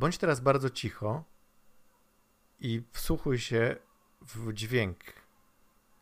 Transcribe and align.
bądź 0.00 0.18
teraz 0.18 0.40
bardzo 0.40 0.70
cicho 0.70 1.24
i 2.60 2.82
wsłuchuj 2.92 3.38
się 3.38 3.76
w 4.20 4.52
dźwięk. 4.52 4.98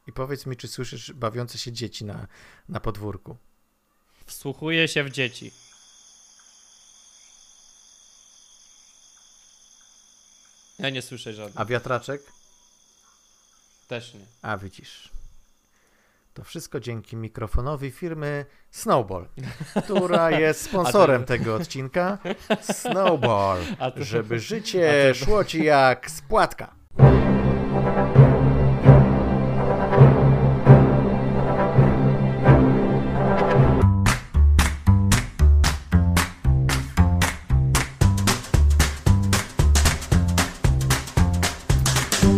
I 0.07 0.13
powiedz 0.13 0.47
mi, 0.47 0.57
czy 0.57 0.69
słyszysz 0.69 1.13
bawiące 1.13 1.59
się 1.59 1.73
dzieci 1.73 2.05
na, 2.05 2.27
na 2.69 2.81
podwórku. 2.81 3.37
Wsłuchuję 4.27 4.89
się 4.89 5.05
w 5.05 5.11
dzieci. 5.11 5.53
Ja 10.79 10.91
nie 10.91 11.03
słyszę 11.03 11.35
żadnych. 11.35 11.61
A 11.61 11.65
wiatraczek? 11.65 12.23
Też 13.89 14.15
nie. 14.15 14.27
A 14.43 14.57
widzisz. 14.57 15.18
To 16.39 16.45
wszystko 16.45 16.81
dzięki 16.81 17.17
mikrofonowi 17.17 17.91
firmy 17.91 18.47
Snowball, 18.71 19.29
która 19.85 20.31
jest 20.31 20.63
sponsorem 20.71 21.25
tego 21.25 21.55
odcinka. 21.55 22.19
Snowball, 22.61 23.59
ty- 23.95 24.05
żeby 24.05 24.39
życie 24.41 24.93
ty- 25.13 25.25
szło 25.25 25.45
ci 25.45 25.65
jak 25.65 26.11
spłatka. 26.11 26.75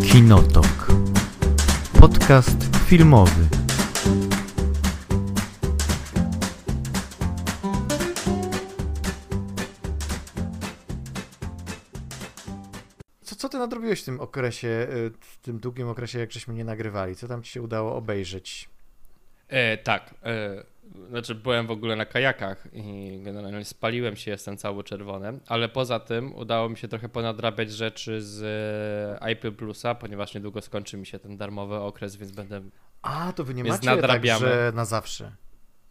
Kinotok. 0.03 0.89
Podcast 2.01 2.57
filmowy. 2.87 3.60
Nadrobiłeś 13.91 14.03
w 14.03 14.05
tym 14.05 14.21
okresie, 14.21 14.69
y, 14.69 15.11
w 15.21 15.39
tym 15.39 15.59
długim 15.59 15.89
okresie, 15.89 16.19
jak 16.19 16.33
żeśmy 16.33 16.55
nie 16.55 16.65
nagrywali? 16.65 17.17
Co 17.17 17.29
tam 17.29 17.43
ci 17.43 17.53
się 17.53 17.63
udało 17.63 17.97
obejrzeć? 17.97 18.69
E, 19.49 19.77
tak. 19.77 20.15
E, 20.23 20.65
znaczy, 21.09 21.35
byłem 21.35 21.67
w 21.67 21.71
ogóle 21.71 21.97
na 21.97 22.07
kajakach 22.07 22.69
i 22.73 23.19
generalnie 23.23 23.65
spaliłem 23.65 24.17
się, 24.17 24.31
jestem 24.31 24.57
cały 24.57 24.85
czerwony, 24.85 25.39
ale 25.47 25.69
poza 25.69 26.01
tym 26.01 26.35
udało 26.35 26.69
mi 26.69 26.77
się 26.77 26.89
trochę 26.89 27.09
ponadrabiać 27.09 27.73
rzeczy 27.73 28.23
z 28.23 28.43
e, 29.23 29.33
IP 29.33 29.57
Plusa, 29.57 29.95
ponieważ 29.95 30.35
niedługo 30.35 30.61
skończy 30.61 30.97
mi 30.97 31.07
się 31.07 31.19
ten 31.19 31.37
darmowy 31.37 31.77
okres, 31.77 32.17
więc 32.17 32.33
będę. 32.33 32.61
A, 33.03 33.33
to 33.33 33.45
wy 33.45 33.55
nie 33.55 33.65
macie 33.65 33.87
nadrabiamy. 33.87 34.41
tak, 34.41 34.49
że 34.49 34.73
na 34.75 34.85
zawsze. 34.85 35.33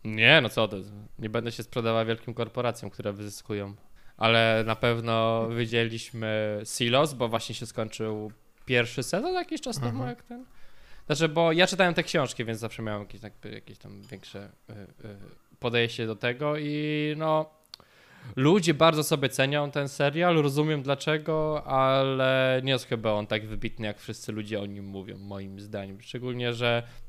Nie, 0.04 0.42
no 0.42 0.50
co 0.50 0.68
to? 0.68 0.78
Nie 1.20 1.30
będę 1.30 1.52
się 1.52 1.64
sprzedawał 1.64 2.06
wielkim 2.06 2.34
korporacjom, 2.34 2.92
które 2.92 3.14
wyzyskują. 3.14 3.76
Ale 4.20 4.64
na 4.68 4.76
pewno 4.76 5.48
widzieliśmy 5.50 6.62
Silos, 6.66 7.14
bo 7.14 7.28
właśnie 7.28 7.56
się 7.56 7.66
skończył 7.66 8.32
pierwszy 8.66 9.04
sezon 9.04 9.34
jakiś 9.34 9.62
czas 9.62 9.76
temu, 9.80 9.90
Mhm. 9.90 10.10
jak 10.10 10.24
ten. 10.24 10.46
Znaczy, 11.06 11.30
bo 11.30 11.52
ja 11.52 11.68
czytałem 11.68 11.94
te 11.94 12.04
książki, 12.04 12.46
więc 12.46 12.60
zawsze 12.60 12.84
miałem 12.84 13.02
jakieś, 13.02 13.24
jakby, 13.24 13.52
jakieś 13.52 13.78
tam 13.78 14.02
większe 14.02 14.50
y, 14.70 14.74
y, 14.74 15.16
podejście 15.60 16.08
do 16.08 16.16
tego 16.16 16.58
i 16.58 17.14
no. 17.18 17.50
Ludzie 18.36 18.74
bardzo 18.74 19.04
sobie 19.04 19.30
cenią 19.30 19.72
ten 19.72 19.90
serial, 19.90 20.36
rozumiem 20.36 20.82
dlaczego, 20.84 21.64
ale 21.68 22.62
nie 22.64 22.72
jest 22.72 22.86
chyba 22.86 23.12
on 23.12 23.28
tak 23.28 23.48
wybitny, 23.48 23.88
jak 23.88 24.00
wszyscy 24.00 24.32
ludzie 24.32 24.60
o 24.62 24.66
nim 24.66 24.86
mówią, 24.86 25.18
moim 25.18 25.60
zdaniem. 25.60 26.02
Szczególnie, 26.02 26.54
że 26.54 26.84
e, 26.88 27.09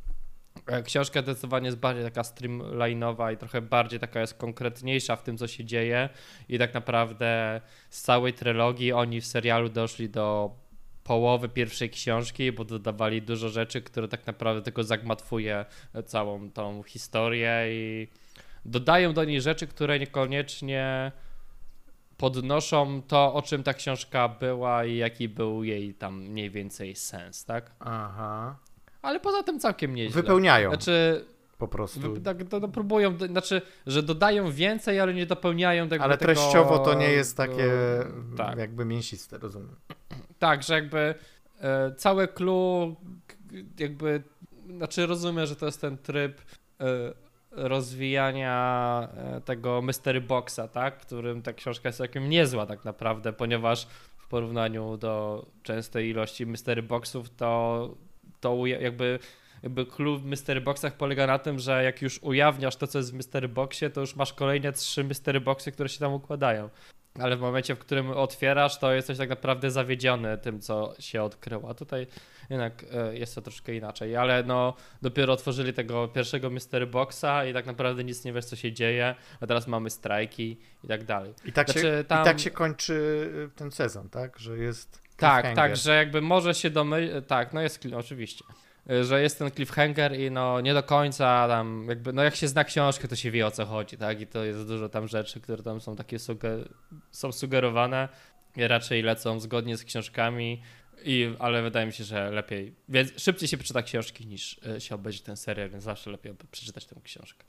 książka 0.84 1.22
zdecydowanie 1.22 1.66
jest 1.66 1.78
bardziej 1.78 2.04
taka 2.04 2.22
streamline'owa 2.22 3.34
i 3.34 3.36
trochę 3.36 3.62
bardziej 3.62 4.00
taka 4.00 4.20
jest 4.20 4.34
konkretniejsza 4.34 5.16
w 5.16 5.22
tym, 5.22 5.38
co 5.38 5.46
się 5.48 5.64
dzieje 5.64 6.08
i 6.48 6.58
tak 6.58 6.74
naprawdę 6.74 7.60
z 7.90 8.02
całej 8.02 8.32
trylogii 8.32 8.92
oni 8.92 9.20
w 9.20 9.26
serialu 9.26 9.68
doszli 9.68 10.10
do 10.10 10.56
połowy 11.04 11.48
pierwszej 11.48 11.90
książki, 11.90 12.52
bo 12.52 12.64
dodawali 12.64 13.22
dużo 13.22 13.48
rzeczy, 13.48 13.82
które 13.82 14.08
tak 14.08 14.26
naprawdę 14.26 14.62
tylko 14.62 14.84
zagmatwuje 14.84 15.64
całą 16.06 16.50
tą 16.50 16.82
historię 16.82 17.64
i 17.68 18.08
dodają 18.64 19.12
do 19.12 19.24
niej 19.24 19.40
rzeczy, 19.40 19.66
które 19.66 19.98
niekoniecznie 19.98 21.12
podnoszą 22.16 23.02
to, 23.02 23.34
o 23.34 23.42
czym 23.42 23.62
ta 23.62 23.74
książka 23.74 24.28
była 24.28 24.84
i 24.84 24.96
jaki 24.96 25.28
był 25.28 25.64
jej 25.64 25.94
tam 25.94 26.22
mniej 26.22 26.50
więcej 26.50 26.96
sens, 26.96 27.44
tak? 27.44 27.70
Aha. 27.80 28.56
Ale 29.02 29.20
poza 29.20 29.42
tym 29.42 29.60
całkiem 29.60 29.94
nieźle. 29.94 30.22
Wypełniają 30.22 30.70
Znaczy, 30.70 31.24
po 31.58 31.68
prostu. 31.68 32.16
tak, 32.16 32.36
próbują, 32.72 33.16
do- 33.16 33.26
znaczy, 33.26 33.62
że 33.86 34.02
dodają 34.02 34.52
więcej, 34.52 35.00
ale 35.00 35.14
nie 35.14 35.26
dopełniają 35.26 35.88
tego. 35.88 36.04
Ale 36.04 36.18
tego, 36.18 36.26
treściowo 36.32 36.78
to 36.78 36.94
nie 36.94 37.10
jest 37.10 37.36
takie 37.36 37.70
Tak. 38.36 38.58
jakby 38.58 38.84
mięsiste, 38.84 39.38
rozumiem. 39.38 39.76
Tak, 40.38 40.62
że 40.62 40.74
jakby 40.74 41.14
e, 41.60 41.94
całe 41.96 42.28
clue 42.28 42.96
jakby, 43.78 44.22
znaczy 44.76 45.06
rozumiem, 45.06 45.46
że 45.46 45.56
to 45.56 45.66
jest 45.66 45.80
ten 45.80 45.98
tryb 45.98 46.40
e, 46.80 46.84
rozwijania 47.50 49.08
e, 49.16 49.40
tego 49.40 49.82
Mystery 49.82 50.20
Boxa, 50.20 50.60
tak, 50.72 50.98
którym 50.98 51.42
ta 51.42 51.52
książka 51.52 51.88
jest 51.88 51.98
całkiem 51.98 52.28
niezła 52.30 52.66
tak 52.66 52.84
naprawdę, 52.84 53.32
ponieważ 53.32 53.86
w 54.18 54.28
porównaniu 54.28 54.96
do 54.96 55.46
częstej 55.62 56.08
ilości 56.10 56.46
Mystery 56.46 56.82
Boxów 56.82 57.30
to, 57.30 57.94
to 58.40 58.66
jakby 58.66 59.18
jakby 59.62 59.86
clue 59.86 60.18
w 60.18 60.24
Mystery 60.24 60.60
Boxach 60.60 60.96
polega 60.96 61.26
na 61.26 61.38
tym, 61.38 61.58
że 61.58 61.84
jak 61.84 62.02
już 62.02 62.22
ujawniasz 62.22 62.76
to, 62.76 62.86
co 62.86 62.98
jest 62.98 63.12
w 63.12 63.14
Mystery 63.14 63.48
Boxie, 63.48 63.90
to 63.90 64.00
już 64.00 64.16
masz 64.16 64.32
kolejne 64.32 64.72
trzy 64.72 65.04
Mystery 65.04 65.40
Boxy, 65.40 65.72
które 65.72 65.88
się 65.88 65.98
tam 65.98 66.12
układają. 66.12 66.68
Ale 67.18 67.36
w 67.36 67.40
momencie, 67.40 67.74
w 67.74 67.78
którym 67.78 68.10
otwierasz, 68.10 68.78
to 68.78 68.92
jesteś 68.92 69.18
tak 69.18 69.28
naprawdę 69.28 69.70
zawiedziony 69.70 70.38
tym, 70.38 70.60
co 70.60 70.94
się 70.98 71.22
odkryło. 71.22 71.70
A 71.70 71.74
tutaj 71.74 72.06
jednak 72.50 72.84
e, 72.92 73.18
jest 73.18 73.34
to 73.34 73.42
troszkę 73.42 73.74
inaczej. 73.74 74.16
Ale 74.16 74.42
no, 74.42 74.74
dopiero 75.02 75.32
otworzyli 75.32 75.72
tego 75.72 76.08
pierwszego 76.08 76.50
Mystery 76.50 76.86
Boxa 76.86 77.44
i 77.50 77.52
tak 77.52 77.66
naprawdę 77.66 78.04
nic 78.04 78.24
nie 78.24 78.32
wiesz, 78.32 78.44
co 78.44 78.56
się 78.56 78.72
dzieje. 78.72 79.14
A 79.40 79.46
teraz 79.46 79.66
mamy 79.66 79.90
strajki 79.90 80.56
i 80.84 80.88
tak 80.88 81.04
dalej. 81.04 81.34
I 81.44 81.52
tak, 81.52 81.66
się, 81.68 81.72
Znaczy, 81.72 82.04
tam- 82.08 82.22
I 82.22 82.24
tak 82.24 82.40
się 82.40 82.50
kończy 82.50 82.94
y, 83.52 83.56
ten 83.56 83.70
sezon, 83.70 84.08
tak? 84.08 84.38
Że 84.38 84.58
jest. 84.58 85.09
Tak, 85.20 85.54
tak, 85.54 85.76
że 85.76 85.96
jakby 85.96 86.20
może 86.20 86.54
się 86.54 86.70
domyślić, 86.70 87.12
tak, 87.26 87.52
no 87.52 87.60
jest, 87.60 87.86
oczywiście, 87.96 88.44
że 89.02 89.22
jest 89.22 89.38
ten 89.38 89.50
cliffhanger 89.50 90.20
i 90.20 90.30
no 90.30 90.60
nie 90.60 90.74
do 90.74 90.82
końca 90.82 91.48
tam 91.48 91.86
jakby, 91.88 92.12
no 92.12 92.22
jak 92.22 92.36
się 92.36 92.48
zna 92.48 92.64
książkę, 92.64 93.08
to 93.08 93.16
się 93.16 93.30
wie 93.30 93.46
o 93.46 93.50
co 93.50 93.66
chodzi, 93.66 93.96
tak, 93.96 94.20
i 94.20 94.26
to 94.26 94.44
jest 94.44 94.66
dużo 94.66 94.88
tam 94.88 95.08
rzeczy, 95.08 95.40
które 95.40 95.62
tam 95.62 95.80
są 95.80 95.96
takie 95.96 96.16
suge- 96.16 96.68
są 97.10 97.32
sugerowane. 97.32 98.08
I 98.56 98.66
raczej 98.68 99.02
lecą 99.02 99.40
zgodnie 99.40 99.76
z 99.76 99.84
książkami, 99.84 100.62
i, 101.04 101.34
ale 101.38 101.62
wydaje 101.62 101.86
mi 101.86 101.92
się, 101.92 102.04
że 102.04 102.30
lepiej, 102.30 102.74
więc 102.88 103.22
szybciej 103.22 103.48
się 103.48 103.56
przeczyta 103.56 103.82
książki 103.82 104.26
niż 104.26 104.60
y, 104.76 104.80
się 104.80 104.94
obejrzy 104.94 105.22
ten 105.22 105.36
serial, 105.36 105.70
więc 105.70 105.84
zawsze 105.84 106.10
lepiej 106.10 106.34
przeczytać 106.50 106.86
tę 106.86 106.96
książkę. 107.04 107.44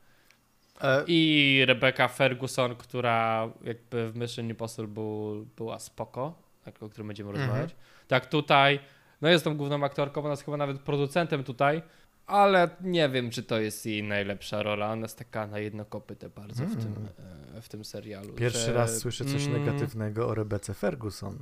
E, 0.81 1.03
I 1.07 1.63
Rebecca 1.67 2.07
Ferguson, 2.07 2.75
która 2.75 3.49
jakby 3.63 4.11
w 4.11 4.15
Mission 4.15 4.49
Impossible 4.49 5.45
była 5.57 5.79
spoko, 5.79 6.41
o 6.81 6.89
którym 6.89 7.07
będziemy 7.07 7.29
Mhm. 7.29 7.47
rozmawiać. 7.47 7.75
Tak 8.07 8.25
tutaj, 8.25 8.79
no 9.21 9.29
jest 9.29 9.43
tą 9.43 9.57
główną 9.57 9.83
aktorką, 9.83 10.21
ona 10.21 10.29
jest 10.29 10.45
chyba 10.45 10.57
nawet 10.57 10.79
producentem 10.79 11.43
tutaj, 11.43 11.81
ale 12.27 12.69
nie 12.81 13.09
wiem, 13.09 13.29
czy 13.29 13.43
to 13.43 13.59
jest 13.59 13.85
jej 13.85 14.03
najlepsza 14.03 14.63
rola. 14.63 14.91
Ona 14.91 15.01
jest 15.01 15.17
taka 15.17 15.47
na 15.47 15.59
jedno 15.59 15.85
kopyte 15.85 16.29
bardzo 16.29 16.63
w, 16.65 16.75
tym, 16.83 16.95
e, 17.57 17.61
w 17.61 17.69
tym 17.69 17.85
serialu. 17.85 18.33
Pierwszy 18.33 18.59
że, 18.65 18.73
raz 18.73 18.97
słyszę 18.97 19.25
coś 19.25 19.45
mm, 19.45 19.65
negatywnego 19.65 20.27
o 20.27 20.35
Rebece 20.35 20.73
Ferguson. 20.73 21.39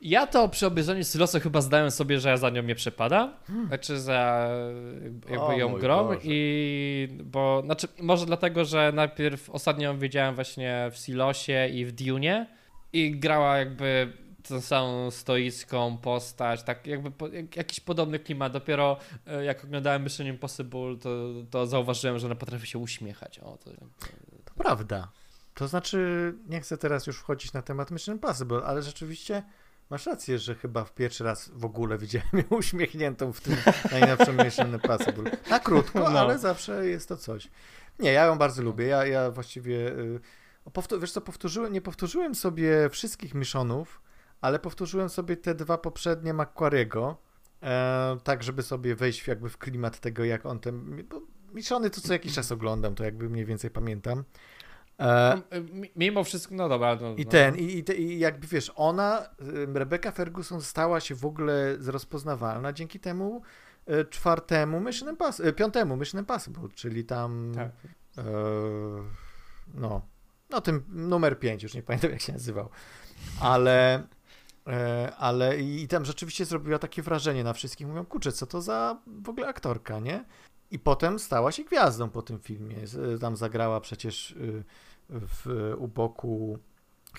Ja 0.00 0.26
to 0.26 0.48
przy 0.48 0.66
obejrzeniu 0.66 1.04
Silosa 1.04 1.40
chyba 1.40 1.60
zdałem 1.60 1.90
sobie, 1.90 2.20
że 2.20 2.28
ja 2.28 2.36
za 2.36 2.50
nią 2.50 2.62
nie 2.62 2.74
przepada. 2.74 3.32
Znaczy 3.68 4.00
za 4.00 4.48
jakby 5.02 5.28
Hmm. 5.28 5.46
O 5.46 5.52
ją 5.52 5.72
grom 5.72 6.06
Boże. 6.06 6.20
i 6.22 7.08
bo 7.24 7.62
znaczy 7.64 7.88
może 8.00 8.26
dlatego, 8.26 8.64
że 8.64 8.92
najpierw 8.94 9.50
ostatnio 9.50 9.88
ją 9.92 9.98
widziałem 9.98 10.34
właśnie 10.34 10.88
w 10.92 10.96
Silosie 10.96 11.68
i 11.72 11.84
w 11.86 11.92
Dune 11.92 12.46
i 12.94 13.18
grała 13.18 13.58
jakby 13.58 14.12
tą 14.48 14.60
samą 14.60 15.10
stoicką 15.10 15.98
postać, 15.98 16.62
tak 16.62 16.86
jakby 16.86 17.10
po, 17.10 17.28
jak, 17.28 17.56
jakiś 17.56 17.80
podobny 17.80 18.18
klimat. 18.18 18.52
Dopiero 18.52 18.96
e, 19.26 19.44
jak 19.44 19.64
oglądałem 19.64 20.04
Mission 20.04 20.26
Impossible, 20.26 20.96
to, 21.00 21.10
to 21.50 21.66
zauważyłem, 21.66 22.18
że 22.18 22.26
ona 22.26 22.34
potrafi 22.34 22.66
się 22.66 22.78
uśmiechać. 22.78 23.38
O, 23.38 23.58
to, 23.64 23.70
To 24.44 24.54
prawda. 24.58 25.10
To 25.54 25.68
znaczy, 25.68 26.34
nie 26.48 26.60
chcę 26.60 26.78
teraz 26.78 27.06
już 27.06 27.18
wchodzić 27.18 27.52
na 27.52 27.62
temat 27.62 27.90
Mission 27.90 28.14
Impossible, 28.14 28.62
ale 28.64 28.82
rzeczywiście 28.82 29.42
masz 29.90 30.06
rację, 30.06 30.38
że 30.38 30.54
chyba 30.54 30.84
w 30.84 30.94
pierwszy 30.94 31.24
raz 31.24 31.50
w 31.54 31.64
ogóle 31.64 31.98
widziałem 31.98 32.28
ją 32.32 32.56
uśmiechniętą 32.58 33.32
w 33.32 33.40
tym 33.40 33.56
najnowszym 33.92 34.36
Mission 34.44 34.72
Impossible. 34.72 35.30
Na 35.50 35.60
krótko, 35.60 35.98
No. 36.10 36.20
ale 36.20 36.38
zawsze 36.38 36.86
jest 36.86 37.08
to 37.08 37.16
coś. 37.16 37.48
Nie, 37.98 38.12
ja 38.12 38.24
ją 38.24 38.38
bardzo 38.38 38.62
lubię. 38.62 38.86
Ja, 38.86 39.06
ja 39.06 39.30
właściwie, 39.30 39.88
y, 39.88 40.20
powtó- 40.70 41.00
wiesz 41.00 41.12
co, 41.12 41.20
powtórzyłem, 41.20 41.72
nie 41.72 41.80
powtórzyłem 41.80 42.34
sobie 42.34 42.88
wszystkich 42.90 43.34
Missionów, 43.34 44.00
ale 44.40 44.58
powtórzyłem 44.58 45.08
sobie 45.08 45.36
te 45.36 45.54
dwa 45.54 45.78
poprzednie 45.78 46.34
Macquariego, 46.34 47.16
e, 47.62 48.16
tak 48.24 48.42
żeby 48.42 48.62
sobie 48.62 48.94
wejść 48.94 49.26
jakby 49.28 49.48
w 49.48 49.58
klimat 49.58 50.00
tego, 50.00 50.24
jak 50.24 50.46
on 50.46 50.60
ten, 50.60 51.04
bo 51.08 51.20
Missiony 51.52 51.90
to 51.90 52.00
co 52.00 52.12
jakiś 52.12 52.34
czas 52.34 52.52
oglądam, 52.52 52.94
to 52.94 53.04
jakby 53.04 53.30
mniej 53.30 53.44
więcej 53.44 53.70
pamiętam. 53.70 54.24
E, 54.98 55.40
No, 55.50 55.56
y, 55.58 55.90
mimo 55.96 56.24
wszystko, 56.24 56.54
no 56.54 56.68
dobra. 56.68 56.96
No, 57.00 57.14
I 57.16 57.24
no. 57.24 57.30
ten, 57.30 57.56
i, 57.56 57.78
i, 57.78 57.84
te- 57.84 57.94
i 57.94 58.18
jakby 58.18 58.46
wiesz, 58.46 58.72
ona, 58.76 59.22
y, 59.22 59.66
Rebecca 59.78 60.10
Ferguson 60.12 60.60
stała 60.62 61.00
się 61.00 61.14
w 61.14 61.24
ogóle 61.24 61.76
rozpoznawalna 61.86 62.72
dzięki 62.72 63.00
temu 63.00 63.42
y, 63.90 64.04
czwartemu 64.04 64.80
Mission 64.80 65.08
Impossible, 65.10 65.52
piątemu 65.52 65.96
Mission 65.96 66.20
Impossible, 66.20 66.68
czyli 66.74 67.04
tam 67.04 67.52
Tak. 67.54 67.70
e, 68.18 68.22
no, 69.74 70.06
no 70.54 70.60
tym 70.60 70.84
numer 70.88 71.38
5, 71.38 71.62
już 71.62 71.74
nie 71.74 71.82
pamiętam 71.82 72.10
jak 72.10 72.20
się 72.20 72.32
nazywał, 72.32 72.68
ale 73.40 74.02
e, 74.66 75.12
ale 75.18 75.60
i 75.60 75.88
tam 75.88 76.04
rzeczywiście 76.04 76.44
zrobiła 76.44 76.78
takie 76.78 77.02
wrażenie 77.02 77.44
na 77.44 77.52
wszystkich, 77.52 77.86
mówią, 77.86 78.04
kurczę, 78.04 78.32
co 78.32 78.46
to 78.46 78.62
za 78.62 78.98
w 79.06 79.28
ogóle 79.28 79.46
aktorka, 79.48 79.98
nie? 80.00 80.24
I 80.70 80.78
potem 80.78 81.18
stała 81.18 81.52
się 81.52 81.64
gwiazdą 81.64 82.10
po 82.10 82.22
tym 82.22 82.38
filmie, 82.38 82.86
Z- 82.86 83.20
tam 83.20 83.36
zagrała 83.36 83.80
przecież 83.80 84.30
y, 84.30 84.64
w, 85.10 85.72
u 85.78 85.88
boku 85.88 86.58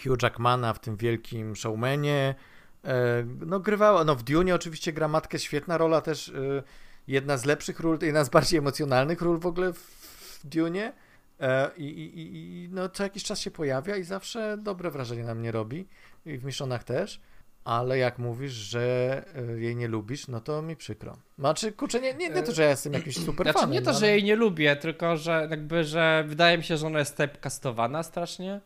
Hugh 0.03 0.23
Jackmana 0.23 0.73
w 0.73 0.79
tym 0.79 0.97
wielkim 0.97 1.55
showmanie. 1.55 2.35
E, 2.83 3.23
No 3.45 3.59
grywała, 3.59 4.03
no 4.03 4.15
w 4.15 4.23
Dune 4.23 4.55
oczywiście 4.55 4.93
gra 4.93 5.07
matkę, 5.07 5.39
świetna 5.39 5.77
rola 5.77 6.01
też, 6.01 6.27
y, 6.27 6.63
jedna 7.07 7.38
z 7.38 7.45
lepszych 7.45 7.79
ról, 7.79 7.97
jedna 8.01 8.23
z 8.23 8.29
bardziej 8.29 8.57
emocjonalnych 8.59 9.21
ról 9.21 9.39
w 9.39 9.45
ogóle 9.45 9.73
w 9.73 10.39
Dune. 10.43 10.93
E, 11.39 11.71
I, 11.77 11.83
i, 11.83 12.63
i- 12.63 12.69
no 12.71 12.89
co 12.89 13.03
jakiś 13.03 13.23
czas 13.23 13.39
się 13.39 13.51
pojawia 13.51 13.95
i 13.97 14.03
zawsze 14.03 14.57
dobre 14.57 14.91
wrażenie 14.91 15.23
na 15.23 15.35
mnie 15.35 15.51
robi 15.51 15.87
i 16.25 16.37
w 16.37 16.45
Miszonach 16.45 16.83
też. 16.83 17.21
Ale 17.63 17.97
jak 17.97 18.19
mówisz, 18.19 18.51
że 18.51 19.23
y, 19.55 19.61
jej 19.61 19.75
nie 19.75 19.87
lubisz, 19.87 20.27
no 20.27 20.41
to 20.41 20.61
mi 20.61 20.75
przykro. 20.75 21.17
Znaczy, 21.39 21.71
kurczę, 21.71 22.01
nie, 22.01 22.13
nie, 22.13 22.29
nie 22.29 22.43
to, 22.43 22.51
że 22.51 22.63
ja 22.63 22.69
jestem 22.69 22.93
jakiś 22.93 23.15
super 23.25 23.45
Znaczy 23.45 23.59
fanem. 23.59 23.71
nie 23.73 23.81
to, 23.81 23.91
no, 23.91 23.99
że 23.99 24.05
ale- 24.05 24.11
jej 24.13 24.23
nie 24.23 24.35
lubię, 24.35 24.75
tylko 24.75 25.17
że 25.17 25.47
jakby, 25.51 25.83
że 25.83 26.23
wydaje 26.27 26.57
mi 26.57 26.63
się, 26.63 26.77
że 26.77 26.87
ona 26.87 26.99
jest 26.99 27.17
typecastowana 27.17 28.03
strasznie. 28.03 28.61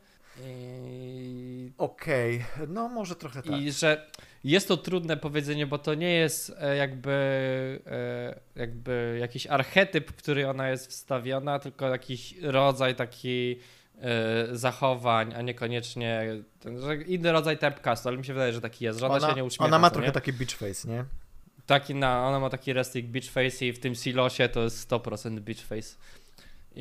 I, 0.45 1.71
Okej, 1.77 2.45
no 2.68 2.89
może 2.89 3.15
trochę 3.15 3.44
tak. 3.44 3.62
I 3.62 3.71
że 3.71 4.07
jest 4.44 4.68
to 4.68 4.77
trudne 4.77 5.18
powiedzenie, 5.18 5.68
bo 5.68 5.77
to 5.77 5.94
nie 5.94 6.13
jest 6.13 6.53
e, 6.59 6.75
jakby, 6.75 7.12
e, 7.86 8.39
jakby 8.59 9.18
jakiś 9.21 9.47
archetyp, 9.47 10.12
w 10.12 10.15
który 10.15 10.50
ona 10.50 10.69
jest 10.69 10.88
wstawiona, 10.88 11.59
tylko 11.59 11.89
jakiś 11.89 12.36
rodzaj 12.41 12.95
taki 12.95 13.59
e, 14.01 14.47
zachowań, 14.56 15.33
a 15.36 15.41
niekoniecznie 15.41 16.25
ten, 16.59 16.81
że 16.81 16.95
inny 16.95 17.31
rodzaj 17.31 17.57
typecastu, 17.57 18.09
ale 18.09 18.18
mi 18.18 18.25
się 18.25 18.33
wydaje, 18.33 18.53
że 18.53 18.62
taki 18.62 18.86
jest, 18.86 19.00
że 19.00 19.06
ona, 19.06 19.15
ona, 19.15 19.30
się 19.30 19.36
nie 19.36 19.44
uśmiecha. 19.44 19.65
ona 19.65 19.80
ma 19.80 19.89
trochę 19.89 20.07
nie? 20.07 20.13
taki 20.13 20.33
beach 20.33 20.51
face, 20.51 20.88
nie? 20.88 21.06
Taki 21.65 21.95
na, 21.95 22.27
ona 22.27 22.39
ma 22.39 22.50
taki 22.50 22.74
resting 22.74 23.06
beach 23.07 23.30
face 23.30 23.65
i 23.65 23.74
w 23.74 23.80
tym 23.80 23.95
silosie 23.95 24.50
to 24.50 24.63
jest 24.63 24.89
100% 24.89 25.39
beach 25.39 25.59
face. 25.59 25.95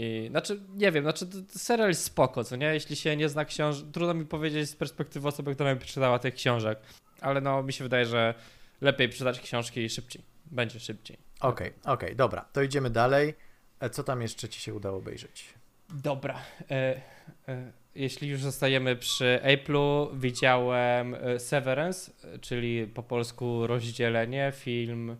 I, 0.00 0.28
znaczy, 0.30 0.60
nie 0.74 0.92
wiem, 0.92 1.04
znaczy 1.04 1.26
serial 1.48 1.88
jest 1.88 2.04
spoko, 2.04 2.44
co 2.44 2.56
nie? 2.56 2.66
Jeśli 2.66 2.96
się 2.96 3.16
nie 3.16 3.28
zna 3.28 3.44
książek, 3.44 3.86
trudno 3.92 4.14
mi 4.14 4.24
powiedzieć 4.24 4.70
z 4.70 4.76
perspektywy 4.76 5.28
osoby, 5.28 5.54
która 5.54 5.72
nie 5.72 5.80
przeczytała 5.80 6.18
tych 6.18 6.34
książek, 6.34 6.78
ale 7.20 7.40
no 7.40 7.62
mi 7.62 7.72
się 7.72 7.84
wydaje, 7.84 8.06
że 8.06 8.34
lepiej 8.80 9.08
przeczytać 9.08 9.40
książki 9.40 9.88
szybciej. 9.88 10.22
Będzie 10.46 10.80
szybciej. 10.80 11.16
Okej, 11.40 11.72
okej, 11.84 12.16
dobra, 12.16 12.44
to 12.52 12.62
idziemy 12.62 12.90
dalej. 12.90 13.34
E, 13.80 13.90
Co 13.90 14.04
tam 14.04 14.22
jeszcze 14.22 14.48
ci 14.48 14.60
się 14.60 14.74
udało 14.74 14.98
obejrzeć? 14.98 15.54
Dobra. 15.90 16.40
E, 16.70 17.00
e, 17.48 17.72
jeśli 17.94 18.28
już 18.28 18.40
zostajemy 18.40 18.96
przy 18.96 19.40
Apple'u, 19.44 20.18
widziałem 20.18 21.14
e, 21.14 21.38
Severance, 21.38 22.12
czyli 22.40 22.86
po 22.86 23.02
polsku 23.02 23.66
rozdzielenie, 23.66 24.52
film, 24.56 25.16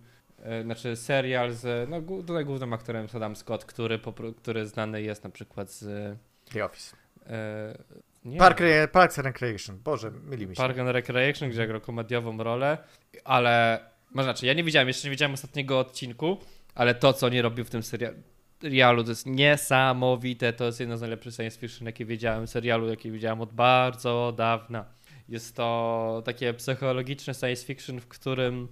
znaczy 0.64 0.96
serial 0.96 1.52
z, 1.52 1.90
no 1.90 2.00
tutaj 2.00 2.44
głównym 2.44 2.72
aktorem 2.72 3.02
jest 3.02 3.14
Adam 3.14 3.36
Scott, 3.36 3.64
który, 3.64 4.00
który 4.36 4.66
znany 4.66 5.02
jest 5.02 5.24
na 5.24 5.30
przykład 5.30 5.70
z 5.70 6.16
The 6.52 6.64
Office. 6.64 6.96
e, 7.26 7.78
nie, 8.24 8.38
Park, 8.38 8.60
Parks 8.92 9.18
and 9.18 9.26
Recreation. 9.26 9.78
Boże, 9.84 10.10
myli 10.10 10.46
mi 10.46 10.56
się. 10.56 10.62
Park 10.62 10.78
and 10.78 10.90
Recreation, 10.90 11.50
gdzie 11.50 11.66
grał 11.66 11.80
komediową 11.80 12.42
rolę, 12.42 12.78
ale, 13.24 13.80
może 14.14 14.24
znaczy, 14.24 14.46
ja 14.46 14.52
nie 14.52 14.64
widziałem, 14.64 14.88
jeszcze 14.88 15.08
nie 15.08 15.10
widziałem 15.10 15.34
ostatniego 15.34 15.78
odcinku, 15.78 16.38
ale 16.74 16.94
to, 16.94 17.12
co 17.12 17.26
oni 17.26 17.42
robił 17.42 17.64
w 17.64 17.70
tym 17.70 17.82
serialu, 17.82 18.16
serialu 18.62 19.04
to 19.04 19.10
jest 19.10 19.26
niesamowite, 19.26 20.52
to 20.52 20.64
jest 20.64 20.80
jedno 20.80 20.96
z 20.96 21.00
najlepszych 21.00 21.34
science 21.34 21.58
fiction, 21.58 21.86
jakie 21.86 22.04
wiedziałem, 22.04 22.46
serialu, 22.46 22.88
jakie 22.88 23.10
widziałem 23.10 23.40
od 23.40 23.52
bardzo 23.52 24.34
dawna. 24.36 24.84
Jest 25.28 25.56
to 25.56 26.22
takie 26.24 26.54
psychologiczne 26.54 27.34
science 27.34 27.66
fiction, 27.66 28.00
w 28.00 28.08
którym 28.08 28.68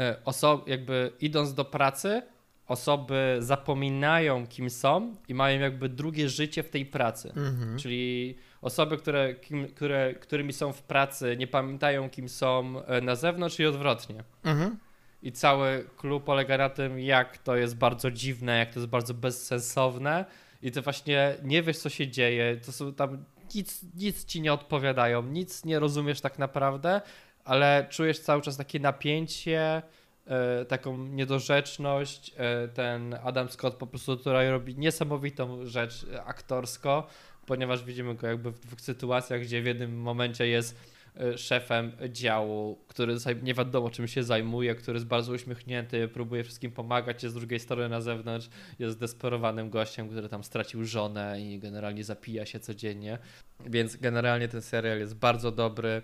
e, 0.00 0.16
osoby, 0.24 0.70
jakby 0.70 1.12
idąc 1.20 1.54
do 1.54 1.64
pracy, 1.64 2.22
osoby 2.66 3.36
zapominają, 3.38 4.46
kim 4.46 4.70
są 4.70 5.14
i 5.28 5.34
mają 5.34 5.60
jakby 5.60 5.88
drugie 5.88 6.28
życie 6.28 6.62
w 6.62 6.70
tej 6.70 6.86
pracy. 6.86 7.28
Mhm. 7.28 7.78
Czyli 7.78 8.36
osoby, 8.62 8.96
które, 8.96 9.34
kim, 9.34 9.68
które, 9.68 10.14
którymi 10.14 10.52
są 10.52 10.72
w 10.72 10.82
pracy, 10.82 11.36
nie 11.38 11.46
pamiętają, 11.46 12.10
kim 12.10 12.28
są 12.28 12.82
e, 12.86 13.00
na 13.00 13.14
zewnątrz 13.14 13.60
i 13.60 13.66
odwrotnie. 13.66 14.24
Mhm. 14.44 14.76
I 15.22 15.32
cały 15.32 15.86
klub 15.96 16.24
polega 16.24 16.58
na 16.58 16.68
tym, 16.68 17.00
jak 17.00 17.38
to 17.38 17.56
jest 17.56 17.76
bardzo 17.76 18.10
dziwne, 18.10 18.58
jak 18.58 18.72
to 18.74 18.80
jest 18.80 18.90
bardzo 18.90 19.14
bezsensowne. 19.14 20.24
I 20.62 20.70
ty 20.70 20.80
właśnie 20.80 21.34
nie 21.42 21.62
wiesz, 21.62 21.78
co 21.78 21.88
się 21.88 22.08
dzieje. 22.08 22.56
To 22.66 22.72
są 22.72 22.94
tam 22.94 23.24
nic, 23.54 23.80
nic 23.94 24.24
ci 24.24 24.40
nie 24.40 24.52
odpowiadają, 24.52 25.22
nic 25.22 25.64
nie 25.64 25.78
rozumiesz 25.78 26.20
tak 26.20 26.38
naprawdę, 26.38 27.00
ale 27.44 27.86
czujesz 27.90 28.20
cały 28.20 28.42
czas 28.42 28.56
takie 28.56 28.80
napięcie, 28.80 29.82
e, 30.26 30.64
taką 30.64 31.06
niedorzeczność. 31.06 32.34
E, 32.36 32.68
ten 32.68 33.16
Adam 33.22 33.48
Scott 33.48 33.74
po 33.74 33.86
prostu 33.86 34.16
tutaj 34.16 34.50
robi 34.50 34.76
niesamowitą 34.76 35.66
rzecz 35.66 36.06
e, 36.14 36.24
aktorsko, 36.24 37.06
ponieważ 37.46 37.84
widzimy 37.84 38.14
go 38.14 38.26
jakby 38.26 38.50
w 38.50 38.60
dwóch 38.60 38.80
sytuacjach, 38.80 39.40
gdzie 39.40 39.62
w 39.62 39.66
jednym 39.66 40.00
momencie 40.00 40.46
jest 40.46 41.00
szefem 41.36 41.92
działu, 42.08 42.84
który 42.88 43.16
nie 43.42 43.54
wiadomo 43.54 43.90
czym 43.90 44.08
się 44.08 44.22
zajmuje, 44.22 44.74
który 44.74 44.96
jest 44.96 45.06
bardzo 45.06 45.32
uśmiechnięty, 45.32 46.08
próbuje 46.08 46.44
wszystkim 46.44 46.72
pomagać, 46.72 47.22
jest 47.22 47.34
z 47.36 47.38
drugiej 47.38 47.60
strony 47.60 47.88
na 47.88 48.00
zewnątrz, 48.00 48.48
jest 48.78 48.96
zdesperowanym 48.96 49.70
gościem, 49.70 50.08
który 50.08 50.28
tam 50.28 50.44
stracił 50.44 50.84
żonę 50.84 51.40
i 51.40 51.58
generalnie 51.58 52.04
zapija 52.04 52.46
się 52.46 52.60
codziennie. 52.60 53.18
Więc 53.66 53.96
generalnie 53.96 54.48
ten 54.48 54.62
serial 54.62 54.98
jest 54.98 55.14
bardzo 55.14 55.52
dobry. 55.52 56.02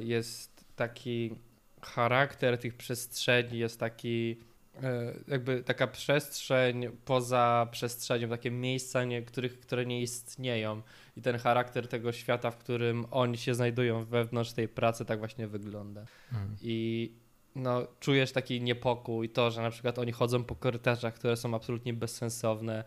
Jest 0.00 0.51
taki 0.76 1.34
charakter 1.82 2.58
tych 2.58 2.76
przestrzeni, 2.76 3.58
jest 3.58 3.80
taki 3.80 4.36
e, 4.82 5.14
jakby 5.28 5.62
taka 5.62 5.86
przestrzeń 5.86 6.86
poza 7.04 7.68
przestrzenią, 7.70 8.28
takie 8.28 8.50
miejsca, 8.50 9.04
nie, 9.04 9.22
których, 9.22 9.60
które 9.60 9.86
nie 9.86 10.02
istnieją. 10.02 10.82
I 11.16 11.22
ten 11.22 11.38
charakter 11.38 11.88
tego 11.88 12.12
świata, 12.12 12.50
w 12.50 12.56
którym 12.56 13.06
oni 13.10 13.38
się 13.38 13.54
znajdują 13.54 14.04
wewnątrz 14.04 14.52
tej 14.52 14.68
pracy, 14.68 15.04
tak 15.04 15.18
właśnie 15.18 15.48
wygląda. 15.48 16.00
Mhm. 16.32 16.56
I 16.62 17.10
no, 17.54 17.86
czujesz 18.00 18.32
taki 18.32 18.62
niepokój, 18.62 19.28
to, 19.28 19.50
że 19.50 19.62
na 19.62 19.70
przykład 19.70 19.98
oni 19.98 20.12
chodzą 20.12 20.44
po 20.44 20.54
korytarzach, 20.54 21.14
które 21.14 21.36
są 21.36 21.54
absolutnie 21.54 21.94
bezsensowne. 21.94 22.84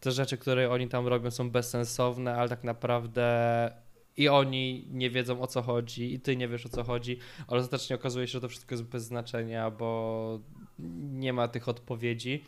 Te 0.00 0.10
rzeczy, 0.10 0.38
które 0.38 0.70
oni 0.70 0.88
tam 0.88 1.06
robią, 1.06 1.30
są 1.30 1.50
bezsensowne, 1.50 2.36
ale 2.36 2.48
tak 2.48 2.64
naprawdę 2.64 3.70
i 4.16 4.28
oni 4.28 4.86
nie 4.90 5.10
wiedzą 5.10 5.40
o 5.40 5.46
co 5.46 5.62
chodzi, 5.62 6.14
i 6.14 6.20
ty 6.20 6.36
nie 6.36 6.48
wiesz 6.48 6.66
o 6.66 6.68
co 6.68 6.84
chodzi, 6.84 7.18
ale 7.48 7.60
ostatecznie 7.60 7.96
okazuje 7.96 8.26
się, 8.26 8.32
że 8.32 8.40
to 8.40 8.48
wszystko 8.48 8.74
jest 8.74 8.84
bez 8.84 9.04
znaczenia, 9.04 9.70
bo 9.70 10.40
nie 11.12 11.32
ma 11.32 11.48
tych 11.48 11.68
odpowiedzi, 11.68 12.44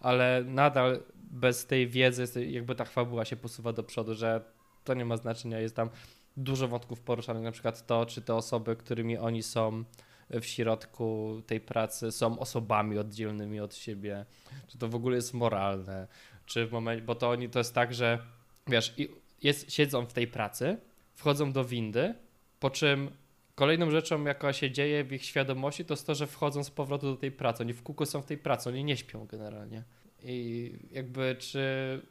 ale 0.00 0.44
nadal 0.46 1.02
bez 1.30 1.66
tej 1.66 1.88
wiedzy, 1.88 2.50
jakby 2.50 2.74
ta 2.74 2.84
fabuła 2.84 3.24
się 3.24 3.36
posuwa 3.36 3.72
do 3.72 3.82
przodu, 3.82 4.14
że 4.14 4.44
to 4.84 4.94
nie 4.94 5.04
ma 5.04 5.16
znaczenia. 5.16 5.60
Jest 5.60 5.76
tam 5.76 5.90
dużo 6.36 6.68
wątków 6.68 7.00
poruszanych, 7.00 7.42
na 7.42 7.52
przykład 7.52 7.86
to, 7.86 8.06
czy 8.06 8.22
te 8.22 8.34
osoby, 8.34 8.76
którymi 8.76 9.18
oni 9.18 9.42
są 9.42 9.84
w 10.30 10.44
środku 10.44 11.42
tej 11.46 11.60
pracy, 11.60 12.12
są 12.12 12.38
osobami 12.38 12.98
oddzielnymi 12.98 13.60
od 13.60 13.74
siebie, 13.74 14.26
czy 14.68 14.78
to 14.78 14.88
w 14.88 14.94
ogóle 14.94 15.16
jest 15.16 15.34
moralne, 15.34 16.08
czy 16.46 16.66
w 16.66 16.72
momencie, 16.72 17.04
bo 17.04 17.14
to 17.14 17.30
oni 17.30 17.48
to 17.48 17.58
jest 17.58 17.74
tak, 17.74 17.94
że 17.94 18.18
wiesz, 18.66 18.94
jest, 19.42 19.72
siedzą 19.72 20.06
w 20.06 20.12
tej 20.12 20.26
pracy, 20.26 20.76
wchodzą 21.18 21.52
do 21.52 21.64
windy, 21.64 22.14
po 22.60 22.70
czym 22.70 23.10
kolejną 23.54 23.90
rzeczą, 23.90 24.24
jaka 24.24 24.52
się 24.52 24.70
dzieje 24.70 25.04
w 25.04 25.12
ich 25.12 25.24
świadomości, 25.24 25.84
to 25.84 25.94
jest 25.94 26.06
to, 26.06 26.14
że 26.14 26.26
wchodzą 26.26 26.64
z 26.64 26.70
powrotu 26.70 27.06
do 27.06 27.16
tej 27.16 27.32
pracy. 27.32 27.62
Oni 27.62 27.72
w 27.72 27.82
kółko 27.82 28.06
są 28.06 28.22
w 28.22 28.26
tej 28.26 28.38
pracy, 28.38 28.68
oni 28.68 28.84
nie 28.84 28.96
śpią 28.96 29.26
generalnie. 29.26 29.82
I 30.22 30.72
jakby, 30.92 31.36
czy 31.38 31.60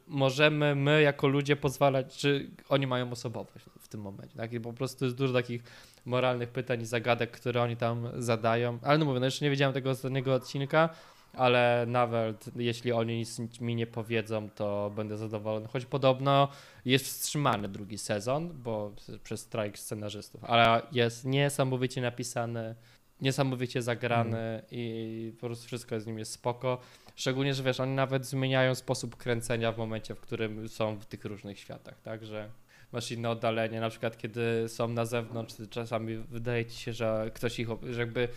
możemy 0.06 0.74
my 0.74 1.02
jako 1.02 1.28
ludzie 1.28 1.56
pozwalać, 1.56 2.16
czy 2.16 2.50
oni 2.68 2.86
mają 2.86 3.10
osobowość 3.10 3.64
w 3.78 3.88
tym 3.88 4.00
momencie, 4.00 4.36
tak? 4.36 4.52
I 4.52 4.60
po 4.60 4.72
prostu 4.72 5.04
jest 5.04 5.16
dużo 5.16 5.32
takich 5.34 5.62
moralnych 6.04 6.48
pytań 6.48 6.82
i 6.82 6.86
zagadek, 6.86 7.30
które 7.30 7.62
oni 7.62 7.76
tam 7.76 8.08
zadają. 8.16 8.78
Ale 8.82 8.98
no 8.98 9.04
mówię, 9.04 9.20
no 9.20 9.26
jeszcze 9.26 9.44
nie 9.44 9.50
wiedziałem 9.50 9.74
tego 9.74 9.90
ostatniego 9.90 10.34
odcinka, 10.34 10.88
ale 11.32 11.84
nawet 11.88 12.50
jeśli 12.56 12.92
oni 12.92 13.18
nic 13.18 13.60
mi 13.60 13.74
nie 13.74 13.86
powiedzą, 13.86 14.50
to 14.50 14.92
będę 14.96 15.16
zadowolony. 15.16 15.68
Choć 15.68 15.86
podobno 15.86 16.48
jest 16.84 17.06
wstrzymany 17.06 17.68
drugi 17.68 17.98
sezon, 17.98 18.62
bo 18.62 18.92
przez 19.22 19.40
strajk 19.40 19.78
scenarzystów, 19.78 20.44
ale 20.44 20.82
jest 20.92 21.24
niesamowicie 21.24 22.00
napisany, 22.00 22.74
niesamowicie 23.20 23.82
zagrany 23.82 24.62
i 24.70 25.32
po 25.40 25.46
prostu 25.46 25.66
wszystko 25.66 26.00
z 26.00 26.06
nim 26.06 26.18
jest 26.18 26.32
spoko. 26.32 26.78
Szczególnie, 27.16 27.54
że 27.54 27.62
wiesz, 27.62 27.80
oni 27.80 27.94
nawet 27.94 28.26
zmieniają 28.26 28.74
sposób 28.74 29.16
kręcenia 29.16 29.72
w 29.72 29.78
momencie, 29.78 30.14
w 30.14 30.20
którym 30.20 30.68
są 30.68 30.96
w 30.96 31.06
tych 31.06 31.24
różnych 31.24 31.58
światach, 31.58 32.00
tak, 32.00 32.24
że 32.24 32.50
masz 32.92 33.10
inne 33.10 33.30
oddalenie, 33.30 33.80
na 33.80 33.90
przykład 33.90 34.18
kiedy 34.18 34.68
są 34.68 34.88
na 34.88 35.04
zewnątrz, 35.04 35.54
czasami 35.70 36.16
wydaje 36.16 36.66
ci 36.66 36.78
się, 36.78 36.92
że 36.92 37.30
ktoś 37.34 37.58
ich, 37.58 37.68
że 37.90 38.00
jakby 38.00 38.28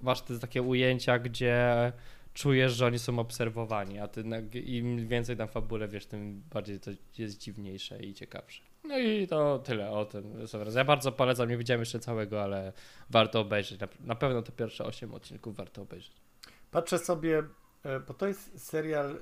masz 0.00 0.22
te 0.22 0.38
takie 0.38 0.62
ujęcia, 0.62 1.18
gdzie 1.18 1.92
czujesz, 2.34 2.72
że 2.72 2.86
oni 2.86 2.98
są 2.98 3.18
obserwowani, 3.18 3.98
a 3.98 4.08
ty 4.08 4.20
im 4.60 5.08
więcej 5.08 5.36
tam 5.36 5.48
fabule 5.48 5.88
wiesz, 5.88 6.06
tym 6.06 6.42
bardziej 6.52 6.80
to 6.80 6.90
jest 7.18 7.38
dziwniejsze 7.38 8.02
i 8.02 8.14
ciekawsze. 8.14 8.62
No 8.84 8.98
i 8.98 9.26
to 9.26 9.58
tyle 9.58 9.90
o 9.90 10.04
tym. 10.04 10.46
Ja 10.74 10.84
bardzo 10.84 11.12
polecam, 11.12 11.48
nie 11.48 11.56
widziałem 11.56 11.80
jeszcze 11.80 11.98
całego, 11.98 12.42
ale 12.42 12.72
warto 13.10 13.40
obejrzeć. 13.40 13.80
Na 14.00 14.14
pewno 14.14 14.42
te 14.42 14.52
pierwsze 14.52 14.84
8 14.84 15.14
odcinków 15.14 15.56
warto 15.56 15.82
obejrzeć. 15.82 16.12
Patrzę 16.70 16.98
sobie, 16.98 17.42
e, 17.82 18.00
bo 18.00 18.14
to 18.14 18.26
jest 18.26 18.66
serial 18.66 19.18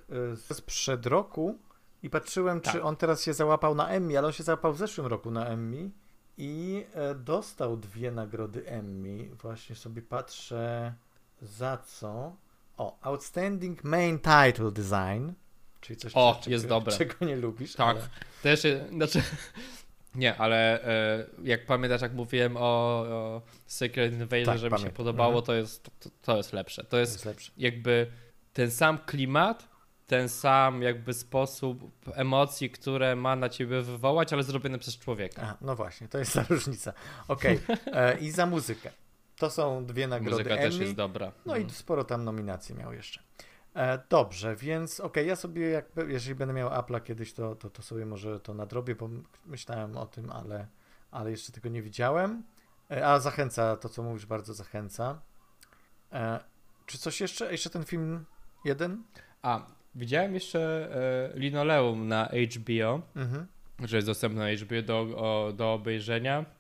e, 0.52 0.55
sprzed 0.55 1.07
roku 1.07 1.59
i 2.02 2.11
patrzyłem, 2.11 2.61
tak. 2.61 2.75
czy 2.75 2.83
on 2.83 2.97
teraz 2.97 3.25
się 3.25 3.35
załapał 3.35 3.75
na 3.75 3.88
Emmy, 3.88 4.19
ale 4.19 4.26
on 4.26 4.33
się 4.33 4.43
załapał 4.43 4.73
w 4.73 4.79
zeszłym 4.79 5.07
roku 5.07 5.31
na 5.31 5.47
Emmy 5.47 5.90
i 6.38 6.85
e, 6.95 7.14
dostał 7.14 7.76
dwie 7.76 8.11
nagrody 8.11 8.67
Emmy. 8.67 9.29
Właśnie 9.35 9.76
sobie 9.76 10.02
patrzę 10.02 10.95
za 11.43 11.76
co. 11.76 12.37
O, 12.81 12.99
Outstanding 13.03 13.85
Main 13.85 14.19
Title 14.19 14.71
Design. 14.73 15.33
Czyli 15.81 15.97
coś, 15.97 16.13
o, 16.15 16.39
czego, 16.41 16.51
jest 16.51 16.67
dobre. 16.67 16.97
czego 16.97 17.25
nie 17.25 17.37
lubisz. 17.37 17.75
Tak. 17.75 17.97
Ale... 17.97 18.09
Też, 18.43 18.63
znaczy, 18.91 19.23
nie, 20.15 20.37
ale 20.37 20.85
e, 20.85 21.27
jak 21.43 21.67
pamiętasz, 21.67 22.03
jak 22.03 22.13
mówiłem 22.13 22.57
o, 22.57 22.61
o 22.61 23.43
Secret 23.67 24.13
Invasion, 24.13 24.47
tak, 24.47 24.59
że 24.59 24.71
mi 24.71 24.79
się 24.79 24.91
podobało, 24.91 25.29
mhm. 25.29 25.47
to, 25.47 25.55
jest, 25.55 25.91
to, 26.01 26.11
to, 26.23 26.37
jest 26.37 26.53
lepsze. 26.53 26.85
To 26.85 26.99
jest, 26.99 27.13
jest 27.13 27.25
lepsze. 27.25 27.53
jakby 27.57 28.07
ten 28.53 28.71
sam 28.71 28.99
klimat, 28.99 29.69
ten 30.07 30.29
sam 30.29 30.83
jakby 30.83 31.15
sposób 31.15 31.93
emocji, 32.15 32.71
które 32.71 33.17
ma 33.17 33.37
na 33.37 33.49
ciebie 33.49 33.83
wywołać, 33.83 34.33
ale 34.33 34.43
zrobione 34.43 34.79
przez 34.79 34.99
człowieka. 34.99 35.43
A, 35.43 35.65
no 35.65 35.77
właśnie, 35.77 36.09
to 36.09 36.19
jest 36.19 36.35
ta 36.35 36.45
różnica. 36.51 36.93
Okej, 37.29 37.61
okay. 37.65 37.95
E, 37.95 38.19
i 38.19 38.31
za 38.31 38.47
muzykę. 38.47 38.91
To 39.40 39.50
są 39.50 39.87
dwie 39.87 40.09
nagrody 40.09 40.30
Muzyka 40.30 40.54
Emmy. 40.54 40.62
też 40.62 40.78
jest 40.78 40.94
dobra. 40.94 41.32
No 41.47 41.56
i 41.56 41.61
mhm. 41.61 41.75
sporo 41.75 42.04
tam 42.04 42.25
nominacji 42.25 42.75
miał 42.75 42.92
jeszcze. 42.92 43.20
E, 43.75 43.99
dobrze, 44.09 44.56
więc 44.56 45.00
okej, 45.00 45.09
okay, 45.11 45.25
ja 45.25 45.37
sobie 45.37 45.70
jakby, 45.70 46.12
jeżeli 46.12 46.35
będę 46.35 46.54
miał 46.54 46.70
Apple'a 46.70 47.02
kiedyś, 47.02 47.32
to, 47.32 47.54
to, 47.54 47.70
to 47.70 47.82
sobie 47.82 48.06
może 48.06 48.40
to 48.40 48.54
nadrobię, 48.54 48.94
bo 48.94 49.09
myślałem 49.47 49.97
o 49.97 50.06
tym, 50.06 50.30
ale, 50.30 50.66
ale 51.11 51.30
jeszcze 51.30 51.52
tego 51.52 51.68
nie 51.68 51.82
widziałem. 51.82 52.42
E, 52.90 53.06
a 53.06 53.18
zachęca, 53.18 53.76
to 53.76 53.88
co 53.88 54.02
mówisz, 54.02 54.26
bardzo 54.26 54.54
zachęca. 54.54 55.20
E, 56.12 56.40
czy 56.87 56.99
coś 56.99 57.20
jeszcze? 57.20 57.52
Jeszcze 57.52 57.70
ten 57.70 57.85
film 57.85 58.25
jeden? 58.64 59.02
A, 59.42 59.66
widziałem 59.94 60.35
jeszcze 60.35 60.88
e, 61.35 61.38
Linoleum 61.38 62.09
na 62.09 62.25
HBO, 62.26 63.02
mhm. 63.16 63.47
że 63.85 63.97
jest 63.97 64.09
dostępny 64.09 64.40
na 64.40 64.64
HBO 64.64 64.82
do, 64.82 65.00
o, 65.00 65.52
do 65.52 65.73
obejrzenia. 65.73 66.60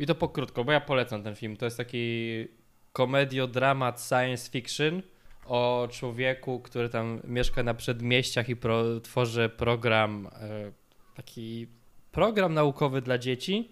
I 0.00 0.06
to 0.06 0.14
pokrótko, 0.14 0.64
bo 0.64 0.72
ja 0.72 0.80
polecam 0.80 1.22
ten 1.22 1.36
film. 1.36 1.56
To 1.56 1.64
jest 1.64 1.76
taki 1.76 2.46
komedio-dramat 2.92 4.00
science 4.00 4.50
fiction 4.50 5.02
o 5.46 5.88
człowieku, 5.90 6.60
który 6.60 6.88
tam 6.88 7.20
mieszka 7.24 7.62
na 7.62 7.74
przedmieściach 7.74 8.48
i 8.48 8.56
pro, 8.56 9.00
tworzy 9.00 9.48
program, 9.48 10.26
e, 10.26 10.72
taki 11.14 11.66
program 12.12 12.54
naukowy 12.54 13.02
dla 13.02 13.18
dzieci, 13.18 13.70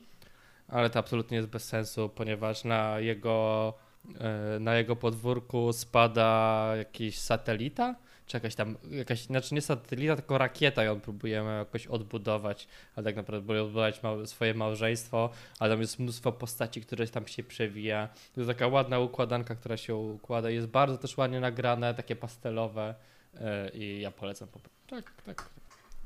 ale 0.69 0.91
to 0.91 0.99
absolutnie 0.99 1.37
jest 1.37 1.49
bez 1.49 1.65
sensu, 1.65 2.09
ponieważ 2.09 2.65
na 2.65 3.01
jego, 3.01 3.75
e, 4.21 4.59
na 4.61 4.75
jego 4.75 4.97
podwórku 4.97 5.73
spada 5.73 6.73
jakiś 6.77 7.19
satelita 7.19 7.95
czy 8.29 8.37
jakaś 8.37 8.55
tam, 8.55 8.77
jakaś, 8.91 9.23
znaczy 9.23 9.55
nie 9.55 9.61
satelita, 9.61 10.17
tylko 10.17 10.39
rakieta 10.39 10.85
ją 10.85 11.01
próbujemy 11.01 11.59
jakoś 11.59 11.87
odbudować, 11.87 12.69
ale 12.97 13.05
tak 13.05 13.17
naprawdę 13.17 13.41
próbuje 13.41 13.63
odbudować 13.63 14.03
mał, 14.03 14.27
swoje 14.27 14.55
małżeństwo, 14.55 15.31
ale 15.59 15.71
tam 15.71 15.81
jest 15.81 15.99
mnóstwo 15.99 16.33
postaci, 16.33 16.81
które 16.81 17.07
tam 17.07 17.27
się 17.27 17.43
przewija. 17.43 18.09
To 18.35 18.41
jest 18.41 18.49
taka 18.49 18.67
ładna 18.67 18.99
układanka, 18.99 19.55
która 19.55 19.77
się 19.77 19.95
układa, 19.95 20.51
jest 20.51 20.67
bardzo 20.67 20.99
też 20.99 21.17
ładnie 21.17 21.41
nagrane, 21.41 21.95
takie 21.95 22.17
pastelowe 22.17 22.95
yy, 23.35 23.41
i 23.75 24.01
ja 24.01 24.11
polecam. 24.11 24.49
Tak, 24.87 25.13
tak. 25.27 25.51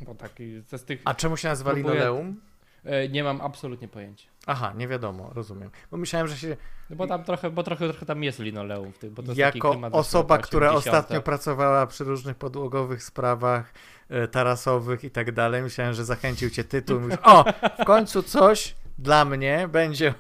Bo 0.01 0.15
tak, 0.15 0.33
z 0.73 0.85
tych, 0.85 1.03
A 1.05 1.15
czemu 1.15 1.37
się 1.37 1.49
nazywa 1.49 1.71
próbuję... 1.71 1.95
Linoleum? 1.95 2.52
E, 2.85 3.09
nie 3.09 3.25
mam 3.25 3.41
absolutnie 3.41 3.89
pojęcia. 3.89 4.29
Aha, 4.47 4.73
nie 4.77 4.89
wiadomo, 4.89 5.31
rozumiem. 5.35 5.71
Bo 5.91 5.97
myślałem, 5.97 6.29
że 6.29 6.37
się. 6.37 6.57
No 6.91 6.97
bo 6.97 7.07
tam 7.07 7.25
trochę, 7.25 7.51
bo 7.51 7.63
trochę, 7.63 7.89
trochę 7.89 8.07
tam 8.07 8.23
jest 8.23 8.39
linoleum 8.39 8.93
w 8.93 8.99
tym. 8.99 9.15
Bo 9.15 9.23
to 9.23 9.33
jako 9.37 9.81
osoba, 9.93 10.39
która 10.39 10.73
ostatnio 10.73 11.23
pracowała 11.23 11.87
przy 11.87 12.05
różnych 12.05 12.37
podłogowych 12.37 13.03
sprawach 13.03 13.73
e, 14.09 14.29
tarasowych 14.29 15.05
i 15.05 15.11
tak 15.11 15.33
dalej, 15.33 15.63
myślałem, 15.63 15.95
że 15.95 16.05
zachęcił 16.05 16.51
cię 16.51 16.65
tytuł. 16.65 17.01
Mówisz, 17.01 17.19
o, 17.23 17.45
w 17.83 17.85
końcu 17.85 18.23
coś 18.23 18.75
dla 18.99 19.25
mnie 19.25 19.69
będzie, 19.69 20.15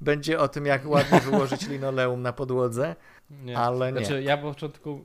będzie 0.00 0.38
o 0.38 0.48
tym, 0.48 0.66
jak 0.66 0.86
ładnie 0.86 1.20
wyłożyć 1.20 1.68
linoleum 1.68 2.22
na 2.22 2.32
podłodze. 2.32 2.96
Nie. 3.30 3.58
Ale 3.58 3.92
nie. 3.92 3.98
Znaczy, 3.98 4.22
ja 4.22 4.36
po 4.36 4.48
początku 4.54 5.04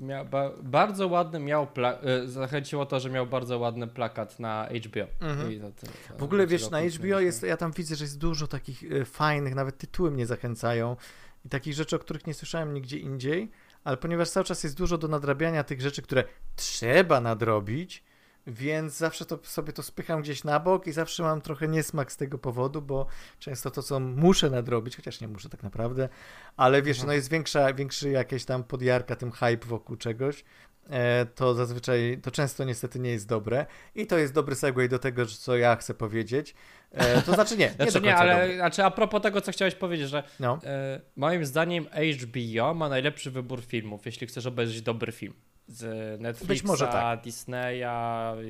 miał, 0.00 0.24
ba, 0.24 0.50
bardzo 0.62 1.08
ładny 1.08 1.40
miał, 1.40 1.66
pla, 1.66 1.92
e, 1.92 2.26
zachęciło 2.26 2.86
to, 2.86 3.00
że 3.00 3.10
miał 3.10 3.26
bardzo 3.26 3.58
ładny 3.58 3.86
plakat 3.86 4.40
na 4.40 4.68
HBO. 4.84 5.06
Mhm. 5.20 5.60
To, 5.60 5.86
to, 5.86 6.18
w 6.18 6.22
ogóle 6.22 6.46
wiesz, 6.46 6.70
na 6.70 6.80
HBO 6.80 7.20
jest, 7.20 7.42
ja 7.42 7.56
tam 7.56 7.72
widzę, 7.72 7.96
że 7.96 8.04
jest 8.04 8.18
dużo 8.18 8.46
takich 8.46 8.92
e, 8.92 9.04
fajnych, 9.04 9.54
nawet 9.54 9.78
tytuły 9.78 10.10
mnie 10.10 10.26
zachęcają 10.26 10.96
i 11.44 11.48
takich 11.48 11.74
rzeczy, 11.74 11.96
o 11.96 11.98
których 11.98 12.26
nie 12.26 12.34
słyszałem 12.34 12.74
nigdzie 12.74 12.98
indziej, 12.98 13.50
ale 13.84 13.96
ponieważ 13.96 14.30
cały 14.30 14.44
czas 14.44 14.64
jest 14.64 14.76
dużo 14.76 14.98
do 14.98 15.08
nadrabiania 15.08 15.64
tych 15.64 15.80
rzeczy, 15.80 16.02
które 16.02 16.24
trzeba 16.56 17.20
nadrobić, 17.20 18.04
więc 18.46 18.96
zawsze 18.96 19.24
to 19.24 19.38
sobie 19.42 19.72
to 19.72 19.82
spycham 19.82 20.22
gdzieś 20.22 20.44
na 20.44 20.60
bok 20.60 20.86
i 20.86 20.92
zawsze 20.92 21.22
mam 21.22 21.40
trochę 21.40 21.68
niesmak 21.68 22.12
z 22.12 22.16
tego 22.16 22.38
powodu, 22.38 22.82
bo 22.82 23.06
często 23.38 23.70
to, 23.70 23.82
co 23.82 24.00
muszę 24.00 24.50
nadrobić, 24.50 24.96
chociaż 24.96 25.20
nie 25.20 25.28
muszę 25.28 25.48
tak 25.48 25.62
naprawdę, 25.62 26.08
ale 26.56 26.82
wiesz, 26.82 27.02
no 27.02 27.12
jest 27.12 27.30
większa, 27.30 27.74
większy 27.74 28.10
jakieś 28.10 28.44
tam 28.44 28.64
podjarka, 28.64 29.16
tym 29.16 29.32
hype 29.32 29.66
wokół 29.66 29.96
czegoś, 29.96 30.44
e, 30.90 31.26
to 31.26 31.54
zazwyczaj, 31.54 32.18
to 32.22 32.30
często 32.30 32.64
niestety 32.64 32.98
nie 32.98 33.10
jest 33.10 33.28
dobre 33.28 33.66
i 33.94 34.06
to 34.06 34.18
jest 34.18 34.34
dobry 34.34 34.54
segue 34.54 34.88
do 34.88 34.98
tego, 34.98 35.26
co 35.26 35.56
ja 35.56 35.76
chcę 35.76 35.94
powiedzieć. 35.94 36.54
E, 36.90 37.22
to 37.22 37.34
znaczy 37.34 37.56
nie, 37.56 37.66
nie 37.80 37.90
znaczy 37.90 38.06
nie, 38.06 38.16
ale 38.16 38.56
znaczy 38.56 38.84
a 38.84 38.90
propos 38.90 39.22
tego, 39.22 39.40
co 39.40 39.52
chciałeś 39.52 39.74
powiedzieć, 39.74 40.08
że 40.08 40.22
no. 40.40 40.58
e, 40.64 41.00
moim 41.16 41.46
zdaniem 41.46 41.86
HBO 42.22 42.74
ma 42.74 42.88
najlepszy 42.88 43.30
wybór 43.30 43.64
filmów, 43.64 44.06
jeśli 44.06 44.26
chcesz 44.26 44.46
obejrzeć 44.46 44.82
dobry 44.82 45.12
film 45.12 45.34
z 45.68 46.20
Netflixa, 46.20 46.48
Być 46.48 46.64
może 46.64 46.86
tak. 46.86 47.22
Disneya 47.22 47.84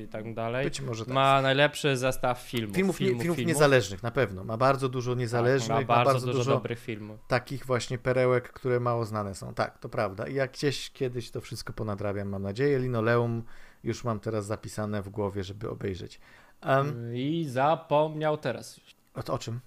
i 0.03 0.07
tak 0.07 0.33
dalej. 0.33 0.65
Być 0.65 0.81
może 0.81 1.05
tak. 1.05 1.13
Ma 1.13 1.41
najlepszy 1.41 1.97
zestaw 1.97 2.39
filmów. 2.39 2.75
Filmów, 2.75 2.97
filmów, 2.97 3.21
filmów, 3.21 3.37
filmów. 3.37 3.53
niezależnych, 3.53 4.03
na 4.03 4.11
pewno. 4.11 4.43
Ma 4.43 4.57
bardzo 4.57 4.89
dużo 4.89 5.15
niezależnych, 5.15 5.77
tak, 5.77 5.87
ma, 5.87 5.95
bardzo 5.95 6.09
ma, 6.09 6.13
bardzo 6.13 6.27
dużo, 6.27 6.37
dużo, 6.37 6.51
dobrych 6.51 6.79
filmów. 6.79 7.19
Takich 7.27 7.65
właśnie 7.65 7.97
perełek, 7.97 8.51
które 8.53 8.79
mało 8.79 9.05
znane 9.05 9.35
są. 9.35 9.53
Tak, 9.53 9.77
to 9.77 9.89
prawda. 9.89 10.27
I 10.27 10.33
jak 10.33 10.51
gdzieś 10.51 10.91
kiedyś 10.91 11.31
to 11.31 11.41
wszystko 11.41 11.73
ponadrabiam, 11.73 12.29
mam 12.29 12.41
nadzieję. 12.41 12.79
Linoleum 12.79 13.43
już 13.83 14.03
mam 14.03 14.19
teraz 14.19 14.45
zapisane 14.45 15.01
w 15.01 15.09
głowie, 15.09 15.43
żeby 15.43 15.69
obejrzeć. 15.69 16.19
Um, 16.65 17.15
I 17.15 17.45
zapomniał 17.49 18.37
teraz. 18.37 18.79
O, 19.15 19.33
o 19.33 19.37
czym? 19.37 19.59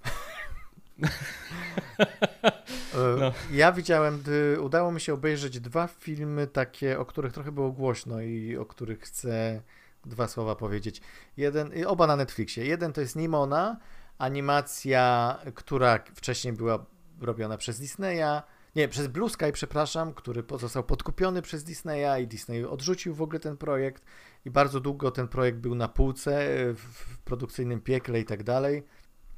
E, 2.95 3.17
no. 3.21 3.33
Ja 3.53 3.73
widziałem, 3.73 4.23
udało 4.61 4.93
mi 4.93 5.01
się 5.01 5.15
obejrzeć 5.15 5.61
dwa 5.61 5.87
filmy 5.87 6.47
takie, 6.47 6.99
o 6.99 7.05
których 7.05 7.33
trochę 7.33 7.53
było 7.53 7.73
głośno 7.73 8.21
i 8.21 8.57
o 8.57 8.67
których 8.67 9.01
chcę 9.01 9.63
dwa 10.07 10.29
słowa 10.29 10.57
powiedzieć. 10.57 11.01
Jeden, 11.37 11.73
oba 11.87 12.07
na 12.07 12.17
Netflixie. 12.17 12.65
Jeden 12.65 12.93
to 12.93 13.01
jest 13.01 13.17
Nimona, 13.17 13.77
animacja, 14.19 15.39
która 15.55 15.99
wcześniej 16.15 16.53
była 16.53 16.87
robiona 17.21 17.57
przez 17.57 17.81
Disneya, 17.81 18.43
nie, 18.77 18.89
przez 18.89 19.07
Blue 19.07 19.31
Sky, 19.31 19.53
przepraszam, 19.53 20.15
który 20.15 20.45
został 20.59 20.85
podkupiony 20.85 21.43
przez 21.43 21.65
Disneya 21.65 22.23
i 22.23 22.27
Disney 22.27 22.65
odrzucił 22.65 23.15
w 23.15 23.23
ogóle 23.23 23.41
ten 23.41 23.57
projekt 23.57 24.05
i 24.45 24.51
bardzo 24.51 24.81
długo 24.81 25.11
ten 25.11 25.29
projekt 25.29 25.59
był 25.59 25.75
na 25.75 25.89
półce 25.89 26.49
w 26.75 27.19
produkcyjnym 27.25 27.81
piekle 27.81 28.21
i 28.21 28.25
tak 28.25 28.43
dalej 28.43 28.83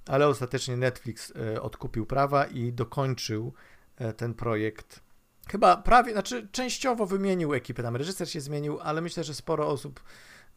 ale 0.06 0.28
ostatecznie 0.28 0.76
Netflix 0.76 1.32
e, 1.36 1.62
odkupił 1.62 2.06
prawa 2.06 2.44
i 2.44 2.72
dokończył 2.72 3.52
e, 3.96 4.12
ten 4.12 4.34
projekt. 4.34 5.00
Chyba 5.48 5.76
prawie, 5.76 6.12
znaczy 6.12 6.48
częściowo 6.52 7.06
wymienił 7.06 7.54
ekipę, 7.54 7.82
tam 7.82 7.96
reżyser 7.96 8.30
się 8.30 8.40
zmienił, 8.40 8.80
ale 8.80 9.00
myślę, 9.00 9.24
że 9.24 9.34
sporo 9.34 9.68
osób 9.68 10.02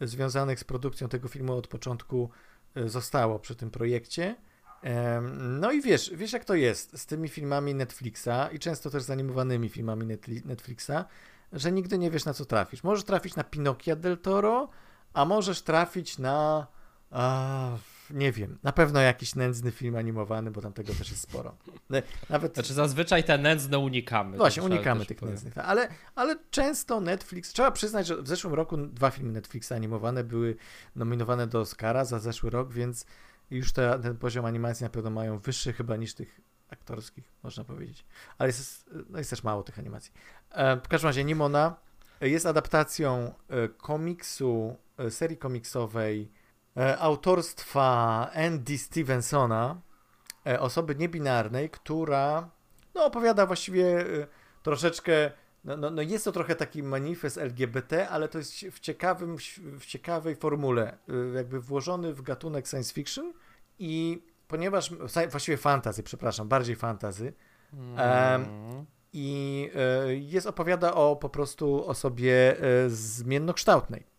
związanych 0.02 0.60
z 0.60 0.64
produkcją 0.64 1.10
tego 1.10 1.28
filmu 1.28 1.54
od 1.54 1.68
początku 1.68 2.30
e, 2.76 2.90
zostało 2.90 3.40
przy 3.40 3.56
tym 3.56 3.72
projekcie. 3.72 4.36
No 5.32 5.72
i 5.72 5.82
wiesz, 5.82 6.12
wiesz 6.16 6.34
jak 6.34 6.46
to 6.46 6.56
jest 6.56 6.98
z 7.00 7.06
tymi 7.06 7.30
filmami 7.30 7.76
Netflixa 7.76 8.50
i 8.52 8.60
często 8.60 8.90
też 8.90 9.04
z 9.04 9.10
animowanymi 9.10 9.70
filmami 9.70 10.18
Netflixa, 10.46 10.92
że 11.54 11.72
nigdy 11.72 11.98
nie 11.98 12.12
wiesz 12.12 12.26
na 12.26 12.34
co 12.34 12.46
trafisz. 12.46 12.84
Możesz 12.84 13.04
trafić 13.04 13.36
na 13.36 13.44
Pinokia 13.44 13.96
del 13.96 14.18
Toro, 14.18 14.70
a 15.14 15.26
możesz 15.26 15.62
trafić 15.62 16.18
na 16.18 16.68
nie 18.10 18.32
wiem, 18.32 18.58
na 18.64 18.72
pewno 18.72 19.00
jakiś 19.00 19.36
nędzny 19.36 19.72
film 19.72 19.96
animowany, 19.96 20.52
bo 20.52 20.62
tam 20.62 20.74
tego 20.74 20.94
też 20.94 21.10
jest 21.10 21.22
sporo. 21.22 21.56
Nawet... 22.30 22.54
Znaczy 22.54 22.74
zazwyczaj 22.74 23.24
te 23.24 23.38
nędzne 23.38 23.80
unikamy. 23.80 24.38
Właśnie, 24.38 24.64
unikamy 24.64 25.06
tych 25.06 25.22
nędznych, 25.22 25.54
tak. 25.54 25.66
ale, 25.66 25.90
ale 26.16 26.36
często 26.52 27.02
Netflix, 27.02 27.54
trzeba 27.54 27.72
przyznać, 27.72 28.08
że 28.08 28.22
w 28.22 28.28
zeszłym 28.28 28.54
roku 28.54 28.78
dwa 28.78 29.12
filmy 29.12 29.32
Netflixa 29.32 29.72
animowane 29.72 30.24
były 30.24 30.56
nominowane 30.96 31.48
do 31.48 31.60
Oscara 31.60 32.06
za 32.06 32.20
zeszły 32.20 32.50
rok, 32.50 32.74
więc 32.74 33.06
już 33.52 33.74
te, 33.74 34.00
ten 34.00 34.18
poziom 34.18 34.46
animacji 34.46 34.84
na 34.84 34.90
pewno 34.90 35.10
mają 35.10 35.40
wyższy 35.40 35.74
chyba 35.74 35.96
niż 35.96 36.14
tych 36.14 36.42
aktorskich, 36.70 37.32
można 37.44 37.64
powiedzieć. 37.64 38.06
Ale 38.38 38.50
jest, 38.50 38.90
no 39.10 39.18
jest 39.18 39.30
też 39.30 39.44
mało 39.44 39.64
tych 39.64 39.80
animacji. 39.80 40.12
E, 40.52 40.78
w 40.78 40.88
każdym 40.88 41.08
razie 41.08 41.24
Nimona 41.24 41.76
jest 42.22 42.46
adaptacją 42.46 43.34
e, 43.50 43.68
komiksu, 43.68 44.76
e, 44.98 45.12
serii 45.12 45.38
komiksowej 45.38 46.32
autorstwa 47.00 48.30
Andy 48.34 48.78
Stevensona, 48.78 49.82
osoby 50.60 50.96
niebinarnej, 50.96 51.70
która 51.70 52.50
no, 52.96 53.06
opowiada 53.06 53.46
właściwie 53.46 54.06
troszeczkę 54.64 55.32
no, 55.64 55.78
no, 55.78 55.90
no, 55.90 56.02
jest 56.02 56.26
to 56.26 56.32
trochę 56.32 56.56
taki 56.56 56.84
manifest 56.84 57.38
LGBT, 57.38 58.10
ale 58.10 58.28
to 58.28 58.38
jest 58.38 58.54
w, 58.72 58.80
ciekawym, 58.80 59.38
w 59.80 59.86
ciekawej 59.86 60.36
formule, 60.36 60.98
jakby 61.36 61.60
włożony 61.60 62.14
w 62.14 62.22
gatunek 62.22 62.68
science 62.68 62.94
fiction 62.94 63.34
i 63.80 64.24
ponieważ, 64.48 64.92
właściwie 65.30 65.58
fantazy, 65.58 66.04
przepraszam, 66.04 66.48
bardziej 66.48 66.76
fantazy, 66.76 67.34
mm. 67.74 68.86
i 69.14 69.70
e, 69.76 70.16
jest 70.16 70.48
opowiada 70.48 70.94
o 70.94 71.16
po 71.16 71.30
prostu 71.30 71.88
osobie 71.88 72.58
e, 72.60 72.90
zmiennokształtnej. 72.90 74.17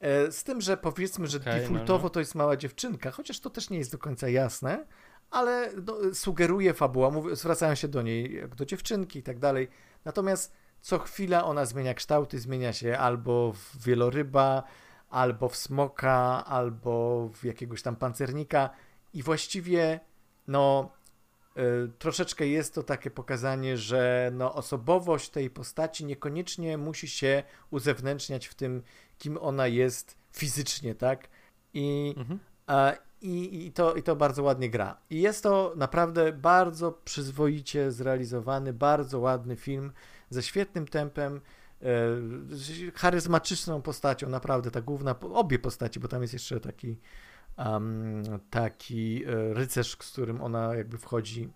E, 0.00 0.32
z 0.32 0.44
tym, 0.44 0.60
że 0.60 0.76
powiedzmy, 0.76 1.26
że 1.26 1.38
okay, 1.38 1.60
defaultowo 1.60 1.98
no, 1.98 2.04
no. 2.04 2.10
to 2.10 2.20
jest 2.20 2.34
mała 2.34 2.56
dziewczynka, 2.56 3.10
chociaż 3.10 3.40
to 3.40 3.50
też 3.50 3.70
nie 3.70 3.78
jest 3.78 3.92
do 3.92 3.98
końca 3.98 4.28
jasne, 4.28 4.86
ale 5.30 5.70
no, 5.86 5.96
sugeruje 6.14 6.74
fabuła, 6.74 7.10
mówi, 7.10 7.36
zwracają 7.36 7.74
się 7.74 7.88
do 7.88 8.02
niej 8.02 8.34
jak 8.34 8.54
do 8.54 8.66
dziewczynki 8.66 9.18
i 9.18 9.22
tak 9.22 9.38
dalej. 9.38 9.68
Natomiast 10.04 10.52
co 10.80 10.98
chwila 10.98 11.44
ona 11.44 11.64
zmienia 11.64 11.94
kształty, 11.94 12.38
zmienia 12.38 12.72
się 12.72 12.98
albo 12.98 13.52
w 13.52 13.84
wieloryba, 13.84 14.62
albo 15.10 15.48
w 15.48 15.56
smoka, 15.56 16.44
albo 16.46 17.28
w 17.28 17.44
jakiegoś 17.44 17.82
tam 17.82 17.96
pancernika 17.96 18.70
i 19.14 19.22
właściwie 19.22 20.00
no 20.48 20.92
y, 21.56 21.92
troszeczkę 21.98 22.46
jest 22.46 22.74
to 22.74 22.82
takie 22.82 23.10
pokazanie, 23.10 23.76
że 23.76 24.30
no, 24.34 24.54
osobowość 24.54 25.30
tej 25.30 25.50
postaci 25.50 26.04
niekoniecznie 26.04 26.78
musi 26.78 27.08
się 27.08 27.42
uzewnętrzniać 27.70 28.46
w 28.46 28.54
tym, 28.54 28.82
kim 29.20 29.38
ona 29.40 29.66
jest 29.66 30.16
fizycznie, 30.32 30.94
tak? 30.94 31.28
I, 31.74 32.14
mhm. 32.16 32.38
a, 32.66 32.92
i, 33.20 33.66
i, 33.66 33.72
to, 33.72 33.94
I 33.94 34.02
to 34.02 34.16
bardzo 34.16 34.42
ładnie 34.42 34.70
gra. 34.70 34.96
I 35.10 35.20
jest 35.20 35.42
to 35.42 35.72
naprawdę 35.76 36.32
bardzo 36.32 36.92
przyzwoicie 36.92 37.92
zrealizowany, 37.92 38.72
bardzo 38.72 39.18
ładny 39.18 39.56
film 39.56 39.92
ze 40.30 40.42
świetnym 40.42 40.88
tempem, 40.88 41.40
e, 41.82 41.86
charyzmatyczną 42.94 43.82
postacią, 43.82 44.28
naprawdę 44.28 44.70
ta 44.70 44.80
główna, 44.80 45.20
obie 45.20 45.58
postaci, 45.58 46.00
bo 46.00 46.08
tam 46.08 46.22
jest 46.22 46.34
jeszcze 46.34 46.60
taki 46.60 46.98
um, 47.58 48.22
taki 48.50 49.24
e, 49.24 49.54
rycerz, 49.54 49.90
z 49.90 50.12
którym 50.12 50.42
ona 50.42 50.74
jakby 50.74 50.98
wchodzi 50.98 51.44
e, 51.44 51.50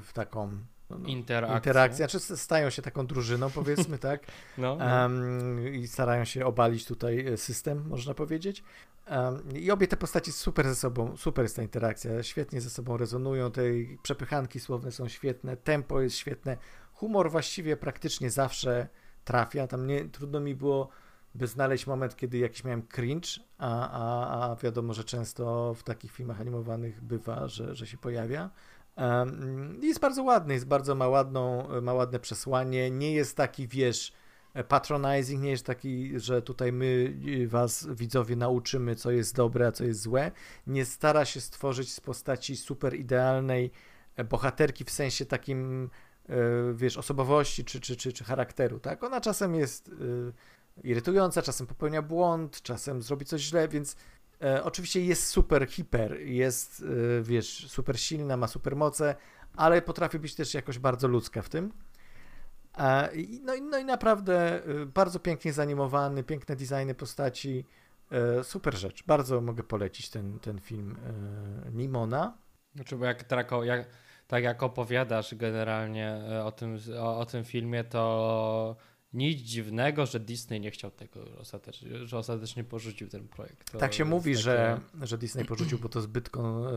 w 0.00 0.10
taką 0.14 0.58
no, 0.90 0.98
no, 0.98 1.08
interakcję. 1.56 2.08
Znaczy 2.08 2.36
stają 2.36 2.70
się 2.70 2.82
taką 2.82 3.06
drużyną, 3.06 3.50
powiedzmy, 3.60 3.98
tak? 3.98 4.20
no, 4.58 4.76
no. 4.76 4.84
Um, 4.84 5.74
I 5.74 5.86
starają 5.86 6.24
się 6.24 6.46
obalić 6.46 6.86
tutaj 6.86 7.26
e, 7.26 7.36
system, 7.36 7.84
można 7.88 8.14
powiedzieć. 8.14 8.62
Um, 9.10 9.56
I 9.56 9.70
obie 9.70 9.88
te 9.88 9.96
postaci 9.96 10.32
super 10.32 10.68
ze 10.68 10.74
sobą, 10.74 11.16
super 11.16 11.44
jest 11.44 11.56
ta 11.56 11.62
interakcja, 11.62 12.22
świetnie 12.22 12.60
ze 12.60 12.70
sobą 12.70 12.96
rezonują, 12.96 13.50
te 13.50 13.62
przepychanki 14.02 14.60
słowne 14.60 14.92
są 14.92 15.08
świetne, 15.08 15.56
tempo 15.56 16.00
jest 16.00 16.16
świetne, 16.16 16.56
humor 16.92 17.30
właściwie 17.30 17.76
praktycznie 17.76 18.30
zawsze 18.30 18.88
trafia, 19.24 19.66
tam 19.66 19.86
nie, 19.86 20.04
trudno 20.04 20.40
mi 20.40 20.54
było 20.54 20.88
by 21.34 21.46
znaleźć 21.46 21.86
moment, 21.86 22.16
kiedy 22.16 22.38
jakiś 22.38 22.64
miałem 22.64 22.82
cringe, 22.82 23.28
a, 23.58 23.90
a, 23.90 24.50
a 24.50 24.56
wiadomo, 24.56 24.94
że 24.94 25.04
często 25.04 25.74
w 25.74 25.82
takich 25.82 26.12
filmach 26.12 26.40
animowanych 26.40 27.00
bywa, 27.02 27.48
że, 27.48 27.74
że 27.74 27.86
się 27.86 27.96
pojawia. 27.96 28.50
Um, 28.96 29.80
jest 29.82 30.00
bardzo 30.00 30.22
ładny, 30.22 30.54
jest 30.54 30.66
bardzo 30.66 30.94
ma, 30.94 31.08
ładną, 31.08 31.68
ma 31.82 31.94
ładne 31.94 32.20
przesłanie, 32.20 32.90
nie 32.90 33.12
jest 33.12 33.36
taki, 33.36 33.68
wiesz, 33.68 34.12
patronizing, 34.68 35.42
nie 35.42 35.50
jest 35.50 35.66
taki, 35.66 36.20
że 36.20 36.42
tutaj 36.42 36.72
my 36.72 37.14
was, 37.46 37.88
widzowie, 37.90 38.36
nauczymy, 38.36 38.96
co 38.96 39.10
jest 39.10 39.36
dobre, 39.36 39.66
a 39.66 39.72
co 39.72 39.84
jest 39.84 40.00
złe. 40.00 40.30
Nie 40.66 40.84
stara 40.84 41.24
się 41.24 41.40
stworzyć 41.40 41.92
z 41.92 42.00
postaci 42.00 42.56
super 42.56 42.94
idealnej 42.94 43.70
e, 44.16 44.24
bohaterki 44.24 44.84
w 44.84 44.90
sensie 44.90 45.26
takim, 45.26 45.90
e, 46.28 46.34
wiesz, 46.74 46.96
osobowości 46.96 47.64
czy, 47.64 47.80
czy, 47.80 47.96
czy, 47.96 48.12
czy 48.12 48.24
charakteru, 48.24 48.80
tak? 48.80 49.04
Ona 49.04 49.20
czasem 49.20 49.54
jest 49.54 49.88
e, 49.88 49.92
irytująca, 50.84 51.42
czasem 51.42 51.66
popełnia 51.66 52.02
błąd, 52.02 52.62
czasem 52.62 53.02
zrobi 53.02 53.24
coś 53.24 53.40
źle, 53.40 53.68
więc 53.68 53.96
e, 54.42 54.64
oczywiście 54.64 55.04
jest 55.04 55.26
super 55.26 55.66
hiper, 55.66 56.20
jest, 56.20 56.84
e, 57.18 57.22
wiesz, 57.22 57.68
super 57.68 58.00
silna, 58.00 58.36
ma 58.36 58.46
super 58.46 58.76
moce, 58.76 59.14
ale 59.56 59.82
potrafi 59.82 60.18
być 60.18 60.34
też 60.34 60.54
jakoś 60.54 60.78
bardzo 60.78 61.08
ludzka 61.08 61.42
w 61.42 61.48
tym. 61.48 61.72
E, 62.78 63.08
no, 63.42 63.52
no 63.70 63.78
i 63.78 63.84
naprawdę 63.84 64.64
e, 64.64 64.86
bardzo 64.86 65.20
pięknie 65.20 65.52
zanimowany, 65.52 66.24
piękne 66.24 66.56
designy 66.56 66.94
postaci, 66.94 67.64
e, 68.10 68.44
super 68.44 68.74
rzecz. 68.74 69.04
Bardzo 69.06 69.40
mogę 69.40 69.62
polecić 69.62 70.10
ten, 70.10 70.38
ten 70.38 70.60
film 70.60 70.96
e, 71.66 71.70
Nimona. 71.72 72.38
Znaczy, 72.74 72.96
bo 72.96 73.04
jak, 73.04 73.24
trako, 73.24 73.64
jak, 73.64 73.86
tak 74.26 74.44
jak 74.44 74.62
opowiadasz 74.62 75.34
generalnie 75.34 76.20
o 76.44 76.52
tym, 76.52 76.78
o, 76.98 77.18
o 77.18 77.26
tym 77.26 77.44
filmie, 77.44 77.84
to 77.84 78.76
nic 79.12 79.40
dziwnego, 79.40 80.06
że 80.06 80.20
Disney 80.20 80.60
nie 80.60 80.70
chciał 80.70 80.90
tego 80.90 81.20
ostatecznie, 81.38 82.06
że 82.06 82.18
ostatecznie 82.18 82.64
porzucił 82.64 83.08
ten 83.08 83.28
projekt. 83.28 83.72
To 83.72 83.78
tak 83.78 83.94
się 83.94 84.04
mówi, 84.04 84.32
takie... 84.32 84.42
że, 84.42 84.80
że 85.02 85.18
Disney 85.18 85.44
porzucił, 85.44 85.78
bo 85.78 85.88
to 85.88 86.00
zbyt 86.00 86.30
kon, 86.30 86.66
e, 86.66 86.70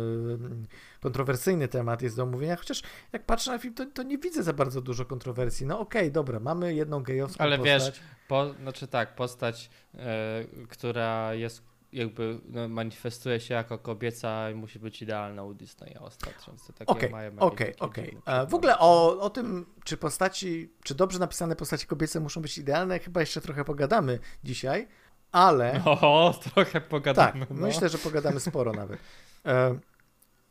kontrowersyjny 1.01 1.67
temat 1.67 2.01
jest 2.01 2.15
do 2.15 2.23
omówienia, 2.23 2.55
chociaż 2.55 2.81
jak 3.11 3.25
patrzę 3.25 3.51
na 3.51 3.57
film, 3.57 3.73
to, 3.73 3.85
to 3.85 4.03
nie 4.03 4.17
widzę 4.17 4.43
za 4.43 4.53
bardzo 4.53 4.81
dużo 4.81 5.05
kontrowersji. 5.05 5.65
No 5.65 5.79
okej, 5.79 6.01
okay, 6.01 6.11
dobra, 6.11 6.39
mamy 6.39 6.73
jedną 6.75 7.03
gejowską 7.03 7.43
Ale 7.43 7.57
postać. 7.57 7.83
wiesz, 7.83 8.01
po, 8.27 8.53
znaczy 8.53 8.87
tak, 8.87 9.15
postać, 9.15 9.69
e, 9.95 10.45
która 10.69 11.33
jest 11.33 11.72
jakby 11.93 12.39
no, 12.45 12.67
manifestuje 12.67 13.39
się 13.39 13.53
jako 13.53 13.77
kobieca 13.77 14.49
i 14.49 14.55
musi 14.55 14.79
być 14.79 15.01
idealna 15.01 15.43
u 15.43 15.53
Disneya 15.53 15.97
ostatnio. 15.97 16.53
Okej, 17.39 17.75
okej, 17.79 17.79
okej. 17.79 18.49
W 18.49 18.53
ogóle 18.53 18.79
o, 18.79 19.19
o 19.19 19.29
tym, 19.29 19.65
czy 19.83 19.97
postaci, 19.97 20.73
czy 20.83 20.95
dobrze 20.95 21.19
napisane 21.19 21.55
postaci 21.55 21.87
kobiece 21.87 22.19
muszą 22.19 22.41
być 22.41 22.57
idealne, 22.57 22.99
chyba 22.99 23.19
jeszcze 23.19 23.41
trochę 23.41 23.65
pogadamy 23.65 24.19
dzisiaj, 24.43 24.87
ale... 25.31 25.81
O, 25.85 26.33
trochę 26.53 26.81
pogadamy. 26.81 27.39
Tak, 27.39 27.49
no. 27.49 27.67
myślę, 27.67 27.89
że 27.89 27.97
pogadamy 27.97 28.39
sporo 28.39 28.73
nawet. 28.81 28.99
E, 29.45 29.79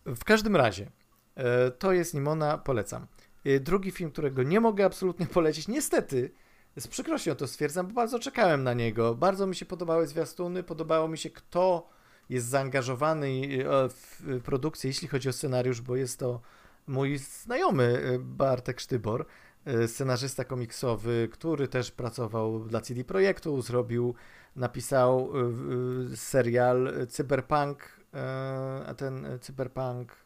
w 0.07 0.25
każdym 0.25 0.57
razie, 0.57 0.91
e, 1.35 1.71
to 1.71 1.93
jest 1.93 2.15
Nimona, 2.15 2.59
polecam. 2.59 3.07
E, 3.45 3.61
drugi 3.61 3.91
film, 3.91 4.11
którego 4.11 4.43
nie 4.43 4.61
mogę 4.61 4.85
absolutnie 4.85 5.27
polecić, 5.27 5.69
niestety, 5.69 6.33
z 6.79 6.89
przykrością 6.89 7.35
to 7.35 7.47
stwierdzam, 7.47 7.87
bo 7.87 7.93
bardzo 7.93 8.19
czekałem 8.19 8.63
na 8.63 8.75
niego. 8.75 9.15
Bardzo 9.15 9.47
mi 9.47 9.57
się 9.57 9.67
podobały 9.67 10.07
zwiastuny, 10.07 10.63
podobało 10.63 11.09
mi 11.09 11.19
się 11.19 11.31
kto 11.31 11.89
jest 12.31 12.47
zaangażowany 12.47 13.29
e, 13.29 13.89
w 13.89 14.41
produkcję, 14.45 14.89
jeśli 14.89 15.09
chodzi 15.09 15.29
o 15.29 15.33
scenariusz, 15.33 15.81
bo 15.81 15.97
jest 15.97 16.19
to 16.19 16.41
mój 16.87 17.19
znajomy 17.19 18.03
e, 18.15 18.19
Bartek 18.19 18.81
Sztybor, 18.81 19.27
e, 19.65 19.89
scenarzysta 19.89 20.45
komiksowy, 20.45 21.29
który 21.33 21.69
też 21.69 21.91
pracował 21.91 22.65
dla 22.65 22.81
CD 22.81 23.05
Projektu, 23.05 23.63
zrobił, 23.63 24.15
napisał 24.57 25.33
serial 26.15 26.93
Cyberpunk, 27.09 28.03
a 28.87 28.95
ten 28.95 29.39
Cyberpunk, 29.41 30.17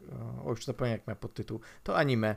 o 0.44 0.50
już 0.50 0.64
zapomniałem 0.64 0.98
jak 0.98 1.06
miał 1.06 1.16
podtytuł, 1.16 1.60
to 1.82 1.96
anime. 1.96 2.36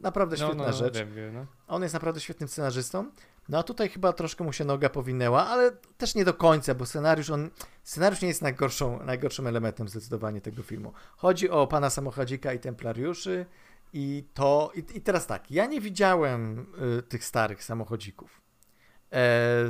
Naprawdę 0.00 0.36
no, 0.36 0.46
świetna 0.46 0.64
no, 0.64 0.70
no, 0.70 0.76
rzecz. 0.76 0.94
Wiem, 0.94 1.34
no. 1.34 1.46
On 1.68 1.82
jest 1.82 1.94
naprawdę 1.94 2.20
świetnym 2.20 2.48
scenarzystą. 2.48 3.10
No 3.48 3.58
a 3.58 3.62
tutaj 3.62 3.88
chyba 3.88 4.12
troszkę 4.12 4.44
mu 4.44 4.52
się 4.52 4.64
noga 4.64 4.88
powinęła, 4.88 5.46
ale 5.46 5.70
też 5.98 6.14
nie 6.14 6.24
do 6.24 6.34
końca, 6.34 6.74
bo 6.74 6.86
scenariusz, 6.86 7.30
on, 7.30 7.50
scenariusz 7.82 8.22
nie 8.22 8.28
jest 8.28 8.42
najgorszą, 8.42 9.04
najgorszym 9.04 9.46
elementem 9.46 9.88
zdecydowanie 9.88 10.40
tego 10.40 10.62
filmu. 10.62 10.92
Chodzi 11.16 11.50
o 11.50 11.66
pana 11.66 11.90
samochodzika 11.90 12.52
i 12.52 12.58
templariuszy 12.58 13.46
i 13.92 14.24
to, 14.34 14.72
i, 14.74 14.98
i 14.98 15.00
teraz 15.00 15.26
tak, 15.26 15.50
ja 15.50 15.66
nie 15.66 15.80
widziałem 15.80 16.66
y, 16.98 17.02
tych 17.02 17.24
starych 17.24 17.64
samochodzików 17.64 18.40
e, 19.10 19.18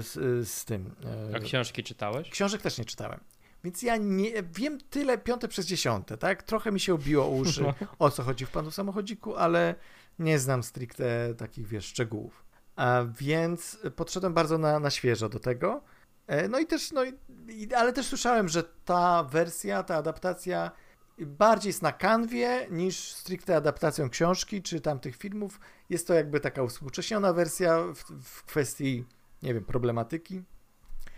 z, 0.03 0.49
z, 0.49 0.65
tym. 0.65 0.95
E, 1.33 1.37
a 1.37 1.41
książki 1.41 1.83
czytałeś? 1.83 2.31
Książek 2.31 2.63
też 2.63 2.79
nie 2.79 2.85
czytałem. 2.85 3.21
Więc 3.65 3.83
ja 3.83 3.97
nie 3.97 4.43
wiem 4.43 4.79
tyle 4.91 5.19
piąte 5.19 5.49
przez 5.49 5.67
dziesiąte, 5.67 6.19
tak? 6.19 6.43
Trochę 6.43 6.73
mi 6.73 6.81
się 6.81 6.95
obiło 6.95 7.29
uszy, 7.29 7.65
o 7.99 8.11
co 8.11 8.23
chodzi 8.23 8.47
w 8.47 8.51
panu 8.51 8.71
samochodziku, 8.71 9.37
ale 9.37 9.75
nie 10.19 10.39
znam 10.39 10.63
stricte 10.63 11.35
takich, 11.35 11.67
wiesz, 11.67 11.85
szczegółów. 11.85 12.46
A 12.77 13.05
więc 13.19 13.79
podszedłem 13.97 14.35
bardzo 14.35 14.59
na, 14.59 14.81
na 14.81 14.91
świeżo 14.91 15.29
do 15.29 15.39
tego 15.39 15.83
E, 16.27 16.49
no 16.49 16.59
i 16.59 16.67
też, 16.67 16.93
no, 16.93 17.05
i, 17.49 17.75
ale 17.75 17.93
też 17.93 18.07
słyszałem, 18.07 18.49
że 18.49 18.63
ta 18.85 19.25
wersja, 19.25 19.83
ta 19.83 19.97
adaptacja 19.97 20.71
bardziej 21.19 21.69
jest 21.69 21.83
na 21.83 21.93
kanwie 21.93 22.67
niż 22.71 23.13
stricte 23.13 23.57
adaptacją 23.57 24.11
książki 24.11 24.63
czy 24.63 24.81
tamtych 24.81 25.17
filmów. 25.17 25.61
Jest 25.91 26.07
to 26.07 26.15
jakby 26.15 26.41
taka 26.41 26.63
uspółcześniona 26.63 27.33
wersja 27.33 27.79
w, 27.95 28.23
w 28.23 28.45
kwestii, 28.45 29.05
nie 29.43 29.55
wiem, 29.55 29.65
problematyki. 29.65 30.43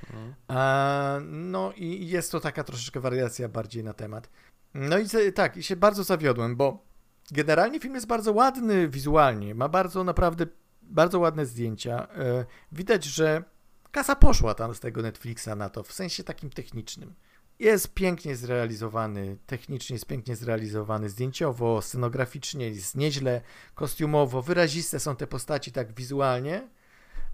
Mhm. 0.06 0.34
E, 0.50 1.20
no 1.24 1.72
i 1.76 2.08
jest 2.08 2.32
to 2.32 2.40
taka 2.40 2.64
troszeczkę 2.64 3.00
wariacja 3.00 3.48
bardziej 3.48 3.84
na 3.84 3.92
temat. 3.92 4.30
No 4.74 4.98
i 4.98 5.06
tak, 5.34 5.56
i 5.56 5.62
się 5.62 5.76
bardzo 5.76 6.04
zawiodłem, 6.04 6.56
bo 6.56 6.84
generalnie 7.30 7.80
film 7.80 7.94
jest 7.94 8.06
bardzo 8.06 8.32
ładny 8.32 8.88
wizualnie, 8.88 9.54
ma 9.54 9.68
bardzo 9.68 10.04
naprawdę 10.04 10.46
bardzo 10.88 11.18
ładne 11.18 11.46
zdjęcia. 11.46 12.08
E, 12.08 12.44
widać, 12.72 13.04
że 13.04 13.44
kasa 13.90 14.16
poszła 14.16 14.54
tam 14.54 14.74
z 14.74 14.80
tego 14.80 15.02
Netflixa 15.02 15.48
na 15.56 15.70
to, 15.70 15.82
w 15.82 15.92
sensie 15.92 16.24
takim 16.24 16.50
technicznym. 16.50 17.14
Jest 17.58 17.94
pięknie 17.94 18.36
zrealizowany, 18.36 19.36
technicznie 19.46 19.94
jest 19.94 20.06
pięknie 20.06 20.36
zrealizowany, 20.36 21.08
zdjęciowo, 21.08 21.82
scenograficznie 21.82 22.68
jest 22.68 22.96
nieźle, 22.96 23.40
kostiumowo, 23.74 24.42
wyraziste 24.42 25.00
są 25.00 25.16
te 25.16 25.26
postaci 25.26 25.72
tak 25.72 25.94
wizualnie. 25.94 26.68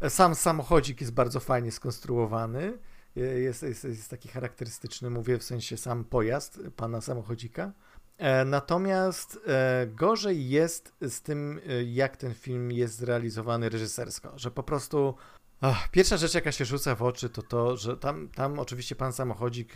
Sam 0.08 0.34
samochodzik 0.34 1.00
jest 1.00 1.12
bardzo 1.12 1.40
fajnie 1.40 1.72
skonstruowany, 1.72 2.78
jest, 3.16 3.62
jest, 3.62 3.84
jest 3.84 4.10
taki 4.10 4.28
charakterystyczny, 4.28 5.10
mówię 5.10 5.38
w 5.38 5.42
sensie 5.42 5.76
sam 5.76 6.04
pojazd 6.04 6.60
pana 6.76 7.00
samochodzika. 7.00 7.72
E, 8.18 8.44
natomiast 8.44 9.40
e, 9.46 9.86
gorzej 9.86 10.48
jest 10.48 10.92
z 11.00 11.22
tym, 11.22 11.60
e, 11.68 11.84
jak 11.84 12.16
ten 12.16 12.34
film 12.34 12.72
jest 12.72 12.96
zrealizowany 12.96 13.68
reżysersko, 13.68 14.32
że 14.36 14.50
po 14.50 14.62
prostu 14.62 15.14
Ach, 15.60 15.90
pierwsza 15.90 16.16
rzecz, 16.16 16.34
jaka 16.34 16.52
się 16.52 16.64
rzuca 16.64 16.94
w 16.94 17.02
oczy, 17.02 17.28
to 17.28 17.42
to, 17.42 17.76
że 17.76 17.96
tam, 17.96 18.28
tam 18.28 18.58
oczywiście 18.58 18.96
pan 18.96 19.12
samochodzik 19.12 19.74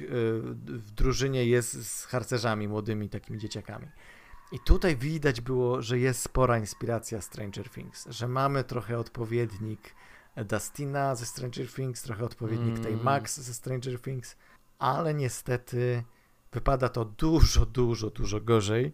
w 0.62 0.90
drużynie 0.90 1.44
jest 1.44 1.88
z 1.88 2.04
harcerzami, 2.04 2.68
młodymi 2.68 3.08
takimi 3.08 3.38
dzieciakami. 3.38 3.86
I 4.52 4.60
tutaj 4.60 4.96
widać 4.96 5.40
było, 5.40 5.82
że 5.82 5.98
jest 5.98 6.22
spora 6.22 6.58
inspiracja 6.58 7.20
Stranger 7.20 7.70
Things, 7.70 8.06
że 8.10 8.28
mamy 8.28 8.64
trochę 8.64 8.98
odpowiednik 8.98 9.94
Dustina 10.36 11.14
ze 11.14 11.26
Stranger 11.26 11.72
Things, 11.72 12.02
trochę 12.02 12.24
odpowiednik 12.24 12.78
mm. 12.78 12.82
tej 12.82 12.96
Max 12.96 13.40
ze 13.40 13.54
Stranger 13.54 14.00
Things, 14.00 14.36
ale 14.78 15.14
niestety 15.14 16.02
wypada 16.52 16.88
to 16.88 17.04
dużo, 17.04 17.66
dużo, 17.66 18.10
dużo 18.10 18.40
gorzej. 18.40 18.92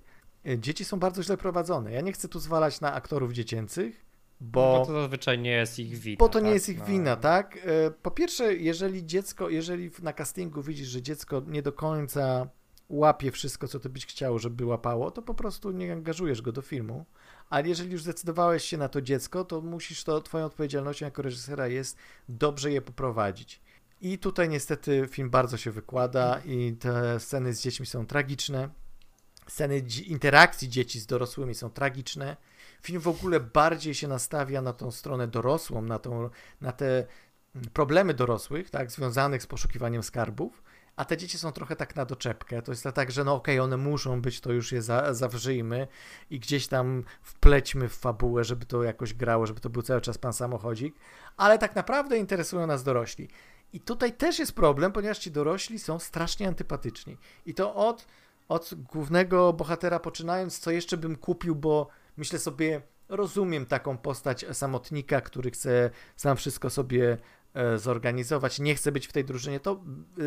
Dzieci 0.58 0.84
są 0.84 0.98
bardzo 0.98 1.22
źle 1.22 1.36
prowadzone. 1.36 1.92
Ja 1.92 2.00
nie 2.00 2.12
chcę 2.12 2.28
tu 2.28 2.38
zwalać 2.38 2.80
na 2.80 2.92
aktorów 2.92 3.32
dziecięcych, 3.32 4.04
bo, 4.40 4.78
bo 4.78 4.86
to 4.86 4.92
zazwyczaj 4.92 5.38
nie 5.38 5.50
jest 5.50 5.78
ich 5.78 5.98
wina. 5.98 6.16
Bo 6.18 6.28
to 6.28 6.38
tak? 6.38 6.44
nie 6.44 6.50
jest 6.50 6.68
ich 6.68 6.78
no. 6.78 6.84
wina, 6.84 7.16
tak? 7.16 7.56
E, 7.56 7.90
po 7.90 8.10
pierwsze, 8.10 8.54
jeżeli 8.54 9.06
dziecko, 9.06 9.50
jeżeli 9.50 9.90
na 10.02 10.12
castingu 10.12 10.62
widzisz, 10.62 10.88
że 10.88 11.02
dziecko 11.02 11.42
nie 11.46 11.62
do 11.62 11.72
końca 11.72 12.48
łapie 12.88 13.30
wszystko, 13.30 13.68
co 13.68 13.80
to 13.80 13.88
byś 13.88 14.06
chciał, 14.06 14.38
żeby 14.38 14.64
łapało, 14.64 15.10
to 15.10 15.22
po 15.22 15.34
prostu 15.34 15.70
nie 15.70 15.92
angażujesz 15.92 16.42
go 16.42 16.52
do 16.52 16.62
filmu. 16.62 17.04
Ale 17.50 17.68
jeżeli 17.68 17.92
już 17.92 18.02
zdecydowałeś 18.02 18.64
się 18.64 18.76
na 18.76 18.88
to 18.88 19.02
dziecko, 19.02 19.44
to 19.44 19.60
musisz 19.60 20.04
to, 20.04 20.20
twoją 20.20 20.44
odpowiedzialnością 20.44 21.04
jako 21.04 21.22
reżysera 21.22 21.68
jest 21.68 21.98
dobrze 22.28 22.72
je 22.72 22.82
poprowadzić. 22.82 23.60
I 24.04 24.18
tutaj 24.18 24.48
niestety 24.48 25.08
film 25.10 25.30
bardzo 25.30 25.56
się 25.56 25.70
wykłada 25.70 26.40
i 26.44 26.76
te 26.80 27.20
sceny 27.20 27.54
z 27.54 27.60
dziećmi 27.60 27.86
są 27.86 28.06
tragiczne. 28.06 28.68
Sceny 29.48 29.82
interakcji 30.06 30.68
dzieci 30.68 31.00
z 31.00 31.06
dorosłymi 31.06 31.54
są 31.54 31.70
tragiczne 31.70 32.36
Film 32.82 33.00
w 33.00 33.08
ogóle 33.08 33.40
bardziej 33.40 33.94
się 33.94 34.08
nastawia 34.08 34.62
na 34.62 34.72
tą 34.72 34.90
stronę 34.90 35.28
dorosłą, 35.28 35.82
na, 35.82 35.98
tą, 35.98 36.30
na 36.60 36.72
te 36.72 37.06
problemy 37.72 38.14
dorosłych, 38.14 38.70
tak, 38.70 38.90
związanych 38.90 39.42
z 39.42 39.46
poszukiwaniem 39.46 40.02
skarbów, 40.02 40.62
a 40.96 41.04
te 41.04 41.16
dzieci 41.16 41.38
są 41.38 41.52
trochę 41.52 41.76
tak 41.76 41.96
na 41.96 42.04
doczepkę. 42.04 42.62
To 42.62 42.72
jest 42.72 42.86
tak, 42.94 43.10
że 43.10 43.24
no 43.24 43.34
okej, 43.34 43.58
okay, 43.58 43.64
one 43.64 43.76
muszą 43.76 44.22
być, 44.22 44.40
to 44.40 44.52
już 44.52 44.72
je 44.72 44.82
za, 44.82 45.14
zawrzyjmy 45.14 45.88
i 46.30 46.40
gdzieś 46.40 46.66
tam 46.66 47.04
wplećmy 47.22 47.88
w 47.88 47.94
fabułę, 47.94 48.44
żeby 48.44 48.66
to 48.66 48.82
jakoś 48.82 49.14
grało, 49.14 49.46
żeby 49.46 49.60
to 49.60 49.70
był 49.70 49.82
cały 49.82 50.00
czas 50.00 50.18
pan 50.18 50.32
samochodzik, 50.32 50.94
ale 51.36 51.58
tak 51.58 51.76
naprawdę 51.76 52.18
interesują 52.18 52.66
nas 52.66 52.84
dorośli. 52.84 53.28
I 53.74 53.80
tutaj 53.80 54.12
też 54.12 54.38
jest 54.38 54.52
problem, 54.52 54.92
ponieważ 54.92 55.18
ci 55.18 55.30
dorośli 55.30 55.78
są 55.78 55.98
strasznie 55.98 56.48
antypatyczni. 56.48 57.18
I 57.46 57.54
to 57.54 57.74
od, 57.74 58.06
od 58.48 58.74
głównego 58.74 59.52
bohatera 59.52 60.00
poczynając, 60.00 60.58
co 60.58 60.70
jeszcze 60.70 60.96
bym 60.96 61.16
kupił, 61.16 61.54
bo 61.54 61.88
myślę 62.16 62.38
sobie, 62.38 62.82
rozumiem 63.08 63.66
taką 63.66 63.98
postać 63.98 64.46
samotnika, 64.52 65.20
który 65.20 65.50
chce 65.50 65.90
sam 66.16 66.37
wszystko 66.37 66.70
sobie 66.70 67.18
e, 67.54 67.78
zorganizować, 67.78 68.58
nie 68.58 68.74
chce 68.74 68.92
być 68.92 69.06
w 69.06 69.12
tej 69.12 69.24
drużynie, 69.24 69.60
to 69.60 69.80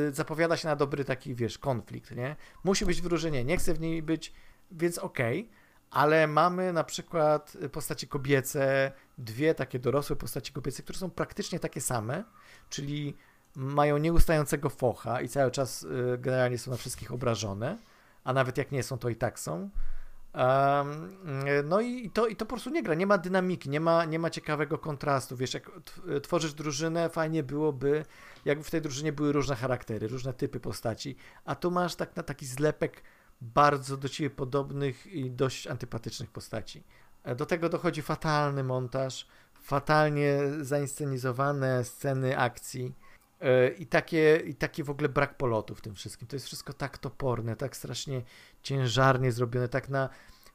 e, 0.09 0.11
zapowiada 0.11 0.57
się 0.57 0.67
na 0.67 0.75
dobry 0.75 1.05
taki, 1.05 1.35
wiesz, 1.35 1.57
konflikt, 1.57 2.11
nie? 2.11 2.35
Musi 2.63 2.85
być 2.85 3.01
w 3.01 3.03
drużynie, 3.03 3.43
nie 3.43 3.57
chce 3.57 3.73
w 3.73 3.79
niej 3.79 4.03
być, 4.03 4.33
więc 4.71 4.97
okej, 4.97 5.39
okay. 5.39 5.53
ale 5.91 6.27
mamy 6.27 6.73
na 6.73 6.83
przykład 6.83 7.57
postacie 7.71 8.07
kobiece, 8.07 8.91
dwie 9.17 9.55
takie 9.55 9.79
dorosłe 9.79 10.15
postacie 10.15 10.53
kobiece, 10.53 10.83
które 10.83 10.99
są 10.99 11.09
praktycznie 11.09 11.59
takie 11.59 11.81
same, 11.81 12.23
czyli 12.69 13.17
mają 13.57 13.97
nieustającego 13.97 14.69
focha 14.69 15.21
i 15.21 15.29
cały 15.29 15.51
czas 15.51 15.85
e, 16.13 16.17
generalnie 16.17 16.57
są 16.57 16.71
na 16.71 16.77
wszystkich 16.77 17.11
obrażone, 17.11 17.77
a 18.23 18.33
nawet 18.33 18.57
jak 18.57 18.71
nie 18.71 18.83
są, 18.83 18.97
to 18.97 19.09
i 19.09 19.15
tak 19.15 19.39
są. 19.39 19.69
Um, 20.33 21.17
no 21.63 21.81
i 21.81 22.09
to, 22.09 22.27
i 22.27 22.35
to 22.35 22.45
po 22.45 22.49
prostu 22.49 22.69
nie 22.69 22.83
gra, 22.83 22.93
nie 22.93 23.07
ma 23.07 23.17
dynamiki, 23.17 23.69
nie 23.69 23.79
ma, 23.79 24.05
nie 24.05 24.19
ma 24.19 24.29
ciekawego 24.29 24.77
kontrastu. 24.77 25.37
Wiesz, 25.37 25.53
jak 25.53 25.71
tworzysz 26.23 26.53
drużynę, 26.53 27.09
fajnie 27.09 27.43
byłoby, 27.43 28.05
jakby 28.45 28.63
w 28.63 28.71
tej 28.71 28.81
drużynie 28.81 29.11
były 29.11 29.31
różne 29.31 29.55
charaktery, 29.55 30.07
różne 30.07 30.33
typy 30.33 30.59
postaci, 30.59 31.15
a 31.45 31.55
tu 31.55 31.71
masz 31.71 31.95
tak 31.95 32.15
na 32.15 32.23
taki 32.23 32.45
zlepek 32.45 33.03
bardzo 33.41 33.97
do 33.97 34.09
ciebie 34.09 34.29
podobnych 34.29 35.07
i 35.07 35.31
dość 35.31 35.67
antypatycznych 35.67 36.31
postaci. 36.31 36.83
E, 37.23 37.35
do 37.35 37.45
tego 37.45 37.69
dochodzi 37.69 38.01
fatalny 38.01 38.63
montaż, 38.63 39.27
fatalnie 39.61 40.39
zainscenizowane 40.61 41.83
sceny 41.83 42.37
akcji 42.37 42.93
I 43.77 43.85
takie, 43.85 44.41
I 44.45 44.55
taki 44.55 44.83
w 44.83 44.89
ogóle 44.89 45.09
brak 45.09 45.37
polotu 45.37 45.75
w 45.75 45.81
tym 45.81 45.95
wszystkim. 45.95 46.27
To 46.27 46.35
jest 46.35 46.45
wszystko 46.45 46.73
tak 46.73 46.97
toporne, 46.97 47.55
tak 47.55 47.75
strasznie 47.75 48.21
ciężarnie 48.63 49.31
zrobione, 49.31 49.69
tak 49.69 49.89
na, 49.89 50.09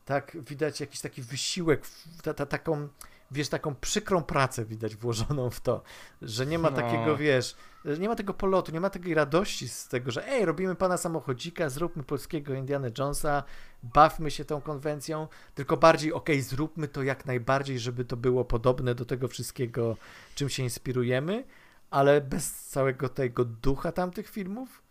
tak 0.05 0.37
widać 0.49 0.81
jakiś 0.81 1.01
taki 1.01 1.23
wysiłek, 1.23 1.83
ta, 2.23 2.35
ta, 2.35 2.47
taką, 2.47 2.88
wiesz, 3.31 3.49
taką 3.49 3.75
przykrą 3.75 4.23
pracę 4.23 4.64
widać 4.64 4.97
włożoną 4.97 5.51
w 5.51 5.61
to, 5.61 5.83
że 6.23 6.47
nie 6.47 6.59
ma 6.59 6.71
no. 6.71 6.77
takiego, 6.77 7.16
wiesz, 7.16 7.57
nie 7.99 8.09
ma 8.09 8.14
tego 8.14 8.35
polotu, 8.35 8.73
nie 8.73 8.81
ma 8.81 8.90
takiej 8.90 9.14
radości 9.14 9.68
z 9.68 9.88
tego, 9.88 10.11
że 10.11 10.29
ej, 10.29 10.45
robimy 10.45 10.75
pana 10.75 10.97
samochodzika, 10.97 11.68
zróbmy 11.68 12.03
polskiego 12.03 12.55
Indiana 12.55 12.88
Jonesa, 12.99 13.42
bawmy 13.83 14.31
się 14.31 14.45
tą 14.45 14.61
konwencją, 14.61 15.29
tylko 15.55 15.77
bardziej, 15.77 16.12
okej, 16.12 16.37
okay, 16.37 16.49
zróbmy 16.49 16.88
to 16.88 17.03
jak 17.03 17.27
najbardziej, 17.27 17.79
żeby 17.79 18.05
to 18.05 18.16
było 18.16 18.45
podobne 18.45 18.95
do 18.95 19.05
tego 19.05 19.29
wszystkiego, 19.29 19.97
czym 20.35 20.49
się 20.49 20.62
inspirujemy, 20.62 21.45
ale 21.92 22.20
bez 22.20 22.52
całego 22.52 23.09
tego 23.09 23.44
ducha 23.44 23.92
tamtych 23.92 24.28
filmów. 24.28 24.83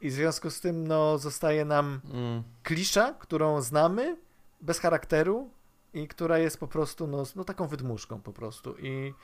I 0.00 0.10
w 0.10 0.12
związku 0.12 0.50
z 0.50 0.60
tym 0.60 0.86
no, 0.88 1.18
zostaje 1.18 1.64
nam 1.64 2.00
mm. 2.12 2.42
klisza, 2.62 3.14
którą 3.18 3.60
znamy, 3.60 4.16
bez 4.60 4.78
charakteru 4.78 5.50
i 5.94 6.08
która 6.08 6.38
jest 6.38 6.60
po 6.60 6.68
prostu 6.68 7.06
no, 7.06 7.22
no 7.36 7.44
taką 7.44 7.66
wydmuszką 7.66 8.20
po 8.20 8.32
prostu. 8.32 8.74
I 8.78 9.14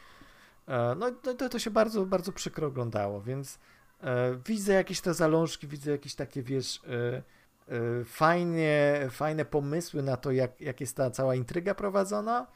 e, 0.69 0.95
no, 0.99 1.11
to, 1.11 1.49
to 1.49 1.59
się 1.59 1.71
bardzo, 1.71 2.07
bardzo 2.07 2.33
przykro 2.33 2.67
oglądało, 2.67 3.21
więc 3.21 3.59
e, 4.03 4.39
widzę 4.47 4.73
jakieś 4.73 5.01
te 5.01 5.15
zalążki, 5.15 5.69
widzę 5.69 5.91
jakieś 5.91 6.15
takie, 6.15 6.43
wiesz, 6.43 6.81
e, 6.87 7.23
e 7.69 8.05
fajnie, 8.05 9.07
fajne 9.11 9.45
pomysły 9.45 10.03
na 10.03 10.17
to, 10.17 10.33
jak, 10.33 10.61
jak 10.61 10.81
jest 10.81 10.97
ta 10.97 11.11
cała 11.11 11.35
intryga 11.35 11.75
prowadzona, 11.75 12.47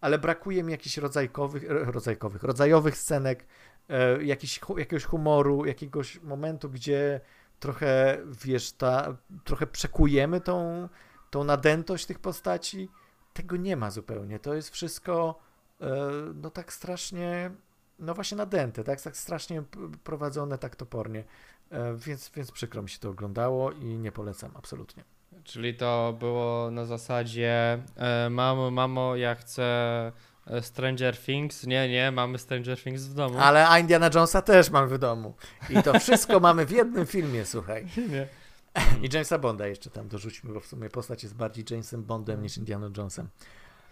ale 0.00 0.18
brakuje 0.18 0.62
mi 0.62 0.72
jakichś 0.72 0.96
rodzajkowych, 0.96 1.64
rodzajkowych, 1.68 2.42
rodzajowych 2.42 2.96
scenek, 2.96 3.46
e, 3.88 4.24
jakiś, 4.24 4.60
jakiegoś 4.76 5.04
humoru, 5.04 5.64
jakiegoś 5.64 6.20
momentu, 6.22 6.70
gdzie 6.70 7.20
trochę, 7.60 8.18
wiesz, 8.44 8.72
ta, 8.72 9.16
trochę 9.44 9.66
przekujemy 9.66 10.40
tą, 10.40 10.88
tą 11.30 11.44
nadętość 11.44 12.06
tych 12.06 12.18
postaci. 12.18 12.88
Tego 13.32 13.56
nie 13.56 13.76
ma 13.76 13.90
zupełnie. 13.90 14.38
To 14.38 14.54
jest 14.54 14.70
wszystko 14.70 15.38
e, 15.80 15.86
no 16.34 16.50
tak 16.50 16.72
strasznie, 16.72 17.50
no 17.98 18.14
właśnie 18.14 18.36
nadęte, 18.36 18.84
tak, 18.84 19.00
tak 19.00 19.16
strasznie 19.16 19.62
prowadzone, 20.04 20.58
tak 20.58 20.76
topornie. 20.76 21.24
E, 21.70 21.94
więc, 21.96 22.30
więc 22.34 22.52
przykro 22.52 22.82
mi 22.82 22.88
się 22.88 22.98
to 22.98 23.10
oglądało 23.10 23.72
i 23.72 23.84
nie 23.84 24.12
polecam 24.12 24.50
absolutnie. 24.54 25.04
Czyli 25.44 25.74
to 25.74 26.16
było 26.18 26.70
na 26.70 26.84
zasadzie 26.84 27.82
mamo, 28.30 28.70
mamo, 28.70 29.16
ja 29.16 29.34
chcę 29.34 30.12
Stranger 30.60 31.16
Things. 31.18 31.66
Nie, 31.66 31.88
nie, 31.88 32.10
mamy 32.10 32.38
Stranger 32.38 32.78
Things 32.78 33.02
w 33.02 33.14
domu. 33.14 33.38
Ale 33.38 33.80
Indiana 33.80 34.10
Jonesa 34.14 34.42
też 34.42 34.70
mamy 34.70 34.88
w 34.88 34.98
domu. 34.98 35.34
I 35.70 35.82
to 35.82 35.98
wszystko 36.00 36.40
mamy 36.40 36.66
w 36.66 36.70
jednym 36.70 37.06
filmie, 37.06 37.44
słuchaj. 37.44 37.86
Nie. 38.10 38.28
I 39.02 39.08
Jamesa 39.12 39.38
Bonda 39.38 39.66
jeszcze 39.66 39.90
tam 39.90 40.08
dorzućmy, 40.08 40.52
bo 40.52 40.60
w 40.60 40.66
sumie 40.66 40.88
postać 40.90 41.22
jest 41.22 41.34
bardziej 41.34 41.64
Jamesem 41.70 42.04
Bondem 42.04 42.42
niż 42.42 42.56
Indiana 42.56 42.90
Jonesem. 42.96 43.28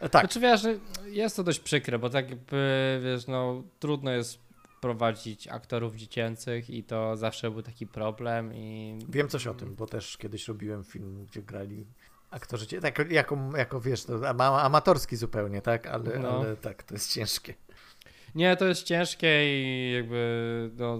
E, 0.00 0.08
tak. 0.08 0.22
Znaczy 0.22 0.40
wiesz, 0.40 0.62
jest 1.04 1.36
to 1.36 1.44
dość 1.44 1.60
przykre, 1.60 1.98
bo 1.98 2.10
tak 2.10 2.30
jakby, 2.30 3.00
wiesz, 3.04 3.26
no 3.26 3.62
trudno 3.78 4.10
jest 4.10 4.38
wprowadzić 4.76 5.48
aktorów 5.48 5.96
dziecięcych 5.96 6.70
i 6.70 6.84
to 6.84 7.16
zawsze 7.16 7.50
był 7.50 7.62
taki 7.62 7.86
problem 7.86 8.54
i... 8.54 8.98
Wiem 9.08 9.28
coś 9.28 9.46
o 9.46 9.54
tym, 9.54 9.74
bo 9.74 9.86
też 9.86 10.16
kiedyś 10.16 10.48
robiłem 10.48 10.84
film, 10.84 11.26
gdzie 11.30 11.42
grali 11.42 11.86
aktorzy, 12.34 12.66
tak, 12.80 13.10
jako, 13.10 13.36
jako 13.56 13.80
wiesz, 13.80 14.04
to 14.04 14.28
ama- 14.28 14.62
amatorski 14.62 15.16
zupełnie, 15.16 15.62
tak, 15.62 15.86
ale, 15.86 16.18
No. 16.18 16.28
ale 16.40 16.56
tak, 16.56 16.82
to 16.82 16.94
jest 16.94 17.12
ciężkie. 17.12 17.54
Nie, 18.34 18.56
to 18.56 18.64
jest 18.64 18.82
ciężkie 18.82 19.44
i 19.44 19.92
jakby 19.96 20.70
no, 20.76 20.98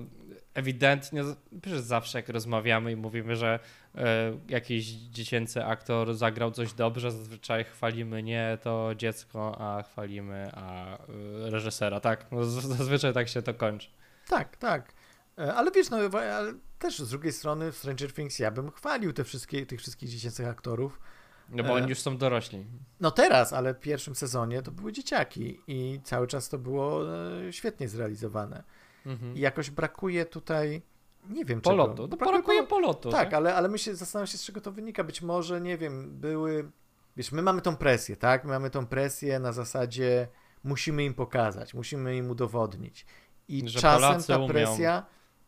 ewidentnie, 0.54 1.24
przecież 1.62 1.80
zawsze 1.80 2.18
jak 2.18 2.28
rozmawiamy 2.28 2.92
i 2.92 2.96
mówimy, 2.96 3.36
że 3.36 3.58
e, 3.94 4.38
jakiś 4.48 4.86
dziecięcy 4.86 5.64
aktor 5.64 6.14
zagrał 6.14 6.50
coś 6.50 6.72
dobrze, 6.72 7.10
zazwyczaj 7.12 7.64
chwalimy 7.64 8.22
nie 8.22 8.58
to 8.62 8.90
dziecko, 8.96 9.56
a 9.60 9.82
chwalimy 9.82 10.50
a 10.54 10.94
e, 10.98 11.00
reżysera, 11.50 12.00
tak? 12.00 12.26
No, 12.32 12.44
zazwyczaj 12.44 13.12
tak 13.12 13.28
się 13.28 13.42
to 13.42 13.54
kończy. 13.54 13.88
Tak, 14.28 14.56
tak. 14.56 14.92
E, 15.38 15.54
Ale 15.54 15.70
wiesz, 15.70 15.90
no 15.90 15.96
ale 16.12 16.54
też 16.78 16.98
z 16.98 17.10
drugiej 17.10 17.32
strony 17.32 17.72
w 17.72 17.76
Stranger 17.76 18.12
Things 18.12 18.38
ja 18.38 18.50
bym 18.50 18.70
chwalił 18.70 19.12
te 19.12 19.24
wszystkie, 19.24 19.66
tych 19.66 19.80
wszystkich 19.80 20.08
dziecięcych 20.08 20.46
aktorów. 20.48 21.00
No 21.48 21.62
bo 21.62 21.68
E. 21.68 21.72
oni 21.72 21.88
już 21.88 21.98
są 22.00 22.16
dorośli. 22.16 22.64
No 23.00 23.10
teraz, 23.10 23.52
ale 23.52 23.74
w 23.74 23.80
pierwszym 23.80 24.14
sezonie 24.14 24.62
to 24.62 24.70
były 24.70 24.92
dzieciaki 24.92 25.60
i 25.66 26.00
cały 26.04 26.26
czas 26.26 26.48
to 26.48 26.58
było 26.58 27.14
e, 27.48 27.52
świetnie 27.52 27.88
zrealizowane. 27.88 28.62
Mhm. 29.06 29.36
I 29.36 29.40
jakoś 29.40 29.70
brakuje 29.70 30.26
tutaj, 30.26 30.82
nie 31.30 31.44
wiem 31.44 31.60
Polotu. 31.60 31.90
czego. 31.90 32.02
No, 32.02 32.16
Brakuje 32.16 32.32
brakuje 32.38 32.62
polo- 32.62 32.66
polotu. 32.66 33.10
Tak, 33.10 33.34
ale, 33.34 33.54
ale 33.54 33.68
myślę, 33.68 33.94
zastanawiam 33.94 34.26
się 34.26 34.38
z 34.38 34.44
czego 34.44 34.60
to 34.60 34.72
wynika. 34.72 35.04
Być 35.04 35.22
może, 35.22 35.60
nie 35.60 35.78
wiem, 35.78 36.20
były, 36.20 36.70
wiesz, 37.16 37.32
my 37.32 37.42
mamy 37.42 37.60
tą 37.60 37.76
presję, 37.76 38.16
tak? 38.16 38.44
My 38.44 38.50
mamy 38.50 38.70
tą 38.70 38.86
presję 38.86 39.38
na 39.38 39.52
zasadzie 39.52 40.28
musimy 40.64 41.04
im 41.04 41.14
pokazać, 41.14 41.74
musimy 41.74 42.16
im 42.16 42.30
udowodnić. 42.30 43.06
I 43.48 43.68
Że 43.68 43.80
czasem 43.80 44.00
Polacy 44.00 44.26
ta 44.28 44.38
umią. 44.38 44.46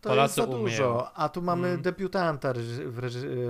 To 0.07 0.13
Polacy 0.13 0.41
jest 0.41 0.51
za 0.51 0.57
dużo. 0.59 0.89
umieją. 0.91 1.05
A 1.15 1.29
tu 1.29 1.43
mamy 1.43 1.69
Mm. 1.69 1.83
debiutanta, 1.83 2.53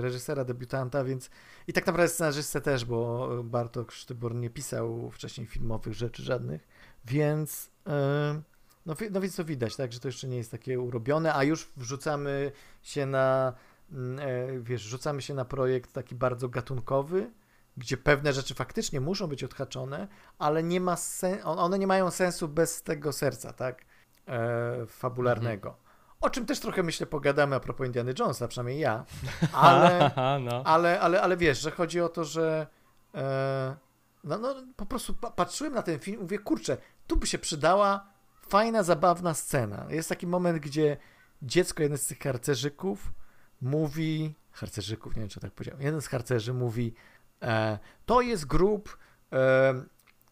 reżysera 0.01 0.43
debiutanta, 0.43 1.03
więc 1.03 1.29
i 1.67 1.73
tak 1.73 1.87
naprawdę 1.87 2.07
scenarzystę 2.09 2.61
też, 2.61 2.85
bo 2.85 3.29
Bartok 3.43 3.91
Sztybor 3.91 4.35
nie 4.35 4.49
pisał 4.49 5.11
wcześniej 5.11 5.47
filmowych 5.47 5.93
rzeczy 5.93 6.23
żadnych, 6.23 6.67
więc 7.05 7.69
e, 7.87 8.41
no, 8.85 8.95
no 9.11 9.21
więc 9.21 9.35
to 9.35 9.45
widać, 9.45 9.75
tak, 9.75 9.93
że 9.93 9.99
to 9.99 10.07
jeszcze 10.07 10.27
nie 10.27 10.37
jest 10.37 10.51
takie 10.51 10.79
urobione, 10.79 11.33
a 11.33 11.43
już 11.43 11.67
wrzucamy 11.77 12.51
się 12.81 13.05
na 13.05 13.53
mm, 13.91 14.19
e, 14.19 14.59
wiesz, 14.59 14.81
rzucamy 14.81 15.21
się 15.21 15.33
na 15.33 15.45
projekt 15.45 15.93
taki 15.93 16.15
bardzo 16.15 16.49
gatunkowy, 16.49 17.31
gdzie 17.77 17.97
pewne 17.97 18.33
rzeczy 18.33 18.53
faktycznie 18.53 19.01
muszą 19.01 19.27
być 19.27 19.43
odhaczone, 19.43 20.07
ale 20.39 20.63
nie 20.63 20.81
ma 20.81 20.95
sen- 20.95 21.39
on- 21.43 21.59
one 21.59 21.79
nie 21.79 21.87
mają 21.87 22.11
sensu 22.11 22.47
bez 22.47 22.83
tego 22.83 23.13
serca, 23.13 23.53
tak, 23.53 23.85
e, 24.27 24.85
fabularnego. 24.87 25.77
O 26.21 26.29
czym 26.29 26.45
też 26.45 26.59
trochę 26.59 26.83
myślę 26.83 27.07
pogadamy 27.07 27.55
a 27.55 27.59
propos 27.59 27.87
Indiana 27.87 28.11
Jonesa, 28.19 28.47
przynajmniej 28.47 28.79
ja, 28.79 29.05
ale, 29.53 30.11
no. 30.41 30.63
ale, 30.65 30.99
ale, 30.99 31.21
ale 31.21 31.37
wiesz, 31.37 31.61
że 31.61 31.71
chodzi 31.71 32.01
o 32.01 32.09
to, 32.09 32.23
że 32.23 32.67
e, 33.15 33.75
no, 34.23 34.37
no, 34.37 34.55
po 34.75 34.85
prostu 34.85 35.13
pa- 35.13 35.31
patrzyłem 35.31 35.73
na 35.73 35.81
ten 35.81 35.99
film 35.99 36.19
i 36.19 36.21
mówię, 36.21 36.39
kurczę, 36.39 36.77
tu 37.07 37.17
by 37.17 37.27
się 37.27 37.37
przydała 37.37 38.07
fajna, 38.49 38.83
zabawna 38.83 39.33
scena. 39.33 39.85
Jest 39.89 40.09
taki 40.09 40.27
moment, 40.27 40.59
gdzie 40.59 40.97
dziecko, 41.41 41.83
jeden 41.83 41.97
z 41.97 42.07
tych 42.07 42.19
harcerzyków 42.19 43.13
mówi, 43.61 44.35
harcerzyków, 44.51 45.15
nie 45.15 45.19
wiem, 45.19 45.29
czy 45.29 45.39
tak 45.39 45.51
powiedziałem, 45.51 45.81
jeden 45.81 46.01
z 46.01 46.07
harcerzy 46.07 46.53
mówi, 46.53 46.93
e, 47.41 47.79
to 48.05 48.21
jest 48.21 48.45
grób 48.45 48.97
e, 49.33 49.73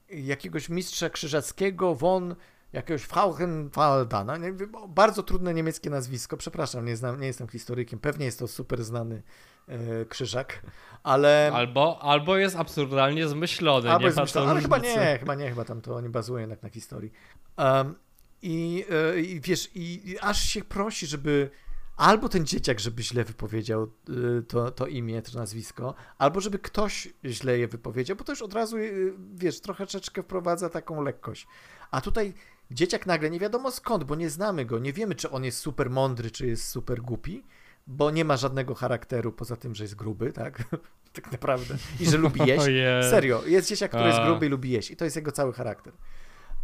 jakiegoś 0.09 0.69
mistrza 0.69 1.09
krzyżackiego 1.09 1.95
von 1.95 2.35
jakiegoś 2.75 3.01
Frauenwalda, 3.01 4.23
no, 4.23 4.37
nie 4.37 4.53
bardzo 4.87 5.23
trudne 5.23 5.53
niemieckie 5.53 5.89
nazwisko, 5.89 6.37
przepraszam, 6.37 6.85
nie, 6.85 6.95
znam, 6.95 7.19
nie 7.19 7.27
jestem 7.27 7.47
historykiem, 7.47 7.99
pewnie 7.99 8.25
jest 8.25 8.39
to 8.39 8.47
super 8.47 8.83
znany 8.83 9.23
e, 9.67 10.05
krzyżak, 10.05 10.61
ale... 11.03 11.51
Albo, 11.53 11.99
albo 12.01 12.37
jest 12.37 12.55
absurdalnie 12.55 13.27
zmyślony. 13.27 13.91
Albo 13.91 14.09
nie 14.09 14.15
jest 14.21 14.33
to 14.33 14.49
ale 14.49 14.61
chyba 14.61 14.77
nie, 14.77 15.17
chyba 15.19 15.35
nie, 15.35 15.49
chyba 15.49 15.65
tam 15.65 15.81
to 15.81 15.95
oni 15.95 16.09
bazują 16.09 16.39
jednak 16.39 16.63
na 16.63 16.69
historii. 16.69 17.11
Um, 17.57 17.95
i, 18.41 18.85
e, 18.89 19.21
I 19.21 19.41
wiesz, 19.41 19.75
i, 19.75 20.09
i 20.09 20.19
aż 20.19 20.41
się 20.41 20.63
prosi, 20.63 21.07
żeby 21.07 21.49
albo 21.97 22.29
ten 22.29 22.45
dzieciak, 22.45 22.79
żeby 22.79 23.03
źle 23.03 23.23
wypowiedział 23.23 23.83
y, 23.83 24.43
to, 24.43 24.71
to 24.71 24.87
imię, 24.87 25.21
to 25.21 25.39
nazwisko, 25.39 25.95
albo 26.17 26.41
żeby 26.41 26.59
ktoś 26.59 27.07
źle 27.25 27.57
je 27.57 27.67
wypowiedział, 27.67 28.17
bo 28.17 28.23
to 28.23 28.31
już 28.31 28.41
od 28.41 28.53
razu, 28.53 28.77
y, 28.77 29.13
wiesz, 29.33 29.59
troszeczkę 29.59 30.23
wprowadza 30.23 30.69
taką 30.69 31.01
lekkość. 31.01 31.47
A 31.91 32.01
tutaj 32.01 32.33
dzieciak 32.71 33.05
nagle 33.05 33.29
nie 33.29 33.39
wiadomo 33.39 33.71
skąd, 33.71 34.03
bo 34.03 34.15
nie 34.15 34.29
znamy 34.29 34.65
go, 34.65 34.79
nie 34.79 34.93
wiemy, 34.93 35.15
czy 35.15 35.29
on 35.29 35.43
jest 35.43 35.57
super 35.57 35.89
mądry, 35.89 36.31
czy 36.31 36.47
jest 36.47 36.67
super 36.67 37.01
głupi, 37.01 37.43
bo 37.87 38.11
nie 38.11 38.25
ma 38.25 38.37
żadnego 38.37 38.75
charakteru 38.75 39.31
poza 39.31 39.55
tym, 39.55 39.75
że 39.75 39.83
jest 39.83 39.95
gruby, 39.95 40.33
tak? 40.33 40.63
tak 41.13 41.31
naprawdę. 41.31 41.75
I 41.99 42.05
że 42.05 42.17
lubi 42.17 42.39
jeść. 42.47 42.65
Ojej. 42.65 43.03
Serio, 43.03 43.43
jest 43.45 43.69
dzieciak, 43.69 43.91
który 43.91 44.07
jest 44.07 44.21
gruby 44.21 44.45
i 44.45 44.49
lubi 44.49 44.71
jeść 44.71 44.91
i 44.91 44.95
to 44.95 45.05
jest 45.05 45.15
jego 45.15 45.31
cały 45.31 45.53
charakter. 45.53 45.93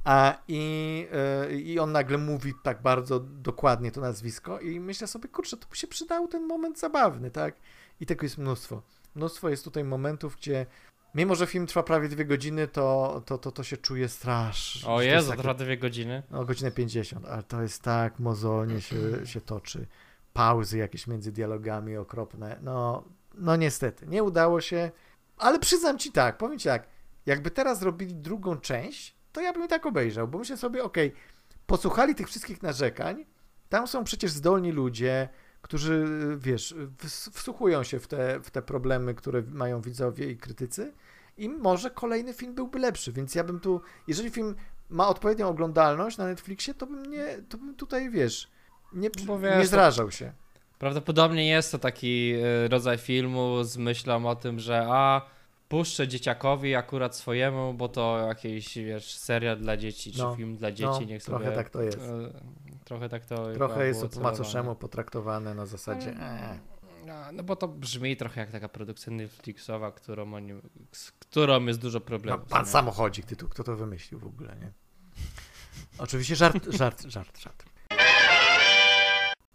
A, 0.04 0.38
i, 0.48 1.08
y, 1.52 1.62
I 1.62 1.80
on 1.80 1.92
nagle 1.92 2.18
mówi 2.18 2.54
tak 2.64 2.82
bardzo 2.82 3.20
dokładnie 3.20 3.92
to 3.92 4.02
nazwisko 4.02 4.60
i 4.60 4.80
myślę 4.80 5.08
sobie, 5.08 5.30
kurczę, 5.30 5.58
to 5.58 5.68
by 5.68 5.76
się 5.76 5.88
przydał 5.88 6.28
ten 6.28 6.48
moment 6.48 6.80
zabawny, 6.80 7.32
tak? 7.32 7.56
I 8.00 8.06
tego 8.06 8.26
jest 8.26 8.38
mnóstwo. 8.38 8.82
Mnóstwo 9.16 9.50
jest 9.50 9.64
tutaj 9.64 9.84
momentów, 9.84 10.36
gdzie 10.36 10.66
mimo, 11.16 11.36
że 11.36 11.48
film 11.48 11.68
trwa 11.68 11.84
prawie 11.84 12.10
dwie 12.10 12.26
godziny, 12.26 12.68
to, 12.68 13.22
to, 13.26 13.38
to, 13.38 13.52
to 13.52 13.64
się 13.64 13.78
czuje 13.78 14.10
strasznie. 14.10 14.90
O 14.90 15.02
Jezu, 15.02 15.32
trwa 15.32 15.54
dwie 15.54 15.78
godziny. 15.78 16.24
No, 16.32 16.46
godzinę 16.46 16.72
50, 16.72 17.26
ale 17.26 17.44
to 17.44 17.62
jest 17.62 17.82
tak 17.82 18.20
mozolnie 18.20 18.82
się, 18.82 18.96
się 19.26 19.42
toczy. 19.42 19.88
Pauzy 20.34 20.78
jakieś 20.78 21.08
między 21.08 21.32
dialogami 21.32 21.98
okropne. 21.98 22.60
No, 22.62 23.04
no 23.34 23.56
niestety, 23.56 24.08
nie 24.08 24.24
udało 24.24 24.62
się, 24.62 24.92
ale 25.38 25.60
przyznam 25.60 25.98
ci 25.98 26.12
tak, 26.12 26.38
powiem 26.38 26.60
ci 26.60 26.70
tak, 26.70 26.88
jakby 27.26 27.52
teraz 27.52 27.80
zrobili 27.80 28.16
drugą 28.16 28.58
część, 28.58 29.16
to 29.32 29.42
ja 29.42 29.54
bym 29.54 29.68
tak 29.68 29.86
obejrzał, 29.86 30.28
bo 30.28 30.38
myślę 30.38 30.58
sobie, 30.58 30.84
okej, 30.84 31.14
posłuchali 31.66 32.16
tych 32.16 32.28
wszystkich 32.28 32.64
narzekań, 32.64 33.26
tam 33.70 33.88
są 33.88 34.04
przecież 34.04 34.32
zdolni 34.32 34.72
ludzie, 34.72 35.30
którzy, 35.72 36.06
wiesz, 36.38 36.76
ws- 36.98 37.30
wsłuchują 37.34 37.84
się 37.84 38.00
w 38.00 38.08
te, 38.08 38.40
w 38.40 38.52
te 38.52 38.62
problemy, 38.62 39.14
które 39.14 39.44
mają 39.52 39.82
widzowie 39.82 40.32
i 40.32 40.38
krytycy 40.38 40.94
i 41.38 41.50
może 41.50 41.90
kolejny 41.92 42.34
film 42.34 42.56
byłby 42.56 42.80
lepszy, 42.80 43.12
więc 43.12 43.36
ja 43.36 43.44
bym 43.44 43.60
tu, 43.60 43.82
jeżeli 44.08 44.30
film 44.30 44.56
ma 44.90 45.08
odpowiednią 45.08 45.48
oglądalność 45.48 46.18
na 46.18 46.26
Netflixie, 46.26 46.74
to 46.74 46.88
bym 46.88 47.06
nie, 47.06 47.26
to 47.50 47.58
bym 47.58 47.76
tutaj, 47.76 48.10
wiesz, 48.10 48.48
nie, 48.94 49.10
wiesz, 49.42 49.58
nie 49.58 49.68
zrażał 49.68 50.12
się. 50.12 50.34
Prawdopodobnie 50.80 51.50
jest 51.50 51.72
to 51.72 51.80
taki 51.80 52.34
e, 52.34 52.68
rodzaj 52.68 52.98
filmu 52.98 53.64
z 53.64 53.78
myślą 53.78 54.26
o 54.26 54.36
tym, 54.36 54.60
że 54.60 54.86
a 54.90 55.22
puszczę 55.72 56.08
dzieciakowi 56.08 56.76
akurat 56.76 57.16
swojemu, 57.16 57.74
bo 57.74 57.90
to 57.90 58.18
jakiś, 58.28 58.76
wiesz, 58.78 59.18
serial 59.18 59.58
dla 59.58 59.78
dzieci, 59.78 60.12
czy 60.12 60.20
No, 60.20 60.36
film 60.36 60.58
dla 60.58 60.72
dzieci, 60.72 61.00
no, 61.00 61.02
niech 61.02 61.24
sobie... 61.24 61.38
trochę 61.38 61.56
tak 61.56 61.70
to 61.70 61.82
jest. 61.82 61.98
e, 61.98 62.32
Trochę 62.86 63.10
tak 63.10 63.26
to 63.26 63.54
Trochę 63.54 63.88
jest 63.88 64.08
po 64.16 64.20
macoszemu 64.20 64.76
potraktowane 64.76 65.54
na 65.56 65.66
zasadzie, 65.66 66.10
e, 66.10 66.60
No, 67.06 67.14
no 67.34 67.44
bo 67.44 67.56
to 67.56 67.68
brzmi 67.68 68.18
trochę 68.18 68.42
jak 68.42 68.52
taka 68.52 68.70
produkcja 68.70 69.14
Netflixowa, 69.14 69.92
którą 69.92 70.34
oni, 70.34 70.54
z 70.92 71.12
którą 71.12 71.66
jest 71.66 71.80
dużo 71.80 72.00
no, 72.00 72.06
problemów. 72.06 72.48
pan 72.50 72.62
nie? 72.64 72.68
samochodzik 72.72 73.26
tytuł, 73.26 73.50
kto 73.50 73.64
to 73.64 73.76
wymyślił 73.76 74.20
w 74.20 74.26
ogóle, 74.28 74.56
nie? 74.62 74.72
Oczywiście 76.04 76.36
żart, 76.36 76.66
żart, 76.70 77.02
żart, 77.02 77.40
żart. 77.40 77.66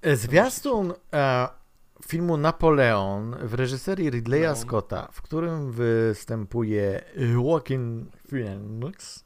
Zwiastun 0.22 0.92
e, 1.12 1.48
filmu 2.06 2.36
Napoleon 2.36 3.36
w 3.42 3.54
reżyserii 3.54 4.10
Ridleya 4.10 4.46
No. 4.48 4.56
Scotta, 4.56 5.08
w 5.12 5.22
którym 5.22 5.72
występuje 5.72 7.04
Joaquin 7.34 8.06
Phoenix. 8.30 9.24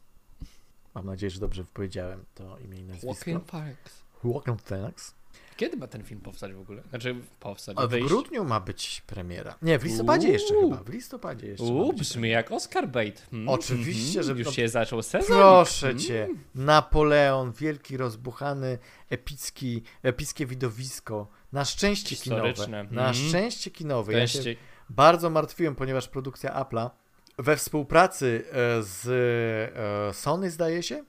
Mam 0.94 1.06
nadzieję, 1.06 1.30
że 1.30 1.40
dobrze 1.40 1.64
powiedziałem 1.74 2.24
to 2.34 2.58
imię 2.58 2.78
i 2.78 2.84
nazwisko. 2.84 3.08
Joaquin 3.30 3.40
Phoenix. 3.40 3.78
Joaquin 4.24 4.56
Phoenix. 4.56 5.14
Kiedy 5.56 5.76
ma 5.76 5.86
ten 5.86 6.02
film 6.04 6.20
powstać 6.20 6.52
w 6.52 6.60
ogóle? 6.60 6.82
Znaczy 6.90 7.16
powstać, 7.40 7.76
A 7.80 7.86
w 7.86 7.90
wyjść? 7.90 8.08
grudniu 8.08 8.44
ma 8.44 8.60
być 8.60 9.02
premiera. 9.06 9.54
Nie, 9.62 9.78
w 9.78 9.84
listopadzie 9.84 10.28
jeszcze 10.28 10.54
Uuu. 10.54 10.70
chyba. 10.70 10.82
W 10.84 10.88
listopadzie 10.88 11.46
jeszcze. 11.46 11.64
Uuu, 11.64 11.92
brzmi 11.92 12.28
jak 12.30 12.52
Oscar 12.52 12.88
bait. 12.88 13.26
Hmm, 13.30 13.48
Oczywiście, 13.48 14.22
że- 14.22 14.32
Już 14.32 14.54
się 14.54 14.68
zaczął 14.68 15.02
sezon. 15.02 15.26
Proszę 15.38 15.86
Hmm. 15.86 15.98
cię, 16.02 16.28
Napoleon, 16.54 17.52
wielki, 17.52 17.96
rozbuchany, 17.96 18.78
epicki, 19.10 19.82
epickie 20.02 20.46
widowisko. 20.46 21.26
Na 21.52 21.64
szczęście 21.64 22.16
kinowe. 22.16 22.66
Na 22.68 22.80
Mhm. 22.80 23.14
szczęście 23.14 23.70
kinowe. 23.70 24.12
Ja 24.12 24.26
się 24.26 24.40
bardzo 24.90 25.30
martwiłem, 25.30 25.74
ponieważ 25.74 26.08
produkcja 26.08 26.64
Apple'a 26.64 26.90
we 27.38 27.56
współpracy 27.56 28.44
e, 28.48 28.82
z 28.82 29.06
e, 30.10 30.14
Sony, 30.14 30.50
zdaje 30.50 30.82
się, 30.82 31.04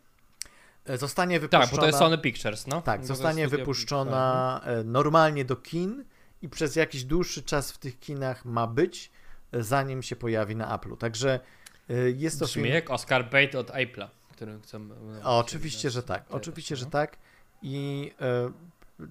e, 0.85 0.97
zostanie 0.97 1.39
wypuszczona. 1.39 1.65
Tak, 1.65 1.75
bo 1.75 1.81
to 1.81 1.85
jest 1.85 1.99
Sony 1.99 2.17
Pictures, 2.17 2.67
no. 2.67 2.81
Tak, 2.81 3.05
zostanie 3.05 3.47
wypuszczona 3.47 4.61
normalnie 4.85 5.45
do 5.45 5.55
kin 5.55 6.05
i 6.41 6.49
przez 6.49 6.75
jakiś 6.75 7.03
dłuższy 7.03 7.43
czas 7.43 7.71
w 7.71 7.77
tych 7.77 7.99
kinach 7.99 8.45
ma 8.45 8.67
być, 8.67 9.11
zanim 9.53 10.03
się 10.03 10.15
pojawi 10.15 10.55
na 10.55 10.77
Apple'u. 10.77 10.97
Także 10.97 11.39
jest 12.15 12.39
to 12.39 12.45
Brzmi 12.45 12.63
film. 12.63 12.75
jak 12.75 12.89
Oscar 12.89 13.29
bait 13.29 13.55
od 13.55 13.69
Apple'a, 13.69 14.07
który 14.31 14.59
chcę... 14.63 14.79
O, 15.23 15.37
oczywiście, 15.37 15.89
że 15.89 16.03
tak. 16.03 16.23
Oczywiście, 16.29 16.75
że 16.75 16.85
no. 16.85 16.91
tak. 16.91 17.17
I 17.61 18.11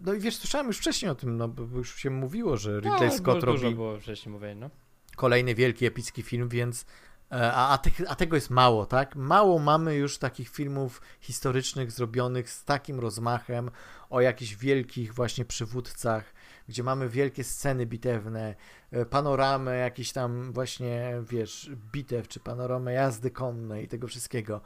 no 0.04 0.14
i 0.14 0.20
wiesz, 0.20 0.36
słyszałem 0.36 0.66
już 0.66 0.78
wcześniej 0.78 1.10
o 1.10 1.14
tym, 1.14 1.36
no 1.36 1.48
bo 1.48 1.78
już 1.78 1.96
się 1.96 2.10
mówiło, 2.10 2.56
że 2.56 2.80
Ridley 2.80 3.08
no, 3.08 3.18
Scott 3.18 3.40
dużo 3.40 3.46
robi 3.46 3.74
było 3.74 3.98
wcześniej 3.98 4.32
mówię, 4.32 4.54
no. 4.54 4.70
kolejny 5.16 5.54
wielki, 5.54 5.86
epicki 5.86 6.22
film, 6.22 6.48
więc 6.48 6.86
e, 7.32 7.52
a, 7.52 7.68
a, 7.68 7.78
te, 7.78 7.90
a, 8.08 8.14
tego 8.14 8.36
jest 8.36 8.50
mało, 8.50 8.86
tak? 8.86 9.16
Mało 9.16 9.58
mamy 9.58 9.94
już 9.94 10.18
takich 10.18 10.48
filmów 10.48 11.02
historycznych 11.20 11.92
zrobionych 11.92 12.50
z 12.50 12.64
takim 12.64 13.00
rozmachem 13.00 13.70
o 14.10 14.20
jakichś 14.20 14.54
wielkich 14.54 15.14
właśnie 15.14 15.44
przywódcach, 15.44 16.34
gdzie 16.68 16.82
mamy 16.82 17.08
wielkie 17.08 17.44
sceny 17.44 17.86
bitewne, 17.86 18.54
e, 18.90 19.06
panoramę 19.06 19.76
jakiś 19.76 20.12
tam 20.12 20.52
właśnie, 20.52 21.14
wiesz, 21.22 21.70
bitew, 21.92 22.28
czy 22.28 22.40
panoramę 22.40 22.92
jazdy 22.92 23.30
konnej 23.30 23.84
i 23.84 23.88
tego 23.88 24.08
wszystkiego. 24.08 24.60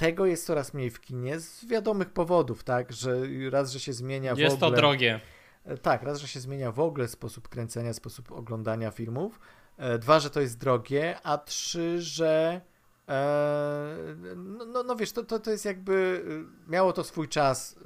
Tego 0.00 0.26
jest 0.26 0.46
coraz 0.46 0.74
mniej 0.74 0.90
w 0.90 1.00
kinie 1.00 1.40
z 1.40 1.64
wiadomych 1.64 2.10
powodów, 2.10 2.64
tak, 2.64 2.92
że 2.92 3.16
raz, 3.50 3.72
że 3.72 3.80
się 3.80 3.92
zmienia 3.92 4.34
jest 4.36 4.54
w 4.54 4.62
ogóle... 4.62 4.70
to 4.70 4.76
drogie. 4.76 5.20
E, 5.64 5.76
tak, 5.78 6.02
raz, 6.02 6.18
że 6.18 6.28
się 6.28 6.40
zmienia 6.40 6.72
w 6.72 6.80
ogóle 6.80 7.08
sposób 7.08 7.48
kręcenia, 7.48 7.92
sposób 7.92 8.32
oglądania 8.32 8.90
filmów, 8.90 9.40
e, 9.76 9.98
dwa, 9.98 10.20
że 10.20 10.30
to 10.30 10.40
jest 10.40 10.58
drogie, 10.58 11.16
a 11.22 11.38
trzy, 11.38 12.02
że 12.02 12.60
e, 13.08 13.96
no, 14.36 14.64
no, 14.64 14.82
no 14.82 14.96
wiesz, 14.96 15.12
to, 15.12 15.24
to, 15.24 15.38
to 15.38 15.50
jest 15.50 15.64
jakby, 15.64 16.24
miało 16.68 16.92
to 16.92 17.04
swój 17.04 17.28
czas 17.28 17.76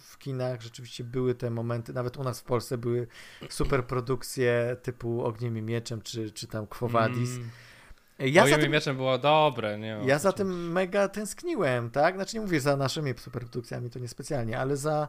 w 0.00 0.18
kinach, 0.18 0.62
rzeczywiście 0.62 1.04
były 1.04 1.34
te 1.34 1.50
momenty, 1.50 1.92
nawet 1.92 2.16
u 2.16 2.22
nas 2.22 2.40
w 2.40 2.44
Polsce 2.44 2.78
były 2.78 3.06
super 3.48 3.84
produkcje 3.84 4.76
typu 4.82 5.24
Ogniem 5.24 5.58
i 5.58 5.62
Mieczem, 5.62 6.02
czy, 6.02 6.30
czy 6.30 6.46
tam 6.46 6.66
Quo 6.66 6.88
Vadis. 6.88 7.36
Mm. 7.36 7.50
Ja 8.18 8.46
za 8.46 8.58
tym, 8.58 8.72
mieczem 8.72 8.96
było 8.96 9.18
dobre, 9.18 9.78
nie? 9.78 10.00
Ja 10.04 10.18
za 10.18 10.32
tym 10.32 10.72
mega 10.72 11.08
tęskniłem, 11.08 11.90
tak? 11.90 12.14
Znaczy 12.14 12.36
nie 12.36 12.40
mówię 12.40 12.60
za 12.60 12.76
naszymi 12.76 13.14
superprodukcjami, 13.16 13.90
to 13.90 13.98
niespecjalnie, 13.98 14.58
ale 14.58 14.76
za 14.76 15.08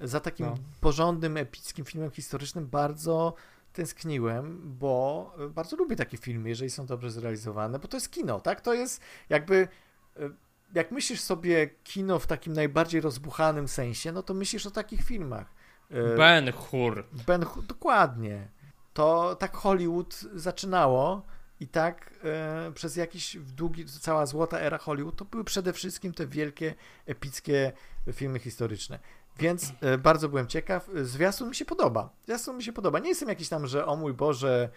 za 0.00 0.20
takim 0.20 0.46
no. 0.46 0.54
porządnym, 0.80 1.36
epickim 1.36 1.84
filmem 1.84 2.10
historycznym 2.10 2.66
bardzo 2.66 3.34
tęskniłem, 3.72 4.60
bo 4.64 5.32
bardzo 5.50 5.76
lubię 5.76 5.96
takie 5.96 6.16
filmy, 6.16 6.48
jeżeli 6.48 6.70
są 6.70 6.86
dobrze 6.86 7.10
zrealizowane, 7.10 7.78
bo 7.78 7.88
to 7.88 7.96
jest 7.96 8.10
kino, 8.10 8.40
tak? 8.40 8.60
To 8.60 8.74
jest 8.74 9.00
jakby 9.28 9.68
e, 10.16 10.30
jak 10.74 10.90
myślisz 10.90 11.20
sobie 11.20 11.70
kino 11.84 12.18
w 12.18 12.26
takim 12.26 12.52
najbardziej 12.52 13.00
rozbuchanym 13.00 13.68
sensie, 13.68 14.12
no 14.12 14.22
to 14.22 14.34
myślisz 14.34 14.66
o 14.66 14.70
takich 14.70 15.02
filmach. 15.02 15.54
E, 15.90 16.16
ben 16.16 16.52
Hur. 16.52 17.04
Ben 17.26 17.44
Hur, 17.44 17.64
dokładnie. 17.64 18.48
To 18.94 19.36
tak 19.36 19.56
Hollywood 19.56 20.14
zaczynało 20.34 21.22
i 21.64 21.68
tak 21.68 22.10
e, 22.24 22.72
przez 22.74 22.96
jakiś 22.96 23.36
długi, 23.36 23.84
cała 23.86 24.26
złota 24.26 24.58
era 24.60 24.78
Hollywood, 24.78 25.16
to 25.16 25.24
były 25.24 25.44
przede 25.44 25.72
wszystkim 25.72 26.12
te 26.12 26.26
wielkie, 26.26 26.74
epickie 27.06 27.72
filmy 28.12 28.38
historyczne. 28.38 28.98
Więc 29.38 29.72
e, 29.80 29.98
bardzo 29.98 30.28
byłem 30.28 30.46
ciekaw. 30.46 30.90
Zwiastun 31.02 31.48
mi 31.48 31.54
się 31.54 31.64
podoba. 31.64 32.10
Zwiastun 32.24 32.56
mi 32.56 32.62
się 32.62 32.72
podoba. 32.72 32.98
Nie 32.98 33.08
jestem 33.08 33.28
jakiś 33.28 33.48
tam, 33.48 33.66
że 33.66 33.86
o 33.86 33.96
mój 33.96 34.14
Boże, 34.14 34.68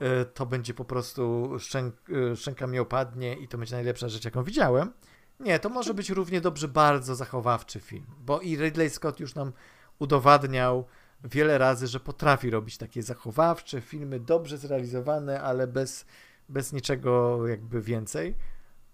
e, 0.00 0.24
to 0.24 0.46
będzie 0.46 0.74
po 0.74 0.84
prostu 0.84 1.50
szczęk, 1.58 1.94
szczęka 2.36 2.66
mi 2.66 2.78
opadnie 2.78 3.34
i 3.34 3.48
to 3.48 3.58
będzie 3.58 3.74
najlepsza 3.74 4.08
rzecz, 4.08 4.24
jaką 4.24 4.44
widziałem. 4.44 4.92
Nie, 5.40 5.58
to 5.58 5.68
może 5.68 5.94
być 5.94 6.10
równie 6.10 6.40
dobrze 6.40 6.68
bardzo 6.68 7.14
zachowawczy 7.14 7.80
film, 7.80 8.06
bo 8.18 8.40
i 8.40 8.56
Ridley 8.56 8.90
Scott 8.90 9.20
już 9.20 9.34
nam 9.34 9.52
udowadniał 9.98 10.86
wiele 11.24 11.58
razy, 11.58 11.86
że 11.86 12.00
potrafi 12.00 12.50
robić 12.50 12.78
takie 12.78 13.02
zachowawcze 13.02 13.80
filmy, 13.80 14.20
dobrze 14.20 14.58
zrealizowane, 14.58 15.40
ale 15.42 15.66
bez, 15.66 16.06
bez 16.48 16.72
niczego 16.72 17.40
jakby 17.48 17.82
więcej. 17.82 18.34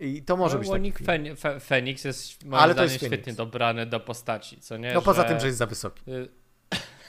I 0.01 0.23
to 0.23 0.37
może 0.37 0.55
no, 0.55 0.61
być 0.61 0.71
taki 0.71 1.05
Fen 1.05 1.37
Fe 1.37 1.61
Feniks 1.61 2.05
jest 2.05 2.45
moim 2.45 2.63
Ale 2.63 2.73
zdaniem 2.73 2.93
jest 2.93 3.05
świetnie 3.05 3.33
dobrany 3.33 3.87
do 3.87 4.01
postaci, 4.01 4.61
co 4.61 4.77
nie? 4.77 4.95
No 4.95 5.03
poza 5.03 5.25
tym, 5.25 5.41
że 5.41 5.47
jest 5.47 5.59
za 5.59 5.67
wysoki. 5.67 6.03
Y, 6.11 6.29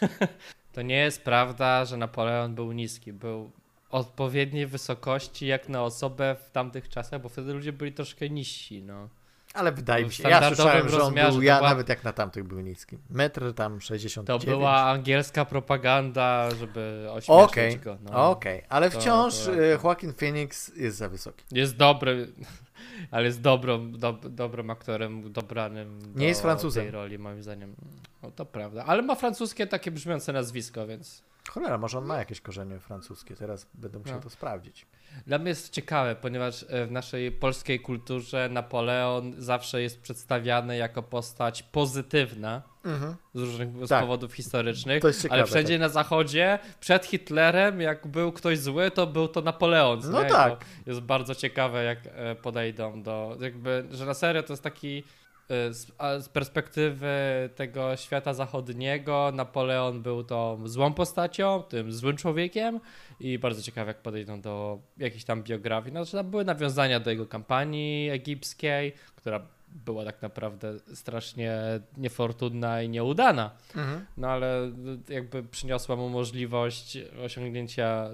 to 0.74 0.82
nie 0.82 0.98
jest 0.98 1.22
prawda, 1.22 1.86
że 1.86 1.98
Napoleon 1.98 2.56
był 2.56 2.72
niski. 2.72 3.14
Był 3.14 3.52
odpowiedniej 3.90 4.68
wysokości 4.68 5.48
jak 5.48 5.70
na 5.70 5.84
osobę 5.84 6.36
w 6.46 6.52
tamtych 6.52 6.90
czasach, 6.90 7.22
bo 7.22 7.30
wtedy 7.30 7.54
ludzie 7.54 7.74
byli 7.74 7.94
troszkę 7.94 8.30
niżsi, 8.30 8.84
no. 8.84 9.10
Ale 9.54 9.72
wydaje 9.72 10.06
mi 10.06 10.12
się, 10.12 10.30
ja 10.30 10.48
słyszałem, 10.48 10.90
że 10.90 11.04
on 11.04 11.14
był, 11.14 11.42
ja 11.42 11.58
była... 11.58 11.70
nawet 11.70 11.90
jak 11.90 12.04
na 12.04 12.14
tamtych 12.14 12.44
był 12.44 12.60
niski. 12.60 12.98
Metr 13.10 13.54
tam 13.54 13.82
60. 13.82 14.28
To 14.28 14.40
była 14.40 14.76
angielska 14.76 15.46
propaganda, 15.46 16.50
żeby 16.60 17.08
ośmieszyć 17.12 17.50
okay, 17.50 17.78
go. 17.78 17.98
No. 18.02 18.32
Okej, 18.32 18.58
okay. 18.58 18.70
ale 18.70 18.90
wciąż 18.90 19.40
to, 19.40 19.46
to... 19.46 19.64
Y, 19.64 19.80
Joaquin 19.84 20.14
Phoenix 20.14 20.76
jest 20.76 20.98
za 20.98 21.10
wysoki. 21.10 21.46
Jest 21.52 21.78
dobry, 21.78 22.28
ale 23.12 23.26
jest 23.26 23.42
dobrą, 23.42 23.92
do, 23.92 24.14
dobrym 24.14 24.70
aktorem, 24.70 25.32
dobranym 25.32 26.00
Nie 26.16 26.28
jest 26.28 26.42
Francuzem. 26.42 26.84
tej 26.84 26.92
roli, 26.92 27.20
moim 27.20 27.44
zdaniem. 27.44 27.76
No 28.24 28.32
to 28.32 28.46
prawda, 28.46 28.86
ale 28.86 29.02
ma 29.02 29.16
francuskie 29.16 29.68
takie 29.68 29.92
brzmiące 29.92 30.34
nazwisko, 30.34 30.88
więc... 30.88 31.24
Cholera, 31.50 31.78
może 31.78 31.98
on 31.98 32.06
ma 32.06 32.18
jakieś 32.18 32.42
korzenie 32.42 32.80
francuskie, 32.80 33.36
teraz 33.36 33.68
będę 33.74 34.00
musiał 34.00 34.16
no. 34.16 34.22
to 34.22 34.30
sprawdzić. 34.30 34.86
Dla 35.28 35.38
mnie 35.38 35.50
jest 35.50 35.74
ciekawe, 35.74 36.16
ponieważ 36.16 36.66
e, 36.70 36.86
w 36.86 36.92
naszej 36.92 37.32
polskiej 37.32 37.80
kulturze 37.80 38.50
Napoleon 38.52 39.34
zawsze 39.38 39.82
jest 39.82 40.02
przedstawiany 40.02 40.78
jako 40.78 41.04
postać 41.04 41.64
pozytywna 41.64 42.62
mhm. 42.86 43.16
z 43.34 43.40
różnych 43.40 43.70
tak. 43.90 44.02
powodów 44.02 44.34
historycznych, 44.34 45.04
ciekawe, 45.04 45.34
ale 45.34 45.46
wszędzie 45.46 45.74
tak. 45.74 45.82
na 45.82 45.90
zachodzie 45.90 46.60
przed 46.80 47.06
Hitlerem, 47.06 47.82
jak 47.82 48.08
był 48.08 48.32
ktoś 48.32 48.60
zły, 48.60 48.92
to 48.92 49.08
był 49.08 49.28
to 49.28 49.42
Napoleon. 49.42 50.00
No 50.12 50.24
nie? 50.24 50.30
tak. 50.30 50.66
To 50.86 50.92
jest 50.92 51.02
bardzo 51.02 51.36
ciekawe, 51.36 51.84
jak 51.84 52.00
e, 52.06 52.36
podejdą 52.36 53.04
do, 53.04 53.38
jakby, 53.42 53.86
że 53.92 54.06
na 54.06 54.14
serio 54.14 54.44
to 54.44 54.54
jest 54.54 54.64
taki 54.64 55.04
z, 55.50 55.92
z, 56.24 56.30
perspektywy 56.30 57.10
tego 57.56 57.96
świata 57.96 58.34
zachodniego 58.34 59.32
Napoleon 59.34 60.02
był 60.02 60.24
tą 60.24 60.68
złą 60.68 60.94
postacią, 60.94 61.64
tym 61.70 61.92
złym 61.92 62.18
człowiekiem 62.18 62.80
i 63.20 63.40
bardzo 63.40 63.62
ciekawe 63.62 63.88
jak 63.88 64.02
podejdą 64.02 64.42
do 64.42 64.80
jakiejś 64.98 65.24
tam 65.24 65.44
biografii. 65.44 65.92
Znaczy 65.92 66.12
tam 66.12 66.32
były 66.32 66.46
nawiązania 66.46 67.00
do 67.00 67.10
jego 67.10 67.26
kampanii 67.26 68.10
egipskiej, 68.10 68.94
która 69.16 69.42
była 69.68 70.06
tak 70.06 70.22
naprawdę 70.22 70.74
strasznie 70.94 71.60
niefortunna 71.98 72.82
i 72.82 72.90
nieudana. 72.90 73.52
Mhm. 73.76 74.06
No 74.18 74.28
ale 74.28 74.72
jakby 75.10 75.44
przyniosła 75.44 75.96
mu 75.96 76.10
możliwość 76.10 76.98
osiągnięcia, 77.26 78.10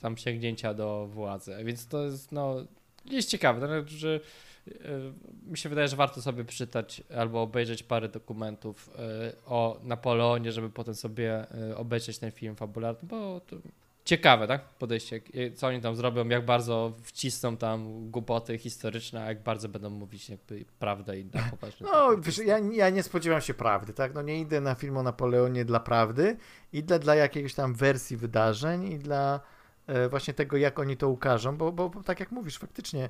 tam 0.00 0.16
sięgnięcia 0.16 0.74
do 0.74 1.06
władzy. 1.06 1.56
Więc 1.64 1.86
to 1.86 2.04
jest 2.04 2.32
no 2.32 2.56
jest 3.04 3.28
ciekawe, 3.28 3.60
to 3.60 3.66
znaczy, 3.66 3.96
że 3.96 4.20
mi 5.46 5.58
się 5.58 5.68
wydaje, 5.68 5.88
że 5.88 5.96
warto 5.96 6.22
sobie 6.22 6.44
przeczytać 6.44 7.02
albo 7.16 7.42
obejrzeć 7.42 7.82
parę 7.82 8.08
dokumentów 8.08 8.90
e, 8.98 9.32
o 9.46 9.80
Napoleonie, 9.82 10.52
żeby 10.52 10.70
potem 10.70 10.94
sobie 10.94 11.46
e, 11.70 11.76
obejrzeć 11.76 12.18
ten 12.18 12.30
film 12.30 12.56
fabularny, 12.56 13.08
bo 13.08 13.40
to 13.40 13.56
ciekawe, 14.04 14.46
tak? 14.46 14.68
Podejście, 14.68 15.20
co 15.54 15.66
oni 15.66 15.80
tam 15.80 15.96
zrobią, 15.96 16.28
jak 16.28 16.44
bardzo 16.44 16.92
wcisną 17.02 17.56
tam 17.56 18.10
głupoty 18.10 18.58
historyczne, 18.58 19.22
a 19.22 19.28
jak 19.28 19.42
bardzo 19.42 19.68
będą 19.68 19.90
mówić 19.90 20.30
jakby 20.30 20.64
prawdę 20.78 21.20
i 21.20 21.24
na 21.24 21.42
poważne. 21.50 21.88
No, 21.92 22.18
wiesz, 22.18 22.38
ja, 22.38 22.58
ja 22.58 22.90
nie 22.90 23.02
spodziewam 23.02 23.40
się 23.40 23.54
prawdy, 23.54 23.92
tak? 23.92 24.14
No 24.14 24.22
nie 24.22 24.40
idę 24.40 24.60
na 24.60 24.74
film 24.74 24.96
o 24.96 25.02
Napoleonie 25.02 25.64
dla 25.64 25.80
prawdy, 25.80 26.36
idę 26.72 26.98
dla 26.98 27.14
jakiejś 27.14 27.54
tam 27.54 27.74
wersji 27.74 28.16
wydarzeń 28.16 28.92
i 28.92 28.98
dla 28.98 29.40
e, 29.86 30.08
właśnie 30.08 30.34
tego, 30.34 30.56
jak 30.56 30.78
oni 30.78 30.96
to 30.96 31.08
ukażą, 31.08 31.56
bo, 31.56 31.72
bo, 31.72 31.90
bo 31.90 32.02
tak 32.02 32.20
jak 32.20 32.30
mówisz, 32.32 32.58
faktycznie 32.58 33.08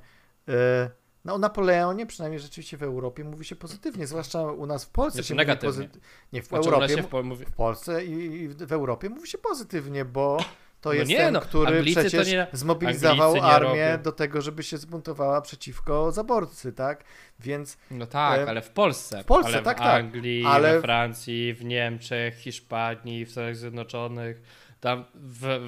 e, 0.48 0.90
no 1.24 1.34
o 1.34 1.38
Napoleonie, 1.38 2.06
przynajmniej 2.06 2.40
rzeczywiście 2.40 2.76
w 2.76 2.82
Europie, 2.82 3.24
mówi 3.24 3.44
się 3.44 3.56
pozytywnie, 3.56 4.06
zwłaszcza 4.06 4.42
u 4.42 4.66
nas 4.66 4.84
w 4.84 4.90
Polsce 4.90 5.16
znaczy 5.16 5.28
się 5.28 5.34
negatywnie. 5.34 5.68
mówi 5.68 5.78
pozytywnie. 5.78 6.08
Nie, 6.32 6.42
w 6.42 6.46
znaczy 6.46 6.68
Europie, 6.68 7.02
w, 7.02 7.50
w, 7.50 7.52
Polsce 7.52 8.04
i 8.04 8.48
w 8.48 8.72
Europie 8.72 9.08
mówi 9.08 9.28
się 9.28 9.38
pozytywnie, 9.38 10.04
bo 10.04 10.38
to 10.80 10.90
no 10.90 10.94
jest 10.94 11.10
nie, 11.10 11.16
ten, 11.16 11.34
no, 11.34 11.40
który 11.40 11.76
Anglicy 11.76 12.00
przecież 12.00 12.32
nie, 12.32 12.46
zmobilizował 12.52 13.36
armię 13.42 13.90
robią. 13.90 14.02
do 14.02 14.12
tego, 14.12 14.40
żeby 14.40 14.62
się 14.62 14.78
zbuntowała 14.78 15.40
przeciwko 15.40 16.12
zaborcy, 16.12 16.72
tak? 16.72 17.04
Więc... 17.40 17.78
No 17.90 18.06
tak, 18.06 18.40
e, 18.40 18.48
ale 18.48 18.62
w 18.62 18.70
Polsce. 18.70 19.22
W 19.22 19.26
Polsce, 19.26 19.52
ale 19.52 19.62
tak, 19.62 19.78
w 19.78 19.82
Anglii, 19.82 20.42
tak. 20.42 20.52
Ale... 20.52 20.74
we 20.74 20.80
Francji, 20.80 21.54
w 21.54 21.64
Niemczech, 21.64 22.38
Hiszpanii, 22.38 23.24
w 23.26 23.30
Stanach 23.30 23.56
Zjednoczonych, 23.56 24.42
tam 24.80 25.04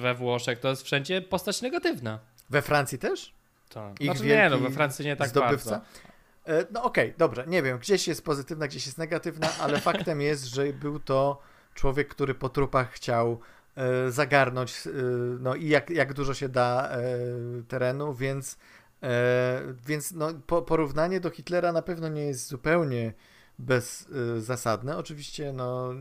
we 0.01 0.13
Włoszech, 0.13 0.59
to 0.59 0.69
jest 0.69 0.83
wszędzie 0.83 1.21
postać 1.21 1.61
negatywna. 1.61 2.19
We 2.49 2.61
Francji 2.61 2.99
też? 2.99 3.36
Tak. 3.69 4.01
Ich 4.01 4.05
znaczy 4.05 4.25
nie, 4.25 4.49
no 4.49 4.57
we 4.57 4.69
Francji 4.69 5.05
nie 5.05 5.15
tak 5.15 5.29
zdobywca. 5.29 5.71
bardzo. 5.71 5.85
E, 6.47 6.65
no 6.71 6.83
okej, 6.83 7.05
okay, 7.05 7.17
dobrze, 7.17 7.43
nie 7.47 7.63
wiem, 7.63 7.77
gdzieś 7.77 8.07
jest 8.07 8.25
pozytywna, 8.25 8.67
gdzieś 8.67 8.85
jest 8.85 8.97
negatywna, 8.97 9.49
ale 9.59 9.79
faktem 9.89 10.21
jest, 10.21 10.45
że 10.45 10.73
był 10.73 10.99
to 10.99 11.41
człowiek, 11.73 12.07
który 12.07 12.35
po 12.35 12.49
trupach 12.49 12.91
chciał 12.91 13.39
e, 13.75 14.11
zagarnąć, 14.11 14.87
e, 14.87 14.91
no 15.39 15.55
i 15.55 15.67
jak, 15.67 15.89
jak 15.89 16.13
dużo 16.13 16.33
się 16.33 16.49
da 16.49 16.89
terenu, 17.67 18.13
więc, 18.13 18.57
więc 19.85 20.11
no, 20.11 20.33
po, 20.47 20.61
porównanie 20.61 21.19
do 21.19 21.29
Hitlera 21.29 21.71
na 21.71 21.81
pewno 21.81 22.09
nie 22.09 22.25
jest 22.25 22.47
zupełnie 22.47 23.13
bezzasadne. 23.59 24.97
Oczywiście, 24.97 25.53
no 25.53 25.93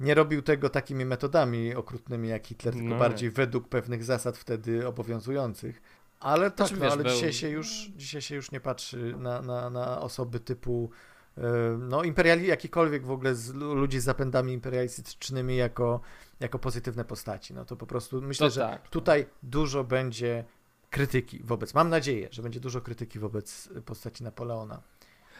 nie 0.00 0.14
robił 0.14 0.42
tego 0.42 0.68
takimi 0.68 1.04
metodami 1.04 1.74
okrutnymi 1.74 2.28
jak 2.28 2.46
Hitler, 2.46 2.74
tylko 2.74 2.88
no. 2.88 2.98
bardziej 2.98 3.30
według 3.30 3.68
pewnych 3.68 4.04
zasad 4.04 4.36
wtedy 4.38 4.86
obowiązujących. 4.86 5.82
Ale 6.20 6.50
tak, 6.50 6.70
no, 6.70 6.86
ale 6.86 7.04
dzisiaj, 7.04 7.32
się 7.32 7.48
już, 7.48 7.90
dzisiaj 7.96 8.22
się 8.22 8.34
już 8.34 8.50
nie 8.50 8.60
patrzy 8.60 9.14
na, 9.18 9.42
na, 9.42 9.70
na 9.70 10.00
osoby 10.00 10.40
typu 10.40 10.90
no 11.78 12.02
imperiali, 12.02 12.46
jakikolwiek 12.46 13.06
w 13.06 13.10
ogóle 13.10 13.34
z 13.34 13.54
ludzi 13.54 14.00
z 14.00 14.04
zapędami 14.04 14.52
imperialistycznymi 14.52 15.56
jako, 15.56 16.00
jako 16.40 16.58
pozytywne 16.58 17.04
postaci. 17.04 17.54
No 17.54 17.64
to 17.64 17.76
po 17.76 17.86
prostu 17.86 18.22
myślę, 18.22 18.46
to 18.46 18.50
że 18.50 18.60
tak. 18.60 18.88
tutaj 18.88 19.26
dużo 19.42 19.84
będzie 19.84 20.44
krytyki 20.90 21.40
wobec, 21.44 21.74
mam 21.74 21.88
nadzieję, 21.88 22.28
że 22.30 22.42
będzie 22.42 22.60
dużo 22.60 22.80
krytyki 22.80 23.18
wobec 23.18 23.68
postaci 23.84 24.24
Napoleona. 24.24 24.82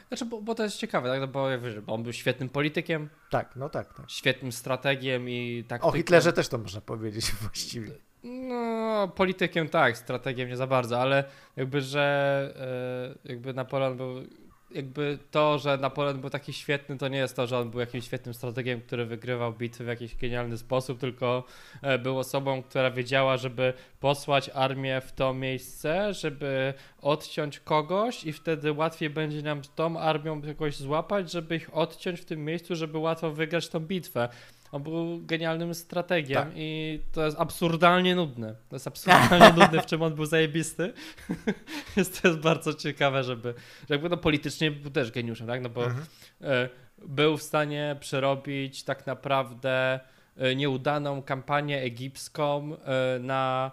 Znaczy, 0.09 0.25
bo, 0.25 0.43
bo 0.43 0.55
to 0.55 0.63
jest 0.63 0.77
ciekawe, 0.77 1.09
tak? 1.09 1.21
No 1.21 1.29
bo 1.29 1.49
on 1.87 2.03
był 2.03 2.13
świetnym 2.13 2.49
politykiem. 2.49 3.09
Tak, 3.31 3.57
no 3.57 3.69
tak, 3.69 3.95
tak. 3.95 4.11
Świetnym 4.11 4.53
strategiem 4.53 5.29
i 5.29 5.65
tak. 5.69 5.85
O 5.85 5.93
Hitlerze 5.93 6.33
też 6.33 6.49
to 6.49 6.59
można 6.59 6.81
powiedzieć 6.81 7.33
właściwie. 7.43 7.93
No, 8.27 9.09
politykiem 9.09 9.69
tak, 9.69 9.97
strategiem 9.97 10.49
nie 10.49 10.57
za 10.57 10.67
bardzo, 10.67 11.01
ale 11.01 11.25
jakby, 11.57 11.81
że 11.81 13.15
e, 13.25 13.29
jakby 13.29 13.55
Napoleon 13.55 13.97
był 13.97 14.23
jakby 14.71 15.19
to, 15.31 15.59
że 15.59 15.79
Napoleon 15.79 16.21
był 16.21 16.31
taki 16.31 16.53
świetny, 16.53 16.99
to 16.99 17.09
nie 17.09 17.19
jest 17.19 17.37
to, 17.37 17.47
że 17.47 17.59
on 17.59 17.71
był 17.71 17.81
jakimś 17.81 18.05
świetnym 18.05 18.35
strategiem, 18.35 18.81
który 18.81 19.07
wygrywał 19.07 19.53
bitwy 19.53 19.85
w 19.85 19.87
jakiś 19.87 20.17
genialny 20.17 20.59
sposób, 20.59 21.01
tylko 21.01 21.45
e, 21.83 21.99
był 21.99 22.19
osobą, 22.19 22.63
która 22.63 22.91
wiedziała, 22.91 23.37
żeby 23.37 23.73
posłać 24.01 24.51
armię 24.55 25.01
w 25.01 25.13
to 25.13 25.35
miejsce, 25.35 26.15
żeby 26.15 26.75
odciąć 27.03 27.61
kogoś 27.61 28.25
i 28.25 28.33
wtedy 28.33 28.73
łatwiej 28.73 29.11
będzie 29.11 29.43
nam 29.43 29.63
tą 29.75 29.99
armią 29.99 30.41
jakoś 30.43 30.77
złapać, 30.77 31.33
żeby 31.33 31.57
ich 31.57 31.77
odciąć 31.77 32.21
w 32.21 32.25
tym 32.25 32.45
miejscu, 32.45 32.77
żeby 32.77 32.99
łatwo 32.99 33.31
wygrać 33.31 33.69
tą 33.69 33.81
bitwę. 33.81 34.29
On 34.77 34.83
był 34.83 35.21
genialnym 35.23 35.75
strategiem 35.75 36.43
tak. 36.43 36.53
i 36.57 37.01
to 37.13 37.25
jest 37.25 37.41
absurdalnie 37.41 38.15
nudne. 38.15 38.55
To 38.69 38.77
jest 38.77 38.87
absurdalnie 38.87 39.53
nudne, 39.61 39.83
w 39.83 39.87
czym 39.87 40.03
on 40.03 40.15
był 40.15 40.27
zajebisty. 40.27 40.93
jest 41.97 42.23
to 42.23 42.29
jest 42.29 42.41
bardzo 42.41 42.75
ciekawe, 42.75 43.25
żeby. 43.25 43.55
Że 43.89 43.95
jakby 43.95 44.09
no 44.09 44.17
politycznie 44.17 44.71
był 44.71 44.91
też 44.91 45.11
geniuszem, 45.11 45.47
tak? 45.47 45.63
No 45.63 45.69
bo 45.69 45.85
mhm. 45.85 46.05
E, 46.43 46.69
był 46.99 47.37
w 47.37 47.43
stanie 47.43 47.97
przerobić 48.01 48.85
tak 48.85 49.07
naprawdę 49.07 50.01
e, 50.37 50.55
nieudaną 50.55 51.23
kampanię 51.23 51.83
egipską 51.83 52.77
e, 52.77 53.19
na 53.19 53.71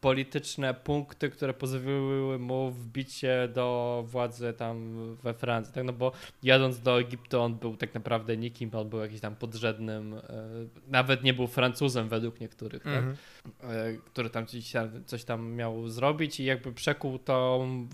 polityczne 0.00 0.74
punkty, 0.74 1.30
które 1.30 1.54
pozwoliły 1.54 2.38
mu 2.38 2.70
wbić 2.70 3.12
się 3.12 3.48
do 3.54 4.04
władzy 4.06 4.52
tam 4.52 4.96
we 5.16 5.34
Francji, 5.34 5.74
tak? 5.74 5.84
No 5.84 5.92
bo 5.92 6.12
jadąc 6.42 6.80
do 6.80 7.00
Egiptu 7.00 7.40
on 7.40 7.54
był 7.54 7.76
tak 7.76 7.94
naprawdę 7.94 8.36
nikim, 8.36 8.70
on 8.74 8.88
był 8.88 9.00
jakiś 9.00 9.20
tam 9.20 9.36
podrzędnym, 9.36 10.14
e, 10.14 10.20
nawet 10.86 11.22
nie 11.22 11.34
był 11.34 11.46
Francuzem 11.46 12.08
według 12.08 12.40
niektórych, 12.40 12.82
tak? 12.82 12.92
mm 12.92 13.14
-hmm. 13.14 13.98
który 14.04 14.30
tam 14.30 14.46
coś, 14.46 14.72
coś 15.06 15.24
tam 15.24 15.52
miał 15.52 15.88
zrobić 15.88 16.40
i 16.40 16.44
jakby 16.44 16.72
przekuł 16.72 17.18
tą 17.18 17.88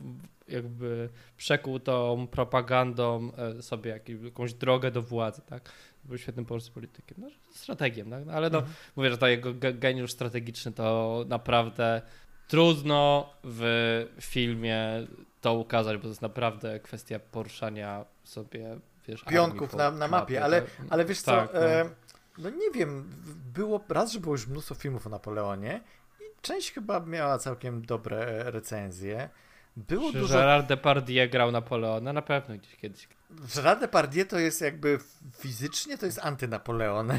jakby 0.48 1.08
przekuł 1.36 1.78
tą 1.78 2.26
propagandą 2.26 3.32
e, 3.36 3.62
sobie 3.62 4.00
jakąś 4.24 4.54
drogę 4.54 4.90
do 4.90 5.02
władzy, 5.02 5.42
tak? 5.46 5.70
Był 6.04 6.18
świetnym 6.18 6.46
polskim 6.46 6.74
politykiem, 6.74 7.16
no, 7.20 7.28
strategiem, 7.50 8.10
tak? 8.10 8.26
No, 8.26 8.32
ale 8.32 8.50
no, 8.50 8.58
mhm. 8.58 8.76
mówię, 8.96 9.10
że 9.10 9.18
to 9.18 9.26
jego 9.26 9.54
geniusz 9.74 10.12
strategiczny 10.12 10.72
to 10.72 11.24
naprawdę 11.28 12.02
trudno 12.48 13.30
w 13.44 14.06
filmie 14.20 15.06
to 15.40 15.54
ukazać, 15.54 15.96
bo 15.96 16.02
to 16.02 16.08
jest 16.08 16.22
naprawdę 16.22 16.80
kwestia 16.80 17.18
poruszania 17.18 18.04
sobie, 18.24 18.78
wiesz, 19.08 19.24
pionków 19.24 19.74
na, 19.74 19.90
na 19.90 20.08
mapie, 20.08 20.44
ale, 20.44 20.62
tak? 20.62 20.70
ale 20.90 21.04
wiesz 21.04 21.22
tak, 21.22 21.52
co, 21.52 21.58
no. 21.58 21.66
E, 21.66 21.90
no 22.38 22.50
nie 22.50 22.70
wiem, 22.70 23.10
było 23.54 23.84
raz, 23.88 24.12
że 24.12 24.20
było 24.20 24.34
już 24.34 24.46
mnóstwo 24.46 24.74
filmów 24.74 25.06
o 25.06 25.10
Napoleonie 25.10 25.80
i 26.20 26.24
część 26.42 26.72
chyba 26.72 27.00
miała 27.00 27.38
całkiem 27.38 27.86
dobre 27.86 28.50
recenzje. 28.50 29.28
Było 29.76 30.12
Czy 30.12 30.18
dużo... 30.18 30.34
Gerard 30.34 30.66
Depardieu 30.66 31.30
grał 31.30 31.52
Napoleona? 31.52 32.12
Na 32.12 32.22
pewno 32.22 32.54
gdzieś 32.54 32.76
kiedyś. 32.76 33.08
Gerard 33.54 33.80
Depardieu 33.80 34.24
to 34.26 34.38
jest 34.38 34.60
jakby 34.60 34.98
fizycznie 35.38 35.98
to 35.98 36.06
jest 36.06 36.18
antynapoleon. 36.22 37.12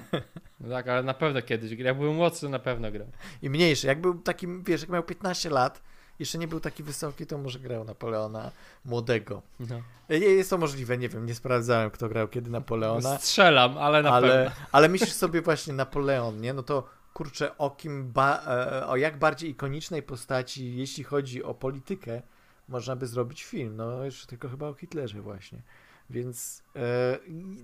No 0.59 0.69
tak, 0.69 0.87
ale 0.87 1.03
na 1.03 1.13
pewno 1.13 1.41
kiedyś. 1.41 1.71
Jak 1.71 1.97
był 1.97 2.13
młodszy, 2.13 2.49
na 2.49 2.59
pewno 2.59 2.91
grał. 2.91 3.07
I 3.41 3.49
mniejszy. 3.49 3.87
Jak 3.87 4.01
był 4.01 4.21
takim, 4.21 4.63
wiesz, 4.63 4.81
jak 4.81 4.89
miał 4.89 5.03
15 5.03 5.49
lat, 5.49 5.81
jeszcze 6.19 6.37
nie 6.37 6.47
był 6.47 6.59
taki 6.59 6.83
wysoki, 6.83 7.25
to 7.25 7.37
może 7.37 7.59
grał 7.59 7.83
Napoleona 7.83 8.51
młodego. 8.85 9.41
No. 9.59 9.81
Jest 10.09 10.49
to 10.49 10.57
możliwe, 10.57 10.97
nie 10.97 11.09
wiem, 11.09 11.25
nie 11.25 11.35
sprawdzałem, 11.35 11.91
kto 11.91 12.09
grał 12.09 12.27
kiedy 12.27 12.51
Napoleona. 12.51 13.17
Strzelam, 13.17 13.77
ale 13.77 14.03
na 14.03 14.11
ale, 14.11 14.27
pewno. 14.27 14.51
Ale 14.71 14.89
myślisz 14.89 15.13
sobie 15.13 15.41
właśnie 15.41 15.73
Napoleon, 15.73 16.41
nie? 16.41 16.53
No 16.53 16.63
to 16.63 16.89
kurczę, 17.13 17.57
o 17.57 17.69
kim, 17.69 18.11
ba, 18.11 18.41
e, 18.47 18.87
o 18.87 18.95
jak 18.95 19.19
bardziej 19.19 19.49
ikonicznej 19.49 20.03
postaci, 20.03 20.75
jeśli 20.75 21.03
chodzi 21.03 21.43
o 21.43 21.53
politykę, 21.53 22.21
można 22.67 22.95
by 22.95 23.07
zrobić 23.07 23.43
film. 23.43 23.75
No, 23.75 24.05
już 24.05 24.25
tylko 24.25 24.49
chyba 24.49 24.67
o 24.67 24.73
Hitlerze 24.73 25.21
właśnie. 25.21 25.61
Więc 26.09 26.63
e, 26.75 27.19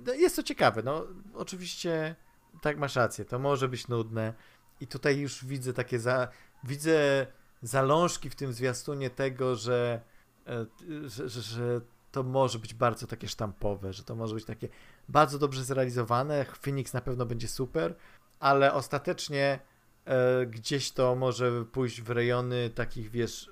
no 0.06 0.14
jest 0.14 0.36
to 0.36 0.44
ciekawe. 0.44 0.84
No, 0.84 1.08
oczywiście 1.34 2.16
tak 2.62 2.78
masz 2.78 2.96
rację, 2.96 3.26
to 3.26 3.40
może 3.40 3.70
być 3.70 3.88
nudne. 3.88 4.34
I 4.80 4.88
tutaj 4.88 5.20
już 5.20 5.46
widzę 5.46 5.74
takie 5.74 6.00
za, 6.00 6.28
widzę 6.64 7.28
zalążki 7.62 8.30
w 8.30 8.36
tym 8.36 8.54
zwiastunie 8.54 9.10
tego, 9.10 9.56
że, 9.56 10.02
e, 10.48 10.66
że, 11.06 11.30
że, 11.30 11.42
że 11.42 11.82
to 12.12 12.24
może 12.24 12.60
być 12.60 12.74
bardzo 12.74 13.08
takie 13.08 13.28
sztampowe, 13.28 13.94
że 13.94 14.04
to 14.04 14.16
może 14.16 14.36
być 14.36 14.46
takie 14.46 14.70
bardzo 15.10 15.40
dobrze 15.40 15.64
zrealizowane. 15.64 16.46
Phoenix 16.46 16.94
na 16.94 17.02
pewno 17.02 17.26
będzie 17.26 17.48
super, 17.48 17.96
ale 18.40 18.74
ostatecznie 18.74 19.60
E, 20.06 20.46
gdzieś 20.46 20.92
to 20.92 21.16
może 21.16 21.66
pójść 21.66 22.02
w 22.02 22.10
rejony 22.10 22.70
takich, 22.70 23.10
wiesz, 23.10 23.52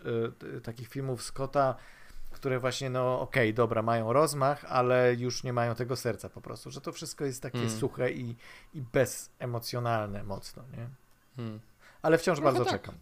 e, 0.58 0.62
takich 0.62 0.88
filmów 0.88 1.24
Scotta, 1.24 1.76
które 2.32 2.59
właśnie, 2.59 2.89
no 2.89 3.21
okej, 3.21 3.49
okay, 3.49 3.53
dobra, 3.53 3.82
mają 3.82 4.13
rozmach, 4.13 4.65
ale 4.65 5.15
już 5.15 5.43
nie 5.43 5.53
mają 5.53 5.75
tego 5.75 5.95
serca 5.95 6.30
po 6.30 6.41
prostu, 6.41 6.71
że 6.71 6.82
to 6.82 6.91
wszystko 6.91 7.25
jest 7.25 7.41
takie 7.41 7.57
hmm. 7.57 7.77
suche 7.80 8.11
i, 8.11 8.36
i 8.73 8.82
bezemocjonalne 8.82 10.23
mocno, 10.23 10.63
nie? 10.77 10.88
Hmm. 11.36 11.59
Ale 12.01 12.17
wciąż 12.17 12.39
no 12.39 12.43
bardzo 12.43 12.65
tak. 12.65 12.73
czekam. 12.73 12.95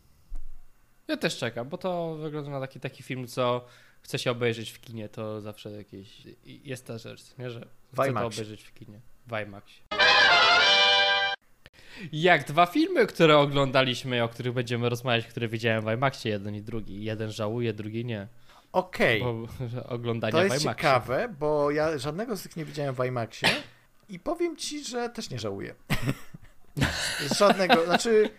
Ja 1.07 1.17
też 1.17 1.37
czekam, 1.37 1.69
bo 1.69 1.77
to 1.77 2.15
wygląda 2.15 2.51
na 2.51 2.59
taki, 2.59 2.79
taki 2.79 3.03
film, 3.03 3.27
co 3.27 3.65
chce 4.01 4.19
się 4.19 4.31
obejrzeć 4.31 4.71
w 4.71 4.81
kinie, 4.81 5.09
to 5.09 5.41
zawsze 5.41 5.71
jakieś 5.71 6.23
jest 6.45 6.87
ta 6.87 6.97
rzecz, 6.97 7.37
nie? 7.37 7.51
że 7.51 7.67
chcę 7.93 8.13
to 8.13 8.25
obejrzeć 8.25 8.63
w 8.63 8.73
kinie. 8.73 9.01
W 9.27 9.31
IMAXie. 9.47 9.81
Jak 12.11 12.47
dwa 12.47 12.65
filmy, 12.65 13.07
które 13.07 13.37
oglądaliśmy, 13.37 14.23
o 14.23 14.29
których 14.29 14.53
będziemy 14.53 14.89
rozmawiać, 14.89 15.27
które 15.27 15.47
widziałem 15.47 15.85
w 15.85 15.91
IMAXie, 15.91 16.29
jeden 16.29 16.55
i 16.55 16.61
drugi. 16.61 17.03
Jeden 17.03 17.31
żałuje, 17.31 17.73
drugi 17.73 18.05
nie. 18.05 18.27
Okej. 18.77 19.21
Okay. 19.21 19.83
Oglądania 19.87 20.31
to 20.31 20.43
jest 20.43 20.63
ciekawe, 20.63 21.35
bo 21.39 21.71
ja 21.71 21.97
żadnego 21.97 22.37
z 22.37 22.43
tych 22.43 22.55
nie 22.55 22.65
widziałem 22.65 22.95
w 22.95 23.05
IMAXie 23.05 23.49
i 24.09 24.19
powiem 24.19 24.55
ci, 24.55 24.83
że 24.83 25.09
też 25.09 25.29
nie 25.29 25.39
żałuję. 25.39 25.75
żadnego, 27.39 27.85
znaczy 27.85 28.29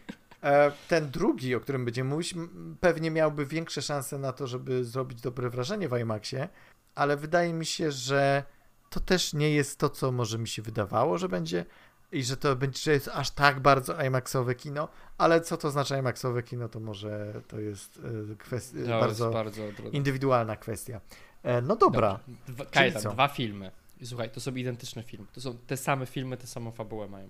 e, 0.42 0.72
ten 0.88 1.10
drugi, 1.10 1.54
o 1.54 1.60
którym 1.60 1.84
będziemy 1.84 2.10
mówić, 2.10 2.34
pewnie 2.80 3.10
miałby 3.10 3.46
większe 3.46 3.82
szanse 3.82 4.18
na 4.18 4.32
to, 4.32 4.46
żeby 4.46 4.84
zrobić 4.84 5.20
dobre 5.20 5.50
wrażenie 5.50 5.88
w 5.88 5.98
IMAXie, 5.98 6.48
ale 6.94 7.16
wydaje 7.16 7.52
mi 7.52 7.66
się, 7.66 7.92
że 7.92 8.42
to 8.90 9.00
też 9.00 9.34
nie 9.34 9.50
jest 9.50 9.78
to, 9.78 9.88
co 9.88 10.12
może 10.12 10.38
mi 10.38 10.48
się 10.48 10.62
wydawało, 10.62 11.18
że 11.18 11.28
będzie, 11.28 11.64
i 12.12 12.22
że 12.22 12.36
to 12.36 12.56
będzie 12.56 12.80
że 12.80 12.92
jest 12.92 13.08
aż 13.08 13.30
tak 13.30 13.60
bardzo 13.60 14.04
IMAXowe 14.04 14.54
kino, 14.54 14.88
ale 15.18 15.40
co 15.40 15.56
to 15.56 15.70
znaczy 15.70 15.98
IMAXowe 15.98 16.42
kino, 16.42 16.68
to 16.68 16.80
może 16.80 17.42
to 17.48 17.60
jest 17.60 18.00
e, 18.32 18.36
kwestia, 18.36 18.78
no, 18.86 19.00
bardzo, 19.00 19.30
bardzo 19.30 19.62
indywidualna 19.92 20.56
kwestia. 20.56 21.00
E, 21.42 21.62
no 21.62 21.76
dobra. 21.76 22.20
Dwa, 22.48 22.64
Kajetan, 22.64 23.12
dwa 23.12 23.28
filmy. 23.28 23.70
Słuchaj, 24.04 24.30
to 24.30 24.40
są 24.40 24.54
identyczne 24.54 25.02
filmy. 25.02 25.26
To 25.32 25.40
są 25.40 25.58
te 25.66 25.76
same 25.76 26.06
filmy, 26.06 26.36
te 26.36 26.46
samą 26.46 26.70
fabułę 26.70 27.08
mają. 27.08 27.28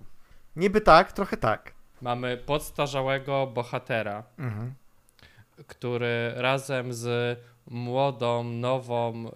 Niby 0.55 0.81
tak, 0.81 1.11
trochę 1.11 1.37
tak. 1.37 1.73
Mamy 2.01 2.37
podstarzałego 2.37 3.47
bohatera, 3.47 4.23
mhm. 4.37 4.73
który 5.67 6.33
razem 6.35 6.93
z 6.93 7.39
młodą, 7.67 8.43
nową 8.43 9.31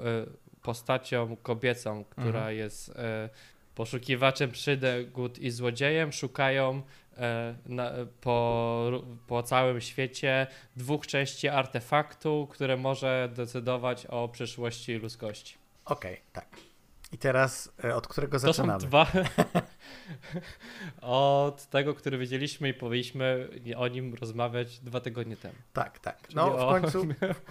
postacią 0.62 1.36
kobiecą, 1.36 2.04
która 2.04 2.39
mhm. 2.39 2.56
jest 2.56 2.94
poszukiwaczem 3.76 4.51
przygód 4.51 5.39
i 5.39 5.51
złodziejem 5.51 6.11
szukają 6.11 6.82
e, 7.17 7.55
na, 7.65 7.91
po, 8.21 9.03
po 9.28 9.43
całym 9.43 9.82
świecie 9.82 10.47
dwóch 10.76 11.07
części 11.07 11.47
artefaktu, 11.47 12.47
które 12.51 12.78
może 12.78 13.30
decydować 13.36 14.05
o 14.05 14.30
przyszłości 14.30 14.93
ludzkości. 14.93 15.57
Okej, 15.86 16.13
okay, 16.13 16.26
tak. 16.34 16.47
I 17.11 17.17
teraz 17.17 17.71
e, 17.84 17.95
od 17.95 18.07
którego 18.07 18.39
zaczynamy? 18.39 18.74
To 18.74 18.80
są 18.80 18.88
dwa. 18.88 19.07
od 21.07 21.65
tego, 21.65 21.93
który 21.93 22.17
widzieliśmy 22.17 22.69
i 22.69 22.74
powinniśmy 22.74 23.49
o 23.78 23.88
nim 23.88 24.13
rozmawiać 24.13 24.80
dwa 24.80 24.99
tygodnie 24.99 25.38
temu. 25.38 25.55
Tak, 25.74 25.99
tak. 25.99 26.17
no 26.36 26.51
w, 26.51 26.82
końcu, 26.82 27.07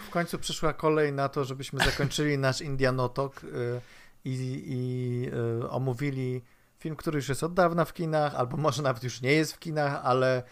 w 0.08 0.10
końcu 0.10 0.38
przyszła 0.38 0.72
kolej 0.72 1.12
na 1.12 1.28
to, 1.28 1.44
żebyśmy 1.44 1.84
zakończyli 1.84 2.38
nasz 2.38 2.60
Indianotok. 2.60 3.44
Y 3.44 4.01
i, 4.24 4.62
i 4.66 5.28
y, 5.62 5.68
omówili 5.70 6.42
Film, 6.82 6.96
który 6.96 7.16
już 7.16 7.28
jest 7.28 7.42
od 7.42 7.54
dawna 7.54 7.84
w 7.84 7.92
kinach, 7.92 8.34
albo 8.34 8.56
może 8.56 8.82
nawet 8.82 9.04
już 9.04 9.22
nie 9.22 9.32
jest 9.32 9.52
w 9.52 9.58
kinach, 9.58 10.00
ale 10.04 10.36
e, 10.36 10.42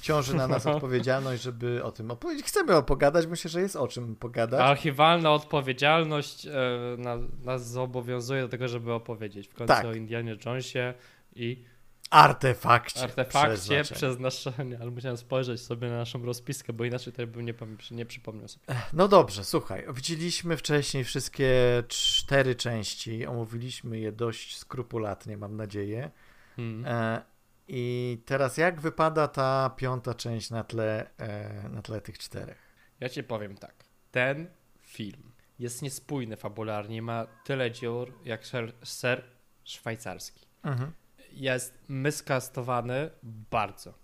ciąży 0.00 0.34
na 0.34 0.48
nas 0.48 0.66
odpowiedzialność, 0.76 1.42
żeby 1.42 1.84
o 1.84 1.92
tym 1.92 2.10
opowiedzieć. 2.10 2.46
Chcemy 2.46 2.76
o 2.76 2.82
pogadać, 2.82 3.26
myślę, 3.26 3.50
że 3.50 3.60
jest 3.60 3.76
o 3.76 3.88
czym 3.88 4.16
pogadać. 4.16 4.60
Archiwalna 4.60 5.32
odpowiedzialność 5.32 6.46
e, 6.46 6.50
na, 6.98 7.16
nas 7.44 7.68
zobowiązuje 7.68 8.42
do 8.42 8.48
tego, 8.48 8.68
żeby 8.68 8.92
opowiedzieć 8.92 9.48
w 9.48 9.54
końcu 9.54 9.74
Tak. 9.74 9.84
o 9.84 9.92
Indianie 9.92 10.36
Jonesie 10.46 10.94
i 11.34 11.64
Artefakcie. 12.10 13.02
artefakcie 13.02 13.82
przeznaczenia. 13.82 14.78
ale 14.80 14.90
musiałem 14.90 15.16
spojrzeć 15.16 15.60
sobie 15.60 15.88
na 15.88 15.96
naszą 15.96 16.24
rozpiskę, 16.24 16.72
bo 16.72 16.84
inaczej 16.84 17.12
tutaj 17.12 17.26
bym 17.26 17.44
nie, 17.46 17.54
nie 17.90 18.06
przypomniał 18.06 18.48
sobie. 18.48 18.66
No 18.92 19.08
dobrze, 19.08 19.44
słuchaj. 19.44 19.86
Widzieliśmy 19.94 20.56
wcześniej 20.56 21.04
wszystkie 21.04 21.82
cztery 21.88 22.54
części. 22.54 23.26
Omówiliśmy 23.26 23.98
je 23.98 24.12
dość 24.12 24.58
skrupulatnie, 24.58 25.36
mam 25.36 25.56
nadzieję. 25.56 26.10
Hmm. 26.56 26.84
E, 26.86 27.22
I 27.68 28.22
teraz 28.26 28.56
jak 28.56 28.80
wypada 28.80 29.28
ta 29.28 29.70
piąta 29.76 30.14
część 30.14 30.50
na 30.50 30.64
tle, 30.64 31.10
e, 31.18 31.68
na 31.68 31.82
tle 31.82 32.00
tych 32.00 32.18
czterech? 32.18 32.58
Ja 33.00 33.08
ci 33.08 33.22
powiem 33.22 33.56
tak. 33.56 33.84
Ten 34.10 34.46
film 34.80 35.32
jest 35.58 35.82
niespójny 35.82 36.36
fabularnie, 36.36 37.02
ma 37.02 37.26
tyle 37.44 37.70
dziur 37.70 38.12
jak 38.24 38.46
ser, 38.46 38.72
ser 38.84 39.24
szwajcarski. 39.64 40.46
Mhm. 40.62 40.92
Jest 41.36 41.78
myskastowany 41.88 43.10
bardzo. 43.50 43.94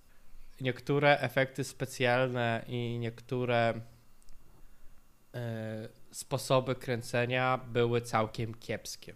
Niektóre 0.60 1.18
efekty 1.20 1.64
specjalne 1.64 2.64
i 2.68 2.98
niektóre 2.98 3.80
e, 5.34 5.88
sposoby 6.10 6.74
kręcenia 6.74 7.58
były 7.72 8.00
całkiem 8.00 8.54
kiepskie. 8.54 9.14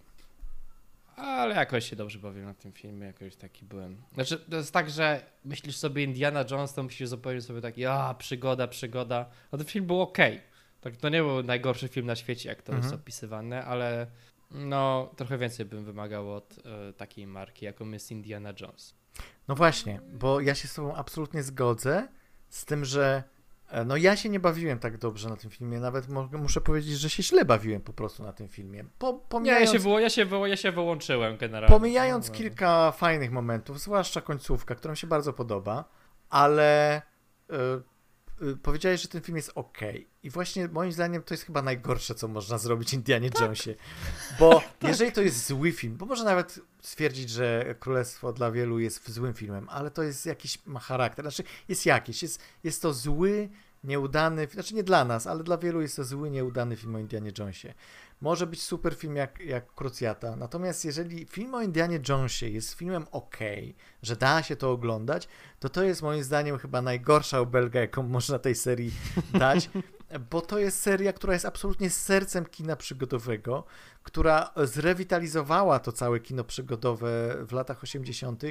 Ale 1.17 1.55
jakoś 1.55 1.91
się 1.91 1.97
dobrze 1.97 2.19
bawiłem 2.19 2.47
na 2.47 2.55
tym 2.55 2.73
filmie, 2.73 3.07
jakoś 3.07 3.37
taki 3.37 3.65
byłem. 3.65 4.03
Znaczy, 4.15 4.39
to 4.39 4.57
jest 4.57 4.73
tak, 4.73 4.91
że 4.91 5.23
myślisz 5.45 5.77
sobie 5.77 6.05
Indiana 6.05 6.45
Jones, 6.51 6.75
to 6.75 6.83
myślisz 6.83 7.09
zupełnie 7.09 7.41
sobie 7.41 7.61
tak, 7.61 7.79
ja, 7.79 8.15
przygoda, 8.19 8.69
przygoda. 8.69 9.27
A 9.51 9.57
ten 9.57 9.67
film 9.67 9.87
był 9.87 10.01
ok. 10.01 10.19
Tak, 10.81 10.97
to 10.97 11.09
nie 11.09 11.23
był 11.23 11.43
najgorszy 11.43 11.89
film 11.89 12.07
na 12.07 12.17
świecie, 12.17 12.49
jak 12.49 12.63
to 12.63 12.73
Mhm. 12.73 12.83
jest 12.83 13.03
opisywane, 13.03 13.65
ale 13.65 14.07
no, 14.51 15.11
trochę 15.17 15.39
więcej 15.39 15.67
bym 15.67 15.85
wymagał 15.85 16.35
od 16.35 16.59
e, 16.59 16.93
takiej 16.93 17.27
marki, 17.27 17.65
jaką 17.65 17.91
jest 17.91 18.11
Indiana 18.11 18.53
Jones. 18.61 18.95
No 19.49 19.55
właśnie, 19.55 20.01
bo 20.13 20.41
ja 20.41 20.55
się 20.55 20.69
z 20.69 20.75
tobą 20.75 20.95
absolutnie 20.95 21.43
zgodzę 21.43 22.09
z 22.49 22.65
tym, 22.65 22.85
że 22.85 23.23
e, 23.69 23.85
no 23.85 23.97
ja 23.97 24.17
się 24.17 24.29
nie 24.29 24.41
bawiłem 24.41 24.79
tak 24.79 24.99
dobrze 24.99 25.29
na 25.29 25.37
tym 25.37 25.51
filmie, 25.51 25.81
nawet 25.81 26.09
muszę 26.33 26.61
powiedzieć, 26.61 26.99
że 26.99 27.11
się 27.11 27.23
źle 27.23 27.45
bawiłem 27.45 27.81
po 27.81 27.93
prostu 27.93 28.23
na 28.23 28.33
tym 28.33 28.49
filmie. 28.49 28.85
Po, 28.99 29.07
Nie, 29.13 29.13
ja 29.19 29.29
pomijając, 29.29 29.71
się, 29.73 29.79
wyło, 29.79 30.01
ja, 30.01 30.11
się 30.11 30.25
wyło, 30.25 30.47
ja 30.47 30.57
się 30.57 30.73
wyłączyłem 30.73 31.37
generalnie. 31.37 31.77
pomijając 31.77 32.29
No, 32.29 32.35
kilka 32.35 32.93
fajnych 32.93 33.33
momentów, 33.33 33.81
zwłaszcza 33.81 34.21
końcówka, 34.21 34.75
która 34.75 34.93
mi 34.93 34.99
się 34.99 35.07
bardzo 35.07 35.33
podoba, 35.33 35.85
ale 36.31 36.97
e, 36.97 37.03
powiedziałeś, 38.63 39.03
że 39.03 39.09
ten 39.09 39.21
film 39.21 39.37
jest 39.37 39.53
ok. 39.55 39.79
I 40.23 40.31
właśnie 40.31 40.69
moim 40.69 40.93
zdaniem 40.93 41.23
to 41.23 41.35
jest 41.35 41.45
chyba 41.45 41.63
najgorsze, 41.63 42.15
co 42.15 42.29
można 42.29 42.59
zrobić 42.59 42.95
Indianie 42.95 43.31
Jonesie. 43.41 43.75
Bo 44.39 44.63
jeżeli 44.89 45.13
to 45.13 45.23
jest 45.23 45.47
zły 45.47 45.73
film, 45.73 45.97
bo 45.97 46.07
może 46.07 46.25
nawet 46.25 46.61
stwierdzić, 46.83 47.31
że 47.31 47.75
Królestwo 47.81 48.33
dla 48.33 48.51
wielu 48.51 48.79
jest 48.79 49.11
złym 49.11 49.35
filmem, 49.35 49.69
ale 49.69 49.91
to 49.91 50.03
jest 50.03 50.27
jakiś, 50.27 50.67
ma 50.67 50.81
charakter, 50.81 51.25
znaczy 51.25 51.43
jest 51.69 51.87
jakiś, 51.87 52.23
jest, 52.23 52.41
jest 52.65 52.83
to 52.83 52.93
zły, 52.93 53.49
nieudany, 53.85 54.49
znaczy 54.53 54.75
nie 54.75 54.83
dla 54.83 55.05
nas, 55.05 55.27
ale 55.27 55.45
dla 55.45 55.59
wielu 55.59 55.81
jest 55.81 55.97
to 55.97 56.05
zły, 56.05 56.31
nieudany 56.31 56.77
film 56.77 56.95
o 56.95 56.99
Indianie 56.99 57.33
Jonesie. 57.39 57.75
Może 58.21 58.47
być 58.47 58.63
super 58.63 58.95
film 58.95 59.17
jak, 59.17 59.41
jak 59.41 59.75
Krucjata, 59.75 60.37
natomiast 60.37 60.85
jeżeli 60.85 61.27
film 61.27 61.55
o 61.55 61.63
Indianie 61.63 62.01
Jonesie 62.09 62.49
jest 62.49 62.73
filmem 62.73 63.07
ok, 63.11 63.37
że 64.03 64.17
da 64.17 64.43
się 64.43 64.57
to 64.57 64.71
oglądać, 64.71 65.29
to 65.61 65.69
to 65.69 65.83
jest 65.83 66.03
moim 66.03 66.25
zdaniem 66.25 66.59
chyba 66.59 66.83
najgorsza 66.83 67.41
obelga, 67.41 67.81
jaką 67.81 68.03
można 68.17 68.39
tej 68.39 68.55
serii 68.55 68.93
dać, 69.35 69.71
bo 70.31 70.41
to 70.41 70.59
jest 70.59 70.81
seria, 70.81 71.13
która 71.13 71.33
jest 71.33 71.45
absolutnie 71.45 71.91
sercem 71.91 72.47
kina 72.47 72.77
przygodowego, 72.77 73.65
która 74.03 74.51
zrewitalizowała 74.57 75.79
to 75.79 75.93
całe 75.93 76.21
kino 76.21 76.45
przygodowe 76.45 77.37
w 77.47 77.53
latach 77.53 77.83
80. 77.83 78.43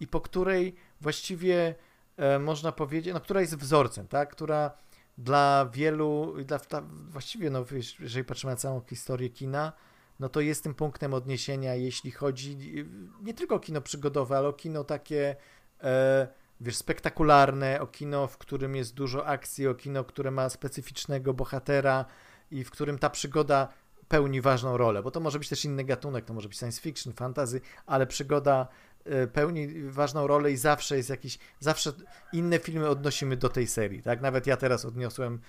i 0.00 0.06
po 0.06 0.20
której 0.20 0.74
właściwie 1.00 1.74
e, 2.16 2.38
można 2.38 2.72
powiedzieć, 2.72 3.14
no 3.14 3.20
która 3.20 3.40
jest 3.40 3.56
wzorcem, 3.56 4.08
tak, 4.08 4.30
która 4.30 4.70
dla 5.18 5.70
wielu, 5.72 6.34
dla, 6.44 6.60
właściwie, 7.08 7.50
no 7.50 7.64
jeżeli 8.00 8.24
patrzymy 8.24 8.52
na 8.52 8.56
całą 8.56 8.80
historię 8.80 9.30
kina, 9.30 9.72
no 10.20 10.28
to 10.28 10.40
jest 10.40 10.62
tym 10.62 10.74
punktem 10.74 11.14
odniesienia, 11.14 11.74
jeśli 11.74 12.10
chodzi 12.10 12.56
nie 13.22 13.34
tylko 13.34 13.54
o 13.54 13.60
kino 13.60 13.80
przygodowe, 13.80 14.36
ale 14.36 14.48
o 14.48 14.52
kino 14.52 14.84
takie, 14.84 15.36
e, 15.82 16.28
wiesz, 16.60 16.76
spektakularne, 16.76 17.80
o 17.80 17.86
kino, 17.86 18.26
w 18.26 18.38
którym 18.38 18.76
jest 18.76 18.94
dużo 18.94 19.26
akcji, 19.26 19.66
o 19.68 19.74
kino, 19.74 20.04
które 20.04 20.30
ma 20.30 20.48
specyficznego 20.48 21.34
bohatera 21.34 22.04
i 22.50 22.64
w 22.64 22.70
którym 22.70 22.98
ta 22.98 23.10
przygoda 23.10 23.68
pełni 24.08 24.40
ważną 24.40 24.76
rolę, 24.76 25.02
bo 25.02 25.10
to 25.10 25.20
może 25.20 25.38
być 25.38 25.48
też 25.48 25.64
inny 25.64 25.84
gatunek, 25.84 26.24
to 26.24 26.34
może 26.34 26.48
być 26.48 26.58
science 26.58 26.80
fiction, 26.80 27.12
fantasy, 27.12 27.60
ale 27.86 28.06
przygoda 28.06 28.68
pełni 29.32 29.68
ważną 29.90 30.26
rolę 30.26 30.52
i 30.52 30.56
zawsze 30.56 30.96
jest 30.96 31.10
jakiś, 31.10 31.38
zawsze 31.60 31.92
inne 32.32 32.58
filmy 32.58 32.88
odnosimy 32.88 33.36
do 33.36 33.48
tej 33.48 33.66
serii, 33.66 34.02
tak? 34.02 34.20
Nawet 34.20 34.46
ja 34.46 34.56
teraz 34.56 34.84
odniosłem 34.84 35.40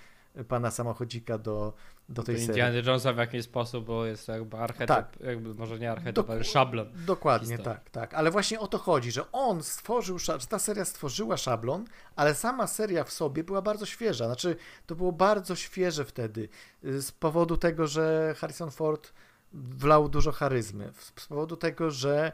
pana 0.48 0.70
samochodzika 0.70 1.38
do, 1.38 1.72
do 2.08 2.22
tej 2.22 2.34
Do 2.34 2.40
serii. 2.40 2.50
Indiana 2.50 2.76
Jonesa 2.76 3.12
w 3.12 3.16
jakiś 3.16 3.44
sposób, 3.44 3.84
bo 3.84 4.06
jest 4.06 4.28
jakby 4.28 4.56
archetyp, 4.56 4.86
Tak. 4.88 5.16
jakby 5.20 5.54
może 5.54 5.78
nie 5.78 5.90
archetyp, 5.92 6.16
Dok- 6.26 6.30
ale 6.32 6.44
szablon. 6.44 6.86
Dokładnie, 7.06 7.56
historii. 7.56 7.78
tak, 7.80 7.90
tak. 7.90 8.14
Ale 8.14 8.30
właśnie 8.30 8.60
o 8.60 8.66
to 8.68 8.78
chodzi, 8.78 9.12
że 9.12 9.32
on 9.32 9.62
stworzył, 9.62 10.18
że 10.18 10.38
ta 10.48 10.58
seria 10.58 10.84
stworzyła 10.84 11.36
szablon, 11.36 11.84
ale 12.16 12.34
sama 12.34 12.66
seria 12.66 13.04
w 13.04 13.12
sobie 13.12 13.44
była 13.44 13.62
bardzo 13.62 13.86
świeża. 13.86 14.26
Znaczy, 14.26 14.56
to 14.86 14.94
było 14.94 15.12
bardzo 15.12 15.56
świeże 15.56 16.04
wtedy 16.04 16.48
y, 16.84 17.02
z 17.02 17.12
powodu 17.12 17.56
tego, 17.56 17.86
że 17.86 18.34
Harrison 18.38 18.70
Ford 18.70 19.12
wlał 19.52 20.08
dużo 20.08 20.32
charyzmy, 20.32 20.92
z 21.16 21.26
powodu 21.26 21.56
tego, 21.56 21.90
że 21.90 22.32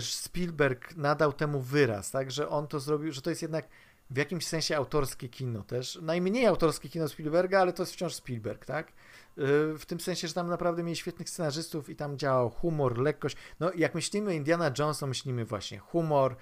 Spielberg 0.00 0.96
nadał 0.96 1.32
temu 1.32 1.60
wyraz, 1.60 2.10
tak, 2.10 2.30
że 2.30 2.48
on 2.48 2.66
to 2.66 2.80
zrobił, 2.80 3.12
że 3.12 3.22
to 3.22 3.30
jest 3.30 3.42
jednak 3.42 3.68
w 4.10 4.16
jakimś 4.16 4.46
sensie 4.46 4.76
autorskie 4.76 5.28
kino 5.28 5.62
też. 5.62 5.98
Najmniej 6.02 6.46
autorskie 6.46 6.88
kino 6.88 7.08
Spielberga, 7.08 7.60
ale 7.60 7.72
to 7.72 7.82
jest 7.82 7.92
wciąż 7.92 8.14
Spielberg, 8.14 8.64
tak? 8.66 8.92
Yy, 9.36 9.78
W 9.78 9.86
tym 9.86 10.00
sensie, 10.00 10.28
że 10.28 10.34
tam 10.34 10.48
naprawdę 10.48 10.82
mieli 10.82 10.96
świetnych 10.96 11.30
scenarzystów 11.30 11.88
i 11.90 11.96
tam 11.96 12.18
działał 12.18 12.50
humor, 12.50 12.98
lekkość. 12.98 13.36
No, 13.60 13.72
jak 13.76 13.94
myślimy 13.94 14.34
Indiana 14.34 14.70
Jones, 14.78 14.98
to 14.98 15.06
myślimy 15.06 15.44
właśnie 15.44 15.78
humor, 15.78 16.36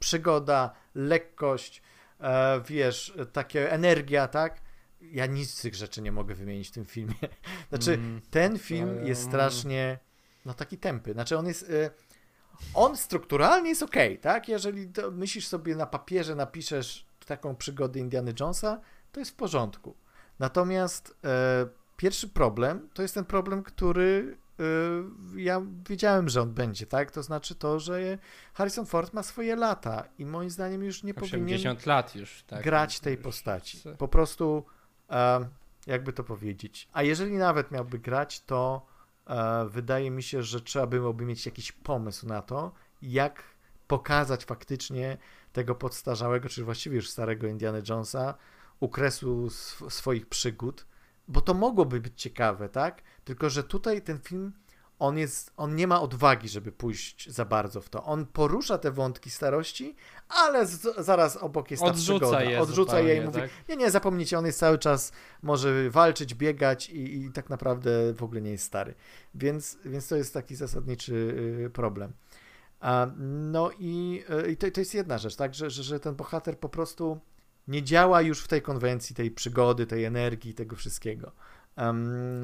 przygoda, 0.00 0.74
lekkość, 0.94 1.82
e, 2.20 2.60
wiesz, 2.66 3.14
takie 3.32 3.72
energia, 3.72 4.28
tak? 4.28 4.60
Ja 5.00 5.26
nic 5.26 5.50
z 5.54 5.60
tych 5.62 5.74
rzeczy 5.74 6.02
nie 6.02 6.12
mogę 6.12 6.34
wymienić 6.34 6.68
w 6.68 6.72
tym 6.72 6.84
filmie. 6.84 7.14
Znaczy, 7.70 7.92
Mm. 7.94 8.20
ten 8.30 8.58
film 8.58 9.06
jest 9.06 9.22
strasznie, 9.22 9.98
no 10.46 10.54
taki 10.54 10.78
tępy. 10.78 11.12
Znaczy, 11.12 11.38
on 11.38 11.46
jest, 11.46 11.62
y, 11.62 11.90
on 12.74 12.96
strukturalnie 12.96 13.68
jest 13.68 13.82
ok, 13.82 13.96
tak? 14.20 14.48
Jeżeli 14.48 14.88
myślisz 15.12 15.46
sobie 15.46 15.76
na 15.76 15.86
papierze, 15.86 16.34
napiszesz 16.34 17.06
taką 17.26 17.56
przygodę 17.56 17.98
Indiana 18.00 18.30
Jonesa, 18.40 18.80
to 19.12 19.20
jest 19.20 19.30
w 19.30 19.34
porządku. 19.34 19.94
Natomiast 20.38 21.16
e, 21.24 21.66
pierwszy 21.96 22.28
problem 22.28 22.88
to 22.94 23.02
jest 23.02 23.14
ten 23.14 23.24
problem, 23.24 23.62
który 23.62 24.36
e, 24.60 24.62
ja 25.40 25.62
wiedziałem, 25.88 26.28
że 26.28 26.42
on 26.42 26.54
będzie, 26.54 26.86
tak? 26.86 27.10
To 27.10 27.22
znaczy 27.22 27.54
to, 27.54 27.80
że 27.80 28.18
Harrison 28.54 28.86
Ford 28.86 29.12
ma 29.12 29.22
swoje 29.22 29.56
lata 29.56 30.04
i 30.18 30.26
moim 30.26 30.50
zdaniem 30.50 30.84
już 30.84 31.02
nie 31.02 31.14
powinien 31.14 31.44
80 31.44 31.86
lat 31.86 32.14
już, 32.14 32.42
tak. 32.46 32.64
grać 32.64 33.00
tej 33.00 33.14
Już 33.14 33.22
postaci. 33.22 33.82
Po 33.98 34.08
prostu, 34.08 34.64
e, 35.10 35.48
jakby 35.86 36.12
to 36.12 36.24
powiedzieć. 36.24 36.88
A 36.92 37.02
jeżeli 37.02 37.32
nawet 37.32 37.70
miałby 37.70 37.98
grać, 37.98 38.40
to 38.40 38.86
wydaje 39.68 40.10
mi 40.10 40.22
się, 40.22 40.42
że 40.42 40.60
trzeba 40.60 40.86
byłoby 40.86 41.24
mieć 41.24 41.46
jakiś 41.46 41.72
pomysł 41.72 42.26
na 42.26 42.42
to, 42.42 42.72
jak 43.02 43.42
pokazać 43.86 44.44
faktycznie 44.44 45.18
tego 45.52 45.74
podstarzałego, 45.74 46.48
czy 46.48 46.64
właściwie 46.64 46.96
już 46.96 47.10
starego 47.10 47.46
Indiana 47.46 47.78
Jonesa, 47.88 48.34
u 48.80 48.88
kresu 48.88 49.46
sw- 49.46 49.90
swoich 49.90 50.26
przygód, 50.26 50.86
bo 51.28 51.40
to 51.40 51.54
mogłoby 51.54 52.00
być 52.00 52.22
ciekawe, 52.22 52.68
tak? 52.68 53.02
Tylko, 53.24 53.50
że 53.50 53.64
tutaj 53.64 54.02
ten 54.02 54.18
film, 54.18 54.52
on 54.98 55.18
jest, 55.18 55.52
on 55.56 55.76
nie 55.76 55.86
ma 55.86 56.00
odwagi, 56.00 56.48
żeby 56.48 56.72
pójść 56.72 57.30
za 57.30 57.44
bardzo 57.44 57.80
w 57.80 57.88
to. 57.88 58.04
On 58.04 58.26
porusza 58.26 58.78
te 58.78 58.90
wątki 58.90 59.30
starości, 59.30 59.96
ale 60.28 60.66
z, 60.66 60.96
zaraz 60.98 61.36
obok 61.36 61.70
jest 61.70 61.82
ta 61.82 61.88
Odrzuca 61.88 62.26
przygoda. 62.26 62.42
je 62.42 62.60
Odrzuca 62.60 63.00
je 63.00 63.14
i 63.14 63.16
zupełnie, 63.16 63.26
mówi, 63.26 63.40
tak? 63.40 63.68
nie, 63.68 63.76
nie, 63.76 63.90
zapomnijcie, 63.90 64.38
on 64.38 64.46
jest 64.46 64.58
cały 64.58 64.78
czas, 64.78 65.12
może 65.42 65.90
walczyć, 65.90 66.34
biegać 66.34 66.90
i, 66.90 67.24
i 67.24 67.32
tak 67.32 67.50
naprawdę 67.50 68.14
w 68.14 68.22
ogóle 68.22 68.40
nie 68.40 68.50
jest 68.50 68.64
stary. 68.64 68.94
Więc, 69.34 69.78
więc 69.84 70.08
to 70.08 70.16
jest 70.16 70.34
taki 70.34 70.56
zasadniczy 70.56 71.14
y, 71.66 71.70
problem. 71.70 72.12
A, 72.80 73.06
no 73.28 73.70
i, 73.78 74.24
y, 74.46 74.50
i 74.50 74.56
to, 74.56 74.70
to 74.70 74.80
jest 74.80 74.94
jedna 74.94 75.18
rzecz, 75.18 75.36
tak, 75.36 75.54
że, 75.54 75.70
że, 75.70 75.82
że 75.82 76.00
ten 76.00 76.14
bohater 76.14 76.58
po 76.58 76.68
prostu 76.68 77.20
nie 77.68 77.82
działa 77.82 78.22
już 78.22 78.40
w 78.40 78.48
tej 78.48 78.62
konwencji, 78.62 79.16
tej 79.16 79.30
przygody, 79.30 79.86
tej 79.86 80.04
energii, 80.04 80.54
tego 80.54 80.76
wszystkiego. 80.76 81.32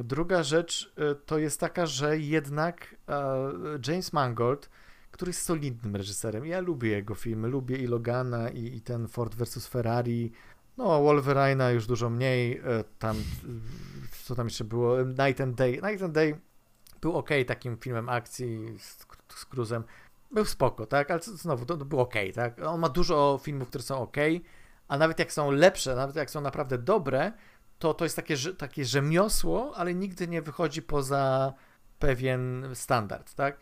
Druga 0.04 0.42
rzecz 0.42 0.92
y, 1.12 1.14
to 1.26 1.38
jest 1.38 1.60
taka, 1.60 1.86
że 1.86 2.18
jednak 2.18 2.94
e, 3.08 3.48
James 3.88 4.12
Mangold, 4.12 4.70
który 5.10 5.28
jest 5.28 5.42
solidnym 5.42 5.96
reżyserem. 5.96 6.46
Ja 6.46 6.60
lubię 6.60 6.90
jego 6.90 7.14
filmy, 7.14 7.48
lubię 7.48 7.76
i 7.76 7.86
Logana, 7.86 8.48
i, 8.48 8.76
i 8.76 8.80
ten 8.80 9.08
Ford 9.08 9.34
vs. 9.34 9.66
Ferrari. 9.66 10.32
No, 10.76 10.84
Wolverine'a 10.84 11.72
już 11.72 11.86
dużo 11.86 12.10
mniej. 12.10 12.58
E, 12.58 12.84
tam, 12.98 13.16
co 14.24 14.34
tam 14.34 14.46
jeszcze 14.46 14.64
było? 14.64 15.02
Night 15.02 15.40
and 15.40 15.54
Day. 15.54 15.72
Night 15.72 16.02
and 16.02 16.12
Day 16.12 16.40
był 17.00 17.16
ok 17.16 17.30
takim 17.46 17.76
filmem 17.76 18.08
akcji 18.08 18.78
z, 18.78 19.06
z 19.28 19.44
Cruzem. 19.44 19.84
Był 20.30 20.44
spoko, 20.44 20.86
tak? 20.86 21.10
Ale 21.10 21.20
znowu, 21.22 21.66
to, 21.66 21.76
to 21.76 21.84
był 21.84 22.00
ok, 22.00 22.14
tak? 22.34 22.62
On 22.66 22.80
ma 22.80 22.88
dużo 22.88 23.40
filmów, 23.42 23.68
które 23.68 23.84
są 23.84 23.98
ok, 23.98 24.16
a 24.88 24.98
nawet 24.98 25.18
jak 25.18 25.32
są 25.32 25.50
lepsze, 25.50 25.94
nawet 25.94 26.16
jak 26.16 26.30
są 26.30 26.40
naprawdę 26.40 26.78
dobre, 26.78 27.32
to 27.78 27.94
to 27.94 28.04
jest 28.04 28.16
takie, 28.16 28.36
takie 28.58 28.84
rzemiosło, 28.84 29.72
ale 29.76 29.94
nigdy 29.94 30.28
nie 30.28 30.42
wychodzi 30.42 30.82
poza 30.82 31.52
pewien 31.98 32.66
standard, 32.74 33.34
tak? 33.34 33.56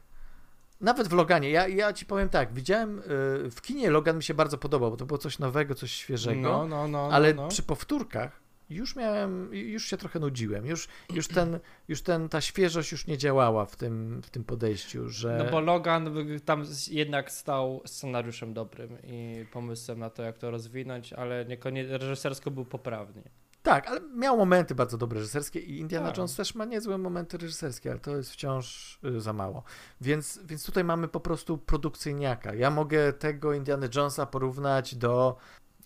Nawet 0.81 1.09
w 1.09 1.13
Loganie, 1.13 1.51
ja, 1.51 1.69
ja 1.69 1.93
ci 1.93 2.07
powiem 2.07 2.29
tak, 2.29 2.53
widziałem 2.53 2.99
y, 2.99 3.03
w 3.51 3.61
kinie 3.63 3.91
Logan 3.91 4.17
mi 4.17 4.23
się 4.23 4.35
bardzo 4.35 4.59
podobał, 4.59 4.91
bo 4.91 4.97
to 4.97 5.07
było 5.07 5.19
coś 5.19 5.39
nowego, 5.39 5.75
coś 5.75 5.93
świeżego, 5.93 6.41
no, 6.41 6.67
no, 6.69 6.89
no, 6.89 7.09
ale 7.13 7.35
no, 7.35 7.43
no. 7.43 7.49
przy 7.49 7.63
powtórkach 7.63 8.43
już 8.71 8.97
miałem, 8.97 9.55
już 9.55 9.85
się 9.85 9.97
trochę 9.97 10.19
nudziłem, 10.19 10.67
już, 10.67 10.89
już, 11.15 11.29
ten, 11.29 11.59
już 11.89 12.03
ten, 12.03 12.29
ta 12.29 12.41
świeżość 12.41 12.93
już 12.93 13.07
nie 13.07 13.19
działała 13.19 13.67
w 13.67 13.77
tym, 13.77 14.23
w 14.23 14.31
tym 14.31 14.45
podejściu, 14.45 15.09
że... 15.09 15.45
No 15.45 15.51
bo 15.51 15.61
Logan 15.61 16.11
tam 16.45 16.65
jednak 16.91 17.33
stał 17.33 17.83
scenariuszem 17.87 18.55
dobrym 18.55 18.99
i 19.03 19.47
pomysłem 19.53 19.99
na 19.99 20.11
to, 20.11 20.23
jak 20.23 20.39
to 20.39 20.51
rozwinąć, 20.51 21.13
ale 21.13 21.45
niekoniecznie 21.45 21.99
reżysersko 21.99 22.51
był 22.51 22.65
poprawny. 22.65 23.23
Tak, 23.63 23.89
ale 23.89 24.01
miał 24.01 24.37
momenty 24.37 24.75
bardzo 24.75 24.99
dobre 24.99 25.19
reżyserskie 25.19 25.61
i 25.61 25.79
Indiana 25.79 26.07
tak. 26.07 26.17
Jones 26.17 26.37
też 26.37 26.55
ma 26.55 26.65
niezłe 26.65 26.99
momenty 26.99 27.39
reżyserskie, 27.39 27.91
ale 27.91 28.01
to 28.01 28.17
jest 28.17 28.33
wciąż 28.33 28.99
y, 29.05 29.21
za 29.21 29.33
mało. 29.33 29.63
Więc, 30.01 30.41
więc 30.45 30.67
tutaj 30.67 30.85
mamy 30.85 31.09
po 31.09 31.21
prostu 31.21 31.59
produkcyjniaka. 31.59 32.55
Ja 32.55 32.71
mogę 32.71 33.13
tego 33.13 33.53
Indiana 33.53 33.87
Jonesa 33.95 34.27
porównać 34.27 34.95
do 34.95 35.37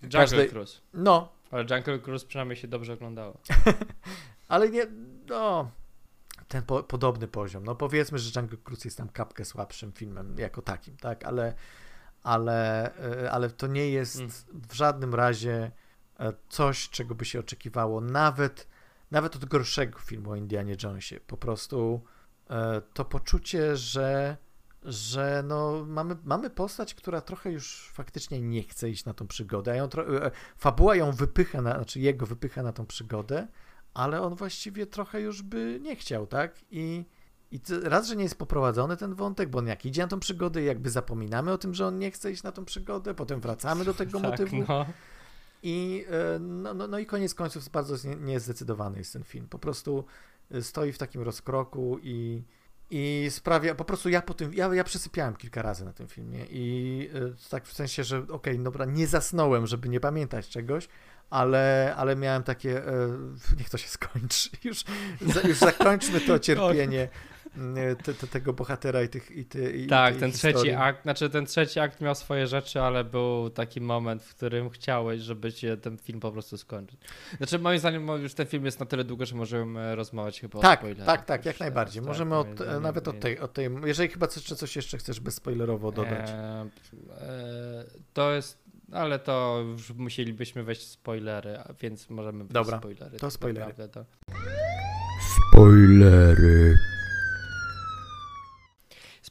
Jungle 0.03 0.20
każdej... 0.20 0.49
Cruise. 0.49 0.81
No. 0.95 1.33
Ale 1.51 1.62
Jungle 1.70 1.99
Cruise 1.99 2.27
przynajmniej 2.27 2.57
się 2.57 2.68
dobrze 2.68 2.93
oglądało. 2.93 3.41
ale 4.49 4.70
nie, 4.70 4.87
no, 5.29 5.70
ten 6.49 6.62
po, 6.62 6.83
podobny 6.83 7.29
poziom. 7.29 7.64
No 7.64 7.74
powiedzmy, 7.74 8.18
że 8.18 8.41
Jungle 8.41 8.59
Cruise 8.59 8.89
jest 8.89 8.99
tam 8.99 9.09
kapkę 9.09 9.45
słabszym 9.45 9.93
filmem 9.93 10.39
jako 10.39 10.62
takim, 10.62 10.97
tak, 10.97 11.24
ale, 11.24 11.55
ale, 12.22 12.91
y, 13.24 13.31
ale 13.31 13.51
to 13.51 13.66
nie 13.66 13.91
jest 13.91 14.16
mm. 14.16 14.31
w 14.68 14.74
żadnym 14.74 15.14
razie 15.14 15.70
coś, 16.48 16.88
czego 16.88 17.14
by 17.14 17.24
się 17.24 17.40
oczekiwało 17.40 18.00
nawet, 18.00 18.68
nawet 19.10 19.36
od 19.36 19.44
gorszego 19.44 19.98
filmu 19.98 20.30
o 20.30 20.36
Indianie 20.36 20.76
Jonesie. 20.82 21.20
Po 21.26 21.36
prostu 21.36 22.04
e, 22.50 22.82
to 22.94 23.04
poczucie, 23.04 23.76
że, 23.76 24.36
że 24.82 25.42
no, 25.46 25.84
mamy, 25.86 26.16
mamy 26.24 26.50
postać, 26.50 26.94
która 26.94 27.20
trochę 27.20 27.52
już 27.52 27.90
faktycznie 27.92 28.42
nie 28.42 28.62
chce 28.62 28.90
iść 28.90 29.04
na 29.04 29.14
tą 29.14 29.26
przygodę. 29.26 29.72
A 29.72 29.74
ją 29.74 29.84
e, 29.84 30.30
fabuła 30.56 30.96
ją 30.96 31.12
wypycha, 31.12 31.62
na, 31.62 31.74
znaczy 31.74 32.00
jego 32.00 32.26
wypycha 32.26 32.62
na 32.62 32.72
tą 32.72 32.86
przygodę, 32.86 33.48
ale 33.94 34.22
on 34.22 34.34
właściwie 34.34 34.86
trochę 34.86 35.20
już 35.20 35.42
by 35.42 35.78
nie 35.82 35.96
chciał, 35.96 36.26
tak? 36.26 36.54
I, 36.70 37.04
i 37.50 37.60
raz, 37.82 38.08
że 38.08 38.16
nie 38.16 38.22
jest 38.22 38.38
poprowadzony 38.38 38.96
ten 38.96 39.14
wątek, 39.14 39.48
bo 39.48 39.58
on 39.58 39.66
jak 39.66 39.86
idzie 39.86 40.02
na 40.02 40.08
tą 40.08 40.20
przygodę, 40.20 40.62
jakby 40.62 40.90
zapominamy 40.90 41.52
o 41.52 41.58
tym, 41.58 41.74
że 41.74 41.86
on 41.86 41.98
nie 41.98 42.10
chce 42.10 42.32
iść 42.32 42.42
na 42.42 42.52
tą 42.52 42.64
przygodę, 42.64 43.14
potem 43.14 43.40
wracamy 43.40 43.84
do 43.84 43.94
tego 43.94 44.12
tak, 44.20 44.30
motywu. 44.30 44.56
No. 44.68 44.86
I 45.62 46.04
e, 46.11 46.38
no, 46.38 46.74
no, 46.74 46.86
no 46.86 46.98
i 46.98 47.07
koniec 47.07 47.34
końców 47.34 47.68
bardzo 47.68 48.09
niezdecydowany 48.20 48.98
jest 48.98 49.12
ten 49.12 49.24
film. 49.24 49.48
Po 49.48 49.59
prostu 49.59 50.04
e, 50.50 50.62
stoi 50.62 50.92
w 50.92 50.98
takim 50.98 51.22
rozkroku 51.22 51.98
i, 52.02 52.42
i 52.90 53.26
sprawia, 53.30 53.74
po 53.74 53.84
prostu 53.84 54.09
ja 54.09 54.22
po 54.22 54.34
tym, 54.34 54.54
ja, 54.54 54.74
ja 54.74 54.84
przesypiałem 54.84 55.36
kilka 55.36 55.62
razy 55.62 55.84
na 55.84 55.92
tym 55.92 56.09
filmie 56.09 56.46
i 56.50 57.09
e, 57.14 57.48
tak 57.50 57.66
w 57.66 57.72
sensie, 57.72 58.04
że 58.04 58.18
okej, 58.18 58.34
okay, 58.34 58.59
dobra, 58.59 58.84
nie 58.84 59.07
zasnąłem, 59.07 59.66
żeby 59.66 59.88
nie 59.88 60.00
pamiętać 60.00 60.48
czegoś, 60.48 60.88
ale, 61.30 61.94
ale 61.96 62.16
miałem 62.16 62.42
takie, 62.42 62.82
niech 63.59 63.70
to 63.70 63.78
się 63.78 63.88
skończy, 63.88 64.50
już, 64.64 64.84
już 65.44 65.59
zakończmy 65.59 66.20
to 66.20 66.38
cierpienie 66.48 67.09
te, 68.04 68.14
te, 68.14 68.26
tego 68.26 68.52
bohatera 68.52 69.02
i 69.02 69.09
tych 69.09 69.30
i 69.30 69.44
ty, 69.44 69.72
i 69.72 69.86
Tak, 69.86 70.16
ten 70.16 70.30
historii. 70.30 70.57
trzeci 70.57 70.70
akt, 70.70 71.02
znaczy 71.02 71.30
ten 71.30 71.46
trzeci 71.46 71.80
akt 71.80 72.00
miał 72.00 72.14
swoje 72.14 72.46
rzeczy, 72.46 72.80
ale 72.80 73.04
był 73.04 73.50
taki 73.50 73.80
moment, 73.80 74.22
w 74.22 74.34
którym 74.34 74.70
chciałeś, 74.70 75.20
żeby 75.20 75.52
się 75.52 75.76
ten 75.76 75.98
film 75.98 76.20
po 76.20 76.32
prostu 76.32 76.57
skończył. 76.57 76.98
Znaczy 77.36 77.59
moim 77.59 77.78
zdaniem 77.78 78.09
już 78.09 78.34
ten 78.34 78.46
film 78.46 78.64
jest 78.64 78.80
na 78.80 78.86
tyle 78.86 79.04
długo, 79.04 79.26
że 79.26 79.36
możemy 79.36 79.96
rozmawiać 79.96 80.40
chyba 80.40 80.61
tak, 80.61 80.78
o 80.78 80.82
spoilerach. 80.82 81.07
Tak, 81.07 81.24
tak, 81.24 81.46
jak 81.46 81.61
najbardziej. 81.61 82.02
Tak, 82.02 82.09
możemy 82.09 82.36
od, 82.36 82.48
nawet 82.80 83.09
od 83.09 83.20
tej, 83.20 83.38
od 83.38 83.52
tej, 83.52 83.70
jeżeli 83.84 84.09
chyba 84.09 84.26
coś, 84.26 84.42
coś 84.42 84.76
jeszcze 84.76 84.98
chcesz 84.98 85.20
bezspoilerowo 85.20 85.92
dodać. 85.92 86.30
E, 86.30 86.66
e, 87.20 87.84
to 88.12 88.32
jest 88.32 88.66
ale 88.92 89.18
to 89.18 89.64
już 89.66 89.90
musielibyśmy 89.90 90.62
wejść 90.62 90.82
w 90.82 90.84
spoilery, 90.84 91.59
więc 91.80 92.11
możemy 92.11 92.38
wejść 92.38 92.52
Dobra, 92.52 92.78
spoilery. 92.78 93.18
to 93.18 93.30
spoilery. 93.30 93.88
to... 93.88 94.04
Spoilery. 95.52 96.76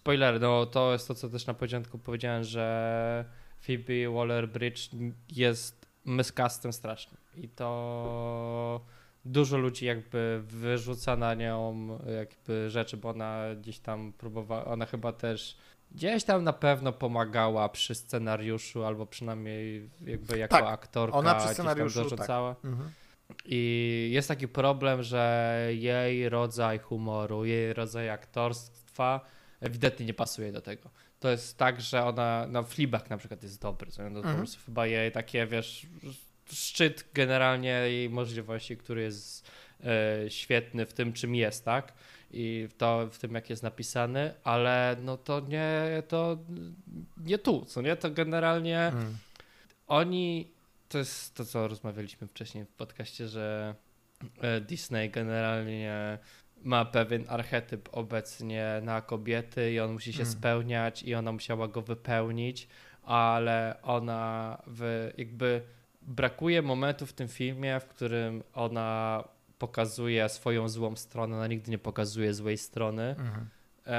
Spoiler, 0.05 0.41
no 0.41 0.65
to 0.65 0.91
jest 0.93 1.07
to, 1.07 1.15
co 1.15 1.29
też 1.29 1.45
na 1.45 1.53
początku 1.53 1.97
powiedziałem, 1.99 2.43
że 2.43 3.25
Phoebe 3.61 4.09
Waller-Bridge 4.09 5.11
jest 5.29 5.85
miscastem 6.05 6.73
strasznym 6.73 7.21
i 7.37 7.49
to 7.49 8.81
dużo 9.25 9.57
ludzi 9.57 9.85
jakby 9.85 10.43
wyrzuca 10.47 11.15
na 11.15 11.33
nią 11.33 11.87
jakby 12.17 12.69
rzeczy, 12.69 12.97
bo 12.97 13.09
ona 13.09 13.43
gdzieś 13.61 13.79
tam 13.79 14.13
próbowała, 14.13 14.65
ona 14.65 14.85
chyba 14.85 15.11
też 15.11 15.57
gdzieś 15.91 16.23
tam 16.23 16.43
na 16.43 16.53
pewno 16.53 16.91
pomagała 16.91 17.69
przy 17.69 17.95
scenariuszu, 17.95 18.83
albo 18.83 19.05
przynajmniej 19.05 19.89
jakby 20.05 20.37
jako 20.37 20.57
tak, 20.57 20.65
aktorka 20.65 21.17
ona 21.17 21.35
przy 21.35 21.47
scenariuszu, 21.47 22.03
dorzucała. 22.03 22.55
Tak. 22.55 22.65
Mhm. 22.65 22.89
I 23.45 24.09
jest 24.13 24.27
taki 24.27 24.47
problem, 24.47 25.03
że 25.03 25.67
jej 25.71 26.29
rodzaj 26.29 26.79
humoru, 26.79 27.45
jej 27.45 27.73
rodzaj 27.73 28.09
aktorstwa 28.09 29.35
ewidentnie 29.61 30.05
nie 30.05 30.13
pasuje 30.13 30.51
do 30.51 30.61
tego. 30.61 30.89
To 31.19 31.29
jest 31.29 31.57
tak, 31.57 31.81
że 31.81 32.03
ona, 32.03 32.47
no 32.49 32.63
Fleabag 32.63 33.09
na 33.09 33.17
przykład 33.17 33.43
jest 33.43 33.61
dobry, 33.61 33.91
to 33.91 34.01
mm. 34.01 34.13
po 34.13 34.19
mhm. 34.19 34.37
prostu 34.37 34.65
chyba 34.65 34.87
jej 34.87 35.11
takie, 35.11 35.47
wiesz, 35.47 35.87
szczyt 36.51 37.05
generalnie 37.13 37.69
jej 37.69 38.09
możliwości, 38.09 38.77
który 38.77 39.01
jest 39.01 39.51
e, 39.83 40.29
świetny 40.29 40.85
w 40.85 40.93
tym, 40.93 41.13
czym 41.13 41.35
jest, 41.35 41.65
tak? 41.65 41.93
I 42.31 42.69
to 42.77 43.07
w 43.11 43.17
tym, 43.17 43.33
jak 43.33 43.49
jest 43.49 43.63
napisany, 43.63 44.33
ale 44.43 44.95
no 45.01 45.17
to 45.17 45.39
nie, 45.39 46.03
to 46.07 46.37
nie 47.17 47.37
tu, 47.37 47.65
co 47.65 47.81
nie? 47.81 47.95
To 47.95 48.11
generalnie 48.11 48.79
mm. 48.79 49.17
oni, 49.87 50.51
to 50.89 50.97
jest 50.97 51.35
to, 51.35 51.45
co 51.45 51.67
rozmawialiśmy 51.67 52.27
wcześniej 52.27 52.65
w 52.65 52.73
podcaście, 52.73 53.27
że 53.27 53.75
e, 54.41 54.61
Disney 54.61 55.09
generalnie 55.09 56.19
ma 56.63 56.85
pewien 56.85 57.25
archetyp 57.27 57.89
obecnie 57.91 58.81
na 58.83 59.01
kobiety 59.01 59.71
i 59.71 59.79
on 59.79 59.93
musi 59.93 60.13
się 60.13 60.21
mm. 60.21 60.31
spełniać 60.31 61.03
i 61.03 61.15
ona 61.15 61.31
musiała 61.31 61.67
go 61.67 61.81
wypełnić, 61.81 62.67
ale 63.03 63.75
ona 63.83 64.57
w, 64.67 65.11
jakby 65.17 65.61
brakuje 66.01 66.61
momentu 66.61 67.05
w 67.05 67.13
tym 67.13 67.27
filmie, 67.27 67.79
w 67.79 67.85
którym 67.85 68.43
ona 68.53 69.23
pokazuje 69.59 70.29
swoją 70.29 70.69
złą 70.69 70.95
stronę, 70.95 71.35
ona 71.35 71.47
nigdy 71.47 71.71
nie 71.71 71.77
pokazuje 71.77 72.33
złej 72.33 72.57
strony, 72.57 73.15
mm. 73.17 73.49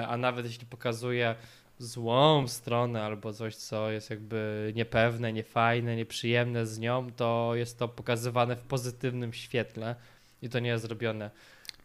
a 0.08 0.16
nawet 0.16 0.46
jeśli 0.46 0.66
pokazuje 0.66 1.34
złą 1.78 2.48
stronę 2.48 3.02
albo 3.02 3.32
coś, 3.32 3.56
co 3.56 3.90
jest 3.90 4.10
jakby 4.10 4.72
niepewne, 4.76 5.32
niefajne, 5.32 5.96
nieprzyjemne 5.96 6.66
z 6.66 6.78
nią, 6.78 7.12
to 7.12 7.50
jest 7.54 7.78
to 7.78 7.88
pokazywane 7.88 8.56
w 8.56 8.60
pozytywnym 8.60 9.32
świetle 9.32 9.96
i 10.42 10.48
to 10.48 10.58
nie 10.58 10.68
jest 10.68 10.84
zrobione 10.84 11.30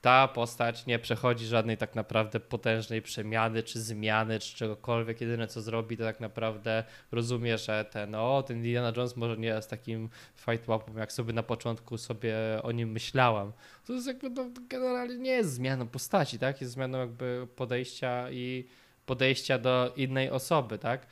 ta 0.02 0.28
postać 0.28 0.86
nie 0.86 1.00
przechodzi 1.00 1.46
żadnej 1.46 1.78
tak 1.78 1.96
naprawdę 1.96 2.40
potężnej 2.40 3.02
przemiany, 3.02 3.64
czy 3.64 3.82
zmiany, 3.82 4.40
czy 4.40 4.56
czegokolwiek. 4.56 5.22
Jedyne 5.22 5.48
co 5.48 5.62
zrobi, 5.62 5.98
to 5.98 6.04
tak 6.04 6.20
naprawdę 6.20 6.84
rozumie, 7.12 7.58
że 7.58 7.86
ten, 7.86 8.16
o, 8.16 8.44
ten 8.44 8.58
Indiana 8.58 8.94
Jones 8.98 9.18
może 9.18 9.38
nie 9.38 9.48
jest 9.48 9.70
takim 9.70 10.10
fight 10.36 10.68
łapą, 10.68 10.98
jak 10.98 11.12
sobie 11.12 11.34
na 11.34 11.44
początku 11.44 11.98
sobie 11.98 12.36
o 12.64 12.72
nim 12.72 12.92
myślałam. 12.92 13.52
To 13.88 13.94
jest 13.94 14.08
jakby, 14.08 14.30
no, 14.30 14.46
generalnie 14.70 15.18
nie 15.18 15.32
jest 15.32 15.54
zmianą 15.54 15.88
postaci, 15.88 16.40
tak? 16.40 16.62
Jest 16.62 16.74
zmianą 16.74 17.00
jakby 17.00 17.48
podejścia 17.56 18.32
i 18.32 18.68
podejścia 19.06 19.58
do 19.58 19.94
innej 19.96 20.30
osoby, 20.30 20.78
tak? 20.78 21.08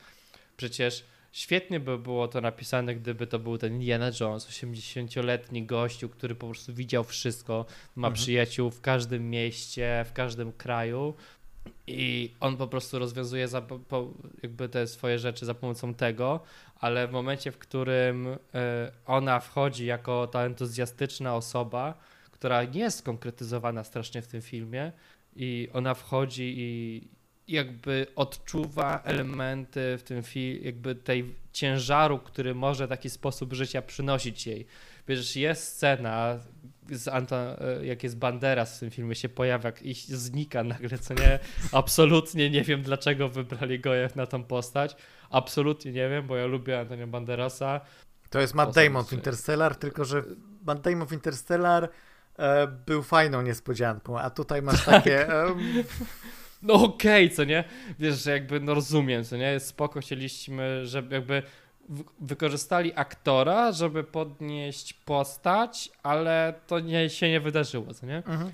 Przecież 0.56 1.04
Świetnie 1.32 1.80
by 1.80 1.98
było 1.98 2.28
to 2.28 2.40
napisane, 2.40 2.94
gdyby 2.94 3.26
to 3.26 3.38
był 3.38 3.58
ten 3.58 3.72
Indiana 3.72 4.10
Jones, 4.20 4.48
80-letni 4.48 5.66
gościu, 5.66 6.08
który 6.08 6.34
po 6.34 6.46
prostu 6.46 6.74
widział 6.74 7.04
wszystko, 7.04 7.66
ma 7.96 8.08
mhm. 8.08 8.14
przyjaciół 8.14 8.70
w 8.70 8.80
każdym 8.80 9.30
mieście, 9.30 10.04
w 10.08 10.12
każdym 10.12 10.52
kraju 10.52 11.14
i 11.86 12.34
on 12.40 12.56
po 12.56 12.66
prostu 12.66 12.98
rozwiązuje 12.98 13.48
za, 13.48 13.62
po, 13.62 14.08
jakby 14.42 14.68
te 14.68 14.86
swoje 14.86 15.18
rzeczy 15.18 15.46
za 15.46 15.54
pomocą 15.54 15.94
tego, 15.94 16.40
ale 16.80 17.08
w 17.08 17.12
momencie, 17.12 17.52
w 17.52 17.58
którym 17.58 18.26
y, 18.26 18.38
ona 19.06 19.40
wchodzi 19.40 19.86
jako 19.86 20.26
ta 20.26 20.40
entuzjastyczna 20.42 21.34
osoba, 21.36 21.94
która 22.30 22.64
nie 22.64 22.80
jest 22.80 22.98
skonkretyzowana 22.98 23.84
strasznie 23.84 24.22
w 24.22 24.26
tym 24.26 24.42
filmie 24.42 24.92
i 25.36 25.68
ona 25.72 25.94
wchodzi 25.94 26.54
i 26.58 27.08
jakby 27.50 28.06
odczuwa 28.16 29.02
elementy 29.04 29.98
w 29.98 30.02
tym 30.02 30.22
filmie, 30.22 30.60
jakby 30.60 30.94
tej 30.94 31.34
ciężaru, 31.52 32.18
który 32.18 32.54
może 32.54 32.88
taki 32.88 33.10
sposób 33.10 33.52
życia 33.52 33.82
przynosić 33.82 34.46
jej. 34.46 34.66
Wiesz, 35.08 35.36
jest 35.36 35.64
scena, 35.64 36.38
z 36.90 37.08
Anton, 37.08 37.56
jak 37.82 38.02
jest 38.02 38.18
Banderas 38.18 38.76
w 38.76 38.80
tym 38.80 38.90
filmie 38.90 39.14
się 39.14 39.28
pojawia 39.28 39.72
i 39.82 39.94
znika 39.94 40.64
nagle, 40.64 40.98
co 40.98 41.14
nie? 41.14 41.38
Absolutnie 41.72 42.50
nie 42.50 42.62
wiem, 42.62 42.82
dlaczego 42.82 43.28
wybrali 43.28 43.80
go 43.80 43.90
na 44.16 44.26
tą 44.26 44.44
postać. 44.44 44.96
Absolutnie 45.30 45.92
nie 45.92 46.08
wiem, 46.08 46.26
bo 46.26 46.36
ja 46.36 46.46
lubię 46.46 46.80
Antonio 46.80 47.06
Banderasa. 47.06 47.80
To 48.30 48.40
jest 48.40 48.54
Matt 48.54 48.74
Damon 48.74 49.04
w 49.04 49.12
Interstellar, 49.12 49.76
tylko 49.76 50.04
że 50.04 50.24
Matt 50.66 50.80
Damon 50.80 51.08
w 51.08 51.12
Interstellar 51.12 51.88
e, 52.38 52.66
był 52.66 53.02
fajną 53.02 53.42
niespodzianką, 53.42 54.18
a 54.18 54.30
tutaj 54.30 54.62
masz 54.62 54.84
takie... 54.84 55.28
E, 55.28 55.54
no 56.62 56.74
okej, 56.74 57.24
okay, 57.24 57.36
co 57.36 57.44
nie? 57.44 57.64
Wiesz, 57.98 58.22
że 58.22 58.30
jakby, 58.30 58.60
no 58.60 58.74
rozumiem, 58.74 59.24
co 59.24 59.36
nie? 59.36 59.60
Spoko 59.60 60.00
chcieliśmy, 60.00 60.86
żeby 60.86 61.14
jakby 61.14 61.42
wykorzystali 62.20 62.92
aktora, 62.94 63.72
żeby 63.72 64.04
podnieść 64.04 64.92
postać, 64.92 65.90
ale 66.02 66.54
to 66.66 66.80
nie, 66.80 67.10
się 67.10 67.28
nie 67.28 67.40
wydarzyło, 67.40 67.94
co 67.94 68.06
nie? 68.06 68.16
Mhm. 68.16 68.52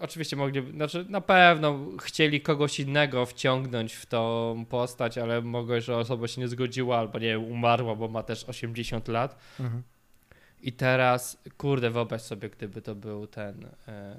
Oczywiście 0.00 0.36
mogli, 0.36 0.72
znaczy 0.72 1.06
na 1.08 1.20
pewno 1.20 1.78
chcieli 2.00 2.40
kogoś 2.40 2.80
innego 2.80 3.26
wciągnąć 3.26 3.94
w 3.94 4.06
tą 4.06 4.64
postać, 4.70 5.18
ale 5.18 5.40
mogło, 5.40 5.80
że 5.80 5.96
osoba 5.96 6.28
się 6.28 6.40
nie 6.40 6.48
zgodziła 6.48 6.98
albo 6.98 7.18
nie 7.18 7.38
umarła, 7.38 7.94
bo 7.94 8.08
ma 8.08 8.22
też 8.22 8.44
80 8.44 9.08
lat. 9.08 9.38
Mhm. 9.60 9.82
I 10.62 10.72
teraz, 10.72 11.42
kurde, 11.56 11.90
wyobraź 11.90 12.22
sobie, 12.22 12.48
gdyby 12.50 12.82
to 12.82 12.94
był 12.94 13.26
ten, 13.26 13.66
e, 13.88 14.16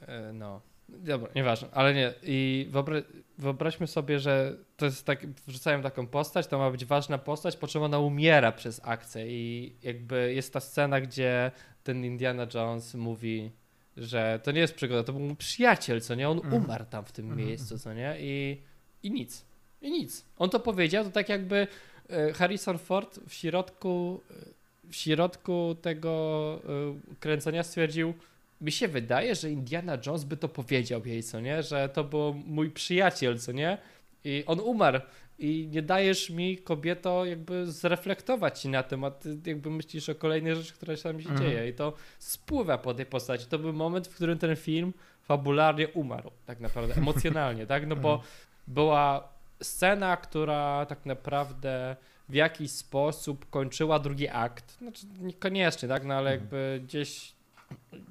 e, 0.00 0.32
no, 0.32 0.60
Dobra, 0.88 1.28
nieważne, 1.34 1.68
ale 1.72 1.94
nie. 1.94 2.14
I 2.22 2.66
wyobra 2.70 2.96
wyobraźmy 3.38 3.86
sobie, 3.86 4.20
że 4.20 4.56
to 4.76 4.84
jest 4.84 5.04
tak, 5.06 5.26
wrzucają 5.26 5.82
taką 5.82 6.06
postać, 6.06 6.46
to 6.46 6.58
ma 6.58 6.70
być 6.70 6.84
ważna 6.84 7.18
postać, 7.18 7.56
po 7.56 7.66
czym 7.66 7.82
ona 7.82 7.98
umiera 7.98 8.52
przez 8.52 8.80
akcję 8.84 9.26
i 9.28 9.72
jakby 9.82 10.34
jest 10.34 10.52
ta 10.52 10.60
scena, 10.60 11.00
gdzie 11.00 11.50
ten 11.84 12.04
Indiana 12.04 12.46
Jones 12.54 12.94
mówi, 12.94 13.50
że 13.96 14.40
to 14.42 14.52
nie 14.52 14.60
jest 14.60 14.74
przygoda, 14.74 15.02
to 15.02 15.12
był 15.12 15.22
mój 15.22 15.36
przyjaciel, 15.36 16.00
co 16.00 16.14
nie? 16.14 16.28
On 16.28 16.38
mm. 16.38 16.52
umarł 16.52 16.84
tam 16.84 17.04
w 17.04 17.12
tym 17.12 17.26
mm. 17.26 17.38
miejscu, 17.38 17.78
co 17.78 17.94
nie? 17.94 18.16
I, 18.20 18.60
I 19.02 19.10
nic. 19.10 19.44
I 19.82 19.90
nic. 19.90 20.24
On 20.38 20.50
to 20.50 20.60
powiedział, 20.60 21.04
to 21.04 21.10
tak 21.10 21.28
jakby 21.28 21.66
e, 22.08 22.32
Harrison 22.32 22.78
Ford 22.78 23.20
w 23.28 23.34
środku, 23.34 24.20
e, 24.30 24.90
w 24.90 24.96
środku 24.96 25.76
tego 25.82 26.60
e, 26.64 27.16
kręcenia 27.20 27.62
stwierdził, 27.62 28.14
mi 28.60 28.72
się 28.72 28.88
wydaje, 28.88 29.34
że 29.34 29.50
Indiana 29.50 29.98
Jones 30.06 30.24
by 30.24 30.36
to 30.36 30.48
powiedział 30.48 31.06
jej, 31.06 31.22
co 31.22 31.40
nie? 31.40 31.62
Że 31.62 31.88
to 31.88 32.04
był 32.04 32.34
mój 32.34 32.70
przyjaciel, 32.70 33.38
co 33.38 33.52
nie? 33.52 33.78
I 34.24 34.44
on 34.46 34.60
umarł. 34.60 35.00
I 35.38 35.68
nie 35.70 35.82
dajesz 35.82 36.30
mi, 36.30 36.58
kobieto, 36.58 37.24
jakby 37.24 37.72
zreflektować 37.72 38.60
się 38.60 38.68
na 38.68 38.82
temat, 38.82 39.24
jakby 39.46 39.70
myślisz 39.70 40.08
o 40.08 40.14
kolejnej 40.14 40.56
rzeczy, 40.56 40.74
która 40.74 40.96
się 40.96 41.02
tam 41.02 41.20
się 41.20 41.28
mhm. 41.28 41.50
dzieje. 41.50 41.68
I 41.68 41.74
to 41.74 41.92
spływa 42.18 42.78
po 42.78 42.94
tej 42.94 43.06
postaci. 43.06 43.46
To 43.46 43.58
był 43.58 43.72
moment, 43.72 44.08
w 44.08 44.14
którym 44.14 44.38
ten 44.38 44.56
film 44.56 44.92
fabularnie 45.22 45.88
umarł, 45.88 46.30
tak 46.46 46.60
naprawdę, 46.60 46.94
emocjonalnie, 47.02 47.66
tak? 47.66 47.86
No 47.86 47.96
bo 47.96 48.14
mhm. 48.14 48.30
była 48.66 49.28
scena, 49.62 50.16
która 50.16 50.86
tak 50.86 51.06
naprawdę 51.06 51.96
w 52.28 52.34
jakiś 52.34 52.70
sposób 52.70 53.50
kończyła 53.50 53.98
drugi 53.98 54.28
akt. 54.28 54.78
Znaczy, 54.78 55.06
niekoniecznie, 55.18 55.88
tak? 55.88 56.04
No 56.04 56.14
ale 56.14 56.32
mhm. 56.32 56.40
jakby 56.40 56.80
gdzieś 56.84 57.35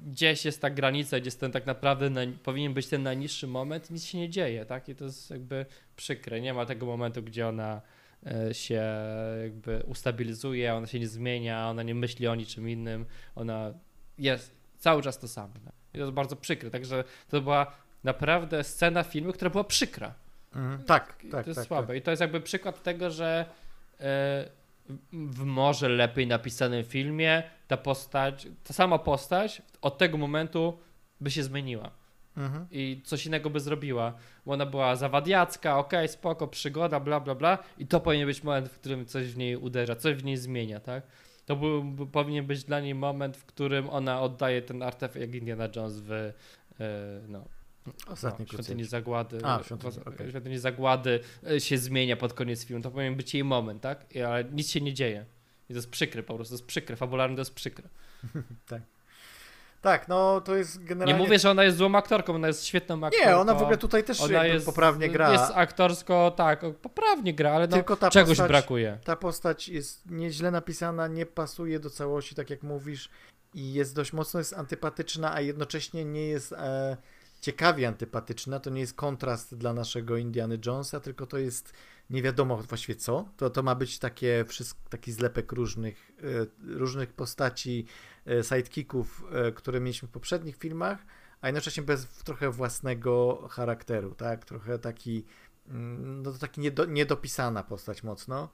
gdzieś 0.06 0.44
jest 0.44 0.60
ta 0.60 0.70
granica, 0.70 1.20
gdzie 1.20 1.26
jest 1.26 1.40
ten 1.40 1.52
tak 1.52 1.66
naprawdę 1.66 2.10
na, 2.10 2.20
powinien 2.42 2.74
być 2.74 2.86
ten 2.86 3.02
najniższy 3.02 3.46
moment 3.46 3.90
i 3.90 3.94
nic 3.94 4.04
się 4.04 4.18
nie 4.18 4.30
dzieje, 4.30 4.66
tak? 4.66 4.88
I 4.88 4.94
to 4.94 5.04
jest 5.04 5.30
jakby 5.30 5.66
przykre. 5.96 6.40
Nie 6.40 6.54
ma 6.54 6.66
tego 6.66 6.86
momentu, 6.86 7.22
gdzie 7.22 7.48
ona 7.48 7.80
e, 8.26 8.54
się 8.54 8.82
jakby 9.42 9.82
ustabilizuje, 9.86 10.74
ona 10.74 10.86
się 10.86 11.00
nie 11.00 11.08
zmienia, 11.08 11.68
ona 11.70 11.82
nie 11.82 11.94
myśli 11.94 12.28
o 12.28 12.34
niczym 12.34 12.68
innym, 12.68 13.06
ona 13.34 13.74
jest 14.18 14.52
cały 14.78 15.02
czas 15.02 15.18
to 15.18 15.28
samo. 15.28 15.54
Tak? 15.64 15.74
I 15.94 15.98
to 15.98 16.04
jest 16.04 16.12
bardzo 16.12 16.36
przykre, 16.36 16.70
także 16.70 17.04
to 17.28 17.40
była 17.40 17.72
naprawdę 18.04 18.64
scena 18.64 19.02
filmu, 19.02 19.32
która 19.32 19.50
była 19.50 19.64
przykra. 19.64 20.14
Mhm. 20.54 20.84
Tak, 20.84 21.16
tak. 21.30 21.44
To 21.44 21.50
jest 21.50 21.60
tak, 21.60 21.66
słabe. 21.66 21.86
Tak. 21.86 21.96
I 21.96 22.02
to 22.02 22.10
jest 22.10 22.20
jakby 22.20 22.40
przykład 22.40 22.82
tego, 22.82 23.10
że 23.10 23.46
e, 24.00 24.48
w 25.12 25.44
może 25.44 25.88
lepiej 25.88 26.26
napisanym 26.26 26.84
filmie 26.84 27.42
ta 27.68 27.76
postać, 27.76 28.48
ta 28.64 28.74
sama 28.74 28.98
postać 28.98 29.62
od 29.82 29.98
tego 29.98 30.18
momentu 30.18 30.78
by 31.20 31.30
się 31.30 31.42
zmieniła. 31.42 31.90
Mhm. 32.36 32.66
I 32.70 33.02
coś 33.04 33.26
innego 33.26 33.50
by 33.50 33.60
zrobiła, 33.60 34.14
bo 34.46 34.52
ona 34.52 34.66
była 34.66 34.96
zawadiacka, 34.96 35.78
okej, 35.78 35.98
okay, 35.98 36.08
spoko, 36.08 36.48
przygoda, 36.48 37.00
bla, 37.00 37.20
bla, 37.20 37.34
bla 37.34 37.58
i 37.78 37.86
to 37.86 38.00
powinien 38.00 38.26
być 38.26 38.42
moment, 38.42 38.68
w 38.68 38.78
którym 38.78 39.06
coś 39.06 39.26
w 39.26 39.36
niej 39.36 39.56
uderza, 39.56 39.96
coś 39.96 40.14
w 40.14 40.24
niej 40.24 40.36
zmienia, 40.36 40.80
tak? 40.80 41.02
To 41.46 41.56
był, 41.56 42.06
powinien 42.12 42.46
być 42.46 42.64
dla 42.64 42.80
niej 42.80 42.94
moment, 42.94 43.36
w 43.36 43.44
którym 43.44 43.90
ona 43.90 44.20
oddaje 44.20 44.62
ten 44.62 44.82
artefakt 44.82 45.20
jak 45.20 45.34
Indiana 45.34 45.68
Jones 45.76 46.00
w, 46.00 46.10
yy, 46.10 46.86
no, 47.28 47.44
Ostatni 48.06 48.46
no, 48.46 48.52
Świątyni 48.52 48.84
Zagłady. 48.84 49.38
A, 49.42 49.62
świątyni, 49.62 49.92
okay. 50.06 50.30
świątyni 50.30 50.58
Zagłady 50.58 51.20
e, 51.50 51.60
się 51.60 51.78
zmienia 51.78 52.16
pod 52.16 52.32
koniec 52.32 52.64
filmu. 52.64 52.82
To 52.82 52.90
powinien 52.90 53.16
być 53.16 53.34
jej 53.34 53.44
moment, 53.44 53.82
tak? 53.82 54.04
Ale 54.26 54.44
nic 54.44 54.70
się 54.70 54.80
nie 54.80 54.94
dzieje. 54.94 55.24
I 55.70 55.72
to 55.72 55.78
jest 55.78 55.90
przykre 55.90 56.22
po 56.22 56.34
prostu, 56.34 56.52
to 56.52 56.54
jest 56.54 56.66
przykre, 56.66 56.96
fabularnie 56.96 57.36
to 57.36 57.40
jest 57.40 57.54
przykre. 57.54 57.88
tak. 58.68 58.82
Tak, 59.80 60.08
no 60.08 60.40
to 60.40 60.56
jest 60.56 60.84
generalnie... 60.84 61.12
Nie 61.20 61.26
mówię, 61.26 61.38
że 61.38 61.50
ona 61.50 61.64
jest 61.64 61.76
złą 61.76 61.94
aktorką, 61.94 62.34
ona 62.34 62.46
jest 62.46 62.64
świetną 62.64 63.04
aktorką. 63.04 63.28
Nie, 63.28 63.36
ona 63.36 63.54
w 63.54 63.62
ogóle 63.62 63.76
tutaj 63.76 64.04
też 64.04 64.20
ona 64.20 64.46
jest, 64.46 64.66
poprawnie 64.66 65.08
gra. 65.08 65.32
Jest 65.32 65.52
aktorsko, 65.54 66.32
tak, 66.36 66.64
poprawnie 66.82 67.34
gra, 67.34 67.52
ale 67.52 67.66
no, 67.68 67.76
Tylko 67.76 67.96
ta 67.96 68.10
czegoś 68.10 68.28
postać, 68.28 68.48
brakuje. 68.48 68.98
Ta 69.04 69.16
postać 69.16 69.68
jest 69.68 70.10
nieźle 70.10 70.50
napisana, 70.50 71.08
nie 71.08 71.26
pasuje 71.26 71.80
do 71.80 71.90
całości, 71.90 72.34
tak 72.34 72.50
jak 72.50 72.62
mówisz, 72.62 73.10
i 73.54 73.72
jest 73.72 73.94
dość 73.94 74.12
mocno 74.12 74.40
jest 74.40 74.54
antypatyczna, 74.54 75.34
a 75.34 75.40
jednocześnie 75.40 76.04
nie 76.04 76.28
jest... 76.28 76.52
E 76.52 76.96
ciekawie 77.40 77.88
antypatyczna, 77.88 78.60
to 78.60 78.70
nie 78.70 78.80
jest 78.80 78.94
kontrast 78.94 79.54
dla 79.54 79.72
naszego 79.72 80.16
Indiany 80.16 80.58
Jonesa, 80.66 81.00
tylko 81.00 81.26
to 81.26 81.38
jest 81.38 81.72
nie 82.10 82.22
wiadomo 82.22 82.56
właściwie 82.56 82.96
co. 82.96 83.28
To, 83.36 83.50
to 83.50 83.62
ma 83.62 83.74
być 83.74 83.98
takie, 83.98 84.44
taki 84.88 85.12
zlepek 85.12 85.52
różnych, 85.52 86.12
e, 86.22 86.76
różnych 86.78 87.12
postaci, 87.12 87.86
e, 88.26 88.44
sidekicków, 88.44 89.24
e, 89.32 89.52
które 89.52 89.80
mieliśmy 89.80 90.08
w 90.08 90.10
poprzednich 90.10 90.56
filmach, 90.56 90.98
a 91.40 91.48
jednocześnie 91.48 91.82
bez 91.82 92.06
trochę 92.06 92.50
własnego 92.50 93.46
charakteru, 93.50 94.14
tak? 94.14 94.44
Trochę 94.44 94.78
taki, 94.78 95.24
mm, 95.68 96.22
no 96.22 96.32
to 96.32 96.38
taki 96.38 96.60
niedo, 96.60 96.84
niedopisana 96.84 97.62
postać 97.62 98.02
mocno. 98.02 98.48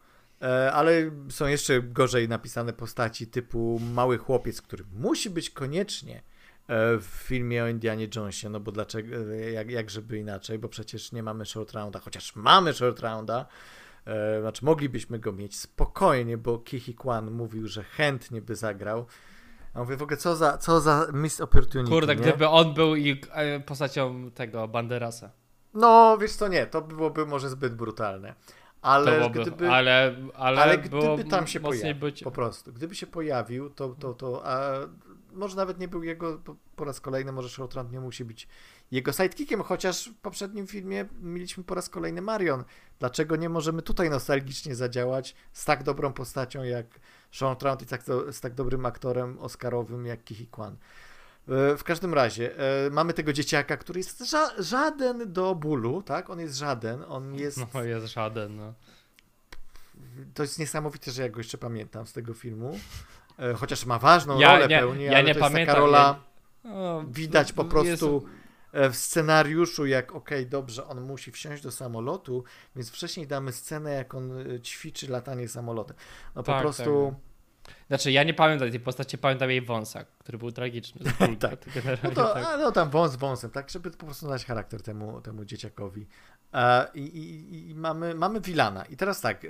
Ale 0.72 1.10
są 1.30 1.46
jeszcze 1.46 1.82
gorzej 1.82 2.28
napisane 2.28 2.72
postaci 2.72 3.26
typu 3.26 3.80
mały 3.94 4.18
chłopiec, 4.18 4.62
który 4.62 4.84
musi 4.92 5.30
być 5.30 5.50
koniecznie 5.50 6.22
w 7.00 7.06
filmie 7.06 7.64
o 7.64 7.68
Indianie 7.68 8.08
Jonesie, 8.16 8.48
no 8.48 8.60
bo 8.60 8.72
dlaczego, 8.72 9.16
e, 9.16 9.50
jak, 9.50 9.70
jak 9.70 9.90
żeby 9.90 10.18
inaczej, 10.18 10.58
bo 10.58 10.68
przecież 10.68 11.12
nie 11.12 11.22
mamy 11.22 11.46
short 11.46 11.72
rounda, 11.72 11.98
chociaż 11.98 12.36
mamy 12.36 12.72
short 12.72 13.00
rounda, 13.00 13.46
e, 14.06 14.40
znaczy 14.40 14.64
moglibyśmy 14.64 15.18
go 15.18 15.32
mieć 15.32 15.58
spokojnie, 15.58 16.38
bo 16.38 16.58
Kihi 16.58 16.94
Kwan 16.94 17.30
mówił, 17.30 17.68
że 17.68 17.82
chętnie 17.82 18.42
by 18.42 18.56
zagrał. 18.56 19.06
A 19.74 19.78
mówię 19.78 19.96
w 19.96 20.02
ogóle, 20.02 20.16
co 20.16 20.36
za, 20.36 20.58
co 20.58 20.80
za 20.80 21.06
miss 21.12 21.40
opportunity, 21.40 21.90
Kurde, 21.90 22.16
nie? 22.16 22.22
gdyby 22.22 22.48
on 22.48 22.74
był 22.74 22.96
i 22.96 23.20
postacią 23.66 24.30
tego 24.30 24.68
Banderasa. 24.68 25.30
No, 25.74 26.18
wiesz 26.20 26.32
co, 26.32 26.48
nie, 26.48 26.66
to 26.66 26.82
byłoby 26.82 27.26
może 27.26 27.50
zbyt 27.50 27.74
brutalne. 27.74 28.34
Ale 28.82 29.18
byłoby, 29.18 29.40
gdyby, 29.40 29.70
ale, 29.70 30.16
ale, 30.34 30.62
ale 30.62 30.78
gdyby 30.78 31.24
tam 31.24 31.46
się 31.46 31.60
pojawił, 31.60 31.94
być... 31.94 32.22
po 32.22 32.30
prostu, 32.30 32.72
gdyby 32.72 32.94
się 32.94 33.06
pojawił, 33.06 33.70
to, 33.70 33.88
to, 33.88 34.14
to 34.14 34.46
a 34.46 34.72
może 35.32 35.56
nawet 35.56 35.78
nie 35.78 35.88
był 35.88 36.02
jego 36.02 36.38
po, 36.38 36.56
po 36.76 36.84
raz 36.84 37.00
kolejny, 37.00 37.32
może 37.32 37.62
nie 37.90 38.00
musi 38.00 38.24
być 38.24 38.48
jego 38.90 39.12
sidekickiem, 39.12 39.62
chociaż 39.62 40.08
w 40.08 40.14
poprzednim 40.14 40.66
filmie 40.66 41.08
mieliśmy 41.20 41.64
po 41.64 41.74
raz 41.74 41.88
kolejny 41.88 42.22
Marion. 42.22 42.64
Dlaczego 42.98 43.36
nie 43.36 43.48
możemy 43.48 43.82
tutaj 43.82 44.10
nostalgicznie 44.10 44.74
zadziałać 44.74 45.34
z 45.52 45.64
tak 45.64 45.82
dobrą 45.82 46.12
postacią 46.12 46.62
jak 46.62 46.86
Sean 47.32 47.56
i 47.82 47.86
tak, 47.86 48.02
z 48.30 48.40
tak 48.40 48.54
dobrym 48.54 48.86
aktorem 48.86 49.38
oscarowym 49.38 50.06
jak 50.06 50.24
Kihi 50.24 50.46
Kwan? 50.46 50.76
E, 51.48 51.76
w 51.76 51.84
każdym 51.84 52.14
razie, 52.14 52.58
e, 52.58 52.90
mamy 52.90 53.12
tego 53.12 53.32
dzieciaka, 53.32 53.76
który 53.76 54.00
jest 54.00 54.20
ża 54.20 54.62
żaden 54.62 55.32
do 55.32 55.54
bólu, 55.54 56.02
tak? 56.02 56.30
On 56.30 56.40
jest 56.40 56.56
żaden, 56.56 57.04
on 57.08 57.34
jest... 57.34 57.58
No 57.74 57.82
jest 57.82 58.06
żaden, 58.06 58.56
no. 58.56 58.74
To 60.34 60.42
jest 60.42 60.58
niesamowite, 60.58 61.10
że 61.10 61.22
ja 61.22 61.28
go 61.28 61.40
jeszcze 61.40 61.58
pamiętam 61.58 62.06
z 62.06 62.12
tego 62.12 62.34
filmu. 62.34 62.78
E, 63.50 63.54
chociaż 63.54 63.86
ma 63.86 63.98
ważną 63.98 64.38
ja, 64.38 64.52
rolę 64.52 64.68
nie, 64.68 64.78
pełni, 64.78 65.04
ja 65.04 65.12
ale 65.12 65.24
nie 65.24 65.34
to 65.34 65.40
pamiętam, 65.40 65.60
jest 65.60 65.68
taka 65.68 65.80
rola, 65.80 66.20
ja... 66.64 67.04
widać 67.10 67.52
po 67.52 67.64
prostu 67.64 68.26
jest... 68.72 68.94
w 68.94 68.96
scenariuszu, 68.96 69.86
jak 69.86 70.14
okej, 70.14 70.38
okay, 70.38 70.50
dobrze, 70.50 70.86
on 70.86 71.00
musi 71.00 71.32
wsiąść 71.32 71.62
do 71.62 71.70
samolotu, 71.70 72.44
więc 72.76 72.90
wcześniej 72.90 73.26
damy 73.26 73.52
scenę, 73.52 73.92
jak 73.92 74.14
on 74.14 74.40
e, 74.40 74.60
ćwiczy 74.60 75.08
latanie 75.08 75.48
samolotem. 75.48 75.96
No 76.34 76.42
po 76.42 76.52
tak, 76.52 76.62
prostu... 76.62 77.14
Tak. 77.14 77.32
Znaczy, 77.88 78.12
ja 78.12 78.22
nie 78.22 78.34
pamiętam 78.34 78.70
tej 78.70 78.80
postaci, 78.80 79.18
pamiętam 79.18 79.50
jej 79.50 79.62
wąsa, 79.62 80.04
który 80.18 80.38
był 80.38 80.52
tragiczny. 80.52 81.00
tak. 81.40 81.60
No, 82.02 82.10
to, 82.10 82.34
tak. 82.34 82.58
no 82.58 82.72
tam 82.72 82.90
wąs 82.90 83.16
wąsem, 83.16 83.50
tak, 83.50 83.70
żeby 83.70 83.90
po 83.90 84.06
prostu 84.06 84.28
dać 84.28 84.44
charakter 84.44 84.82
temu, 84.82 85.20
temu 85.20 85.44
dzieciakowi. 85.44 86.06
I, 86.94 87.00
i, 87.00 87.70
i 87.70 87.74
mamy, 87.74 88.14
mamy 88.14 88.40
Wilana. 88.40 88.84
I 88.84 88.96
teraz 88.96 89.20
tak, 89.20 89.44
e, 89.44 89.48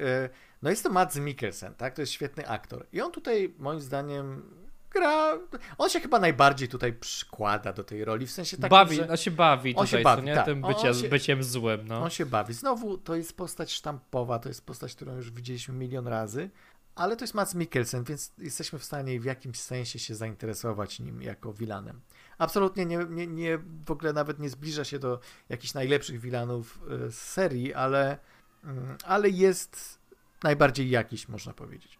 no 0.63 0.71
jest 0.71 0.83
to 0.83 0.91
Mads 0.91 1.17
Mikkelsen, 1.17 1.75
tak, 1.75 1.95
to 1.95 2.03
jest 2.03 2.13
świetny 2.13 2.49
aktor. 2.49 2.87
I 2.93 3.01
on 3.01 3.13
tutaj, 3.13 3.55
moim 3.59 3.81
zdaniem, 3.81 4.43
gra. 4.91 5.39
On 5.79 5.91
się 5.91 6.01
chyba 6.01 6.19
najbardziej 6.19 6.69
tutaj 6.69 6.93
przykłada 6.93 7.73
do 7.73 7.85
tej 7.85 8.05
roli, 8.05 8.27
w 8.27 8.31
sensie 8.31 8.57
takim, 8.57 8.71
bawi, 8.71 8.97
że... 8.97 9.09
On 9.09 9.17
się 9.17 9.31
bawi 9.31 9.75
on 9.77 9.87
tutaj, 9.87 10.01
się 10.01 10.05
bawi, 10.05 10.23
nie? 10.23 10.35
tak. 10.35 10.45
Tym 10.45 10.65
On 10.65 10.75
bycie, 10.75 10.95
się- 10.95 11.09
byciem 11.09 11.43
złym, 11.43 11.89
no. 11.89 12.03
On 12.03 12.11
się 12.11 12.27
bawi. 12.27 12.55
Znowu 12.55 12.99
to 12.99 13.15
jest 13.17 13.37
postać 13.37 13.73
sztampowa, 13.73 14.39
to 14.39 14.49
jest 14.49 14.67
postać, 14.67 14.95
którą 14.95 15.17
już 15.17 15.31
widzieliśmy 15.31 15.75
milion 15.75 16.07
razy, 16.07 16.51
ale 16.95 17.17
to 17.17 17.25
jest 17.25 17.35
Mads 17.35 17.55
Mikkelsen, 17.55 18.05
więc 18.05 18.33
jesteśmy 18.39 18.79
w 18.79 18.85
stanie 18.85 19.21
w 19.21 19.25
jakimś 19.25 19.61
sensie 19.61 19.99
się 19.99 20.15
zainteresować 20.15 21.01
nim 21.01 21.23
jako 21.23 21.53
vilanem. 21.53 22.01
Absolutnie 22.43 22.86
nie, 22.86 22.99
nie, 23.11 23.26
nie 23.26 23.59
w 23.86 23.90
ogóle 23.90 24.12
nawet 24.12 24.38
nie 24.38 24.51
zbliża 24.51 24.84
się 24.84 24.99
do 24.99 25.20
jakichś 25.49 25.74
najlepszych 25.74 26.20
vilanów 26.20 26.80
e, 26.90 27.11
z 27.11 27.18
serii, 27.18 27.74
ale, 27.74 28.18
mm, 28.64 28.97
ale 29.05 29.30
jest 29.30 29.99
najbardziej 30.43 30.90
jakiś, 30.90 31.28
można 31.28 31.53
powiedzieć. 31.53 31.99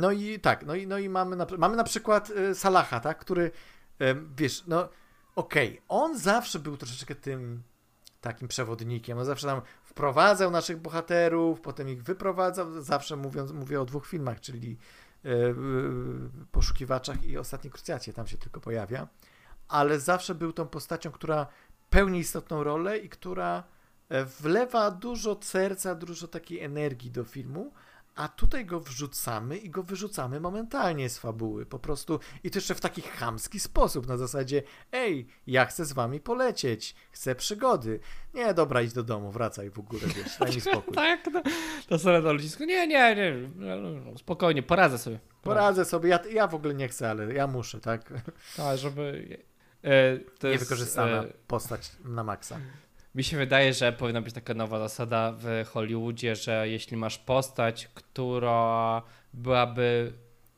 No 0.00 0.12
i 0.12 0.40
tak, 0.40 0.66
no 0.66 0.74
i, 0.74 0.86
no 0.86 0.98
i 0.98 1.08
mamy, 1.08 1.36
na, 1.36 1.46
mamy 1.58 1.76
na 1.76 1.84
przykład 1.84 2.30
e, 2.30 2.54
Salaha, 2.54 3.00
tak, 3.00 3.18
który 3.18 3.50
wiesz, 4.36 4.64
no 4.66 4.88
okej, 5.36 5.82
on 5.88 6.18
zawsze 6.18 6.58
był 6.58 6.76
troszeczkę 6.76 7.14
tym 7.14 7.62
takim 8.20 8.48
przewodnikiem. 8.48 9.18
On 9.18 9.24
zawsze 9.24 9.46
nam 9.46 9.62
wprowadzał 9.82 10.50
naszych 10.50 10.80
bohaterów, 10.80 11.60
potem 11.60 11.88
ich 11.88 12.02
wyprowadzał. 12.02 12.82
Zawsze 12.82 13.16
mówiąc, 13.16 13.52
mówię 13.52 13.80
o 13.80 13.84
dwóch 13.84 14.06
filmach, 14.06 14.40
czyli 14.40 14.78
Poszukiwaczach 16.52 17.24
i 17.24 17.38
Ostatniej 17.38 17.70
Krucjacie, 17.70 18.12
tam 18.12 18.26
się 18.26 18.38
tylko 18.38 18.60
pojawia. 18.60 19.08
Ale 19.68 20.00
zawsze 20.00 20.34
był 20.34 20.52
tą 20.52 20.68
postacią, 20.68 21.10
która 21.10 21.46
pełni 21.90 22.18
istotną 22.18 22.64
rolę 22.64 22.98
i 22.98 23.08
która 23.08 23.64
e, 24.08 24.24
wlewa 24.24 24.90
dużo 24.90 25.38
serca, 25.42 25.94
dużo 25.94 26.28
takiej 26.28 26.60
energii 26.60 27.10
do 27.10 27.24
filmu, 27.24 27.72
a 28.14 28.28
tutaj 28.28 28.66
go 28.66 28.80
wrzucamy 28.80 29.56
i 29.58 29.70
go 29.70 29.82
wyrzucamy 29.82 30.40
momentalnie 30.40 31.08
z 31.08 31.18
fabuły. 31.18 31.66
Po 31.66 31.78
prostu 31.78 32.20
i 32.44 32.50
to 32.50 32.58
jeszcze 32.58 32.74
w 32.74 32.80
taki 32.80 33.02
chamski 33.02 33.60
sposób, 33.60 34.06
na 34.06 34.16
zasadzie 34.16 34.62
ej, 34.92 35.26
ja 35.46 35.64
chcę 35.64 35.84
z 35.84 35.92
wami 35.92 36.20
polecieć, 36.20 36.94
chcę 37.10 37.34
przygody. 37.34 38.00
Nie, 38.34 38.54
dobra, 38.54 38.82
idź 38.82 38.92
do 38.92 39.02
domu, 39.02 39.30
wracaj 39.30 39.70
w 39.70 39.78
ogóle, 39.78 40.02
wiesz, 40.16 40.38
daj 40.38 40.54
mi 40.54 40.60
spokój. 40.70 40.94
Tak, 40.94 41.20
no, 41.32 41.42
to 41.88 41.98
sobie 41.98 42.20
na 42.20 42.32
ludzisku. 42.32 42.64
Nie, 42.64 42.86
nie, 42.86 43.16
nie, 43.16 43.48
no, 43.56 43.76
no, 43.76 44.18
spokojnie, 44.18 44.62
poradzę 44.62 44.98
sobie. 44.98 45.18
Poradzę 45.42 45.84
sobie, 45.84 46.08
ja, 46.08 46.18
ja 46.32 46.46
w 46.46 46.54
ogóle 46.54 46.74
nie 46.74 46.88
chcę, 46.88 47.10
ale 47.10 47.34
ja 47.34 47.46
muszę, 47.46 47.80
tak? 47.80 48.12
Tak, 48.56 48.78
żeby... 48.78 49.38
E, 49.82 50.18
to 50.18 50.48
jest, 50.48 50.60
Niewykorzystana 50.60 51.22
e, 51.22 51.32
postać 51.46 51.92
na 52.04 52.24
maksa. 52.24 52.60
Mi 53.14 53.24
się 53.24 53.36
wydaje, 53.36 53.72
że 53.74 53.92
powinna 53.92 54.20
być 54.20 54.34
taka 54.34 54.54
nowa 54.54 54.78
zasada 54.78 55.32
w 55.38 55.64
Hollywoodzie, 55.68 56.36
że 56.36 56.68
jeśli 56.68 56.96
masz 56.96 57.18
postać, 57.18 57.88
która 57.94 59.02
byłaby, 59.34 60.12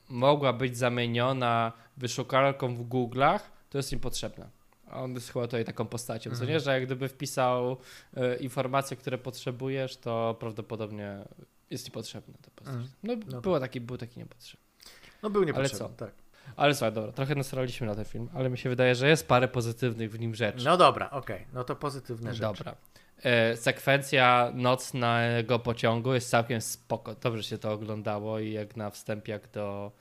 mogła 0.09 0.53
być 0.53 0.77
zamieniona 0.77 1.71
wyszukarką 1.97 2.75
w 2.75 2.89
Google'ach, 2.89 3.39
to 3.69 3.77
jest 3.77 3.93
im 3.93 3.99
potrzebna. 3.99 4.49
A 4.87 5.01
on 5.01 5.13
jest 5.13 5.33
chyba 5.33 5.45
tutaj 5.45 5.65
taką 5.65 5.85
postacią, 5.85 6.29
co 6.29 6.33
Mhm. 6.35 6.49
nie, 6.51 6.59
że 6.59 6.71
jak 6.73 6.85
gdyby 6.85 7.07
wpisał 7.07 7.77
e, 8.17 8.35
informacje, 8.35 8.97
które 8.97 9.17
potrzebujesz, 9.17 9.97
to 9.97 10.35
prawdopodobnie 10.39 11.17
jest 11.69 11.85
niepotrzebna 11.85 12.33
ta 12.41 12.51
postać. 12.55 12.75
Mhm. 12.75 12.91
No, 13.03 13.13
No 13.35 13.41
było 13.41 13.59
taki, 13.59 13.81
był 13.81 13.97
taki 13.97 14.19
niepotrzebny. 14.19 14.65
No 15.23 15.29
był 15.29 15.43
niepotrzebny, 15.43 15.79
co? 15.79 15.89
tak. 15.89 16.11
Ale 16.55 16.75
słuchaj, 16.75 16.91
dobra, 16.93 17.11
trochę 17.11 17.35
nasraliśmy 17.35 17.87
na 17.87 17.95
ten 17.95 18.05
film, 18.05 18.29
ale 18.33 18.49
mi 18.49 18.57
się 18.57 18.69
wydaje, 18.69 18.95
że 18.95 19.09
jest 19.09 19.27
parę 19.27 19.47
pozytywnych 19.47 20.11
w 20.11 20.19
nim 20.19 20.35
rzeczy. 20.35 20.65
No 20.65 20.77
dobra, 20.77 21.09
okej, 21.09 21.45
no 21.53 21.63
to 21.63 21.75
pozytywne 21.75 22.33
rzeczy. 22.33 22.41
Dobra. 22.41 22.75
E, 23.23 23.57
sekwencja 23.57 24.51
nocnego 24.53 25.59
pociągu 25.59 26.13
jest 26.13 26.29
całkiem 26.29 26.61
spoko. 26.61 27.15
Dobrze 27.15 27.43
się 27.43 27.57
to 27.57 27.71
oglądało 27.71 28.39
i 28.39 28.51
jak 28.51 28.75
na 28.77 28.89
wstęp, 28.89 29.27
jak 29.27 29.51
do. 29.51 29.91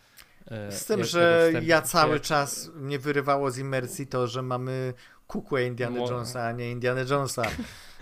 e, 0.50 0.72
Z 0.72 0.84
tym, 0.86 1.04
że 1.04 1.52
ja 1.62 1.82
cały 1.82 2.20
czas 2.20 2.70
mnie 2.74 2.98
wyrywało 2.98 3.50
z 3.50 3.58
imersji 3.58 4.06
to, 4.06 4.26
że 4.26 4.42
mamy 4.42 4.94
kukłę 5.26 5.64
Indiana 5.66 5.98
Jonesa, 5.98 6.44
a 6.46 6.52
nie 6.52 6.70
Indiana 6.70 7.00
Jonesa. 7.00 7.42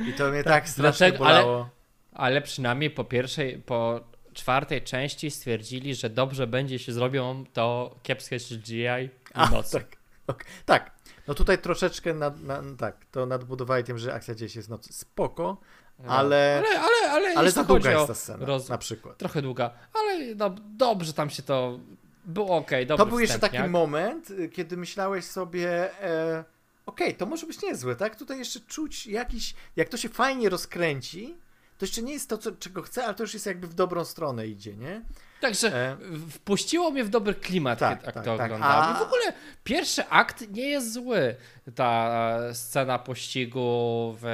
I 0.09 0.13
to 0.13 0.31
mnie 0.31 0.45
tak 0.55 0.69
strasznie 0.69 1.07
Dlaczego? 1.11 1.27
Ale- 1.27 1.41
bolało. 1.43 1.69
Ale 2.15 2.43
przynajmniej 2.43 2.91
po 2.91 3.05
pierwszej, 3.05 3.59
po 3.59 4.01
czwartej 4.33 4.83
części 4.83 5.31
stwierdzili, 5.31 5.95
że 5.95 6.11
dobrze 6.11 6.47
będzie, 6.47 6.75
jeśli 6.75 6.93
zrobią 6.93 7.45
to 7.53 7.97
kiepskie 8.03 8.39
CGI 8.39 9.09
w 9.35 9.51
nocy. 9.51 9.73
tak, 9.79 9.97
ok. 10.27 10.45
tak. 10.65 10.91
No 11.29 11.35
tutaj 11.35 11.59
troszeczkę 11.59 12.15
nad, 12.15 12.43
na, 12.43 12.63
tak, 12.79 12.97
to 13.11 13.27
nadbudowali 13.27 13.85
tym, 13.85 13.99
że 13.99 14.15
akcja 14.15 14.35
dzieje 14.35 14.49
się 14.49 14.63
z 14.63 14.69
nocy. 14.69 14.93
Spoko, 14.93 15.57
No. 15.99 16.13
ale, 16.13 16.63
ale, 16.67 17.11
ale, 17.11 17.35
ale, 17.37 17.51
za 17.51 17.65
długa 17.65 17.91
jest 17.93 18.07
ta 18.07 18.15
scena, 18.15 18.47
roz- 18.47 18.69
na 18.69 18.79
przykład. 18.79 19.19
Trochę 19.19 19.43
długa, 19.43 19.71
ale 19.95 20.35
no, 20.35 20.55
dobrze 20.77 21.13
tam 21.13 21.31
się 21.31 21.43
to. 21.43 21.79
Było 22.25 22.57
ok, 22.57 22.71
dobry 22.71 22.97
To 22.97 23.07
był 23.07 23.19
jeszcze 23.19 23.39
taki 23.39 23.63
moment, 23.69 24.31
y, 24.31 24.49
kiedy 24.49 24.77
myślałeś 24.77 25.25
sobie, 25.25 26.01
e, 26.03 26.45
okej, 26.87 27.15
to 27.15 27.27
może 27.27 27.47
być 27.47 27.63
niezłe, 27.63 27.97
tak? 27.97 28.17
Tutaj 28.17 28.39
jeszcze 28.39 28.61
czuć 28.61 29.07
jakiś, 29.07 29.55
jak 29.77 29.89
to 29.89 29.97
się 29.97 30.09
fajnie 30.09 30.49
rozkręci, 30.49 31.37
to 31.83 31.87
jeszcze 31.87 32.03
nie 32.03 32.13
jest 32.13 32.29
to, 32.29 32.39
co, 32.39 32.53
czego 32.53 32.83
chcę, 32.83 33.05
ale 33.05 33.15
to 33.15 33.23
już 33.23 33.35
jest 33.35 33.47
jakby 33.47 33.67
w 33.67 33.75
dobrą 33.75 34.05
stronę 34.05 34.47
idzie, 34.47 34.77
nie? 34.77 35.03
Także 35.41 35.75
E, 35.77 35.97
wpuściło 36.31 36.91
mnie 36.91 37.05
w 37.05 37.09
dobry 37.09 37.35
klimat, 37.35 37.79
Tak, 37.79 38.05
jak, 38.05 38.15
tak, 38.15 38.25
to 38.25 38.37
tak. 38.37 38.47
oglądałem. 38.47 38.85
A- 38.95 38.97
I 38.97 38.99
w 38.99 39.03
ogóle 39.07 39.33
pierwszy 39.65 40.09
akt 40.09 40.51
nie 40.51 40.67
jest 40.69 40.93
zły. 40.93 41.35
Ta 41.75 42.11
e, 42.51 42.55
scena 42.55 42.99
pościgu 42.99 44.17
w 44.21 44.27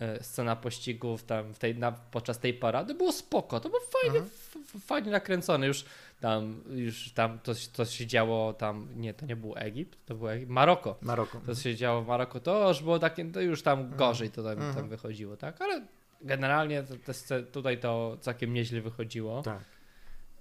e, 0.00 0.24
scena 0.24 0.56
pościgu 0.56 1.16
w 1.16 1.22
tam 1.24 1.54
w 1.54 1.58
tej, 1.58 1.78
na, 1.78 1.92
podczas 1.92 2.38
tej 2.38 2.54
parady 2.54 2.94
było 2.94 3.12
spoko. 3.12 3.60
To 3.60 3.68
było 3.68 3.80
fajnie, 4.02 4.18
Mhm. 4.18 4.34
f, 4.76 4.82
fajnie 4.86 5.10
nakręcone. 5.10 5.66
Już 5.66 5.84
tam, 6.20 6.60
już 6.70 7.12
tam 7.12 7.38
to, 7.38 7.52
to 7.72 7.84
się 7.84 8.06
działo 8.06 8.52
tam, 8.52 8.88
nie, 8.96 9.14
to 9.14 9.26
nie 9.26 9.36
był 9.36 9.52
Egipt, 9.56 10.06
to 10.06 10.14
był 10.14 10.28
Egipt, 10.28 10.50
Maroko. 10.50 10.96
Maroko. 11.00 11.40
To 11.46 11.54
się 11.54 11.76
działo 11.76 12.02
w 12.02 12.06
Maroku, 12.06 12.40
to 12.40 12.68
już 12.68 12.82
było 12.82 12.98
takie, 12.98 13.24
to 13.24 13.40
już 13.40 13.62
tam 13.62 13.96
gorzej 13.96 14.30
to 14.30 14.42
tam, 14.42 14.52
Mhm. 14.52 14.74
tam 14.74 14.88
wychodziło, 14.88 15.36
tak? 15.36 15.60
Ale 15.62 15.86
generalnie 16.20 16.82
to, 16.82 17.12
sce- 17.12 17.42
tutaj 17.46 17.78
to 17.78 18.16
całkiem 18.20 18.52
nieźle 18.54 18.80
wychodziło. 18.80 19.42
Tak. 19.42 19.62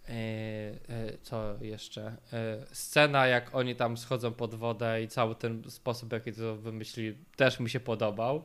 E, 0.09 0.11
e, 0.13 1.17
co 1.21 1.55
jeszcze? 1.61 2.17
E, 2.33 2.65
scena, 2.71 3.27
jak 3.27 3.55
oni 3.55 3.75
tam 3.75 3.97
schodzą 3.97 4.31
pod 4.33 4.55
wodę 4.55 5.03
i 5.03 5.07
cały 5.07 5.35
ten 5.35 5.63
sposób, 5.71 6.11
jaki 6.13 6.33
to 6.33 6.55
wymyślili, 6.55 7.17
też 7.35 7.59
mi 7.59 7.69
się 7.69 7.79
podobał. 7.79 8.43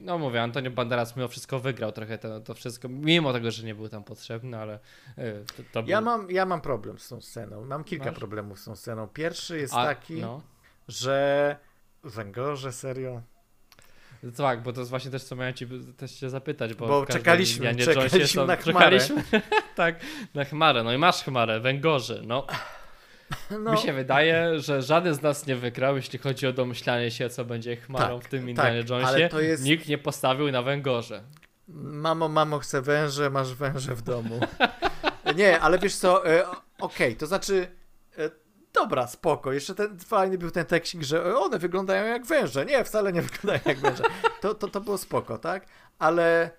No 0.00 0.18
mówię, 0.18 0.42
Antonio 0.42 0.70
Banderas 0.70 1.16
mimo 1.16 1.28
wszystko 1.28 1.58
wygrał 1.60 1.92
trochę 1.92 2.18
to, 2.18 2.40
to 2.40 2.54
wszystko, 2.54 2.88
mimo 2.88 3.32
tego, 3.32 3.50
że 3.50 3.66
nie 3.66 3.74
był 3.74 3.88
tam 3.88 4.04
potrzebny, 4.04 4.58
ale 4.58 4.78
to, 5.56 5.62
to 5.72 5.88
Ja 5.88 5.96
był... 6.02 6.04
mam, 6.04 6.30
ja 6.30 6.46
mam 6.46 6.60
problem 6.60 6.98
z 6.98 7.08
tą 7.08 7.20
sceną. 7.20 7.64
Mam 7.64 7.84
kilka 7.84 8.04
Masz? 8.04 8.14
problemów 8.14 8.58
z 8.60 8.64
tą 8.64 8.76
sceną. 8.76 9.08
Pierwszy 9.08 9.58
jest 9.58 9.74
A, 9.74 9.84
taki, 9.84 10.14
No. 10.20 10.42
że 10.88 11.56
węgorze, 12.04 12.72
serio? 12.72 13.22
Tak, 14.36 14.62
bo 14.62 14.72
to 14.72 14.80
jest 14.80 14.90
właśnie 14.90 15.10
też 15.10 15.24
co 15.24 15.36
miałem 15.36 15.54
ci 15.54 15.66
też 15.96 16.12
cię 16.12 16.30
zapytać, 16.30 16.74
bo, 16.74 16.86
Bo 16.86 17.06
czekaliśmy, 17.06 17.56
Indianie 17.70 17.92
Jonesie 17.94 18.10
czekaliśmy 18.10 18.46
na 18.46 18.56
chmarę. 18.56 18.98
czekaliśmy, 19.00 19.42
tak, 19.74 20.00
na 20.34 20.44
chmarę, 20.44 20.82
no 20.82 20.92
i 20.92 20.98
masz 20.98 21.22
chmarę, 21.24 21.60
węgorze, 21.60 22.22
no. 22.26 22.46
No, 23.60 23.72
Mi 23.72 23.78
się 23.78 23.92
wydaje, 23.92 24.60
że 24.60 24.82
żaden 24.82 25.14
z 25.14 25.22
nas 25.22 25.46
nie 25.46 25.56
wygrał, 25.56 25.96
jeśli 25.96 26.18
chodzi 26.18 26.46
o 26.46 26.52
domyślanie 26.52 27.10
się, 27.10 27.28
co 27.30 27.44
będzie 27.44 27.76
chmarą 27.76 28.18
Tak, 28.18 28.26
w 28.26 28.30
tym 28.30 28.40
tak, 28.40 28.48
Indianie 28.48 28.84
ale 28.90 29.00
Jonesie. 29.00 29.28
to 29.28 29.40
jest- 29.40 29.64
Nikt 29.64 29.88
nie 29.88 29.98
postawił 29.98 30.52
na 30.52 30.62
węgorze. 30.62 31.22
Mamo, 31.68 32.28
mamo, 32.28 32.58
chcę 32.58 32.82
węże, 32.82 33.30
masz 33.30 33.54
węże 33.54 33.94
w 33.94 34.02
domu. 34.02 34.40
Nie, 35.36 35.60
ale 35.60 35.78
wiesz 35.78 35.96
co, 35.96 36.26
e, 36.30 36.44
okej, 36.78 37.16
to 37.16 37.26
znaczy, 37.26 37.66
dobra, 38.76 39.06
spoko, 39.06 39.52
jeszcze 39.52 39.74
ten 39.74 39.98
fajny 39.98 40.38
był 40.38 40.50
ten 40.50 40.66
tekstik, 40.66 41.02
że 41.02 41.36
one 41.36 41.58
wyglądają 41.58 42.06
jak 42.06 42.26
węże. 42.26 42.66
Nie, 42.66 42.84
wcale 42.84 43.12
nie 43.12 43.22
wyglądają 43.28 43.60
jak 43.64 43.78
węże. 43.78 44.02
To, 44.40 44.54
to, 44.54 44.68
to 44.68 44.80
było 44.80 44.98
spoko, 44.98 45.38
tak? 45.38 45.66
Ale, 45.98 46.50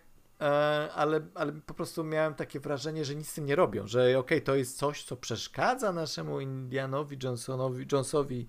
e, 0.42 0.90
ale, 0.96 1.22
ale 1.36 1.52
po 1.52 1.74
prostu 1.74 2.04
miałem 2.04 2.34
takie 2.34 2.60
wrażenie, 2.60 3.06
że 3.06 3.16
nic 3.16 3.30
z 3.30 3.34
tym 3.34 3.46
nie 3.46 3.56
robią, 3.56 3.88
że 3.88 4.20
okej, 4.20 4.42
to 4.42 4.56
jest 4.56 4.78
coś, 4.78 5.04
co 5.04 5.18
przeszkadza 5.18 5.94
naszemu 5.94 6.40
Indianowi 6.40 7.18
Johnsonowi, 7.24 7.86
Jonesowi 7.92 8.48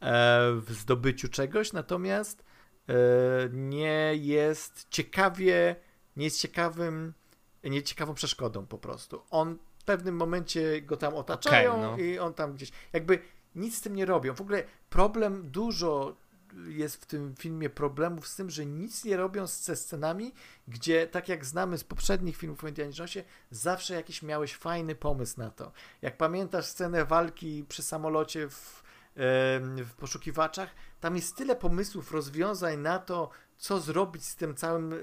e, 0.00 0.52
w 0.52 0.72
zdobyciu 0.72 1.28
czegoś, 1.28 1.72
natomiast 1.72 2.44
e, 2.88 2.94
nie 3.52 4.12
jest 4.14 4.86
ciekawie, 4.90 5.76
nie 6.16 6.24
jest 6.24 6.40
ciekawym, 6.40 7.12
nie 7.64 7.82
ciekawą 7.82 8.14
przeszkodą 8.14 8.66
po 8.66 8.78
prostu. 8.78 9.22
On 9.30 9.58
pewnym 9.88 10.16
momencie 10.16 10.82
go 10.82 10.96
tam 10.96 11.14
otaczają 11.14 11.70
Okej, 11.70 11.82
no. 11.82 11.98
i 11.98 12.18
on 12.18 12.34
tam 12.34 12.52
gdzieś, 12.52 12.72
jakby 12.92 13.18
nic 13.54 13.78
z 13.78 13.80
tym 13.80 13.96
nie 13.96 14.06
robią. 14.06 14.34
W 14.34 14.40
ogóle 14.40 14.64
problem 14.90 15.50
dużo 15.50 16.16
jest 16.68 17.02
w 17.02 17.06
tym 17.06 17.34
filmie 17.38 17.70
problemów 17.70 18.28
z 18.28 18.36
tym, 18.36 18.50
że 18.50 18.66
nic 18.66 19.04
nie 19.04 19.16
robią 19.16 19.46
ze 19.46 19.76
scenami, 19.76 20.34
gdzie 20.68 21.06
tak 21.06 21.28
jak 21.28 21.44
znamy 21.44 21.78
z 21.78 21.84
poprzednich 21.84 22.36
filmów 22.36 22.64
o 22.64 22.68
Indiana 22.68 22.92
Jonesie, 22.98 23.24
zawsze 23.50 23.94
jakiś 23.94 24.22
miałeś 24.22 24.56
fajny 24.56 24.94
pomysł 24.94 25.40
na 25.40 25.50
to. 25.50 25.72
Jak 26.02 26.16
pamiętasz 26.16 26.66
scenę 26.66 27.04
walki 27.04 27.64
przy 27.68 27.82
samolocie 27.82 28.48
w, 28.48 28.82
w 29.84 29.94
poszukiwaczach, 29.96 30.70
tam 31.00 31.16
jest 31.16 31.36
tyle 31.36 31.56
pomysłów, 31.56 32.12
rozwiązań 32.12 32.78
na 32.78 32.98
to, 32.98 33.30
co 33.58 33.80
zrobić 33.80 34.24
z 34.24 34.36
tym 34.36 34.54
całym 34.54 34.94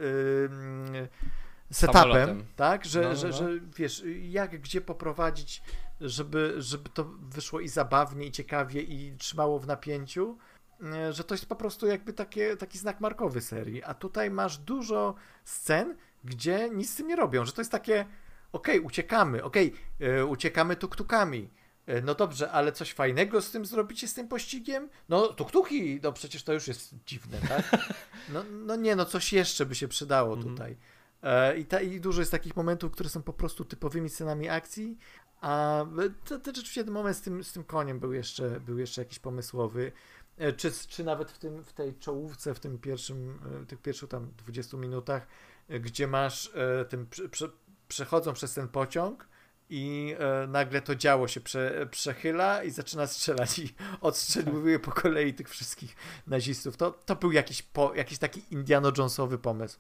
setupem, 1.75 2.45
tak, 2.55 2.85
że, 2.85 3.01
no, 3.01 3.09
no, 3.09 3.15
że, 3.15 3.27
no. 3.27 3.33
że 3.33 3.49
wiesz, 3.77 4.03
jak, 4.21 4.61
gdzie 4.61 4.81
poprowadzić, 4.81 5.61
żeby, 6.01 6.55
żeby 6.57 6.89
to 6.89 7.03
wyszło 7.21 7.59
i 7.59 7.67
zabawnie, 7.67 8.25
i 8.27 8.31
ciekawie, 8.31 8.81
i 8.81 9.17
trzymało 9.17 9.59
w 9.59 9.67
napięciu, 9.67 10.37
e, 10.83 11.13
że 11.13 11.23
to 11.23 11.33
jest 11.33 11.45
po 11.45 11.55
prostu 11.55 11.87
jakby 11.87 12.13
takie, 12.13 12.57
taki 12.57 12.77
znak 12.77 12.99
markowy 12.99 13.41
serii, 13.41 13.83
a 13.83 13.93
tutaj 13.93 14.31
masz 14.31 14.57
dużo 14.57 15.15
scen, 15.43 15.95
gdzie 16.23 16.69
nic 16.69 16.93
z 16.93 16.95
tym 16.95 17.07
nie 17.07 17.15
robią, 17.15 17.45
że 17.45 17.51
to 17.51 17.61
jest 17.61 17.71
takie, 17.71 18.05
okej, 18.51 18.75
okay, 18.75 18.87
uciekamy, 18.87 19.43
okej, 19.43 19.73
okay, 19.97 20.09
e, 20.09 20.25
uciekamy 20.25 20.75
tuktukami, 20.75 21.49
e, 21.85 22.01
no 22.01 22.15
dobrze, 22.15 22.51
ale 22.51 22.71
coś 22.71 22.93
fajnego 22.93 23.41
z 23.41 23.51
tym 23.51 23.65
zrobicie, 23.65 24.07
z 24.07 24.13
tym 24.13 24.27
pościgiem? 24.27 24.89
No, 25.09 25.27
tuktuki, 25.27 25.99
no 26.03 26.13
przecież 26.13 26.43
to 26.43 26.53
już 26.53 26.67
jest 26.67 26.95
dziwne, 27.05 27.37
tak? 27.49 27.65
No, 28.33 28.43
no 28.51 28.75
nie, 28.75 28.95
no 28.95 29.05
coś 29.05 29.33
jeszcze 29.33 29.65
by 29.65 29.75
się 29.75 29.87
przydało 29.87 30.33
mhm. 30.33 30.55
tutaj. 30.55 30.77
E, 31.25 31.57
I, 31.57 31.65
ta, 31.65 31.81
I 31.81 31.99
dużo 31.99 32.21
jest 32.21 32.31
takich 32.31 32.55
momentów, 32.55 32.91
które 32.91 33.09
są 33.09 33.23
po 33.23 33.33
prostu 33.33 33.65
typowymi 33.65 34.09
scenami 34.09 34.49
akcji, 34.49 34.97
a 35.41 35.85
to, 36.25 36.39
to 36.39 36.45
rzeczywiście 36.45 36.83
ten 36.83 36.93
moment 36.93 37.17
z 37.17 37.21
tym, 37.21 37.43
z 37.43 37.53
tym 37.53 37.63
koniem 37.63 37.99
był 37.99 38.13
jeszcze, 38.13 38.59
był 38.59 38.77
jeszcze 38.77 39.01
jakiś 39.01 39.19
pomysłowy. 39.19 39.91
E, 40.37 40.53
czy, 40.53 40.71
czy 40.87 41.03
nawet 41.03 41.31
w, 41.31 41.37
tym, 41.37 41.63
w 41.63 41.73
tej 41.73 41.95
czołówce, 41.95 42.53
w 42.53 42.59
tym 42.59 42.77
pierwszym, 42.77 43.39
e, 43.63 43.65
tych 43.65 43.81
pierwszych 43.81 44.09
tam 44.09 44.31
20 44.37 44.77
minutach, 44.77 45.27
gdzie 45.69 46.07
masz 46.07 46.51
tym, 46.89 47.07
prze, 47.31 47.49
przechodzą 47.87 48.33
przez 48.33 48.53
ten 48.53 48.67
pociąg 48.67 49.27
i 49.69 50.15
nagle 50.47 50.81
to 50.81 50.95
działo 50.95 51.27
się 51.27 51.41
prze, 51.41 51.87
przechyla 51.91 52.63
i 52.63 52.71
zaczyna 52.71 53.07
strzelać 53.07 53.59
i 53.59 53.73
odstrzeliwuje 54.01 54.79
po 54.79 54.91
kolei 54.91 55.33
tych 55.33 55.49
wszystkich 55.49 55.95
nazistów. 56.27 56.77
To, 56.77 56.91
to 56.91 57.15
był 57.15 57.31
jakiś, 57.31 57.61
po, 57.61 57.93
jakiś 57.95 58.17
taki 58.17 58.41
Indiano 58.51 58.91
Jonesowy 58.97 59.37
pomysł 59.37 59.79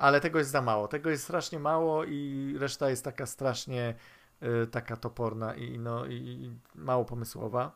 ale 0.00 0.20
tego 0.20 0.38
jest 0.38 0.50
za 0.50 0.62
mało. 0.62 0.88
Tego 0.88 1.10
jest 1.10 1.24
strasznie 1.24 1.58
mało 1.58 2.04
i 2.04 2.54
reszta 2.58 2.90
jest 2.90 3.04
taka 3.04 3.26
strasznie 3.26 3.94
y, 4.42 4.66
taka 4.66 4.96
toporna 4.96 5.54
i, 5.54 5.78
no, 5.78 6.06
i 6.06 6.50
mało 6.74 7.04
pomysłowa. 7.04 7.72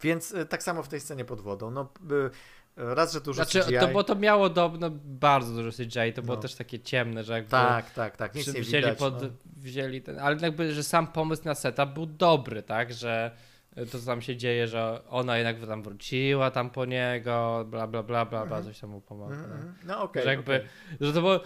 Więc 0.00 0.32
y, 0.32 0.46
tak 0.46 0.62
samo 0.62 0.82
w 0.82 0.88
tej 0.88 1.00
scenie 1.00 1.24
pod 1.24 1.40
wodą. 1.40 1.70
No, 1.70 1.92
y, 2.10 2.30
raz, 2.76 3.12
że 3.12 3.20
dużo 3.20 3.44
znaczy, 3.44 3.60
CGI. 3.60 3.78
To, 3.80 3.88
bo 3.88 4.04
to 4.04 4.14
miało 4.14 4.50
do, 4.50 4.72
no, 4.78 4.90
bardzo 5.04 5.54
dużo 5.54 5.70
CGI, 5.70 6.12
to 6.14 6.22
było 6.22 6.36
no. 6.36 6.42
też 6.42 6.54
takie 6.54 6.80
ciemne, 6.80 7.24
że 7.24 7.32
jakby... 7.32 7.50
Tak, 7.50 7.90
tak, 7.90 8.16
tak, 8.16 8.34
nic 8.34 8.54
nie 8.54 8.60
wzięli, 8.60 8.84
widać, 8.84 8.98
pod, 8.98 9.22
no. 9.22 9.28
wzięli 9.56 10.02
ten, 10.02 10.18
ale 10.18 10.36
jakby, 10.40 10.74
że 10.74 10.82
sam 10.82 11.06
pomysł 11.06 11.42
na 11.44 11.54
setup 11.54 11.90
był 11.90 12.06
dobry, 12.06 12.62
tak, 12.62 12.92
że 12.92 13.36
to 13.74 13.98
co 13.98 14.06
tam 14.06 14.22
się 14.22 14.36
dzieje, 14.36 14.68
że 14.68 15.00
ona 15.08 15.36
jednak 15.36 15.66
tam 15.66 15.82
wróciła 15.82 16.50
tam 16.50 16.70
po 16.70 16.84
niego, 16.84 17.66
bla 17.70 17.86
bla 17.86 18.02
bla 18.02 18.24
bla, 18.24 18.46
bla 18.46 18.62
coś 18.62 18.80
tam 18.80 18.90
mu 18.90 19.00
pomogło. 19.00 19.34
Mm 19.34 19.50
-hmm. 19.50 19.72
No 19.84 20.02
okej. 20.02 20.22
Okay, 20.22 20.22
że 20.22 20.30
jakby, 20.30 20.56
okay. 20.56 20.68
że 21.00 21.12
to 21.12 21.20
było, 21.20 21.40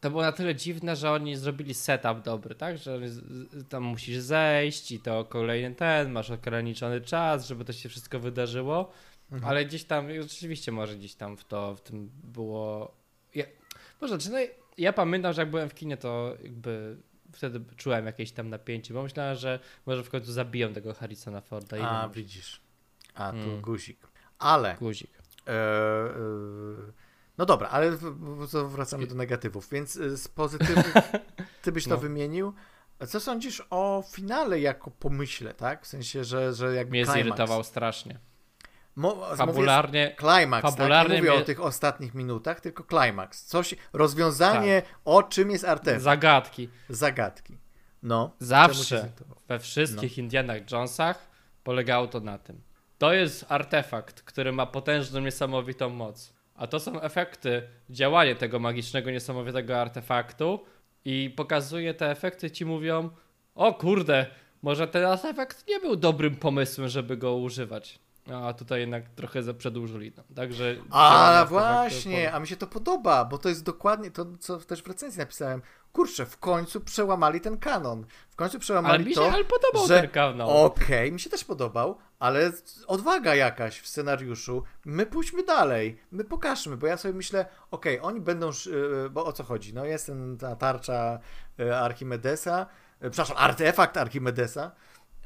to 0.00 0.10
było 0.10 0.22
na 0.22 0.32
tyle 0.32 0.54
dziwne, 0.54 0.96
że 0.96 1.10
oni 1.10 1.36
zrobili 1.36 1.74
setup 1.74 2.22
dobry, 2.24 2.54
tak, 2.54 2.78
że 2.78 3.00
tam 3.68 3.82
musisz 3.82 4.18
zejść 4.18 4.92
i 4.92 5.00
to 5.00 5.24
kolejny 5.24 5.74
ten, 5.74 6.12
masz 6.12 6.30
ograniczony 6.30 7.00
czas, 7.00 7.46
żeby 7.46 7.64
to 7.64 7.72
się 7.72 7.88
wszystko 7.88 8.20
wydarzyło, 8.20 8.92
mhm. 9.32 9.50
ale 9.50 9.64
gdzieś 9.64 9.84
tam, 9.84 10.22
rzeczywiście 10.22 10.72
może 10.72 10.96
gdzieś 10.96 11.14
tam 11.14 11.36
w 11.36 11.44
to, 11.44 11.74
w 11.74 11.80
tym 11.80 12.10
było, 12.24 12.94
ja, 13.34 13.44
może, 14.00 14.20
znaczy, 14.20 14.30
no, 14.30 14.54
ja 14.78 14.92
pamiętam, 14.92 15.32
że 15.32 15.42
jak 15.42 15.50
byłem 15.50 15.68
w 15.68 15.74
kinie, 15.74 15.96
to 15.96 16.36
jakby 16.42 16.96
wtedy 17.32 17.60
czułem 17.76 18.06
jakieś 18.06 18.32
tam 18.32 18.50
napięcie, 18.50 18.94
bo 18.94 19.02
myślałem, 19.02 19.36
że 19.36 19.58
może 19.86 20.04
w 20.04 20.10
końcu 20.10 20.32
zabiją 20.32 20.72
tego 20.72 20.94
Harrisona 20.94 21.40
Forda. 21.40 21.76
A, 21.88 22.08
widzisz. 22.08 22.60
A, 23.14 23.32
tu 23.32 23.38
hmm. 23.38 23.60
guzik. 23.60 23.98
Ale... 24.38 24.76
Guzik. 24.80 25.10
E, 25.46 25.50
e, 25.50 26.12
no 27.38 27.46
dobra, 27.46 27.68
ale 27.68 27.96
wracamy 28.68 29.06
do 29.06 29.14
negatywów, 29.14 29.68
więc 29.70 29.96
e, 29.96 30.16
z 30.16 30.28
pozytywów 30.28 30.92
ty 31.62 31.72
byś 31.72 31.86
no. 31.86 31.96
to 31.96 32.02
wymienił. 32.02 32.54
Co 33.08 33.20
sądzisz 33.20 33.62
o 33.70 34.04
finale 34.10 34.60
jako 34.60 34.90
pomyśle, 34.90 35.54
tak? 35.54 35.84
W 35.84 35.86
sensie, 35.86 36.24
że, 36.24 36.52
że 36.52 36.74
jakby 36.74 36.90
Mnie 36.90 37.06
zirytował 37.06 37.64
strasznie. 37.64 38.18
Fabularnie. 39.36 40.16
Climax, 40.20 40.62
fabularnie 40.62 41.08
tak? 41.08 41.10
Nie 41.10 41.18
mówię 41.18 41.30
mnie... 41.30 41.42
o 41.42 41.44
tych 41.44 41.60
ostatnich 41.60 42.14
minutach, 42.14 42.60
tylko 42.60 42.84
climax. 42.84 43.44
Coś, 43.44 43.74
rozwiązanie, 43.92 44.82
tak. 44.82 44.98
o 45.04 45.22
czym 45.22 45.50
jest 45.50 45.64
artefakt. 45.64 46.02
Zagadki. 46.02 46.68
Zagadki. 46.88 47.58
No. 48.02 48.36
Zawsze 48.38 49.08
we 49.48 49.58
wszystkich 49.58 50.16
no. 50.16 50.22
Indianach 50.22 50.70
Jonesach 50.70 51.30
polegało 51.64 52.06
to 52.06 52.20
na 52.20 52.38
tym. 52.38 52.60
To 52.98 53.12
jest 53.12 53.46
artefakt, 53.48 54.22
który 54.22 54.52
ma 54.52 54.66
potężną, 54.66 55.20
niesamowitą 55.20 55.88
moc. 55.88 56.32
A 56.54 56.66
to 56.66 56.80
są 56.80 57.00
efekty, 57.00 57.62
działanie 57.90 58.36
tego 58.36 58.58
magicznego, 58.58 59.10
niesamowitego 59.10 59.80
artefaktu 59.80 60.64
i 61.04 61.34
pokazuje 61.36 61.94
te 61.94 62.10
efekty, 62.10 62.50
ci 62.50 62.64
mówią, 62.64 63.10
o 63.54 63.74
kurde, 63.74 64.26
może 64.62 64.88
ten 64.88 65.04
artefakt 65.04 65.68
nie 65.68 65.80
był 65.80 65.96
dobrym 65.96 66.36
pomysłem, 66.36 66.88
żeby 66.88 67.16
go 67.16 67.36
używać. 67.36 67.98
A 68.30 68.52
tutaj 68.52 68.80
jednak 68.80 69.08
trochę 69.08 69.42
za 69.42 69.54
przedłużyli. 69.54 70.12
No. 70.16 70.22
Także 70.36 70.76
a 70.90 71.46
właśnie, 71.48 72.32
a 72.32 72.40
mi 72.40 72.46
się 72.46 72.56
to 72.56 72.66
podoba, 72.66 73.24
bo 73.24 73.38
to 73.38 73.48
jest 73.48 73.64
dokładnie 73.64 74.10
to, 74.10 74.26
co 74.40 74.58
też 74.58 74.82
w 74.82 74.86
recenzji 74.86 75.18
napisałem. 75.18 75.62
Kurczę, 75.92 76.26
w 76.26 76.38
końcu 76.38 76.80
przełamali 76.80 77.40
ten 77.40 77.58
kanon. 77.58 78.06
W 78.30 78.36
końcu 78.36 78.58
przełamali 78.58 78.94
ale 78.94 79.04
mi 79.04 79.14
się, 79.14 79.20
to, 79.20 79.32
ale 79.32 79.44
podobał 79.44 79.86
że, 79.88 80.00
ten 80.00 80.10
kanon. 80.10 80.48
Okej, 80.50 80.86
okay, 80.86 81.12
mi 81.12 81.20
się 81.20 81.30
też 81.30 81.44
podobał, 81.44 81.98
ale 82.18 82.52
odwaga 82.86 83.34
jakaś 83.34 83.80
w 83.80 83.88
scenariuszu. 83.88 84.62
My 84.84 85.06
pójdźmy 85.06 85.42
dalej, 85.42 85.98
my 86.12 86.24
pokażmy, 86.24 86.76
bo 86.76 86.86
ja 86.86 86.96
sobie 86.96 87.14
myślę, 87.14 87.46
okej, 87.70 87.98
okay, 87.98 88.08
oni 88.08 88.20
będą, 88.20 88.50
y, 89.06 89.10
bo 89.10 89.24
o 89.24 89.32
co 89.32 89.44
chodzi? 89.44 89.74
No 89.74 89.84
jest 89.84 90.06
ten, 90.06 90.38
ta 90.38 90.56
tarcza 90.56 91.18
y, 91.60 91.76
Archimedesa, 91.76 92.66
y, 93.04 93.10
przepraszam, 93.10 93.36
artefakt 93.36 93.96
Archimedesa. 93.96 94.72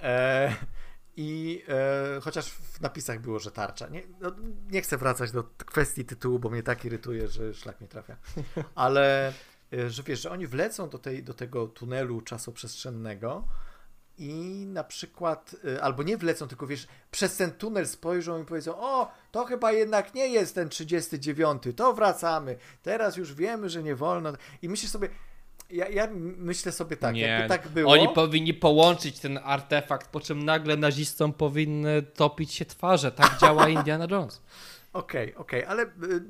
E, 0.03 0.55
i 1.16 1.62
e, 1.68 2.20
chociaż 2.20 2.50
w 2.50 2.80
napisach 2.80 3.20
było, 3.20 3.38
że 3.38 3.50
tarcza. 3.50 3.88
Nie, 3.88 4.02
no, 4.20 4.32
nie 4.70 4.82
chcę 4.82 4.96
wracać 4.96 5.32
do 5.32 5.44
kwestii 5.44 6.04
tytułu, 6.04 6.38
bo 6.38 6.50
mnie 6.50 6.62
tak 6.62 6.84
irytuje, 6.84 7.28
że 7.28 7.54
szlak 7.54 7.80
mnie 7.80 7.88
trafia. 7.88 8.16
Ale 8.74 9.32
e, 9.72 9.90
że 9.90 10.02
wiesz, 10.02 10.20
że 10.20 10.30
oni 10.30 10.46
wlecą 10.46 10.88
do, 10.88 10.98
tej, 10.98 11.22
do 11.22 11.34
tego 11.34 11.66
tunelu 11.66 12.20
czasoprzestrzennego 12.20 13.48
i 14.18 14.66
na 14.66 14.84
przykład, 14.84 15.56
e, 15.76 15.82
albo 15.82 16.02
nie 16.02 16.16
wlecą, 16.16 16.48
tylko 16.48 16.66
wiesz, 16.66 16.86
przez 17.10 17.36
ten 17.36 17.50
tunel 17.52 17.86
spojrzą 17.86 18.42
i 18.42 18.44
powiedzą, 18.44 18.80
o, 18.80 19.10
to 19.30 19.44
chyba 19.44 19.72
jednak 19.72 20.14
nie 20.14 20.28
jest 20.28 20.54
ten 20.54 20.68
39, 20.68 21.62
to 21.76 21.92
wracamy, 21.92 22.56
teraz 22.82 23.16
już 23.16 23.34
wiemy, 23.34 23.68
że 23.68 23.82
nie 23.82 23.96
wolno. 23.96 24.32
I 24.62 24.68
myślisz 24.68 24.90
sobie, 24.90 25.08
ja, 25.70 25.88
ja 25.88 26.08
myślę 26.36 26.72
sobie 26.72 26.96
tak, 26.96 27.14
nie. 27.14 27.20
jakby 27.20 27.48
tak 27.48 27.68
było. 27.68 27.92
Oni 27.92 28.08
powinni 28.08 28.54
połączyć 28.54 29.20
ten 29.20 29.38
artefakt, 29.44 30.10
po 30.10 30.20
czym 30.20 30.44
nagle 30.44 30.76
nazistom 30.76 31.32
powinny 31.32 32.02
topić 32.02 32.52
się 32.52 32.64
twarze. 32.64 33.12
Tak 33.12 33.36
działa 33.40 33.68
Indiana 33.68 34.06
Jones. 34.10 34.42
Okej, 34.92 35.34
okay, 35.34 35.40
okej, 35.40 35.64
okay, 35.64 35.70
ale 35.70 35.82
y, 35.82 36.22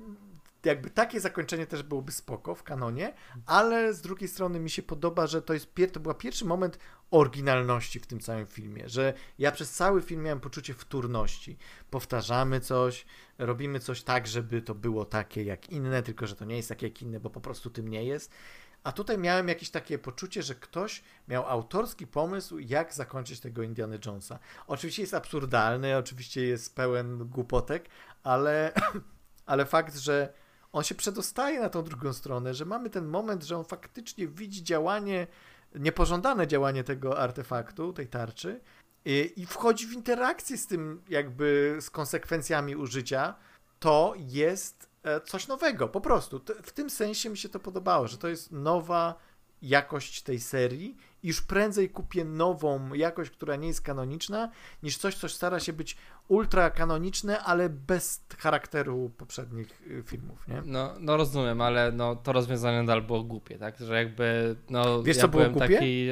jakby 0.66 0.90
takie 0.90 1.20
zakończenie 1.20 1.66
też 1.66 1.82
byłoby 1.82 2.12
spoko 2.12 2.54
w 2.54 2.62
kanonie, 2.62 3.14
ale 3.46 3.94
z 3.94 4.00
drugiej 4.00 4.28
strony 4.28 4.60
mi 4.60 4.70
się 4.70 4.82
podoba, 4.82 5.26
że 5.26 5.42
to 5.42 5.54
jest 5.54 5.68
to 5.92 6.00
był 6.00 6.14
pierwszy 6.14 6.44
moment 6.44 6.78
oryginalności 7.10 8.00
w 8.00 8.06
tym 8.06 8.20
całym 8.20 8.46
filmie, 8.46 8.88
że 8.88 9.14
ja 9.38 9.52
przez 9.52 9.70
cały 9.72 10.02
film 10.02 10.22
miałem 10.22 10.40
poczucie 10.40 10.74
wtórności. 10.74 11.56
Powtarzamy 11.90 12.60
coś, 12.60 13.06
robimy 13.38 13.80
coś 13.80 14.02
tak, 14.02 14.26
żeby 14.26 14.62
to 14.62 14.74
było 14.74 15.04
takie 15.04 15.44
jak 15.44 15.68
inne, 15.68 16.02
tylko 16.02 16.26
że 16.26 16.36
to 16.36 16.44
nie 16.44 16.56
jest 16.56 16.68
takie 16.68 16.86
jak 16.86 17.02
inne, 17.02 17.20
bo 17.20 17.30
po 17.30 17.40
prostu 17.40 17.70
tym 17.70 17.88
nie 17.88 18.04
jest. 18.04 18.32
A 18.86 18.92
tutaj 18.92 19.18
miałem 19.18 19.48
jakieś 19.48 19.70
takie 19.70 19.98
poczucie, 19.98 20.42
że 20.42 20.54
ktoś 20.54 21.02
miał 21.28 21.46
autorski 21.46 22.06
pomysł, 22.06 22.58
jak 22.58 22.94
zakończyć 22.94 23.40
tego 23.40 23.62
Indiana 23.62 23.96
Jonesa. 24.06 24.38
Oczywiście 24.66 25.02
jest 25.02 25.14
absurdalny, 25.14 25.96
oczywiście 25.96 26.46
jest 26.46 26.74
pełen 26.74 27.28
głupotek, 27.28 27.88
ale, 28.22 28.72
ale 29.46 29.64
fakt, 29.64 29.96
że 29.96 30.32
on 30.72 30.84
się 30.84 30.94
przedostaje 30.94 31.60
na 31.60 31.68
tą 31.68 31.82
drugą 31.82 32.12
stronę, 32.12 32.54
że 32.54 32.64
mamy 32.64 32.90
ten 32.90 33.06
moment, 33.06 33.42
że 33.42 33.56
on 33.56 33.64
faktycznie 33.64 34.28
widzi 34.28 34.64
działanie, 34.64 35.26
niepożądane 35.74 36.46
działanie 36.46 36.84
tego 36.84 37.18
artefaktu, 37.18 37.92
tej 37.92 38.06
tarczy 38.06 38.60
i, 39.04 39.32
i 39.36 39.46
wchodzi 39.46 39.86
w 39.86 39.92
interakcję 39.92 40.58
z 40.58 40.66
tym, 40.66 41.02
jakby 41.08 41.76
z 41.80 41.90
konsekwencjami 41.90 42.76
użycia, 42.76 43.34
to 43.78 44.14
jest 44.16 44.90
coś 45.24 45.48
nowego, 45.48 45.88
po 45.88 46.00
prostu. 46.00 46.40
W 46.62 46.72
tym 46.72 46.90
sensie 46.90 47.30
mi 47.30 47.38
się 47.38 47.48
to 47.48 47.60
podobało, 47.60 48.08
że 48.08 48.18
to 48.18 48.28
jest 48.28 48.52
nowa 48.52 49.14
jakość 49.62 50.22
tej 50.22 50.40
serii 50.40 50.96
już 51.22 51.40
prędzej 51.40 51.90
kupię 51.90 52.24
nową 52.24 52.94
jakość, 52.94 53.30
która 53.30 53.56
nie 53.56 53.68
jest 53.68 53.80
kanoniczna, 53.80 54.50
niż 54.82 54.98
coś, 54.98 55.14
co 55.14 55.28
stara 55.28 55.60
się 55.60 55.72
być 55.72 55.96
ultra 56.28 56.70
kanoniczne, 56.70 57.40
ale 57.40 57.68
bez 57.68 58.24
charakteru 58.38 59.10
poprzednich 59.16 59.82
y, 59.86 60.02
filmów, 60.06 60.48
nie? 60.48 60.62
No, 60.64 60.94
no 61.00 61.16
rozumiem, 61.16 61.60
ale 61.60 61.92
no, 61.92 62.16
to 62.16 62.32
rozwiązanie 62.32 62.78
nadal 62.78 63.02
było 63.02 63.22
głupie, 63.24 63.58
tak? 63.58 63.78
Że 63.78 63.96
jakby, 63.96 64.56
no, 64.70 65.02
Wiesz, 65.02 65.16
ja 65.16 65.22
co 65.22 65.28
było 65.28 65.50
głupie? 65.50 65.68
taki, 65.74 66.08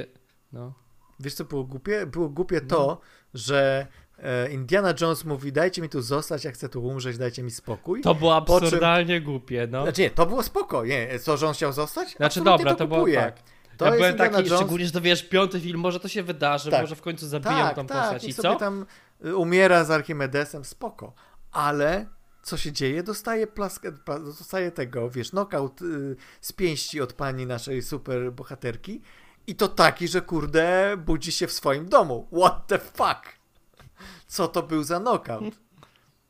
no, 0.53 0.73
Wiesz, 1.21 1.35
co 1.35 1.45
było 1.45 1.65
głupie? 1.65 2.07
Było 2.07 2.29
głupie 2.29 2.61
No. 2.63 2.69
to, 2.69 3.01
że 3.35 3.87
e, 3.91 4.04
Indiana 4.53 4.95
Jones 5.01 5.25
mówi, 5.25 5.53
dajcie 5.53 5.83
mi 5.83 5.89
tu 5.89 6.03
zostać, 6.03 6.45
ja 6.45 6.53
chcę 6.53 6.69
tu 6.69 6.85
umrzeć, 6.87 7.19
dajcie 7.19 7.43
mi 7.43 7.51
spokój. 7.51 8.01
to 8.01 8.15
było 8.15 8.43
Po 8.43 8.59
czym- 8.59 8.65
absurdalnie 8.67 9.21
głupie, 9.21 9.69
no. 9.71 9.83
Znaczy 9.83 10.01
nie, 10.01 10.11
to 10.11 10.27
było 10.27 10.43
spoko, 10.43 10.85
nie, 10.85 11.19
co, 11.19 11.37
że 11.37 11.47
on 11.49 11.55
chciał 11.55 11.73
zostać? 11.73 12.09
Znaczy 12.09 12.41
Absolutnie 12.41 12.59
dobra, 12.65 12.75
to 12.75 12.87
było 12.87 12.99
kupuję. 13.01 13.17
tak. 13.17 13.37
To 13.77 13.85
ja 13.85 13.91
jest 13.91 13.99
byłem 14.01 14.13
Indiana 14.13 14.37
taki, 14.37 14.49
Jones, 14.49 14.61
szczególnie, 14.61 14.87
że 14.87 14.93
to 14.93 15.01
wiesz, 15.01 15.23
piąty 15.29 15.61
film, 15.61 15.81
może 15.81 16.01
to 16.01 16.09
się 16.09 16.23
wydarzy, 16.23 16.71
Tak. 16.71 16.81
może 16.81 16.97
w 16.97 17.03
końcu 17.03 17.27
zabiją 17.29 17.53
tak, 17.53 17.77
tą 17.77 17.87
tak, 17.87 17.99
postać 18.03 18.25
i 18.25 18.31
i 18.31 18.35
co? 18.35 18.57
tam 18.57 18.87
y, 19.25 19.37
umiera 19.37 19.85
z 19.85 19.91
Archimedesem, 19.91 20.65
spoko. 20.65 21.13
Ale 21.53 22.07
co 22.43 22.57
się 22.57 22.73
dzieje? 22.73 23.03
Dostaje, 23.03 23.47
plaskę, 23.47 23.93
dostaje 24.07 24.71
tego, 24.71 25.11
wiesz, 25.11 25.31
knockout 25.31 25.83
y, 25.83 26.17
z 26.41 26.53
pięści 26.53 27.01
od 27.01 27.13
pani 27.13 27.47
naszej 27.47 27.83
super 27.83 28.33
bohaterki 28.33 29.01
i 29.47 29.55
to 29.55 29.69
taki, 29.69 30.09
że 30.09 30.21
kurde, 30.21 30.97
budzi 31.07 31.33
się 31.33 31.47
w 31.47 31.53
swoim 31.53 31.89
domu. 31.89 32.29
What 32.41 32.67
the 32.67 32.79
fuck? 32.79 33.34
Co 34.27 34.49
to 34.49 34.63
był 34.63 34.83
za 34.83 35.01
knockout? 35.01 35.55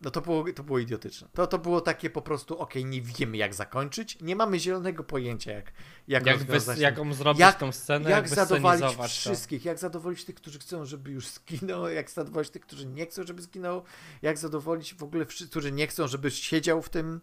No 0.00 0.10
to 0.10 0.20
było, 0.20 0.44
to 0.54 0.62
było 0.62 0.78
idiotyczne. 0.78 1.28
To, 1.32 1.46
to 1.46 1.58
było 1.58 1.80
takie 1.80 2.10
po 2.10 2.22
prostu, 2.22 2.58
okej, 2.58 2.84
nie 2.84 3.02
wiemy 3.02 3.36
jak 3.36 3.54
zakończyć, 3.54 4.18
nie 4.20 4.36
mamy 4.36 4.58
zielonego 4.58 5.04
pojęcia 5.04 5.52
jak, 5.52 5.72
jak, 6.08 6.26
Jak, 6.26 6.38
wys, 6.38 6.64
ten- 6.64 7.14
zrobić 7.14 7.40
Jak- 7.40 7.58
tą 7.58 7.72
scenę, 7.72 8.10
jak 8.10 8.24
jak, 8.24 8.34
zadowolić 8.34 8.80
wyscenizować 8.80 9.14
to. 9.14 9.20
wszystkich, 9.30 9.64
jak 9.64 9.78
zadowolić 9.78 10.24
tych, 10.24 10.34
którzy 10.34 10.58
chcą, 10.58 10.84
żeby 10.84 11.10
już 11.10 11.26
zginął, 11.28 11.88
jak 11.88 12.10
zadowolić 12.10 12.50
tych, 12.50 12.62
którzy 12.62 12.86
nie 12.86 13.06
chcą, 13.06 13.26
żeby 13.26 13.42
zginął, 13.42 13.82
jak 14.22 14.38
zadowolić 14.38 14.94
w 14.94 15.02
ogóle 15.02 15.26
wszyscy, 15.26 15.50
którzy 15.50 15.72
nie 15.72 15.86
chcą, 15.86 16.08
żeby 16.08 16.30
siedział 16.30 16.82
w 16.82 16.88
tym, 16.88 17.20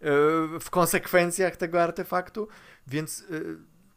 e, 0.00 0.10
w 0.60 0.70
konsekwencjach 0.70 1.56
tego 1.56 1.82
artefaktu, 1.82 2.48
więc 2.86 3.20
e, 3.20 3.24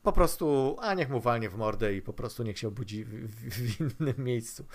po 0.10 0.14
prostu, 0.14 0.78
a 0.82 0.94
niech 0.94 1.10
mu 1.10 1.20
walnie 1.20 1.50
w 1.50 1.56
mordę 1.58 1.94
i 1.94 2.02
po 2.02 2.14
prostu 2.14 2.44
niech 2.44 2.60
się 2.60 2.68
obudzi 2.68 3.06
w, 3.06 3.10
w, 3.10 3.50
w 3.50 3.80
innym 4.02 4.16
miejscu. 4.18 4.66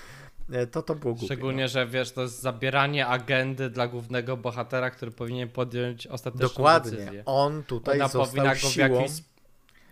E, 0.52 0.66
To 0.66 0.82
to 0.82 0.94
było 0.94 1.12
głupie. 1.14 1.26
Szczególnie, 1.26 1.62
no. 1.62 1.68
że 1.68 1.86
wiesz, 1.86 2.12
to 2.12 2.22
jest 2.22 2.40
zabieranie 2.40 3.06
agendy 3.06 3.70
dla 3.70 3.88
głównego 3.88 4.36
bohatera, 4.36 4.90
który 4.90 5.10
powinien 5.10 5.48
podjąć 5.48 6.06
ostateczną 6.06 6.48
Dokładnie. 6.48 6.90
decyzję. 6.90 7.22
On 7.26 7.62
tutaj 7.62 7.94
Ona 7.96 8.08
został 8.08 8.26
powinna 8.26 8.54
go 8.54 8.68
w 8.68 8.76
jakiś 8.76 9.10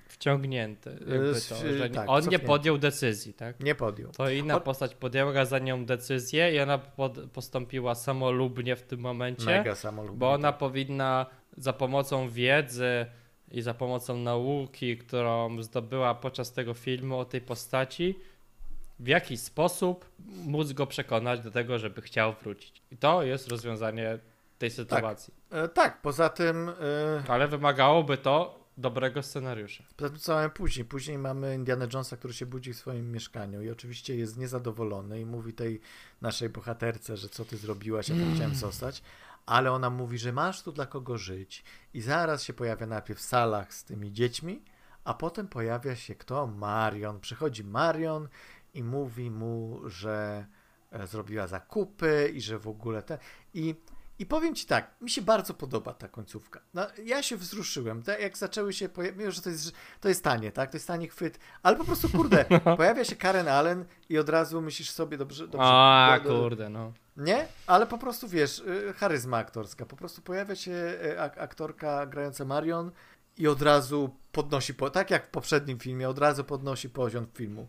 wciągnięty. 0.09 0.99
To, 1.49 1.55
że 1.78 1.90
tak, 1.90 2.09
on 2.09 2.28
nie 2.28 2.38
podjął 2.38 2.78
decyzji, 2.78 3.34
tak? 3.34 3.61
nie 3.61 3.74
podjął. 3.74 4.11
To 4.12 4.30
inna 4.30 4.55
On- 4.57 4.62
postać 4.62 4.95
podjęła 4.95 5.45
za 5.45 5.59
nią 5.59 5.84
decyzję 5.86 6.55
i 6.55 6.61
ona 6.61 6.78
pod, 6.78 7.18
postąpiła 7.32 7.95
samolubnie 7.95 8.76
w 8.76 8.82
tym 8.82 9.01
momencie, 9.01 9.47
Mega 9.47 9.74
samolub. 9.74 10.16
bo 10.16 10.32
ona 10.32 10.53
powinna 10.53 11.26
za 11.57 11.72
pomocą 11.72 12.28
wiedzy 12.30 13.07
i 13.53 13.62
za 13.62 13.74
pomocą 13.74 14.16
nauki, 14.16 14.98
którą 14.98 15.62
zdobyła 15.62 16.14
podczas 16.14 16.53
tego 16.53 16.74
filmu 16.74 17.18
o 17.18 17.24
tej 17.24 17.40
postaci, 17.40 18.18
w 19.00 19.07
jakiś 19.07 19.40
sposób 19.40 20.09
móc 20.46 20.72
go 20.72 20.86
przekonać 20.86 21.40
do 21.40 21.50
tego, 21.50 21.78
żeby 21.78 22.03
chciał 22.03 22.34
wrócić. 22.42 22.82
I 22.90 22.96
to 22.96 23.22
jest 23.22 23.48
rozwiązanie 23.48 24.18
tej 24.59 24.70
sytuacji. 24.70 25.34
E, 25.50 25.68
Tak, 25.68 26.03
poza 26.03 26.28
tym... 26.28 26.68
e, 26.68 26.72
Ale 27.28 27.48
wymagałoby 27.48 28.18
to 28.18 28.62
dobrego 28.76 29.22
scenariusza. 29.22 29.84
Poza 29.96 30.11
tym 30.11 30.18
co 30.18 30.34
mamy 30.34 30.50
później? 30.50 30.84
Później 30.84 31.18
mamy 31.18 31.55
Indiana 31.55 31.86
Jonesa, 31.92 32.16
który 32.16 32.34
się 32.34 32.46
budzi 32.46 32.72
w 32.72 32.76
swoim 32.76 33.12
mieszkaniu 33.12 33.62
i 33.62 33.70
oczywiście 33.70 34.16
jest 34.16 34.36
niezadowolony 34.36 35.20
i 35.20 35.24
mówi 35.26 35.53
tej 35.53 35.80
naszej 36.20 36.48
bohaterce, 36.48 37.16
że 37.16 37.28
co 37.28 37.44
ty 37.44 37.57
zrobiłaś, 37.57 38.09
ja 38.09 38.16
tam 38.16 38.34
chciałem 38.34 38.55
zostać, 38.66 39.03
ale 39.47 39.72
ona 39.72 39.90
mówi, 39.90 40.18
że 40.18 40.32
masz 40.32 40.62
tu 40.62 40.72
dla 40.72 40.86
kogo 40.86 41.18
żyć 41.18 41.64
i 41.95 42.01
zaraz 42.01 42.43
się 42.43 42.53
pojawia 42.53 42.86
najpierw 42.86 43.20
w 43.20 43.22
salach 43.22 43.74
z 43.74 43.84
tymi 43.84 44.12
dziećmi, 44.12 44.62
a 45.05 45.14
potem 45.14 45.49
pojawia 45.49 45.97
się 45.97 46.14
kto? 46.14 46.47
Marion. 46.47 47.20
Przychodzi 47.20 47.64
Marion 47.64 48.28
i 48.74 48.84
mówi 48.84 49.30
mu, 49.30 49.80
że 49.86 50.47
e, 50.90 51.07
zrobiła 51.07 51.47
zakupy 51.47 52.30
i 52.34 52.40
że 52.40 52.59
w 52.59 52.68
ogóle 52.68 53.03
te... 53.03 53.18
I 53.55 53.74
i 54.23 54.27
powiem 54.27 54.55
ci 54.55 54.66
tak, 54.66 54.91
mi 55.01 55.11
się 55.11 55.23
bardzo 55.23 55.55
podoba 55.55 55.95
ta 55.95 56.09
końcówka. 56.09 56.61
No, 56.75 56.87
ja 57.05 57.23
się 57.23 57.37
wzruszyłem. 57.37 58.03
Tak 58.03 58.20
jak 58.20 58.37
zaczęły 58.39 58.73
się 58.73 58.89
pojawiać, 58.89 59.35
że 59.35 59.43
to 59.43 59.51
jest, 59.51 59.73
to 60.01 60.09
jest 60.09 60.25
tanie, 60.25 60.53
tak? 60.53 60.70
To 60.70 60.77
jest 60.77 60.87
tani 60.87 61.09
chwyt, 61.09 61.39
ale 61.62 61.77
po 61.77 61.85
prostu 61.85 62.09
kurde, 62.09 62.45
pojawia 62.77 63.05
się 63.05 63.16
Karen 63.16 63.49
Allen 63.49 63.85
i 64.09 64.18
od 64.18 64.29
razu 64.29 64.61
myślisz 64.62 64.91
sobie 64.91 65.18
dobrze, 65.18 65.45
dobrze. 65.49 65.66
A 65.66 66.20
do- 66.25 66.29
do- 66.31 66.41
kurde, 66.43 66.68
no. 66.68 66.93
Nie? 67.16 67.47
Ale 67.66 67.87
po 67.87 67.99
prostu 67.99 68.29
wiesz, 68.29 68.59
y, 68.59 68.93
charyzma 68.97 69.37
aktorska. 69.37 69.87
Po 69.87 69.97
prostu 69.97 70.23
pojawia 70.23 70.57
się 70.57 70.73
y, 71.05 71.20
ak- 71.20 71.39
aktorka 71.39 72.07
grająca 72.07 72.45
Marion 72.45 72.91
i 73.39 73.49
od 73.49 73.62
razu 73.62 74.16
podnosi, 74.33 74.75
po, 74.75 74.91
tak 74.91 75.11
jak 75.11 75.27
w 75.27 75.31
poprzednim 75.31 75.79
filmie, 75.79 76.09
od 76.09 76.18
razu 76.18 76.45
podnosi 76.45 76.91
poziom 76.91 77.27
filmu. 77.35 77.68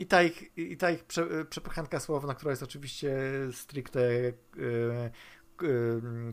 I 0.00 0.06
ta 0.06 0.22
ich, 0.22 0.56
i 0.58 0.76
ta 0.76 0.90
ich 0.90 1.04
prze, 1.04 1.44
przepychanka 1.44 2.00
słowna, 2.00 2.34
która 2.34 2.50
jest 2.50 2.62
oczywiście 2.62 3.16
stricte 3.52 4.00
y, 4.00 4.34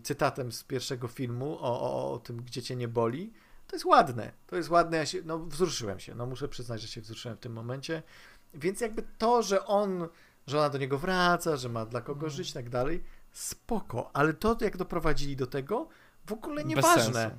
cytatem 0.04 0.52
z 0.52 0.64
pierwszego 0.64 1.08
filmu 1.08 1.58
o, 1.62 1.82
o, 1.82 2.14
o 2.14 2.20
tym, 2.20 2.38
gdzie 2.38 2.62
cię 2.62 2.76
nie 2.76 2.88
boli, 2.88 3.34
to 3.68 3.76
jest 3.76 3.86
ładne. 3.86 4.32
To 4.48 4.56
jest 4.56 4.70
ładne. 4.70 4.98
Ja 4.98 5.06
się, 5.06 5.22
no, 5.26 5.40
wzruszyłem 5.40 6.00
się. 6.00 6.16
No, 6.16 6.26
muszę 6.26 6.48
przyznać, 6.48 6.82
że 6.82 6.88
się 6.88 7.02
wzruszyłem 7.02 7.38
w 7.38 7.40
tym 7.40 7.54
momencie. 7.54 8.04
Więc 8.54 8.82
jakby 8.82 9.04
to, 9.18 9.44
że 9.44 9.66
on, 9.66 10.08
że 10.48 10.60
ona 10.60 10.70
do 10.70 10.78
niego 10.78 10.98
wraca, 10.98 11.58
że 11.58 11.70
ma 11.70 11.86
dla 11.86 12.02
kogo 12.02 12.30
żyć 12.30 12.50
i 12.50 12.54
tak 12.54 12.70
dalej, 12.70 13.04
spoko. 13.32 14.10
Ale 14.14 14.34
to, 14.34 14.58
jak 14.62 14.78
doprowadzili 14.78 15.36
do 15.36 15.48
tego, 15.48 15.88
w 16.26 16.32
ogóle 16.32 16.66
nieważne. 16.66 17.32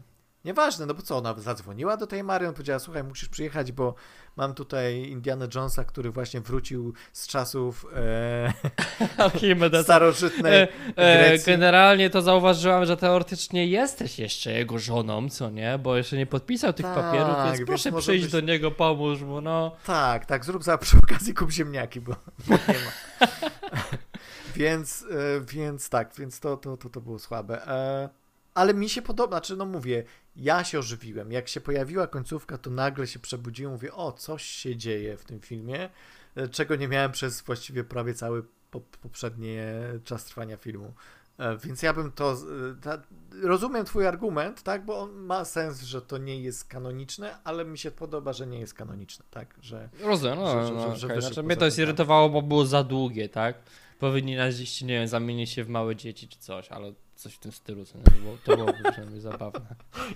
Nieważne, 0.47 0.86
no 0.86 0.94
bo 0.94 1.03
co, 1.03 1.16
ona 1.16 1.34
zadzwoniła 1.38 1.97
do 1.97 2.07
tej 2.07 2.24
Marion, 2.24 2.53
powiedziała, 2.53 2.78
słuchaj, 2.78 3.05
musisz 3.05 3.28
przyjechać, 3.28 3.72
bo 3.72 3.94
mam 4.36 4.55
tutaj 4.55 5.09
Indiana 5.09 5.47
Jonesa, 5.55 5.84
który 5.84 6.11
właśnie 6.11 6.40
wrócił 6.40 6.92
z 7.12 7.26
czasów 7.26 7.86
e, 7.97 9.82
starożytnej 9.82 10.62
E, 10.62 10.68
e, 10.97 11.38
generalnie 11.38 12.11
to 12.11 12.22
zauważyłam, 12.22 12.86
że 12.86 12.97
teoretycznie 12.97 13.66
jesteś 13.66 14.18
jeszcze 14.18 14.53
jego 14.53 14.78
żoną, 14.78 15.28
co 15.28 15.51
nie? 15.51 15.78
Bo 15.78 15.97
jeszcze 15.97 16.16
nie 16.16 16.26
podpisał 16.26 16.72
tych 16.72 16.86
Tak, 16.86 16.94
papierów, 16.94 17.36
więc 17.44 17.57
więc 17.59 17.66
proszę 17.66 17.92
przyjść 17.92 18.24
być- 18.24 18.32
do 18.32 18.40
niego, 18.40 18.70
pomóż 18.70 19.22
mu, 19.22 19.40
no. 19.40 19.76
Tak, 19.86 20.26
tak, 20.26 20.44
zrób 20.44 20.64
za 20.64 20.78
przy 20.78 20.99
okazji 20.99 21.34
kup 21.34 21.51
ziemniaki, 21.51 22.01
bo, 22.01 22.16
bo 22.47 22.55
nie 22.68 22.74
ma. 22.74 23.26
więc, 24.57 25.05
e, 25.11 25.40
więc 25.40 25.88
tak, 25.88 26.14
więc 26.18 26.40
to, 26.40 26.57
to, 26.57 26.76
to, 26.76 26.88
to 26.88 27.01
było 27.01 27.18
słabe. 27.18 27.66
E, 27.66 28.26
ale 28.57 28.75
mi 28.75 28.89
się 28.89 29.03
podoba, 29.03 29.37
znaczy 29.37 29.57
no 29.57 29.67
mówię, 29.67 30.05
ja 30.37 30.65
się 30.65 30.79
ożywiłem. 30.79 31.33
Jak 31.33 31.49
się 31.49 31.61
pojawiła 31.61 32.07
końcówka, 32.07 32.59
to 32.59 32.71
nagle 32.71 33.07
się 33.07 33.19
przebudziłem, 33.19 33.73
mówię, 33.73 33.93
o, 33.95 34.13
coś 34.13 34.43
się 34.45 34.77
dzieje 34.77 35.17
w 35.17 35.25
tym 35.25 35.41
filmie, 35.41 35.91
e, 36.37 36.49
czego 36.49 36.77
nie 36.77 36.89
miałem 36.89 37.13
przez 37.13 37.41
właściwie 37.43 37.85
prawie 37.85 38.15
cały 38.15 38.45
po, 38.71 38.81
poprzedni 38.81 39.57
czas 40.05 40.25
trwania 40.25 40.57
filmu. 40.57 40.95
E, 41.39 41.57
Więc 41.59 41.83
ja 41.83 41.93
bym 41.93 42.13
to. 42.13 42.37
z- 42.37 42.81
Ta, 42.83 43.03
rozumiem 43.43 43.85
Twój 43.85 44.07
argument, 44.07 44.63
tak? 44.63 44.85
Bo 44.85 44.99
on 45.01 45.13
ma 45.13 45.45
sens, 45.45 45.83
że 45.83 46.03
to 46.03 46.19
nie 46.19 46.41
jest 46.41 46.65
kanoniczne, 46.65 47.39
ale 47.45 47.65
mi 47.65 47.79
się 47.79 47.91
podoba, 47.91 48.33
że 48.33 48.47
nie 48.47 48.61
jest 48.61 48.75
kanoniczne, 48.75 49.25
tak? 49.31 49.55
Że 49.61 49.89
Rozumiem, 50.03 50.39
no, 50.39 50.47
Że- 50.63 50.67
że- 50.69 50.75
no, 50.75 50.97
że- 50.97 51.07
wyszedł 51.09 51.21
znaczy, 51.35 51.43
mnie 51.43 51.57
to 51.57 51.65
jest 51.65 51.77
ten 51.77 51.83
temat. 51.85 51.89
irytowało, 51.95 52.31
bo 52.31 52.43
było 52.43 52.67
za 52.67 52.85
długie, 52.85 53.29
tak? 53.29 53.57
Powinni 53.99 54.37
gdzieś, 54.51 54.83
nie 54.83 54.89
wiem, 54.99 55.09
zamienić 55.09 55.51
się 55.51 55.65
w 55.65 55.69
małe 55.69 55.97
dzieci 55.97 56.29
czy 56.29 56.39
coś, 56.39 56.69
ale 56.69 56.93
coś 57.17 57.35
w 57.35 57.39
tym 57.39 57.53
stylu, 57.53 57.85
co 57.85 57.99
nie? 57.99 58.05
To 58.05 58.11
było, 58.11 58.37
to 58.45 58.57
byłoby 58.57 58.79
przynajmniej 58.93 59.21
zabawne. 59.21 59.61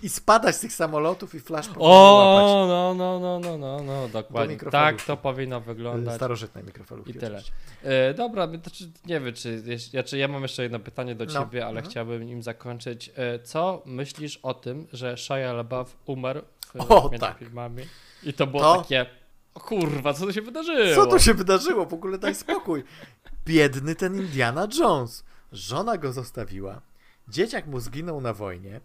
I 0.03 0.09
spadać 0.09 0.57
z 0.57 0.61
tych 0.61 0.73
samolotów 0.73 1.35
i 1.35 1.41
flash. 1.41 1.69
O, 1.79 2.65
no, 2.69 2.95
no, 2.95 3.21
no, 3.21 3.41
no, 3.41 3.59
no, 3.59 3.83
no, 3.83 4.09
dokładnie. 4.09 4.57
Tak 4.57 5.03
to 5.03 5.17
powinno 5.17 5.61
wyglądać. 5.61 6.15
Starożytnej 6.17 6.65
mikrofalówki. 6.65 7.11
I 7.11 7.15
tyle. 7.15 7.43
E, 7.83 8.15
dobra, 8.15 8.47
my 8.47 8.59
to, 8.59 8.71
czy, 8.71 8.91
nie 9.07 9.21
wiem, 9.21 9.35
czy, 9.35 9.63
ja, 9.93 10.03
czy 10.03 10.19
ja 10.19 10.29
mam 10.29 10.43
jeszcze 10.43 10.63
jedno 10.63 10.79
pytanie 10.81 11.15
do 11.15 11.25
No. 11.25 11.33
ciebie, 11.33 11.63
ale 11.67 11.77
Mhm. 11.77 11.91
chciałbym 11.91 12.23
nim 12.27 12.43
zakończyć. 12.43 13.11
E, 13.17 13.39
co 13.39 13.83
myślisz 13.87 14.37
o 14.43 14.55
tym, 14.55 14.87
że 14.93 15.17
Shia 15.17 15.53
LaBeouf 15.53 15.97
umarł 16.07 16.41
w, 16.75 16.91
O, 16.93 17.03
między 17.13 17.27
tak. 17.27 17.39
filmami? 17.39 17.83
I 18.23 18.33
to 18.33 18.47
było 18.47 18.63
To? 18.63 18.83
takie, 18.83 19.07
o 19.55 19.61
kurwa, 19.61 20.15
co 20.15 20.27
tu 20.27 20.33
się 20.33 20.43
wydarzyło? 20.43 20.95
Co 21.05 21.07
tu 21.11 21.19
się 21.19 21.35
wydarzyło? 21.35 21.87
W 21.87 21.95
ogóle 21.95 22.19
daj 22.19 22.35
spokój. 22.35 22.85
Biedny 23.47 23.95
ten 23.95 24.17
Indiana 24.17 24.69
Jones. 24.79 25.25
Żona 25.53 25.97
go 25.99 26.13
zostawiła. 26.13 26.81
Dzieciak 27.31 27.67
mu 27.67 27.81
zginął 27.81 28.21
na 28.21 28.33
wojnie. 28.33 28.81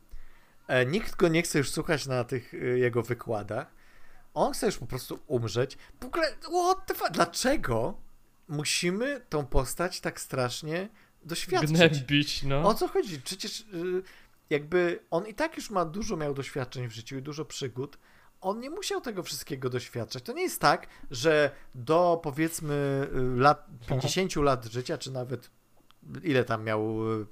E, 0.67 0.85
nikt 0.85 1.15
go 1.15 1.27
nie 1.27 1.41
chce 1.41 1.57
już 1.57 1.71
słuchać 1.71 2.05
na 2.05 2.23
tych 2.23 2.53
e, 2.53 2.57
jego 2.57 3.03
wykładach. 3.03 3.75
On 4.33 4.53
chce 4.53 4.65
już 4.65 4.77
po 4.77 4.85
prostu 4.85 5.19
umrzeć. 5.27 5.77
W 6.01 6.05
ogóle, 6.05 6.35
what 6.65 6.85
the 6.85 6.95
fuck? 6.95 7.11
Dlaczego 7.11 7.97
musimy 8.47 9.21
tą 9.29 9.45
postać 9.45 10.01
tak 10.01 10.21
strasznie 10.21 10.89
doświadczyć? 11.23 11.71
Gnębić, 11.71 12.43
no. 12.43 12.67
O 12.67 12.73
co 12.73 12.87
chodzi? 12.87 13.21
Przecież 13.21 13.59
y, 13.61 14.03
jakby 14.49 14.99
on 15.11 15.27
i 15.27 15.33
tak 15.33 15.55
już 15.55 15.69
ma 15.69 15.85
dużo 15.85 16.17
miał 16.17 16.33
doświadczeń 16.33 16.87
w 16.87 16.91
życiu 16.91 17.17
i 17.17 17.21
dużo 17.21 17.45
przygód. 17.45 17.97
on 18.41 18.59
nie 18.59 18.69
musiał 18.69 19.01
tego 19.01 19.23
wszystkiego 19.23 19.69
doświadczać. 19.69 20.23
To 20.23 20.33
nie 20.33 20.41
jest 20.41 20.61
tak, 20.61 20.87
że 21.11 21.51
do 21.75 22.19
powiedzmy 22.23 23.07
y, 23.35 23.39
lat 23.39 23.67
50 23.87 24.35
lat 24.35 24.65
życia, 24.65 24.97
czy 24.97 25.11
nawet 25.11 25.49
ile 26.23 26.43
tam 26.43 26.63
miał, 26.63 27.11
y, 27.21 27.25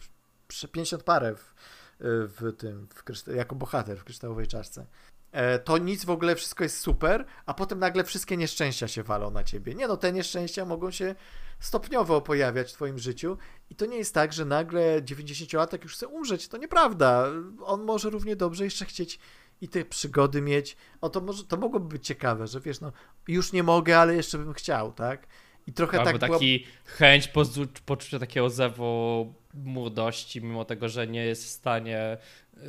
50 0.72 1.04
parę 1.04 1.36
w, 1.36 1.54
w 2.00 2.58
tym, 2.58 2.88
w 2.88 3.36
jako 3.36 3.56
bohater 3.56 3.98
w 3.98 4.04
kryształowej 4.04 4.48
czaszce. 4.48 4.86
E, 5.32 5.60
To 5.60 5.78
nic 5.78 6.06
w 6.06 6.10
ogóle, 6.10 6.36
wszystko 6.36 6.64
jest 6.64 6.78
super, 6.78 7.26
a 7.46 7.54
potem 7.54 7.80
nagle 7.80 8.04
wszystkie 8.04 8.38
nieszczęścia 8.38 8.88
się 8.88 9.04
walą 9.04 9.32
na 9.32 9.44
ciebie. 9.44 9.76
Nie 9.76 9.88
no, 9.88 9.98
te 9.98 10.12
nieszczęścia 10.12 10.66
mogą 10.66 10.92
się 10.92 11.16
stopniowo 11.60 12.22
pojawiać 12.22 12.72
w 12.72 12.74
twoim 12.74 13.00
życiu 13.00 13.38
i 13.70 13.76
to 13.76 13.86
nie 13.86 13.98
jest 13.98 14.14
tak, 14.14 14.34
że 14.34 14.46
nagle 14.46 15.02
90-latek 15.02 15.84
już 15.84 15.96
chce 15.96 16.08
umrzeć. 16.08 16.48
To 16.48 16.58
nieprawda. 16.58 17.28
On 17.66 17.84
może 17.84 18.10
równie 18.10 18.36
dobrze 18.36 18.64
jeszcze 18.64 18.86
chcieć 18.86 19.20
i 19.62 19.70
te 19.70 19.86
przygody 19.86 20.42
mieć. 20.42 20.78
O, 21.02 21.10
to, 21.10 21.22
może, 21.22 21.44
to 21.44 21.58
mogłoby 21.58 21.88
być 21.88 22.08
ciekawe, 22.08 22.48
że 22.48 22.62
wiesz, 22.62 22.82
no 22.82 22.92
już 23.28 23.52
nie 23.52 23.64
mogę, 23.64 24.00
ale 24.00 24.16
jeszcze 24.16 24.38
bym 24.38 24.54
chciał, 24.54 24.92
tak? 24.92 25.28
I 25.68 25.74
trochę 25.74 26.00
Albo 26.00 26.20
tak 26.20 26.32
taki 26.32 26.66
chęć 26.86 27.28
pozu- 27.28 27.68
poczucia 27.86 28.20
takiego 28.20 28.50
zewu 28.50 29.34
młodości, 29.54 30.42
mimo 30.42 30.66
tego, 30.66 30.90
że 30.90 31.08
nie 31.08 31.26
jest 31.26 31.44
w 31.46 31.50
stanie 31.50 32.18
y, 32.58 32.60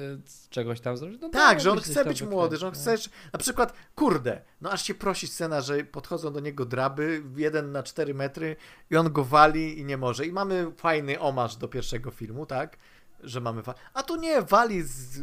czegoś 0.51 0.81
tam 0.81 0.97
zrobić. 0.97 1.21
No 1.21 1.29
Tak, 1.29 1.61
że 1.61 1.73
on 1.73 1.81
chce 1.81 2.05
być 2.05 2.23
młody, 2.23 2.57
że 2.57 2.67
on 2.67 2.73
no. 2.73 2.81
chce, 2.81 2.97
na 3.33 3.39
przykład, 3.39 3.73
kurde, 3.95 4.41
no 4.61 4.71
aż 4.71 4.83
się 4.83 4.95
prosi 4.95 5.27
scena, 5.27 5.61
że 5.61 5.85
podchodzą 5.85 6.33
do 6.33 6.41
niego 6.41 6.65
draby, 6.65 7.23
jeden 7.37 7.73
na 7.73 7.83
4 7.83 8.15
metry 8.15 8.57
i 8.91 8.97
on 8.97 9.13
go 9.13 9.25
wali 9.25 9.79
i 9.79 9.85
nie 9.85 9.97
może. 9.97 10.27
I 10.27 10.33
mamy 10.33 10.73
fajny 10.77 11.21
omarz 11.21 11.57
do 11.57 11.69
pierwszego 11.69 12.11
filmu, 12.11 12.47
tak? 12.47 12.77
Że 13.23 13.41
mamy 13.41 13.63
wa- 13.63 13.75
A 13.95 14.03
tu 14.03 14.17
nie, 14.17 14.43
wali 14.43 14.83
z, 14.83 15.21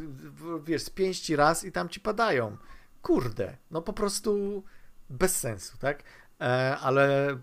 wiesz, 0.65 0.81
z 0.81 0.89
pięści 0.89 1.35
raz 1.35 1.64
i 1.64 1.72
tam 1.72 1.89
ci 1.89 1.99
padają. 1.99 2.57
Kurde, 3.02 3.57
no 3.72 3.81
po 3.81 3.93
prostu 3.93 4.64
bez 5.10 5.35
sensu, 5.39 5.77
tak? 5.77 6.03
E, 6.41 6.77
ale, 6.77 7.38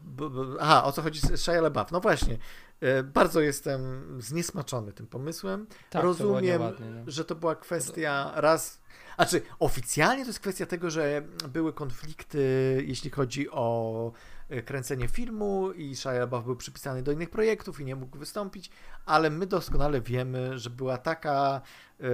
aha, 0.60 0.84
o 0.84 0.92
co 0.92 1.02
chodzi 1.02 1.20
z 1.20 1.40
Shia 1.40 1.60
LaBeouf? 1.60 1.92
No 1.92 2.00
właśnie, 2.00 2.38
e, 2.80 3.02
bardzo 3.02 3.40
jestem 3.40 4.04
zniesmaczony 4.22 4.92
tym 4.92 5.06
pomysłem. 5.06 5.66
Tak, 5.66 6.02
to 6.02 6.02
Rozumiem, 6.02 6.44
nieładnie, 6.44 6.86
no. 6.90 7.04
że 7.06 7.24
to 7.24 7.34
była 7.34 7.56
kwestia 7.56 8.32
raz. 8.34 8.80
Znaczy, 9.16 9.42
oficjalnie 9.58 10.22
to 10.22 10.28
jest 10.28 10.40
kwestia 10.40 10.66
tego, 10.66 10.90
że 10.90 11.22
były 11.48 11.72
konflikty, 11.72 12.42
jeśli 12.86 13.10
chodzi 13.10 13.50
o 13.50 14.12
e, 14.48 14.62
kręcenie 14.62 15.08
filmu 15.08 15.72
i 15.72 15.96
Shia 15.96 16.12
LaBeouf 16.12 16.44
był 16.44 16.56
przypisany 16.56 17.02
do 17.02 17.12
innych 17.12 17.30
projektów 17.30 17.80
i 17.80 17.84
nie 17.84 17.96
mógł 17.96 18.18
wystąpić, 18.18 18.70
ale 19.06 19.30
my 19.30 19.46
doskonale 19.46 20.00
wiemy, 20.00 20.58
że 20.58 20.70
była 20.70 20.98
taka 20.98 21.60
e, 22.00 22.04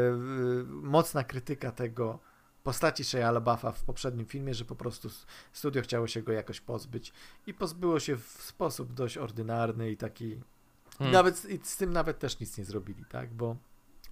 mocna 0.67 1.25
krytyka 1.25 1.73
tego 1.73 2.19
postaci 2.69 3.05
Shia 3.05 3.31
LaBeoufa 3.31 3.73
w 3.73 3.83
poprzednim 3.83 4.27
filmie, 4.27 4.55
że 4.55 4.65
po 4.65 4.75
prostu 4.77 5.09
studio 5.53 5.83
chciało 5.83 6.07
się 6.07 6.23
go 6.23 6.33
jakoś 6.33 6.61
pozbyć 6.61 7.13
i 7.47 7.55
pozbyło 7.55 8.01
się 8.01 8.17
w 8.17 8.23
sposób 8.43 8.93
dość 8.95 9.19
ordynarny 9.19 9.91
i 9.91 9.97
taki 9.97 10.41
Hmm. 10.99 11.13
nawet 11.13 11.45
i 11.51 11.59
z 11.63 11.77
tym 11.77 11.93
nawet 11.93 12.19
też 12.19 12.41
nic 12.41 12.59
nie 12.59 12.65
zrobili, 12.65 13.05
tak? 13.11 13.33
Bo, 13.35 13.57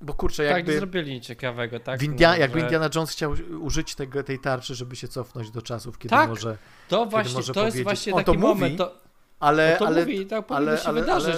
bo 0.00 0.14
kurczę, 0.14 0.42
Tak, 0.42 0.50
nie 0.52 0.56
jakby, 0.56 0.76
zrobili 0.76 1.12
nic 1.12 1.24
ciekawego, 1.24 1.80
tak? 1.80 2.00
w 2.00 2.02
India, 2.02 2.30
no, 2.30 2.36
jakby 2.36 2.58
że- 2.58 2.64
Indiana 2.64 2.88
Jones 2.94 3.10
chciał 3.10 3.34
użyć 3.60 3.94
tego, 3.94 4.22
tej 4.22 4.38
tarczy, 4.38 4.74
żeby 4.74 4.96
się 4.96 5.08
cofnąć 5.08 5.50
do 5.50 5.62
czasów, 5.62 5.98
kiedy 5.98 6.10
Tak, 6.10 6.28
może. 6.28 6.56
To 6.88 7.06
właśnie, 7.06 7.34
może 7.34 7.52
to 7.52 7.60
jest 7.64 7.74
powiedzieć- 7.74 7.84
właśnie 7.84 8.14
on 8.14 8.24
taki 8.24 8.38
mówi, 8.38 8.48
moment, 8.60 8.78
to, 8.78 8.94
Ale, 9.40 9.72
no 9.72 9.78
to 9.78 9.86
ale, 9.86 10.00
mówi, 10.00 10.26
tak 10.26 10.46
powinno 10.46 10.70
ale, 10.70 10.78
się 10.80 10.88
ale, 10.88 11.00
wydarzyć. 11.00 11.34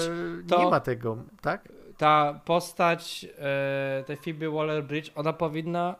ale 0.50 0.64
nie 0.64 0.70
ma 0.70 0.80
tego, 0.80 1.16
tak? 1.40 1.68
Ta 1.96 2.40
postać 2.44 3.26
e, 3.38 4.04
tej 4.06 4.16
Phoebe 4.16 4.46
Waller-Bridge, 4.46 5.10
ona 5.14 5.32
powinna 5.32 5.94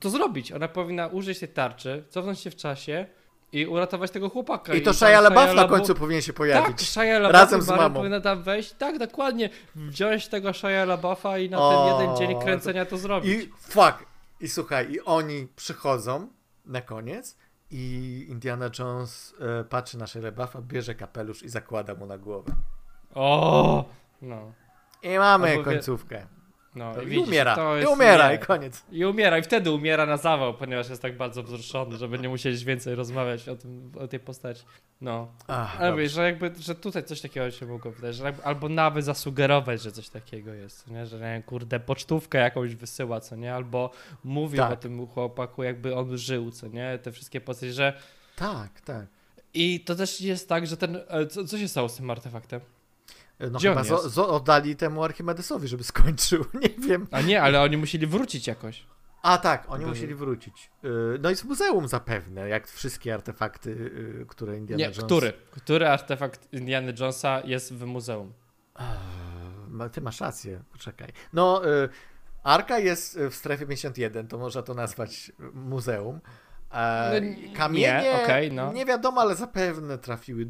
to 0.00 0.10
zrobić, 0.10 0.52
ona 0.52 0.68
powinna 0.68 1.06
użyć 1.06 1.38
tej 1.38 1.48
tarczy, 1.48 2.04
cofnąć 2.08 2.40
się 2.40 2.50
w 2.50 2.56
czasie 2.56 3.06
i 3.52 3.66
uratować 3.66 4.10
tego 4.10 4.30
chłopaka. 4.30 4.74
I 4.74 4.82
to 4.82 4.92
Shia 4.94 5.20
LaBeouf 5.20 5.54
na 5.54 5.64
końcu 5.68 5.94
powinien 5.94 6.22
się 6.22 6.32
Tak, 6.32 6.36
pojawić. 6.36 6.80
Shia 6.88 7.02
LaBeouf 7.18 7.32
razem 7.32 7.62
z 7.62 7.68
mamą. 7.68 7.94
powinna 7.94 8.20
tam 8.20 8.42
wejść, 8.42 8.72
tak, 8.72 8.98
dokładnie, 8.98 9.50
wziąć 9.76 10.28
tego 10.28 10.52
Shia 10.52 10.86
LaBeouf'a 10.86 11.40
i 11.44 11.50
na 11.50 11.58
O, 11.58 11.70
ten 11.70 12.00
jeden 12.00 12.16
dzień 12.16 12.40
kręcenia 12.42 12.84
to 12.86 12.98
zrobić. 12.98 13.44
I 13.44 13.52
fuck. 13.60 14.06
I 14.40 14.48
słuchaj, 14.48 14.92
i 14.92 15.00
oni 15.00 15.46
przychodzą 15.56 16.28
na 16.64 16.80
koniec 16.80 17.36
i 17.70 18.26
Indiana 18.28 18.70
Jones 18.78 19.34
e, 19.60 19.64
patrzy 19.64 19.98
na 19.98 20.06
Shia 20.06 20.20
LaBeouf'a, 20.20 20.62
bierze 20.62 20.94
kapelusz 20.94 21.42
i 21.42 21.48
zakłada 21.48 21.94
mu 21.94 22.06
na 22.06 22.18
głowę. 22.18 22.52
O, 23.14 23.84
no. 24.22 24.52
I 25.02 25.18
mamy 25.18 25.50
Albo 25.50 25.64
końcówkę. 25.64 26.26
No, 26.76 26.94
To 26.94 27.02
I 27.02 27.06
widzisz, 27.06 27.28
umiera. 27.28 27.54
to 27.56 27.76
I 27.76 27.80
jest- 27.80 27.92
umiera, 27.92 28.28
nie. 28.30 28.34
i 28.36 28.38
koniec. 28.38 28.82
I 28.92 29.04
umiera, 29.04 29.38
i 29.38 29.42
wtedy 29.42 29.70
umiera 29.70 30.06
na 30.06 30.16
zawał, 30.16 30.54
ponieważ 30.54 30.88
jest 30.90 31.02
tak 31.02 31.16
bardzo 31.16 31.42
wzruszony, 31.42 31.96
żeby 31.96 32.18
nie 32.18 32.28
musieć 32.28 32.64
więcej 32.64 32.94
rozmawiać 32.94 33.48
o, 33.48 33.56
tym, 33.56 33.92
o 33.98 34.08
tej 34.08 34.20
postaci. 34.20 34.62
No. 35.00 35.28
Ach, 35.48 35.80
Ale 35.80 35.96
wiesz, 35.96 36.12
że 36.12 36.22
jakby, 36.24 36.52
że 36.60 36.74
tutaj 36.74 37.04
coś 37.04 37.20
takiego 37.20 37.50
się 37.50 37.66
mogło 37.66 37.90
wydarzyć, 37.92 38.22
albo 38.44 38.68
nawet 38.68 39.04
zasugerować, 39.04 39.82
że 39.82 39.92
coś 39.92 40.08
takiego 40.08 40.54
jest, 40.54 40.90
nie? 40.90 41.06
Że 41.06 41.16
nie 41.16 41.22
wiem, 41.22 41.42
kurde, 41.42 41.80
pocztówkę 41.80 42.38
jakąś 42.38 42.74
wysyła, 42.74 43.20
co 43.20 43.36
nie? 43.36 43.54
Albo 43.54 43.90
mówi 44.24 44.58
Tak. 44.58 44.72
o 44.72 44.76
tym 44.76 45.06
chłopaku, 45.06 45.62
jakby 45.62 45.96
on 45.96 46.18
żył, 46.18 46.50
co 46.50 46.66
nie? 46.68 46.98
Te 47.02 47.12
wszystkie 47.12 47.40
postacie, 47.40 47.72
że... 47.72 47.92
Tak, 48.36 48.80
tak. 48.80 49.06
I 49.54 49.80
to 49.80 49.94
też 49.94 50.20
jest 50.20 50.48
tak, 50.48 50.66
że 50.66 50.76
ten... 50.76 50.98
e, 51.08 51.26
Co, 51.26 51.44
co 51.44 51.58
się 51.58 51.68
stało 51.68 51.88
z 51.88 51.96
tym 51.96 52.10
artefaktem? 52.10 52.60
No 53.40 53.58
Gdzie 53.58 53.68
chyba 53.68 53.80
on 53.80 53.86
zo, 53.86 53.94
jest? 54.02 54.06
zo, 54.14 54.28
oddali 54.28 54.76
temu 54.76 55.04
Archimedesowi, 55.04 55.68
żeby 55.68 55.84
skończył. 55.94 56.44
Nie 56.62 56.68
wiem. 56.88 57.06
A 57.10 57.20
nie, 57.20 57.42
ale 57.42 57.62
oni 57.62 57.76
musieli 57.76 58.06
wrócić 58.06 58.46
jakoś. 58.46 58.86
A 59.22 59.38
tak, 59.38 59.64
oni 59.68 59.84
By- 59.84 59.90
musieli 59.90 60.14
wrócić. 60.14 60.70
Y, 60.84 60.88
No 61.20 61.30
i 61.30 61.36
z 61.36 61.44
muzeum 61.44 61.88
zapewne, 61.88 62.48
jak 62.48 62.66
wszystkie 62.68 63.14
artefakty, 63.14 63.70
y, 63.70 64.26
które 64.28 64.56
Indiana 64.56 64.78
Nie, 64.78 64.84
Jones... 64.84 65.04
który? 65.04 65.32
Który 65.50 65.88
artefakt 65.88 66.52
Indiana 66.52 66.92
Jonesa 67.00 67.40
jest 67.44 67.74
w 67.74 67.84
muzeum? 67.84 68.32
Ty 69.92 70.00
masz 70.00 70.20
rację, 70.20 70.62
poczekaj. 70.72 71.08
No, 71.32 71.68
y, 71.84 71.88
Arka 72.42 72.78
jest 72.78 73.18
w 73.30 73.34
strefie 73.34 73.66
51, 73.66 74.28
to 74.28 74.38
można 74.38 74.62
to 74.62 74.74
nazwać 74.74 75.32
muzeum. 75.54 76.20
E, 76.72 77.10
No, 77.12 77.18
nie, 77.26 77.52
Kamienie, 77.56 78.12
okej, 78.24 78.52
no. 78.52 78.72
nie 78.72 78.84
wiadomo, 78.86 79.20
ale 79.20 79.34
zapewne 79.34 79.98
trafiły... 79.98 80.46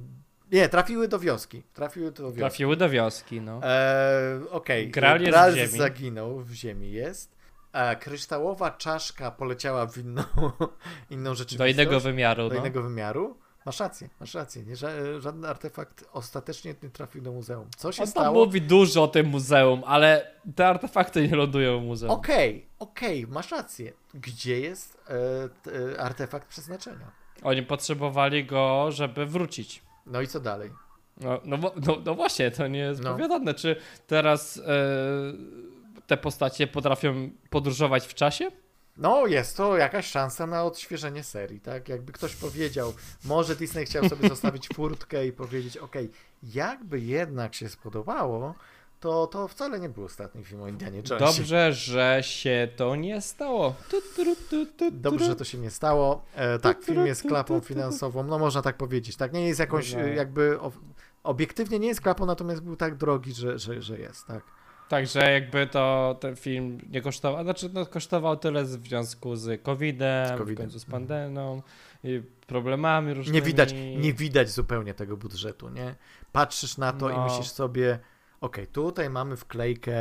Nie, 0.53 0.69
trafiły 0.69 1.09
do 1.09 1.19
wioski. 1.19 1.63
Trafiły 1.75 2.11
do 2.11 2.23
wioski. 2.23 2.39
Trafiły 2.39 2.77
do 2.77 2.89
wioski, 2.89 3.41
no. 3.41 3.61
E, 3.63 4.41
Okej, 4.51 4.91
Graal 4.91 5.21
jest 5.23 5.53
w 5.53 5.55
ziemi. 5.57 5.79
zaginął, 5.79 6.41
w 6.41 6.53
ziemi 6.53 6.93
jest. 6.93 7.37
E, 7.73 7.97
kryształowa 7.97 8.71
czaszka 8.71 9.31
poleciała 9.31 9.87
w 9.87 9.99
inną, 9.99 10.23
inną 11.11 11.35
rzeczywistość. 11.35 11.77
Do 11.77 11.83
innego 11.83 12.01
wymiaru, 12.01 12.49
do 12.49 12.55
no. 12.55 12.61
innego 12.61 12.83
wymiaru. 12.83 13.37
Masz 13.67 13.81
rację, 13.81 14.09
masz 14.21 14.35
rację. 14.35 14.63
Nie, 14.63 14.75
ża- 14.77 15.21
żaden 15.21 15.45
artefakt 15.45 16.05
ostatecznie 16.13 16.75
nie 16.83 16.91
trafił 16.91 17.23
do 17.23 17.33
muzeum. 17.33 17.69
Co 17.77 17.93
się 17.93 18.03
On 18.03 18.13
tam 18.13 18.23
stało? 18.23 18.45
mówi 18.47 18.63
dużo 18.63 19.03
o 19.03 19.09
tym 19.09 19.27
muzeum, 19.27 19.83
ale 19.87 20.31
te 20.57 20.67
artefakty 20.69 21.29
nie 21.29 21.37
lądują 21.37 21.81
w 21.81 21.85
muzeum. 21.85 22.11
Okej, 22.13 22.67
okej, 22.79 23.27
masz 23.27 23.51
rację. 23.51 23.93
Gdzie 24.15 24.61
jest 24.61 24.99
e, 25.09 25.09
t, 25.49 25.71
e, 25.95 26.01
artefakt 26.01 26.49
przeznaczenia? 26.49 27.11
Oni 27.43 27.63
potrzebowali 27.63 28.45
go, 28.45 28.93
żeby 28.93 29.27
wrócić. 29.27 29.83
No 30.07 30.21
i 30.21 30.27
co 30.29 30.41
dalej? 30.41 30.71
No, 31.21 31.41
no, 31.45 31.59
no, 31.87 31.97
no 32.05 32.15
właśnie, 32.15 32.51
to 32.51 32.67
nie 32.67 32.79
jest 32.79 33.03
No. 33.03 33.13
powiadane. 33.13 33.55
Czy 33.55 33.77
teraz 34.07 34.59
e, 34.59 34.63
te 36.07 36.17
postacie 36.17 36.67
potrafią 36.67 37.31
podróżować 37.51 38.07
w 38.07 38.15
czasie? 38.15 38.51
No, 38.97 39.27
jest 39.27 39.57
to 39.57 39.77
jakaś 39.77 40.07
szansa 40.07 40.47
na 40.47 40.65
odświeżenie 40.65 41.25
serii, 41.25 41.61
tak? 41.61 41.89
Jakby 41.89 42.13
ktoś 42.13 42.37
powiedział, 42.37 42.93
może 43.25 43.57
Disney 43.57 43.87
chciał 43.87 44.09
sobie 44.09 44.29
zostawić 44.35 44.69
furtkę 44.69 45.27
i 45.27 45.33
powiedzieć, 45.33 45.77
okej, 45.77 46.11
jakby 46.43 47.01
jednak 47.01 47.55
się 47.55 47.69
spodobało, 47.69 48.55
to 49.07 49.27
to 49.27 49.49
wcale 49.49 49.81
nie 49.81 49.89
był 49.89 50.05
ostatni 50.05 50.45
film 50.45 50.63
o 50.63 50.69
Indianie 50.69 50.97
Jonesie. 51.11 51.19
Dobrze, 51.39 51.73
że 51.73 52.19
się 52.23 52.69
to 52.77 52.97
nie 52.97 53.21
stało. 53.21 53.75
Dobrze, 54.93 55.25
że 55.25 55.37
to 55.37 55.45
się 55.45 55.59
nie 55.59 55.71
stało. 55.71 56.25
E, 56.35 56.59
tak, 56.59 56.85
film 56.85 57.07
jest 57.07 57.23
klapą 57.23 57.61
finansową, 57.61 58.23
no 58.23 58.39
można 58.39 58.63
tak 58.63 58.77
powiedzieć. 58.77 59.17
Tak, 59.17 59.33
nie 59.33 59.47
jest 59.49 59.61
jakąś 59.61 59.93
No. 59.95 60.01
jakby 60.01 60.59
obiektywnie 61.23 61.79
nie 61.79 61.89
jest 61.89 62.01
klapą, 62.01 62.27
natomiast 62.27 62.63
był 62.63 62.77
tak 62.77 62.97
drogi, 62.97 63.33
że, 63.35 63.59
że, 63.59 63.83
że 63.83 63.99
jest, 63.99 64.27
tak. 64.27 64.43
Także 64.89 65.33
jakby 65.33 65.67
to 65.67 66.17
ten 66.21 66.37
film 66.37 66.79
nie 66.91 67.01
kosztował, 67.01 67.43
znaczy 67.45 67.71
no, 67.73 67.87
kosztował 67.87 68.37
tyle 68.37 68.65
w 68.65 68.69
związku 68.69 69.37
z 69.37 69.63
COVID-em, 69.63 70.45
w 70.47 70.55
końcu 70.57 70.79
z 70.79 70.85
pandemią 70.85 71.63
i 72.05 72.23
problemami 72.47 73.15
różnymi. 73.15 73.35
Nie 73.35 73.43
widać, 73.43 73.75
nie 73.97 74.13
widać 74.13 74.51
zupełnie 74.51 74.95
tego 74.95 75.17
budżetu, 75.17 75.69
nie? 75.69 75.95
Patrzysz 76.33 76.79
na 76.79 76.93
to 76.93 77.11
i 77.11 77.15
No. 77.15 77.25
myślisz 77.25 77.49
sobie, 77.49 77.99
okej, 78.41 78.67
tutaj 78.67 79.11
mamy 79.11 79.37
wklejkę 79.37 79.95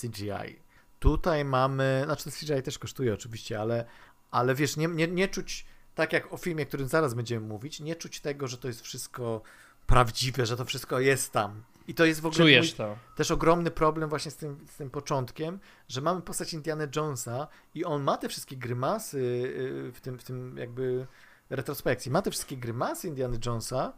CGI, 0.00 0.62
tutaj 0.98 1.44
mamy, 1.44 2.02
znaczy 2.04 2.30
CGI 2.30 2.62
też 2.62 2.78
kosztuje 2.78 3.14
oczywiście, 3.14 3.60
ale, 3.60 3.84
ale 4.30 4.54
wiesz, 4.54 4.76
nie, 4.76 4.88
nie, 4.88 5.08
nie 5.08 5.28
czuć, 5.28 5.66
tak 5.94 6.12
jak 6.12 6.32
o 6.32 6.36
filmie, 6.36 6.64
o 6.64 6.66
którym 6.66 6.88
zaraz 6.88 7.14
będziemy 7.14 7.46
mówić, 7.46 7.80
nie 7.80 7.96
czuć 7.96 8.20
tego, 8.20 8.48
że 8.48 8.58
to 8.58 8.68
jest 8.68 8.80
wszystko 8.80 9.42
prawdziwe, 9.86 10.46
że 10.46 10.56
to 10.56 10.64
wszystko 10.64 11.00
jest 11.00 11.32
tam. 11.32 11.62
I 11.88 11.94
to 11.94 12.04
jest 12.04 12.20
w 12.20 12.26
ogóle 12.26 12.36
Czujesz 12.36 12.74
to. 12.74 12.96
też 13.16 13.30
ogromny 13.30 13.70
problem 13.70 14.08
właśnie 14.08 14.30
z 14.30 14.36
tym, 14.36 14.66
z 14.72 14.76
tym 14.76 14.90
początkiem, 14.90 15.58
że 15.88 16.00
mamy 16.00 16.22
postać 16.22 16.52
Indiana 16.52 16.86
Jonesa 16.96 17.48
i 17.74 17.84
on 17.84 18.02
ma 18.02 18.16
te 18.16 18.28
wszystkie 18.28 18.56
grymasy 18.56 19.18
y, 19.18 19.92
w 19.92 20.00
tym, 20.00 20.18
w 20.18 20.24
tym 20.24 20.56
jakby 20.56 21.06
retrospekcji, 21.50 22.10
ma 22.10 22.22
te 22.22 22.30
wszystkie 22.30 22.56
grymasy 22.56 23.08
Indiana 23.08 23.36
Jonesa, 23.46 23.92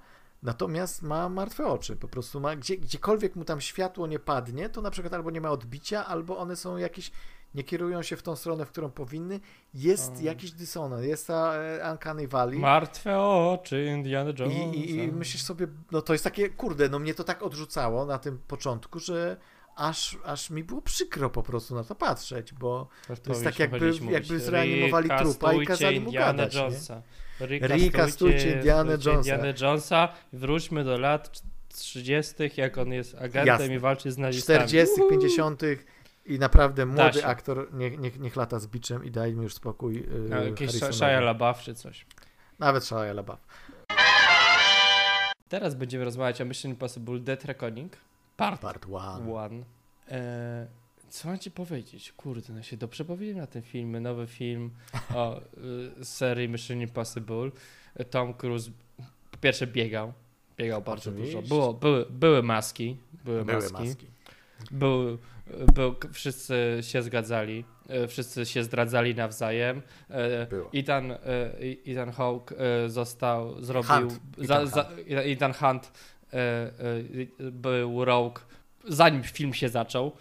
natomiast 0.44 1.02
ma 1.02 1.28
martwe 1.28 1.66
oczy, 1.66 1.96
po 1.96 2.08
prostu 2.08 2.40
ma, 2.40 2.56
gdzie, 2.56 2.76
gdziekolwiek 2.76 3.36
mu 3.36 3.44
tam 3.44 3.60
światło 3.60 4.06
nie 4.06 4.18
padnie, 4.18 4.68
to 4.68 4.80
na 4.80 4.90
przykład 4.90 5.14
albo 5.14 5.30
nie 5.30 5.40
ma 5.40 5.50
odbicia, 5.50 6.06
albo 6.06 6.38
one 6.38 6.56
są 6.56 6.76
jakieś, 6.76 7.10
nie 7.54 7.64
kierują 7.64 8.02
się 8.02 8.16
w 8.16 8.22
tą 8.22 8.36
stronę, 8.36 8.66
w 8.66 8.68
którą 8.70 8.90
powinny, 8.90 9.40
jest 9.74 10.12
Um. 10.16 10.24
jakiś 10.24 10.52
dysonans, 10.52 11.04
jest 11.04 11.26
ta 11.26 11.54
e, 11.54 11.90
Uncanny 11.92 12.28
Valley. 12.28 12.58
Martwe 12.58 13.20
oczy 13.20 13.84
Indiana 13.84 14.30
Jonesa. 14.38 14.60
I, 14.74 14.80
i, 14.80 14.94
I 14.96 15.12
myślisz 15.12 15.42
sobie, 15.42 15.66
no 15.92 16.02
to 16.02 16.12
jest 16.12 16.24
takie, 16.24 16.48
kurde, 16.48 16.88
no 16.88 16.98
mnie 16.98 17.14
to 17.14 17.24
tak 17.24 17.42
odrzucało 17.42 18.06
na 18.06 18.18
tym 18.18 18.38
początku, 18.48 18.98
że 18.98 19.36
aż, 19.76 20.18
aż 20.24 20.50
mi 20.50 20.64
było 20.64 20.82
przykro 20.82 21.30
po 21.30 21.42
prostu 21.42 21.74
na 21.74 21.84
to 21.84 21.94
patrzeć, 21.94 22.52
bo 22.52 22.88
to 23.22 23.30
jest 23.30 23.44
tak 23.44 23.58
jakby- 23.58 23.78
jakby 24.12 24.40
zreanimowali 24.40 25.08
trupa 25.18 25.52
i 25.52 25.66
kazali 25.66 26.00
mu 26.00 26.06
Indiana 26.06 26.32
gadać, 26.32 26.54
nie? 26.54 26.60
Recastujcie 27.40 28.52
Indiana 28.52 28.92
Jonesa. 28.92 29.12
Indiana 29.12 29.46
Jonesa. 29.60 30.08
Wróćmy 30.32 30.84
do 30.84 30.98
lat 30.98 31.42
30., 31.68 32.34
jak 32.56 32.78
on 32.78 32.92
jest 32.92 33.14
agentem 33.14 33.46
Jasne. 33.46 33.74
i 33.74 33.78
walczy 33.78 34.12
z 34.12 34.18
nazistami. 34.18 34.58
40., 34.58 34.94
50. 35.10 35.62
i 36.26 36.38
naprawdę 36.38 36.86
młody 36.86 37.24
aktor 37.24 37.74
niech, 37.74 37.98
niech, 37.98 38.20
niech 38.20 38.36
lata 38.36 38.58
z 38.58 38.66
biczem 38.66 39.04
i 39.04 39.10
daj 39.10 39.34
mi 39.34 39.42
już 39.42 39.54
spokój. 39.54 39.94
Yy, 40.30 40.44
Jakiś. 40.44 40.70
Shia 40.70 41.20
LaBeouf 41.20 41.58
czy 41.58 41.74
coś. 41.74 42.06
Nawet 42.58 42.84
Shia 42.84 43.12
LaBeouf. 43.12 43.40
Teraz 45.48 45.74
będziemy 45.74 46.04
rozmawiać 46.04 46.40
o 46.40 46.44
Mission 46.44 46.70
Impossible 46.70 47.18
Dead 47.18 47.44
Reckoning. 47.44 47.92
Part 48.36 48.60
Part 48.60 48.86
one. 48.92 49.34
One. 49.34 49.64
E, 50.10 50.66
co 51.08 51.28
mam 51.28 51.38
ci 51.38 51.50
powiedzieć? 51.50 52.12
Kurde, 52.12 52.52
no 52.52 52.62
się 52.62 52.76
dobrze 52.76 53.04
bawiłem 53.04 53.36
na 53.36 53.46
tym 53.46 53.62
filmie. 53.62 54.00
Nowy 54.00 54.26
film 54.26 54.70
o 55.14 55.40
y, 56.00 56.04
serii 56.04 56.48
Mission 56.48 56.80
Impossible. 56.80 57.50
Tom 58.10 58.34
Cruise 58.34 58.70
po 59.30 59.36
pierwsze 59.38 59.66
biegał. 59.66 60.12
Biegał 60.56 60.82
bardzo 60.82 61.10
Oczywiście. 61.10 61.42
dużo. 61.42 61.48
Było, 61.54 61.74
były, 61.74 62.06
były 62.10 62.42
maski. 62.42 62.96
Były, 63.24 63.44
Były 63.44 63.58
maski. 63.62 63.72
maski. 63.88 64.06
Był, 64.70 65.18
był, 65.74 65.94
wszyscy 66.12 66.78
się 66.80 67.02
zgadzali. 67.02 67.64
e, 67.88 68.08
Wszyscy 68.08 68.46
się 68.46 68.64
zdradzali 68.64 69.14
nawzajem. 69.14 69.82
E, 70.10 70.46
Było. 70.46 70.70
Ethan, 70.74 71.12
Ethan 71.86 72.10
Hawke 72.12 72.54
został, 72.86 73.62
zrobił, 73.62 73.90
Hunt. 73.90 74.20
za, 74.38 74.54
Ethan 74.60 74.66
za, 74.66 74.88
Ethan 75.08 75.52
Hunt 75.52 75.92
e, 76.32 76.36
e, 76.36 77.50
był 77.50 78.04
Rogue, 78.04 78.38
zanim 78.88 79.22
film 79.22 79.54
się 79.54 79.68
zaczął. 79.68 80.12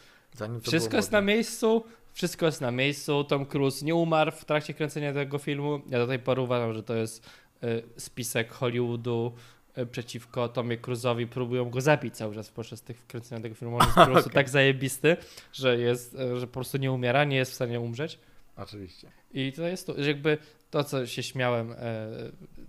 Wszystko 0.62 0.98
jest 0.98 1.12
na 1.12 1.22
miejscu, 1.22 1.84
wszystko 2.14 2.46
jest 2.46 2.62
na 2.62 2.72
miejscu. 2.72 3.24
Tom 3.24 3.46
Cruise 3.46 3.86
nie 3.86 3.96
umarł 3.96 4.32
w 4.32 4.46
trakcie 4.46 4.74
kręcenia 4.74 5.14
tego 5.14 5.38
filmu. 5.38 5.82
Ja 5.90 6.00
do 6.00 6.08
tej 6.08 6.20
pory 6.20 6.42
uważam, 6.42 6.74
że 6.74 6.84
to 6.84 6.96
jest 6.96 7.30
e, 7.64 7.82
spisek 7.98 8.52
Hollywoodu 8.52 9.34
e, 9.76 9.86
przeciwko 9.86 10.50
Tomie 10.50 10.78
Cruise'owi. 10.78 11.28
Próbują 11.28 11.70
go 11.70 11.82
zabić 11.82 12.16
cały 12.16 12.36
czas 12.36 12.50
podczas 12.50 12.82
tych 12.82 13.08
kręcenia 13.08 13.42
tego 13.42 13.56
filmu. 13.56 13.78
On 13.78 13.84
jest 13.84 13.96
po 13.96 14.06
prostu 14.12 14.30
Okej. 14.30 14.34
tak 14.34 14.50
zajebisty, 14.50 15.18
że 15.54 15.78
jest, 15.78 16.16
e, 16.16 16.40
że 16.40 16.48
po 16.48 16.54
prostu 16.54 16.78
nie 16.78 16.92
umiera, 16.92 17.24
nie 17.24 17.38
jest 17.38 17.52
w 17.52 17.56
stanie 17.56 17.80
umrzeć. 17.80 18.20
Oczywiście. 18.58 19.12
I 19.34 19.54
to 19.56 19.68
jest 19.68 19.88
to, 19.88 20.00
jakby 20.00 20.38
to, 20.72 20.84
co 20.84 21.08
się 21.08 21.24
śmiałem, 21.24 21.72
e, 21.72 22.08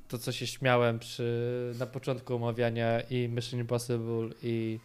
to, 0.09 0.19
co 0.19 0.33
się 0.33 0.47
śmiałem 0.47 0.99
przy, 0.99 1.75
na 1.79 1.87
początku 1.87 2.35
omawiania 2.35 3.01
i 3.01 3.29
Mission 3.29 3.61
Impossible 3.61 4.29
i 4.43 4.79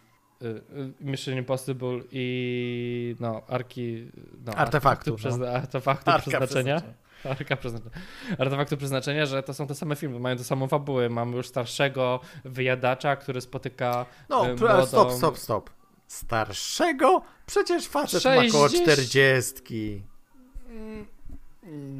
Mission 1.00 1.34
Impossible 1.38 2.00
i 2.12 3.16
no, 3.20 3.42
arki, 3.48 4.10
no, 4.46 4.52
Artefaktu, 4.52 5.16
no. 5.38 5.46
artefaktu 5.48 6.10
Arka 6.10 6.20
przeznaczenia. 6.20 6.82
Arka 7.24 7.56
przeznaczenia. 7.56 7.90
Artefaktu 8.38 8.76
przeznaczenia, 8.76 9.26
że 9.26 9.42
to 9.42 9.54
są 9.54 9.66
te 9.66 9.74
same 9.74 9.96
filmy, 9.96 10.20
mają 10.20 10.36
tę 10.36 10.44
samą 10.44 10.68
fabułę. 10.68 11.08
Mamy 11.08 11.36
już 11.36 11.48
starszego 11.48 12.20
wyjadacza, 12.44 13.16
który 13.16 13.40
spotyka 13.40 14.06
No, 14.28 14.44
pr- 14.44 14.68
ale 14.68 14.86
stop, 14.86 15.08
młodą- 15.08 15.18
stop, 15.18 15.38
stop. 15.38 15.70
Starszego? 16.06 17.22
Przecież 17.46 17.88
facet 17.88 18.24
ma 18.24 18.30
około 18.30 18.68
60. 18.68 18.82
40. 18.82 20.02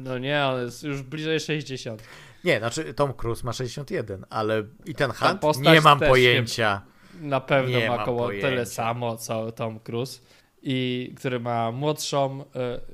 No 0.03 0.17
nie, 0.17 0.45
on 0.45 0.61
jest 0.61 0.83
już 0.83 1.01
bliżej 1.01 1.39
60. 1.39 2.03
Nie, 2.43 2.59
znaczy 2.59 2.93
Tom 2.93 3.13
Cruise 3.13 3.43
ma 3.45 3.53
61, 3.53 4.25
ale 4.29 4.63
i 4.85 4.95
ten 4.95 5.11
Hunt 5.11 5.59
nie 5.61 5.81
mam 5.81 5.99
pojęcia. 5.99 6.81
Na 7.21 7.39
pewno 7.41 7.79
Nie 7.79 7.87
ma 7.89 8.01
około 8.03 8.23
pojęcia. 8.25 8.47
tyle 8.49 8.65
samo 8.65 9.17
co 9.17 9.51
Tom 9.51 9.79
Cruise. 9.79 10.19
I 10.63 11.13
który 11.17 11.39
ma 11.39 11.71
młodszą, 11.71 12.41
y, 12.41 12.45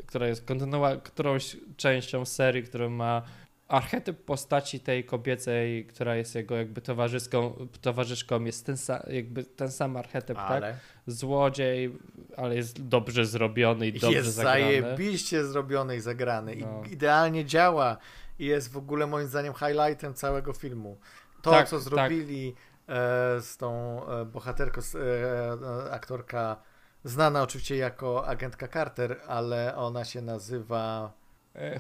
która 0.06 0.28
jest 0.28 0.46
kontynuua 0.46 0.96
którąś 0.96 1.58
częścią 1.78 2.26
serii, 2.26 2.64
która 2.64 2.90
ma 2.90 3.22
archetyp 3.68 4.24
postaci 4.26 4.80
tej 4.80 5.04
kobiecej, 5.04 5.86
która 5.86 6.16
jest 6.16 6.36
jego 6.36 6.56
jakby 6.56 6.82
towarzyską, 6.82 7.68
towarzyszką, 7.82 8.44
jest 8.44 8.66
ten, 8.66 8.76
sa, 8.76 9.04
jakby 9.14 9.44
ten 9.44 9.72
sam 9.72 9.98
archetyp, 9.98 10.38
tak? 10.38 10.52
Ale 10.52 10.78
Złodziej, 11.08 11.92
ale 12.38 12.56
jest 12.56 12.88
dobrze 12.88 13.26
zrobiony 13.26 13.88
i 13.88 13.94
dobrze 13.94 14.18
jest 14.18 14.30
zagrany. 14.30 14.62
zajebiście 14.62 15.46
zrobiony 15.46 15.96
i 15.96 16.00
zagrany. 16.00 16.56
No. 16.56 16.84
I 16.90 16.94
idealnie 16.94 17.46
działa. 17.46 17.98
I 18.40 18.46
jest 18.46 18.72
w 18.72 18.78
ogóle 18.78 19.08
moim 19.08 19.28
zdaniem 19.28 19.54
highlightem 19.54 20.14
całego 20.14 20.54
filmu. 20.54 20.98
To, 21.42 21.52
Tak, 21.52 21.70
co 21.70 21.76
tak. 21.76 21.84
zrobili 21.84 22.50
e, 22.50 22.54
z 23.42 23.58
tą 23.58 24.02
e, 24.08 24.26
bohaterką, 24.26 24.82
e, 24.82 25.88
e, 25.88 25.92
aktorka 25.92 26.58
znana 27.04 27.42
oczywiście 27.44 27.76
jako 27.78 28.28
agentka 28.28 28.68
Carter, 28.68 29.22
ale 29.28 29.76
ona 29.76 30.06
się 30.06 30.22
nazywa 30.22 31.14
E, 31.56 31.80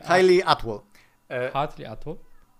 Hailey, 0.00 0.42
Atwell. 0.42 0.80
E, 1.28 1.50
Hatley 1.50 1.86
Atwell? 1.86 2.16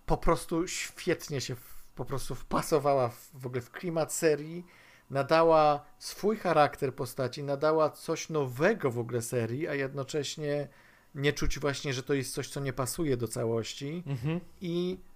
po 0.07 0.17
prostu 0.17 0.69
świetnie 0.69 1.41
się 1.41 1.57
po 1.95 2.05
prostu 2.05 2.35
wpasowała 2.35 3.09
w, 3.09 3.31
w 3.35 3.47
ogóle 3.47 3.61
w 3.63 3.71
klimat 3.71 4.13
serii, 4.13 4.67
nadała 5.11 5.85
swój 5.99 6.37
charakter 6.37 6.95
postaci, 6.95 7.43
nadała 7.43 7.91
coś 7.91 8.29
nowego 8.29 8.91
w 8.91 8.99
ogóle 8.99 9.23
serii, 9.23 9.69
a 9.69 9.75
jednocześnie 9.75 10.69
nie 11.15 11.33
czuć 11.33 11.59
właśnie, 11.59 11.93
że 11.93 12.03
to 12.03 12.15
jest 12.15 12.35
coś, 12.35 12.49
co 12.49 12.61
nie 12.61 12.73
pasuje 12.73 13.17
do 13.17 13.29
całości 13.29 14.03
Mhm. 14.07 14.41
i 14.61 14.99
e, 15.01 15.12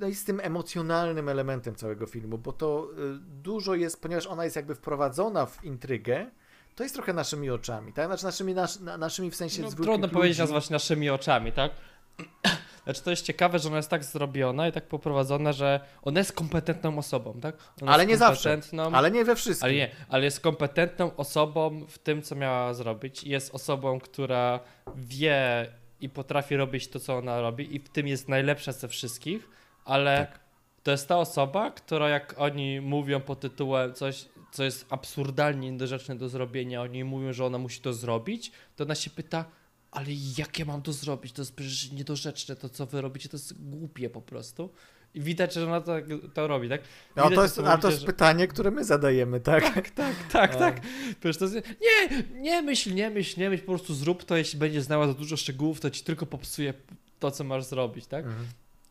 no 0.00 0.06
i 0.08 0.14
z 0.14 0.24
tym 0.24 0.40
emocjonalnym 0.40 1.28
elementem 1.28 1.74
całego 1.74 2.06
filmu, 2.06 2.38
bo 2.38 2.52
to 2.52 2.88
e, 2.92 2.96
dużo 3.42 3.74
jest, 3.74 4.02
ponieważ 4.02 4.26
ona 4.26 4.44
jest 4.44 4.56
jakby 4.56 4.74
wprowadzona 4.74 5.46
w 5.46 5.64
intrygę, 5.64 6.26
to 6.74 6.82
jest 6.82 6.94
trochę 6.94 7.12
naszymi 7.12 7.50
oczami, 7.50 7.92
tak? 7.92 8.06
Znaczy 8.06 8.24
naszymi, 8.24 8.54
nas, 8.54 8.80
na- 8.80 8.98
naszymi 8.98 9.30
w 9.30 9.36
sensie 9.36 9.62
No, 9.62 9.70
trudno 9.70 10.08
powiedzieć 10.08 10.38
ludzi. 10.38 10.52
nazwać 10.52 10.70
naszymi 10.70 11.10
oczami, 11.10 11.52
tak? 11.52 11.72
Znaczy 12.84 13.02
to 13.02 13.10
jest 13.10 13.22
ciekawe, 13.22 13.58
że 13.58 13.68
ona 13.68 13.76
jest 13.76 13.88
tak 13.88 14.04
zrobiona 14.04 14.68
i 14.68 14.72
tak 14.72 14.86
poprowadzona, 14.88 15.52
że 15.52 15.80
ona 16.02 16.20
jest 16.20 16.32
kompetentną 16.32 16.98
osobą, 16.98 17.40
tak? 17.42 17.56
Ona 17.82 17.92
Ale 17.92 18.06
nie 18.06 18.16
zawsze. 18.16 18.60
Ale 18.92 19.10
nie 19.10 19.24
we 19.24 19.36
wszystkim. 19.36 19.64
Ale 19.64 19.74
nie, 19.74 19.90
ale 20.08 20.24
jest 20.24 20.40
kompetentną 20.40 21.16
osobą 21.16 21.86
w 21.88 21.98
tym, 21.98 22.22
co 22.22 22.34
miała 22.34 22.74
zrobić. 22.74 23.24
Jest 23.24 23.54
osobą, 23.54 24.00
która 24.00 24.60
wie 24.96 25.66
i 26.00 26.08
potrafi 26.08 26.56
robić 26.56 26.88
to, 26.88 27.00
co 27.00 27.16
ona 27.16 27.40
robi 27.40 27.76
i 27.76 27.78
w 27.78 27.88
tym 27.88 28.08
jest 28.08 28.28
najlepsza 28.28 28.72
ze 28.72 28.88
wszystkich, 28.88 29.48
ale 29.84 30.16
Tak. 30.16 30.40
to 30.82 30.90
jest 30.90 31.08
ta 31.08 31.18
osoba, 31.18 31.70
która 31.70 32.08
jak 32.08 32.34
oni 32.38 32.80
mówią 32.80 33.20
pod 33.20 33.40
tytułem 33.40 33.94
coś, 33.94 34.28
co 34.52 34.64
jest 34.64 34.86
absurdalnie 34.90 35.70
niedorzeczne 35.70 36.16
do 36.16 36.28
zrobienia, 36.28 36.82
oni 36.82 37.04
mówią, 37.04 37.32
że 37.32 37.44
ona 37.44 37.58
musi 37.58 37.80
to 37.80 37.92
zrobić, 37.92 38.52
to 38.76 38.84
ona 38.84 38.94
się 38.94 39.10
pyta, 39.10 39.44
ale 39.90 40.06
jak 40.38 40.58
ja 40.58 40.64
mam 40.64 40.82
to 40.82 40.92
zrobić? 40.92 41.32
To 41.32 41.42
jest 41.42 41.56
przecież 41.56 41.92
niedorzeczne, 41.92 42.56
to 42.56 42.68
co 42.68 42.86
wy 42.86 43.00
robicie, 43.00 43.28
to 43.28 43.36
jest 43.36 43.70
głupie 43.70 44.10
po 44.10 44.22
prostu. 44.22 44.70
I 45.14 45.20
widać, 45.20 45.54
że 45.54 45.66
ona 45.66 45.80
to, 45.80 45.96
to 46.34 46.46
robi, 46.46 46.68
tak? 46.68 46.80
No 47.16 47.22
Widać 47.28 47.36
to 47.36 47.42
jest, 47.42 47.58
a 47.58 47.78
to 47.78 47.88
jest 47.88 48.00
że- 48.00 48.06
pytanie, 48.06 48.46
które 48.48 48.70
my 48.70 48.84
zadajemy, 48.84 49.40
tak? 49.40 49.74
tak, 49.74 49.90
tak, 49.90 50.14
tak, 50.32 50.54
A. 50.54 50.58
tak. 50.58 50.80
Przecież 51.20 51.36
to 51.36 51.44
jest... 51.44 51.56
Nie, 51.80 52.22
nie 52.40 52.62
myśl, 52.62 52.94
nie 52.94 53.10
myśl, 53.10 53.40
nie 53.40 53.50
myśl, 53.50 53.62
po 53.62 53.72
prostu 53.72 53.94
zrób 53.94 54.24
to, 54.24 54.36
jeśli 54.36 54.58
będziesz 54.58 54.82
znała 54.82 55.06
za 55.06 55.14
dużo 55.14 55.36
szczegółów, 55.36 55.80
to 55.80 55.90
ci 55.90 56.04
tylko 56.04 56.26
popsuje 56.26 56.74
to, 57.18 57.30
co 57.30 57.44
masz 57.44 57.64
zrobić, 57.64 58.06
tak? 58.06 58.24
Mhm. 58.24 58.46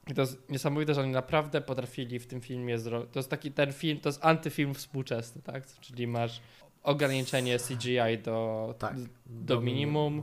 I 0.08 0.14
to 0.14 0.22
jest 0.22 0.50
niesamowite, 0.50 0.94
że 0.94 1.02
oni 1.02 1.12
naprawdę 1.12 1.62
potrafili 1.62 2.20
w 2.20 2.28
tym 2.28 2.42
filmie 2.42 2.80
zrobić. 2.80 3.10
To 3.14 3.20
jest 3.20 3.30
taki 3.30 3.52
ten 3.52 3.74
film, 3.74 4.00
to 4.00 4.10
jest 4.10 4.26
antyfilm 4.26 4.74
współczesny, 4.74 5.42
tak? 5.42 5.64
Czyli 5.82 6.08
masz 6.08 6.42
ograniczenie 6.84 7.58
CGI 7.60 8.18
do, 8.24 8.76
Tak. 8.80 8.96
do 9.26 9.62
minimum. 9.62 10.22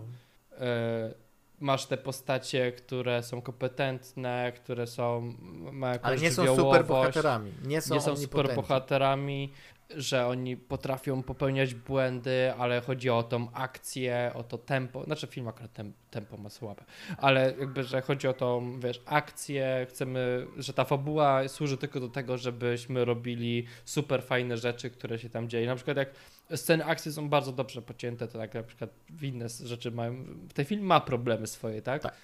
E, 0.61 1.15
masz 1.61 1.87
te 1.87 1.97
postacie, 1.97 2.73
które 2.73 3.23
są 3.23 3.43
kompetentne, 3.43 4.53
które 4.57 4.87
są 4.87 5.35
mają 5.73 5.99
Ale 6.03 6.17
nie 6.17 6.33
są 6.33 6.57
super 6.57 6.85
bohaterami. 6.87 7.53
Nie 7.65 7.81
są, 7.81 7.95
nie 7.95 8.01
są 8.01 8.17
super 8.17 8.55
bohaterami, 8.55 9.53
że 9.91 10.27
oni 10.27 10.57
potrafią 10.57 11.23
popełniać 11.23 11.75
błędy, 11.75 12.55
ale 12.59 12.81
chodzi 12.81 13.11
o 13.11 13.23
tą 13.23 13.53
akcję, 13.53 14.31
o 14.35 14.43
to 14.43 14.59
tempo. 14.59 15.05
Znaczy 15.05 15.27
film 15.27 15.49
akurat 15.49 15.73
tem, 15.73 15.93
tempo 16.11 16.37
ma 16.37 16.51
słabe, 16.51 16.85
ale 17.19 17.55
jakby, 17.59 17.85
że 17.85 18.03
chodzi 18.03 18.29
o 18.29 18.33
tą, 18.33 18.81
wiesz, 18.81 19.03
akcję, 19.07 19.87
chcemy, 19.91 20.47
że 20.57 20.73
ta 20.73 20.85
fabuła 20.85 21.49
służy 21.49 21.77
tylko 21.77 22.01
do 22.01 22.09
tego, 22.09 22.39
żebyśmy 22.39 23.05
robili 23.05 23.67
super 23.85 24.23
fajne 24.23 24.57
rzeczy, 24.57 24.91
które 24.91 25.19
się 25.19 25.31
tam 25.31 25.49
dzieją. 25.49 25.67
Na 25.67 25.77
przykład 25.77 25.97
jak 25.97 26.11
sceny 26.57 26.85
akcji 26.85 27.13
są 27.13 27.29
bardzo 27.29 27.53
dobrze 27.53 27.83
pocięte, 27.83 28.29
to 28.29 28.39
tak 28.39 28.55
na 28.55 28.63
przykład 28.63 28.91
inne 29.23 29.49
rzeczy 29.49 29.91
mają, 29.91 30.25
ten 30.55 30.65
film 30.65 30.83
ma 30.83 31.01
problemy 31.01 31.47
swoje, 31.47 31.83
tak? 31.83 32.03
tak 32.03 32.15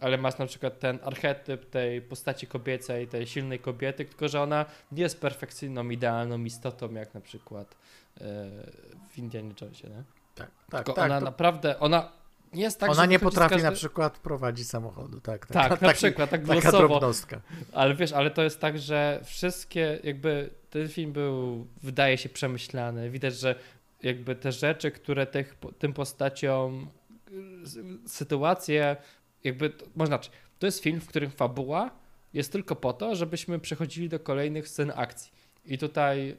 ale 0.00 0.18
masz 0.18 0.38
na 0.38 0.46
przykład 0.46 0.78
ten 0.78 0.98
archetyp 1.04 1.70
tej 1.70 2.02
postaci 2.02 2.46
kobiecej, 2.46 3.08
tej 3.08 3.26
silnej 3.26 3.58
kobiety, 3.58 4.04
tylko 4.04 4.28
że 4.28 4.42
ona 4.42 4.66
nie 4.92 5.02
jest 5.02 5.20
perfekcyjną, 5.20 5.90
idealną 5.90 6.44
istotą, 6.44 6.92
jak 6.92 7.14
na 7.14 7.20
przykład 7.20 7.76
e, 8.20 8.24
w 9.10 9.18
Indianie 9.18 9.54
Jonesie, 9.60 9.88
nie? 9.88 10.04
Tak, 10.34 10.50
tak. 10.70 10.84
Tylko 10.84 10.92
tak, 10.92 11.04
ona 11.04 11.18
to... 11.18 11.24
naprawdę, 11.24 11.80
ona 11.80 12.12
nie 12.52 12.62
jest 12.62 12.80
tak, 12.80 12.90
Ona 12.90 13.06
nie 13.06 13.18
potrafi 13.18 13.50
każdy... 13.50 13.64
na 13.64 13.72
przykład 13.72 14.18
prowadzić 14.18 14.68
samochodu, 14.68 15.20
tak. 15.20 15.46
Tak, 15.46 15.68
tak 15.68 15.82
na 15.90 15.92
przykład, 15.92 16.30
tak 16.30 16.46
taka 16.46 16.72
drobnostka. 16.72 17.40
Ale 17.72 17.94
wiesz, 17.94 18.12
ale 18.12 18.30
to 18.30 18.42
jest 18.42 18.60
tak, 18.60 18.78
że 18.78 19.20
wszystkie, 19.24 20.00
jakby 20.04 20.50
ten 20.70 20.88
film 20.88 21.12
był, 21.12 21.66
wydaje 21.82 22.18
się 22.18 22.28
przemyślany. 22.28 23.10
Widać, 23.10 23.34
że 23.34 23.54
jakby 24.02 24.34
te 24.34 24.52
rzeczy, 24.52 24.90
które 24.90 25.26
tych, 25.26 25.56
tym 25.78 25.92
postaciom 25.92 26.90
sytuacje 28.06 28.96
jakby, 29.44 29.72
można 29.96 30.16
znaczy, 30.16 30.30
to 30.58 30.66
jest 30.66 30.82
film, 30.82 31.00
w 31.00 31.06
którym 31.06 31.30
fabuła 31.30 31.90
jest 32.32 32.52
tylko 32.52 32.76
po 32.76 32.92
to, 32.92 33.16
żebyśmy 33.16 33.58
przechodzili 33.58 34.08
do 34.08 34.20
kolejnych 34.20 34.68
scen 34.68 34.92
akcji. 34.96 35.32
I 35.64 35.78
tutaj 35.78 36.36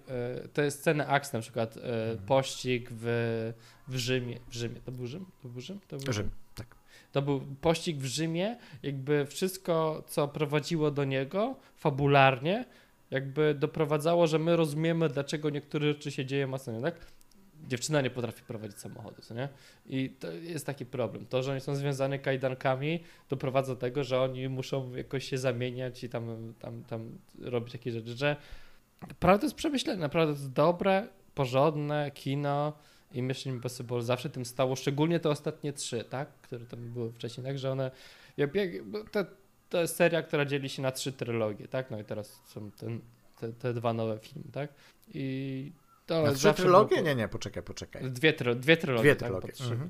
to 0.54 0.62
jest 0.62 0.80
sceny 0.80 1.08
akcji, 1.08 1.38
na 1.38 1.42
przykład 1.42 1.78
y, 1.78 1.82
pościg 2.28 2.90
w, 2.92 3.54
w 3.88 3.96
Rzymie. 3.96 4.40
W 4.48 4.54
Rzymie. 4.54 4.76
To 4.86 4.92
był 4.92 5.08
Rzym? 5.08 5.26
To 5.42 5.50
był 5.50 5.62
Rzym? 5.62 5.80
To 5.88 5.98
był 5.98 6.14
Rzym, 6.14 6.30
tak. 6.56 6.76
To 7.12 7.22
był 7.22 7.42
pościg 7.62 7.98
w 7.98 8.06
Rzymie, 8.06 8.58
jakby 8.84 9.26
wszystko, 9.26 10.04
co 10.08 10.28
prowadziło 10.28 10.92
do 10.92 11.04
niego 11.04 11.56
fabularnie, 11.76 12.66
jakby 13.12 13.56
doprowadzało, 13.60 14.28
że 14.28 14.40
my 14.40 14.56
rozumiemy, 14.56 15.10
dlaczego 15.10 15.50
niektóre 15.50 15.88
rzeczy 15.88 16.12
się 16.12 16.26
dzieją 16.26 16.48
mocno, 16.48 16.82
tak? 16.82 16.96
dziewczyna 17.68 18.02
nie 18.02 18.10
potrafi 18.10 18.44
prowadzić 18.44 18.80
samochodu, 18.80 19.22
co 19.22 19.34
nie? 19.34 19.50
I 19.86 20.10
to 20.10 20.32
jest 20.32 20.66
taki 20.66 20.86
problem. 20.86 21.26
To, 21.26 21.44
że 21.44 21.52
oni 21.52 21.62
są 21.62 21.76
związani 21.76 22.20
kajdankami, 22.20 23.04
doprowadza 23.30 23.74
do 23.74 23.80
tego, 23.80 24.04
że 24.04 24.22
oni 24.22 24.50
muszą 24.50 24.96
jakoś 24.96 25.30
się 25.30 25.38
zamieniać 25.38 26.04
i 26.04 26.10
tam, 26.10 26.54
tam, 26.60 26.84
tam 26.84 27.18
robić 27.40 27.74
jakieś 27.74 27.94
rzeczy, 27.94 28.14
że 28.18 28.36
naprawdę 29.08 29.46
jest 29.46 29.56
przemyślane, 29.56 30.00
naprawdę 30.00 30.34
jest 30.34 30.52
dobre, 30.52 31.08
porządne 31.36 32.12
kino 32.12 32.74
i 33.14 33.22
Mission 33.22 33.54
Impossible 33.54 34.02
zawsze 34.02 34.30
tym 34.30 34.46
stało, 34.46 34.76
szczególnie 34.76 35.20
te 35.20 35.30
ostatnie 35.30 35.74
trzy, 35.74 36.04
tak? 36.04 36.30
Które 36.42 36.66
tam 36.66 36.80
były 36.80 37.12
wcześniej, 37.12 37.46
tak? 37.46 37.60
Że 37.60 37.72
one, 37.72 37.92
jak, 38.38 38.52
te, 39.12 39.26
to 39.72 39.82
jest 39.82 39.96
seria, 39.96 40.22
która 40.22 40.46
dzieli 40.46 40.70
się 40.70 40.82
na 40.82 40.92
trzy 40.92 41.12
trylogie, 41.12 41.68
tak? 41.68 41.92
No 41.92 42.00
i 42.00 42.04
teraz 42.04 42.42
są 42.46 42.72
ten, 42.72 43.02
te, 43.40 43.54
te 43.54 43.74
dwa 43.74 43.94
nowe 43.94 44.20
filmy, 44.20 44.52
tak? 44.52 44.74
I 45.14 45.72
to 46.06 46.22
Na 46.24 46.34
trzy 46.34 46.54
trylogie? 46.54 46.96
Było... 46.96 47.08
Nie, 47.08 47.16
nie, 47.16 47.28
poczekaj, 47.28 47.64
poczekaj. 47.64 48.12
Dwie, 48.12 48.34
try... 48.34 48.56
dwie 48.56 48.78
trylogie. 48.78 49.04
Dwie 49.04 49.16
trylogie. 49.16 49.54
Tak? 49.54 49.72
Mhm. 49.72 49.90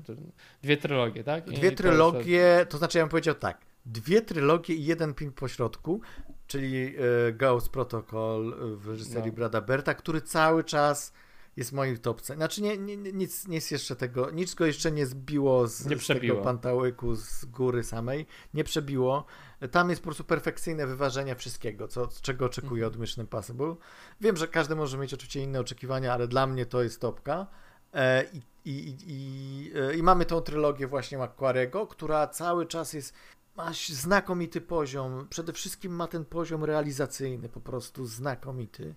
Dwie 0.62 0.76
trylogie, 0.76 1.24
tak? 1.24 1.48
I 1.48 1.54
dwie 1.54 1.72
trylogie, 1.72 2.56
to, 2.60 2.72
to 2.72 2.78
znaczy 2.78 2.98
ja 2.98 3.04
bym 3.04 3.10
powiedział 3.10 3.34
tak, 3.34 3.58
dwie 3.86 4.22
trylogie 4.22 4.74
i 4.74 4.84
jeden 4.84 5.14
film 5.14 5.32
pośrodku, 5.32 6.00
czyli 6.46 6.96
y, 7.28 7.32
Ghost 7.32 7.68
Protocol 7.68 8.54
w 8.76 8.88
reżyserii 8.88 9.30
no. 9.30 9.36
Brada 9.36 9.60
Berta, 9.60 9.94
który 9.94 10.20
cały 10.20 10.64
czas 10.64 11.12
jest 11.56 11.72
moim 11.72 11.98
topce. 11.98 12.34
Znaczy 12.34 12.62
nie, 12.62 12.78
nie, 12.78 12.96
nic, 12.96 13.48
nic 13.48 13.70
jeszcze 13.70 13.96
tego, 13.96 14.30
nic 14.30 14.54
go 14.54 14.66
jeszcze 14.66 14.92
nie 14.92 15.06
zbiło 15.06 15.66
z, 15.66 15.86
nie 15.86 15.98
z 15.98 16.06
tego 16.06 16.36
pantałyku 16.36 17.14
z 17.14 17.44
góry 17.44 17.84
samej, 17.84 18.26
nie 18.54 18.64
przebiło. 18.64 19.24
Tam 19.70 19.90
jest 19.90 20.02
po 20.02 20.04
prostu 20.04 20.24
perfekcyjne 20.24 20.86
wyważenie 20.86 21.36
wszystkiego, 21.36 21.88
co, 21.88 22.08
czego 22.22 22.44
oczekuję 22.44 22.86
od 22.86 22.92
mhm. 22.92 23.02
Mission 23.02 23.24
Impossible. 23.24 23.74
Wiem, 24.20 24.36
że 24.36 24.48
każdy 24.48 24.76
może 24.76 24.98
mieć 24.98 25.14
oczywiście 25.14 25.40
inne 25.40 25.60
oczekiwania, 25.60 26.14
ale 26.14 26.28
dla 26.28 26.46
mnie 26.46 26.66
to 26.66 26.82
jest 26.82 27.00
topka. 27.00 27.46
E, 27.94 28.24
i, 28.32 28.42
i, 28.64 28.96
i, 29.06 29.72
e, 29.76 29.94
I 29.94 30.02
mamy 30.02 30.24
tą 30.24 30.40
trylogię 30.40 30.86
właśnie 30.86 31.18
Macquarego, 31.18 31.86
która 31.86 32.26
cały 32.26 32.66
czas 32.66 32.92
jest 32.92 33.14
ma 33.56 33.72
znakomity 33.88 34.60
poziom. 34.60 35.26
Przede 35.30 35.52
wszystkim 35.52 35.92
ma 35.92 36.06
ten 36.06 36.24
poziom 36.24 36.64
realizacyjny, 36.64 37.48
po 37.48 37.60
prostu 37.60 38.06
znakomity. 38.06 38.94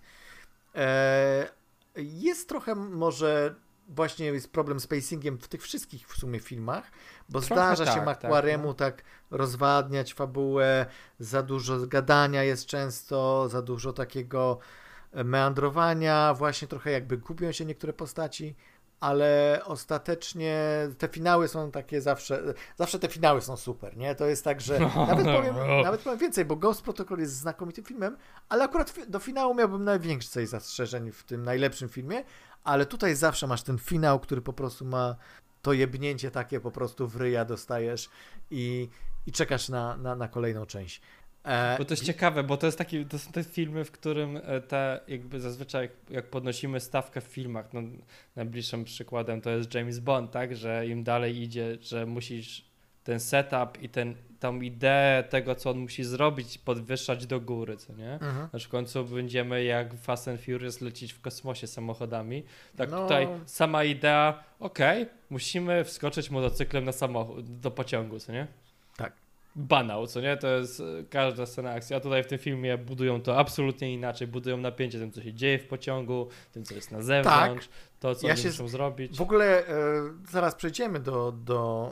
E, 0.76 1.50
jest 1.96 2.50
trochę 2.50 2.76
może 2.76 3.56
właśnie 3.88 4.26
jest 4.26 4.52
problem 4.52 4.80
z 4.80 4.88
pacingiem 4.88 5.38
w 5.38 5.48
tych 5.48 5.62
wszystkich 5.62 6.08
w 6.08 6.18
sumie 6.18 6.40
filmach, 6.40 6.92
bo 7.30 7.42
Trochę 7.42 7.56
zdarza 7.56 7.86
tak, 7.86 7.96
się 7.96 8.06
Macquaremu 8.06 8.74
tak, 8.74 8.96
no. 8.96 9.02
tak 9.02 9.06
rozwadniać 9.32 10.14
fabułę, 10.14 10.86
za 11.20 11.44
dużo 11.44 11.88
gadania 11.88 12.44
jest 12.44 12.66
często, 12.66 13.50
za 13.50 13.62
dużo 13.62 13.94
takiego 13.94 14.60
meandrowania, 15.14 16.34
właśnie 16.34 16.68
trochę 16.68 16.92
jakby 16.92 17.18
gubią 17.18 17.52
się 17.52 17.66
niektóre 17.66 17.94
postaci, 17.94 18.56
ale 19.00 19.62
ostatecznie 19.66 20.58
te 20.98 21.08
finały 21.08 21.48
są 21.48 21.72
takie 21.72 22.02
zawsze, 22.02 22.54
zawsze 22.76 23.00
te 23.00 23.08
finały 23.08 23.42
są 23.42 23.58
super, 23.58 23.98
nie? 23.98 24.16
To 24.16 24.26
jest 24.26 24.44
tak, 24.44 24.62
że 24.62 24.80
no, 24.96 25.06
nawet, 25.06 25.26
powiem, 25.26 25.56
no. 25.56 25.82
nawet 25.84 26.02
powiem 26.02 26.20
więcej, 26.20 26.46
bo 26.46 26.56
Ghost 26.56 26.82
Protocol 26.82 27.20
jest 27.20 27.34
znakomitym 27.34 27.86
filmem, 27.86 28.18
ale 28.50 28.64
akurat 28.64 28.96
do 29.08 29.20
finału 29.20 29.56
miałbym 29.56 29.84
najwięcej 29.84 30.48
zastrzeżeń 30.48 31.12
w 31.12 31.24
tym 31.24 31.44
najlepszym 31.44 31.90
filmie, 31.90 32.24
ale 32.64 32.86
tutaj 32.86 33.16
zawsze 33.16 33.48
masz 33.48 33.64
ten 33.64 33.78
finał, 33.78 34.20
który 34.20 34.42
po 34.42 34.54
prostu 34.54 34.86
ma 34.86 35.16
to 35.62 35.74
jebnięcie 35.74 36.32
takie 36.32 36.60
po 36.60 36.72
prostu 36.72 37.08
w 37.08 37.16
ryja 37.16 37.46
dostajesz 37.46 38.10
i, 38.52 38.90
i 39.26 39.32
czekasz 39.32 39.70
na, 39.70 39.98
na, 39.98 40.16
na 40.16 40.28
kolejną 40.28 40.66
część. 40.66 41.02
E, 41.46 41.76
bo 41.78 41.86
to 41.86 41.94
jest 41.94 42.04
ciekawe, 42.04 42.44
bo 42.44 42.58
to 42.58 42.66
jest 42.66 42.78
taki, 42.78 43.06
to 43.06 43.20
są 43.20 43.32
te 43.32 43.44
filmy, 43.44 43.86
w 43.86 43.92
którym 43.92 44.40
te 44.68 45.00
jakby 45.08 45.40
zazwyczaj 45.40 45.82
jak, 45.82 45.92
jak 46.10 46.30
podnosimy 46.30 46.80
stawkę 46.80 47.22
w 47.22 47.24
filmach, 47.24 47.74
no 47.74 47.82
najbliższym 48.36 48.84
przykładem 48.84 49.42
to 49.42 49.50
jest 49.50 49.74
James 49.74 50.00
Bond, 50.00 50.32
tak, 50.32 50.56
że 50.56 50.88
im 50.88 51.04
dalej 51.04 51.42
idzie, 51.42 51.78
że 51.82 52.06
musisz 52.06 52.66
ten 53.04 53.20
setup 53.20 53.82
i 53.82 53.90
ten, 53.90 54.16
tą 54.40 54.62
ideę 54.62 55.24
tego, 55.24 55.56
co 55.56 55.70
on 55.70 55.78
musi 55.78 56.04
zrobić, 56.04 56.58
podwyższać 56.58 57.26
do 57.26 57.42
góry, 57.42 57.78
co 57.78 57.94
nie? 57.94 58.14
Mhm. 58.14 58.48
Aż 58.54 58.64
w 58.64 58.70
końcu 58.70 59.06
będziemy 59.06 59.64
jak 59.64 59.94
Fast 59.94 60.28
and 60.28 60.42
Furious 60.42 60.82
lecieć 60.82 61.14
w 61.14 61.22
kosmosie 61.22 61.68
samochodami. 61.68 62.44
Tak 62.76 62.92
no. 62.92 63.04
tutaj 63.04 63.28
sama 63.46 63.84
idea, 63.84 64.44
okej, 64.60 65.04
okay, 65.04 65.16
musimy 65.30 65.84
wskoczyć 65.84 66.30
motocyklem 66.30 66.86
na 66.86 66.92
samochód, 66.92 67.60
do 67.60 67.72
pociągu, 67.72 68.20
co 68.20 68.32
nie? 68.32 68.48
Banał, 69.56 70.08
co 70.08 70.22
nie? 70.22 70.38
To 70.38 70.48
jest 70.48 70.80
e, 70.80 70.84
każda 71.10 71.46
scena 71.46 71.72
akcji, 71.72 71.96
a 71.96 72.00
tutaj 72.00 72.24
w 72.24 72.28
tym 72.28 72.40
filmie 72.40 72.78
budują 72.78 73.22
to 73.22 73.38
absolutnie 73.38 73.94
inaczej, 73.94 74.28
budują 74.28 74.58
napięcie 74.58 75.00
tym, 75.00 75.12
co 75.12 75.22
się 75.22 75.34
dzieje 75.34 75.60
w 75.60 75.68
pociągu, 75.68 76.28
tym, 76.52 76.64
co 76.64 76.76
jest 76.76 76.92
na 76.92 77.02
zewnątrz, 77.02 77.68
tak. 77.68 77.76
to, 78.00 78.16
co 78.16 78.28
ja 78.28 78.34
oni 78.34 78.46
muszą 78.46 78.68
zrobić. 78.68 79.18
W 79.18 79.22
ogóle 79.22 79.68
e, 79.68 79.74
zaraz 80.30 80.56
przejdziemy 80.56 81.00
do, 81.00 81.32
do 81.32 81.92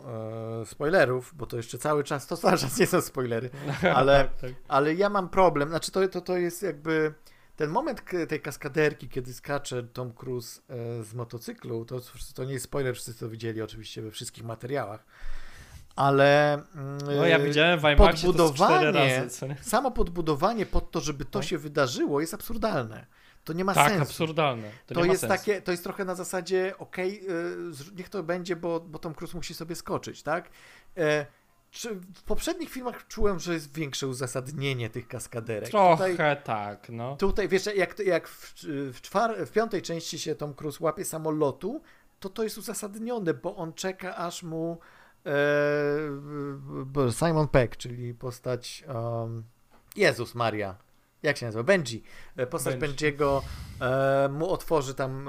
e, 0.62 0.66
spoilerów, 0.66 1.34
bo 1.36 1.46
to 1.46 1.58
jeszcze 1.58 1.78
cały 1.78 2.04
czas, 2.04 2.28
to 2.28 2.38
cały 2.38 2.58
czas 2.58 2.80
nie 2.80 2.88
są 2.88 3.02
spoilery, 3.02 3.50
ale, 3.96 4.24
tak, 4.24 4.38
tak. 4.38 4.52
ale 4.68 4.96
ja 4.96 5.10
mam 5.10 5.30
problem, 5.30 5.70
znaczy 5.70 5.92
to, 5.92 6.08
to, 6.08 6.22
to 6.22 6.38
jest 6.38 6.64
jakby 6.64 7.14
ten 7.56 7.70
moment 7.70 8.02
tej 8.28 8.42
kaskaderki, 8.42 9.10
kiedy 9.10 9.34
skacze 9.34 9.84
Tom 9.84 10.14
Cruise 10.14 10.62
e, 10.70 11.04
z 11.04 11.14
motocyklu, 11.14 11.86
to, 11.86 12.02
to 12.36 12.44
nie 12.44 12.54
jest 12.54 12.66
spoiler, 12.66 12.96
wszyscy 12.96 13.20
to 13.20 13.30
widzieli 13.30 13.62
oczywiście 13.62 14.02
we 14.02 14.12
wszystkich 14.12 14.44
materiałach, 14.44 15.06
ale 15.96 16.62
no 17.06 17.26
ja 17.26 17.40
widziałem 17.40 17.80
w 17.80 17.84
podbudowanie, 17.98 18.92
razy, 18.92 19.56
samo 19.62 19.92
podbudowanie 19.92 20.66
pod 20.66 20.92
to, 20.92 21.02
żeby 21.02 21.26
to 21.26 21.40
no. 21.40 21.44
się 21.44 21.58
wydarzyło 21.58 22.22
jest 22.22 22.34
absurdalne. 22.34 23.06
To 23.44 23.54
nie 23.54 23.66
ma 23.66 23.74
tak, 23.74 23.88
sensu. 23.88 24.04
absurdalne. 24.04 24.70
To, 24.86 24.96
to 24.96 25.06
jest 25.06 25.22
sensu. 25.22 25.38
takie, 25.38 25.62
to 25.62 25.72
jest 25.72 25.84
trochę 25.84 26.06
na 26.06 26.16
zasadzie, 26.16 26.74
okej, 26.78 27.22
okay, 27.22 27.96
niech 27.96 28.10
to 28.10 28.24
będzie, 28.24 28.56
bo, 28.56 28.80
bo 28.80 29.00
Tom 29.00 29.14
Cruise 29.14 29.38
musi 29.38 29.54
sobie 29.54 29.76
skoczyć, 29.76 30.24
tak? 30.24 30.50
E, 30.98 31.26
czy 31.72 31.96
w 31.96 32.24
poprzednich 32.24 32.70
filmach 32.70 33.08
czułem, 33.08 33.40
że 33.40 33.54
jest 33.54 33.76
większe 33.76 34.08
uzasadnienie 34.08 34.90
tych 34.90 35.08
kaskaderek. 35.08 35.70
Trochę 35.70 36.14
tutaj, 36.16 36.38
tak, 36.44 36.90
no. 36.90 37.16
Tutaj, 37.16 37.48
wiesz, 37.48 37.66
jak, 37.76 38.00
jak 38.00 38.28
w, 38.28 38.54
w, 38.94 39.02
czwar, 39.02 39.46
w 39.46 39.52
piątej 39.52 39.82
części 39.82 40.20
się 40.20 40.36
Tom 40.36 40.54
Cruise 40.54 40.84
łapie 40.84 41.06
samolotu, 41.06 41.82
to 42.20 42.30
to 42.30 42.44
jest 42.44 42.58
uzasadnione, 42.58 43.34
bo 43.34 43.56
on 43.56 43.74
czeka, 43.74 44.16
aż 44.16 44.44
mu 44.44 44.80
Simon 47.12 47.48
Peck, 47.48 47.78
czyli 47.78 48.14
postać 48.14 48.84
um, 48.88 49.44
Jezus 49.96 50.36
Maria, 50.36 50.76
jak 51.24 51.38
się 51.38 51.46
nazywa? 51.46 51.64
Benji. 51.64 52.04
E, 52.36 52.48
postać 52.48 52.76
Benji. 52.76 52.96
Benjiego 52.96 53.44
e, 53.82 54.30
mu 54.30 54.50
otworzy 54.50 54.94
tam 54.94 55.28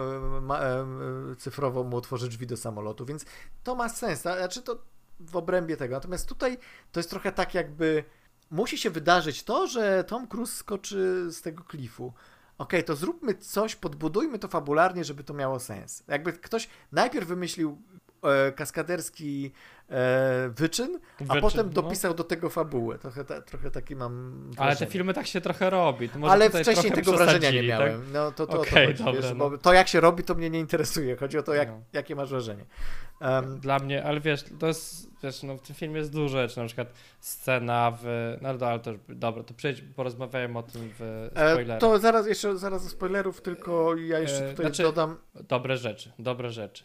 e, 0.51 0.55
e, 0.55 1.37
cyfrowo 1.37 1.85
mu 1.85 1.97
otworzy 1.97 2.29
drzwi 2.29 2.47
do 2.47 2.57
samolotu, 2.57 3.07
więc 3.07 3.25
to 3.63 3.75
ma 3.75 3.89
sens. 3.89 4.21
Znaczy 4.21 4.63
to 4.63 4.79
w 5.21 5.37
obrębie 5.37 5.77
tego. 5.77 5.95
Natomiast 5.95 6.29
tutaj 6.29 6.59
to 6.93 7.01
jest 7.01 7.11
trochę 7.11 7.33
tak 7.33 7.55
jakby 7.55 8.05
musi 8.51 8.79
się 8.79 8.91
wydarzyć 8.91 9.43
to, 9.43 9.67
że 9.67 10.05
Tom 10.05 10.27
Cruise 10.27 10.57
skoczy 10.57 11.27
z 11.33 11.43
tego 11.43 11.65
klifu. 11.65 12.13
Okej, 12.59 12.81
okay, 12.81 12.83
to 12.83 12.97
zróbmy 12.97 13.35
coś, 13.35 13.77
podbudujmy 13.77 14.39
to 14.39 14.49
fabularnie, 14.49 15.05
żeby 15.05 15.25
to 15.25 15.35
miało 15.35 15.61
sens. 15.61 16.05
Jakby 16.09 16.33
ktoś 16.33 16.69
najpierw 16.93 17.29
wymyślił 17.29 17.83
e, 18.25 18.53
kaskaderski 18.53 19.53
e, 19.91 20.49
wyczyn, 20.57 20.99
a 21.21 21.25
Wyczyn, 21.25 21.41
potem 21.41 21.67
no. 21.67 21.73
dopisał 21.73 22.15
do 22.15 22.25
tego 22.25 22.51
fabułę. 22.51 22.99
Trochę, 22.99 23.25
ta, 23.25 23.41
trochę 23.43 23.71
taki 23.71 23.97
mam 23.97 24.33
wrażenie. 24.51 24.61
Ale 24.67 24.77
te 24.77 24.87
filmy 24.87 25.15
tak 25.15 25.27
się 25.27 25.41
trochę 25.41 25.71
robi. 25.71 26.11
Ale 26.29 26.51
wcześniej 26.51 26.93
tego 26.93 27.13
wrażenia 27.13 27.51
nie 27.51 27.59
tak? 27.59 27.69
miałem. 27.69 28.13
No 28.13 28.33
to, 28.33 28.47
to, 28.47 28.61
Okej, 28.61 28.87
to 28.95 29.05
chodzi, 29.05 29.05
dobra, 29.05 29.13
wiesz, 29.13 29.39
no. 29.39 29.51
bo 29.51 29.59
to 29.59 29.73
jak 29.73 29.89
się 29.89 30.01
robi, 30.01 30.23
to 30.23 30.35
mnie 30.35 30.51
nie 30.51 30.59
interesuje. 30.59 31.17
Chodzi 31.17 31.39
o 31.39 31.43
to, 31.43 31.55
jak, 31.55 31.69
No. 31.69 31.81
jakie 31.93 32.17
masz 32.17 32.31
wrażenie. 32.31 32.65
Um, 33.21 33.59
Dla 33.61 33.79
mnie, 33.79 34.05
ale 34.05 34.21
wiesz, 34.21 34.45
to 34.59 34.67
jest, 34.67 35.11
wiesz, 35.23 35.43
no 35.43 35.57
w 35.57 35.63
tym 35.63 35.77
filmie 35.77 35.99
jest 35.99 36.13
dużo 36.13 36.29
rzeczy, 36.49 36.61
na 36.61 36.67
przykład 36.67 36.93
scena 37.21 37.99
w, 38.03 38.37
no 38.43 38.49
ale 38.49 38.79
to 38.79 38.91
już, 38.91 39.01
dobra, 39.09 39.43
to 39.43 39.55
przejdź, 39.55 39.83
porozmawiajmy 39.97 40.59
o 40.59 40.63
tym 40.63 40.91
w 40.99 41.03
e, 41.35 41.53
spoilerach. 41.53 41.81
to 41.81 41.99
zaraz 41.99 42.27
jeszcze 42.27 42.59
zaraz 42.59 42.83
ze 42.83 42.89
spoilerów, 42.91 43.41
tylko 43.41 43.97
ja 43.97 44.19
jeszcze 44.19 44.51
tutaj 44.51 44.67
znaczy- 44.67 44.83
dodam. 44.83 45.17
Dobre 45.49 45.77
rzeczy, 45.77 46.13
dobre 46.19 46.51
rzeczy. 46.51 46.85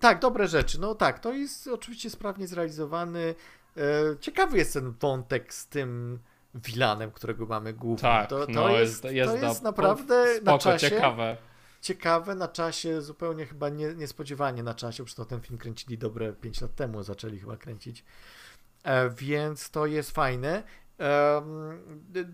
Tak, 0.00 0.20
dobre 0.20 0.48
rzeczy. 0.48 0.80
No 0.80 0.94
tak, 0.94 1.18
to 1.18 1.32
jest 1.32 1.68
oczywiście 1.68 2.10
sprawnie 2.10 2.46
zrealizowany. 2.46 3.34
E, 3.76 3.82
ciekawy 4.20 4.58
jest 4.58 4.72
ten 4.72 4.92
wątek 4.92 5.54
z 5.54 5.66
tym 5.66 6.18
Wilanem, 6.54 7.10
którego 7.10 7.46
mamy 7.46 7.72
głównym. 7.72 8.12
Tak, 8.12 8.30
to, 8.30 8.46
to 8.46 8.52
no 8.52 8.68
jest, 8.68 9.04
jest, 9.04 9.16
jest, 9.16 9.32
to 9.32 9.46
jest 9.46 9.62
naprawdę 9.62 10.34
spoko, 10.34 10.52
na 10.52 10.58
czasie. 10.58 10.90
ciekawe. 10.90 11.36
ciekawe 11.80 12.34
na 12.34 12.48
czasie, 12.48 13.02
zupełnie 13.02 13.46
chyba 13.46 13.68
nie, 13.68 13.94
niespodziewanie 13.94 14.62
na 14.62 14.74
czasie, 14.74 15.04
przecież 15.04 15.16
to 15.16 15.24
ten 15.24 15.40
film 15.40 15.58
kręcili 15.58 15.98
dobre 15.98 16.32
5 16.32 16.60
lat 16.60 16.74
temu, 16.74 17.02
zaczęli 17.02 17.38
chyba 17.38 17.56
kręcić, 17.56 18.04
e, 18.82 19.10
więc 19.10 19.70
to 19.70 19.86
jest 19.86 20.10
fajne. 20.10 20.62
Em, 21.00 21.80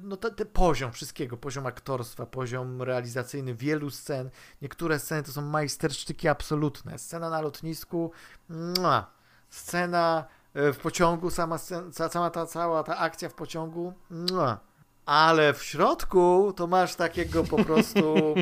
no 0.02 0.16
te, 0.16 0.30
te 0.30 0.44
poziom 0.46 0.92
wszystkiego, 0.92 1.36
poziom 1.36 1.66
aktorstwa, 1.66 2.26
poziom 2.26 2.82
realizacyjny 2.82 3.54
wielu 3.54 3.90
scen, 3.90 4.30
niektóre 4.62 4.98
sceny 4.98 5.22
to 5.22 5.32
są 5.32 5.42
majstersztyki 5.42 6.28
absolutne. 6.28 6.98
Scena 6.98 7.30
na 7.30 7.40
lotnisku, 7.40 8.10
mua. 8.48 9.06
scena 9.50 10.24
e, 10.54 10.72
w 10.72 10.78
pociągu, 10.78 11.30
sama, 11.30 11.58
scen, 11.58 11.92
ca- 11.92 12.08
cała 12.08 12.30
ta, 12.30 12.46
cała 12.46 12.82
ta 12.82 12.96
akcja 12.98 13.28
w 13.28 13.34
pociągu, 13.34 13.92
mua. 14.10 14.58
ale 15.06 15.54
w 15.54 15.62
środku 15.62 16.52
to 16.56 16.66
masz 16.66 16.94
takiego 16.94 17.44
po 17.44 17.64
prostu 17.64 18.34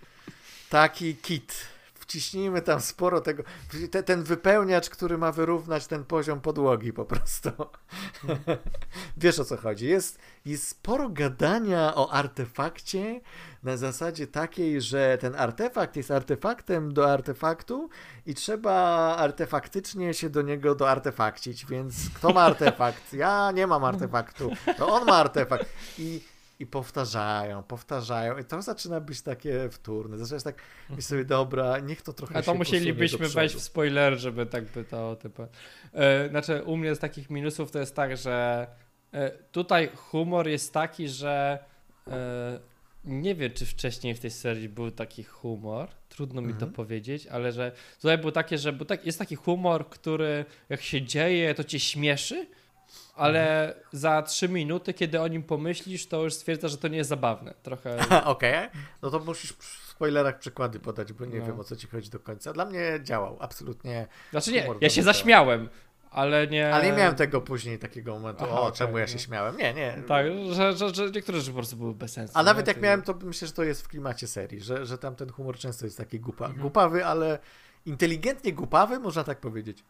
taki 0.70 1.16
kit. 1.16 1.71
Wciśnijmy 2.12 2.62
tam 2.62 2.80
sporo 2.80 3.20
tego. 3.20 3.42
Te, 3.90 4.02
ten 4.02 4.22
wypełniacz, 4.22 4.90
który 4.90 5.18
ma 5.18 5.32
wyrównać 5.32 5.86
ten 5.86 6.04
poziom 6.04 6.40
podłogi 6.40 6.92
po 6.92 7.04
prostu. 7.04 7.50
Wiesz 9.16 9.38
o 9.38 9.44
co 9.44 9.56
chodzi. 9.56 9.86
Jest, 9.86 10.18
jest 10.44 10.68
sporo 10.68 11.08
gadania 11.08 11.94
o 11.94 12.12
artefakcie 12.12 13.20
na 13.62 13.76
zasadzie 13.76 14.26
takiej, 14.26 14.80
że 14.80 15.18
ten 15.20 15.34
artefakt 15.34 15.96
jest 15.96 16.10
artefaktem 16.10 16.94
do 16.94 17.12
artefaktu 17.12 17.88
i 18.26 18.34
trzeba 18.34 18.72
artefaktycznie 19.16 20.14
się 20.14 20.30
do 20.30 20.42
niego 20.42 20.74
doartefakcić. 20.74 21.66
Więc 21.66 21.94
kto 22.14 22.32
ma 22.32 22.42
artefakt? 22.42 23.12
Ja 23.12 23.52
nie 23.54 23.66
mam 23.66 23.84
artefaktu. 23.84 24.50
To 24.78 24.88
on 24.88 25.06
ma 25.06 25.16
artefakt. 25.16 25.66
I 25.98 26.31
i 26.62 26.66
powtarzają, 26.66 27.62
powtarzają. 27.62 28.38
I 28.38 28.44
to 28.44 28.62
zaczyna 28.62 29.00
być 29.00 29.22
takie 29.22 29.68
wtórne. 29.70 30.18
Zaczynasz 30.18 30.42
tak 30.42 30.62
myśleć 30.88 31.06
sobie, 31.06 31.24
dobra, 31.24 31.78
niech 31.78 32.02
to 32.02 32.12
trochę 32.12 32.36
A 32.36 32.42
to 32.42 32.54
musielibyśmy 32.54 33.28
wejść 33.28 33.54
w 33.54 33.60
spoiler, 33.60 34.18
żeby 34.18 34.46
tak 34.46 34.64
by 34.64 34.84
to 34.84 35.16
typu. 35.16 35.46
E, 35.92 36.28
znaczy, 36.28 36.62
u 36.62 36.76
mnie 36.76 36.94
z 36.94 36.98
takich 36.98 37.30
minusów 37.30 37.70
to 37.70 37.78
jest 37.78 37.96
tak, 37.96 38.16
że 38.16 38.66
e, 39.12 39.30
tutaj 39.30 39.90
humor 39.96 40.48
jest 40.48 40.72
taki, 40.72 41.08
że 41.08 41.58
e, 42.08 42.58
nie 43.04 43.34
wiem, 43.34 43.52
czy 43.52 43.66
wcześniej 43.66 44.14
w 44.14 44.20
tej 44.20 44.30
serii 44.30 44.68
był 44.68 44.90
taki 44.90 45.24
humor. 45.24 45.88
Trudno 46.08 46.40
mi 46.40 46.52
Mhm. 46.52 46.70
to 46.70 46.76
powiedzieć, 46.76 47.26
ale 47.26 47.52
że 47.52 47.72
tutaj 47.96 48.18
był 48.18 48.30
takie, 48.30 48.58
że 48.58 48.72
był 48.72 48.86
tak, 48.86 49.06
jest 49.06 49.18
taki 49.18 49.36
humor, 49.36 49.88
który 49.88 50.44
jak 50.68 50.82
się 50.82 51.02
dzieje, 51.02 51.54
to 51.54 51.64
cię 51.64 51.80
śmieszy, 51.80 52.46
ale 53.16 53.66
Mhm. 53.68 53.86
za 53.92 54.22
trzy 54.22 54.48
minuty, 54.48 54.94
kiedy 54.94 55.20
o 55.20 55.28
nim 55.28 55.42
pomyślisz, 55.42 56.06
to 56.08 56.22
już 56.24 56.34
stwierdza, 56.34 56.68
że 56.68 56.78
to 56.78 56.88
nie 56.88 56.96
jest 56.96 57.10
zabawne. 57.10 57.54
Trochę. 57.62 57.96
Okej, 58.24 58.68
no 59.02 59.10
to 59.10 59.18
musisz 59.18 59.52
w 59.52 59.64
spoilerach 59.90 60.38
przykłady 60.38 60.80
podać, 60.80 61.12
bo 61.12 61.24
nie 61.24 61.38
No. 61.38 61.46
wiem 61.46 61.60
o 61.60 61.64
co 61.64 61.76
ci 61.76 61.86
chodzi 61.86 62.10
do 62.10 62.18
końca. 62.20 62.52
Dla 62.52 62.64
mnie 62.64 63.00
działał, 63.02 63.36
absolutnie. 63.40 64.06
Znaczy 64.30 64.52
nie, 64.52 64.68
ja 64.80 64.90
się 64.90 65.02
zaśmiałem, 65.02 65.68
ale 66.10 66.46
nie. 66.46 66.74
Ale 66.74 66.86
nie 66.86 66.92
miałem 66.92 67.14
tego 67.14 67.40
później 67.40 67.78
takiego 67.78 68.12
momentu, 68.14 68.44
Aha, 68.44 68.60
o, 68.60 68.62
okej, 68.62 68.78
czemu 68.78 68.98
ja 68.98 69.06
się 69.06 69.14
no. 69.14 69.20
śmiałem. 69.20 69.56
Nie, 69.56 69.74
nie. 69.74 70.02
Tak, 70.08 70.26
że, 70.52 70.72
że, 70.76 70.94
że 70.94 71.10
niektóre 71.10 71.38
rzeczy 71.38 71.50
po 71.50 71.56
prostu 71.56 71.76
były 71.76 71.94
bez 71.94 72.12
sensu. 72.12 72.32
A 72.36 72.42
nawet 72.42 72.66
nie? 72.66 72.72
jak 72.72 72.82
miałem, 72.82 73.02
to 73.02 73.14
myślę, 73.22 73.48
że 73.48 73.54
to 73.54 73.62
jest 73.64 73.82
w 73.82 73.88
klimacie 73.88 74.26
serii, 74.26 74.60
że, 74.60 74.86
że 74.86 74.98
tam 74.98 75.16
ten 75.16 75.30
humor 75.32 75.56
często 75.58 75.84
jest 75.86 75.96
taki 75.98 76.20
głupa, 76.20 76.44
Mhm. 76.44 76.60
głupawy, 76.62 77.06
ale 77.06 77.38
inteligentnie 77.86 78.52
głupawy, 78.52 78.98
można 78.98 79.24
tak 79.24 79.40
powiedzieć. 79.40 79.84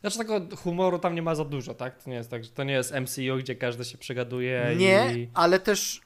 Znaczy 0.00 0.18
tego 0.18 0.56
humoru 0.56 0.98
tam 0.98 1.14
nie 1.14 1.22
ma 1.22 1.34
za 1.34 1.44
dużo, 1.44 1.74
tak? 1.74 2.02
To 2.02 2.10
nie 2.10 2.16
jest 2.16 2.30
tak, 2.30 2.44
że 2.44 2.50
to 2.50 2.64
nie 2.64 2.72
jest 2.72 2.94
MCU, 2.94 3.36
gdzie 3.38 3.54
każdy 3.56 3.84
się 3.84 3.98
przegaduje 3.98 4.74
Nie, 4.76 5.14
i... 5.14 5.30
ale 5.34 5.60
też 5.60 6.00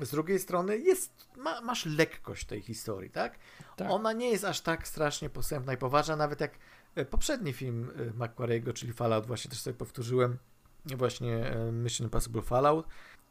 z 0.00 0.10
drugiej 0.10 0.38
strony 0.38 0.78
jest, 0.78 1.28
ma, 1.36 1.60
masz 1.60 1.86
lekkość 1.86 2.44
tej 2.44 2.60
historii, 2.60 3.10
tak? 3.10 3.38
Tak. 3.76 3.90
Ona 3.90 4.12
nie 4.12 4.30
jest 4.30 4.44
aż 4.44 4.60
tak 4.60 4.88
strasznie 4.88 5.30
posępna 5.30 5.72
i 5.72 5.76
poważna, 5.76 6.16
nawet 6.16 6.40
jak 6.40 6.58
e, 6.94 7.04
poprzedni 7.04 7.52
film 7.52 7.90
e, 7.96 8.24
McQuarriego, 8.24 8.72
czyli 8.72 8.92
Fallout, 8.92 9.26
właśnie 9.26 9.50
też 9.50 9.60
sobie 9.60 9.76
powtórzyłem, 9.76 10.38
właśnie 10.86 11.36
e, 11.36 11.72
Mission 11.72 12.06
Impossible 12.06 12.42
Fallout 12.42 12.86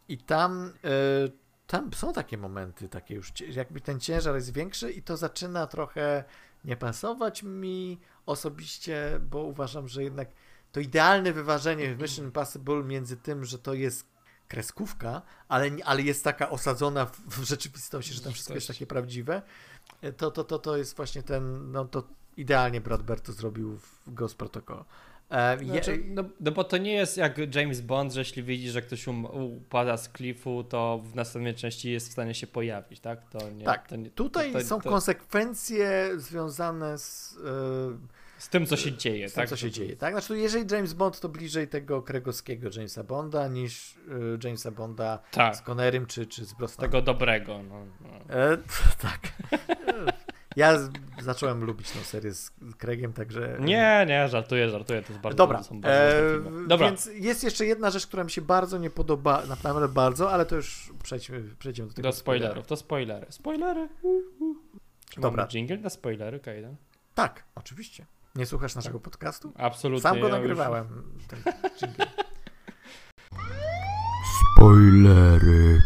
i 0.07 0.17
tam, 0.17 0.73
tam 1.67 1.93
są 1.93 2.13
takie 2.13 2.37
momenty, 2.37 2.89
takie 2.89 3.15
już, 3.15 3.31
jakby 3.49 3.81
ten 3.81 3.99
ciężar 3.99 4.35
jest 4.35 4.53
większy 4.53 4.91
i 4.91 5.01
to 5.01 5.17
zaczyna 5.17 5.67
trochę 5.67 6.23
nie 6.65 6.77
pasować 6.77 7.43
mi 7.43 7.99
osobiście, 8.25 9.19
bo 9.29 9.43
uważam, 9.43 9.87
że 9.87 10.03
jednak 10.03 10.29
to 10.71 10.79
idealne 10.79 11.33
wyważenie 11.33 11.95
w 11.95 12.01
Mission 12.01 12.25
Impossible 12.25 12.83
między 12.83 13.17
tym, 13.17 13.45
że 13.45 13.59
to 13.59 13.73
jest 13.73 14.05
kreskówka, 14.47 15.21
ale, 15.47 15.71
ale 15.85 16.01
jest 16.01 16.23
taka 16.23 16.49
osadzona 16.49 17.05
w, 17.05 17.19
w 17.19 17.43
rzeczywistości, 17.43 18.13
że 18.13 18.21
tam 18.21 18.33
wszystko 18.33 18.53
jest 18.53 18.67
takie 18.67 18.87
prawdziwe, 18.87 19.41
to, 20.17 20.31
to, 20.31 20.43
to, 20.43 20.59
to 20.59 20.77
jest 20.77 20.95
właśnie 20.95 21.23
ten, 21.23 21.71
no 21.71 21.85
to 21.85 22.03
idealnie 22.37 22.81
Brad 22.81 23.03
Bird 23.03 23.25
to 23.25 23.31
zrobił 23.31 23.77
w 23.77 24.13
Ghost 24.13 24.35
Protocol. 24.35 24.85
E, 25.31 25.57
je, 25.63 25.65
Znaczy, 25.71 26.03
no, 26.07 26.23
no 26.39 26.51
bo 26.51 26.63
to 26.63 26.77
nie 26.77 26.93
jest 26.93 27.17
jak 27.17 27.55
James 27.55 27.81
Bond, 27.81 28.13
że 28.13 28.21
jeśli 28.21 28.43
widzi, 28.43 28.69
że 28.69 28.81
ktoś 28.81 29.07
um, 29.07 29.25
upada 29.25 29.97
z 29.97 30.09
klifu, 30.09 30.63
to 30.63 31.01
w 31.03 31.15
następnej 31.15 31.55
części 31.55 31.91
jest 31.91 32.09
w 32.09 32.11
stanie 32.11 32.33
się 32.33 32.47
pojawić, 32.47 32.99
tak? 32.99 33.29
To 33.29 33.49
nie, 33.49 33.65
tak, 33.65 33.87
to 33.87 33.95
nie, 33.95 34.09
tutaj 34.09 34.51
to, 34.53 34.59
to, 34.59 34.65
są 34.65 34.81
to, 34.81 34.89
konsekwencje 34.89 36.09
związane 36.17 36.97
z, 36.97 37.37
e, 37.45 38.39
Z 38.39 38.49
tym, 38.49 38.65
co 38.65 38.77
się 38.77 38.91
dzieje, 38.97 39.29
z 39.29 39.33
tym, 39.33 39.41
tak? 39.41 39.49
co 39.49 39.55
się 39.57 39.67
To- 39.67 39.73
dzieje. 39.73 39.95
Tak? 39.95 40.13
Znaczy, 40.13 40.37
jeżeli 40.39 40.65
James 40.75 40.93
Bond 40.93 41.19
to 41.19 41.29
bliżej 41.29 41.67
tego 41.67 42.01
kregowskiego 42.01 42.69
Jamesa 42.75 43.03
Bonda 43.03 43.47
niż 43.47 43.95
e, 44.43 44.47
Jamesa 44.47 44.71
Bonda 44.71 45.19
Tak, 45.31 45.55
z 45.55 45.61
Connerym 45.61 46.05
czy, 46.05 46.25
czy 46.25 46.45
z 46.45 46.53
Brosnanem. 46.53 46.91
tego 46.91 47.01
dobrego. 47.01 47.59
No, 47.69 47.85
no. 48.01 48.35
E, 48.35 48.57
tak. 49.01 49.19
Ja 50.55 50.79
z, 50.79 50.89
zacząłem 51.21 51.63
lubić 51.63 51.91
tą 51.91 51.99
serię 51.99 52.33
z 52.33 52.51
Craigiem, 52.77 53.13
także... 53.13 53.57
Nie, 53.59 54.05
nie, 54.07 54.27
żartuję, 54.27 54.69
żartuję, 54.69 55.01
to 55.01 55.07
jest 55.13 55.21
bardzo 55.21 55.37
Dobra, 55.37 55.57
to 55.57 55.63
są 55.63 55.81
bardzo 55.81 55.97
e. 55.97 56.67
Dobra, 56.67 56.87
więc 56.87 57.05
jest 57.13 57.43
jeszcze 57.43 57.65
jedna 57.65 57.89
rzecz, 57.89 58.07
która 58.07 58.23
mi 58.23 58.31
się 58.31 58.41
bardzo 58.41 58.77
nie 58.77 58.89
podoba, 58.89 59.45
naprawdę 59.45 59.87
bardzo, 59.87 60.31
ale 60.31 60.45
to 60.45 60.55
już 60.55 60.93
przejdźmy, 61.03 61.43
przejdziemy 61.59 61.89
do 61.89 61.95
tego 61.95 62.09
do 62.09 62.13
spoilerów, 62.15 62.67
to 62.67 62.75
spoilery. 62.75 63.25
Spoilery. 63.29 63.89
Czy 65.09 65.21
Dobra. 65.21 65.43
mamy 65.43 65.51
jingle 65.51 65.77
na 65.77 65.89
spoilery, 65.89 66.39
Kajdan? 66.39 66.75
Tak, 67.15 67.43
oczywiście. 67.55 68.05
Nie 68.35 68.45
słuchasz 68.45 68.75
naszego 68.75 68.97
Tak. 68.99 69.03
podcastu? 69.03 69.53
Absolutnie. 69.57 70.01
Sam 70.01 70.19
go 70.19 70.19
ja 70.19 70.23
już- 70.27 70.31
nagrywałem. 70.39 70.87
Ten 71.27 71.39
jingle. 71.81 72.05
Spoilery. 74.55 75.81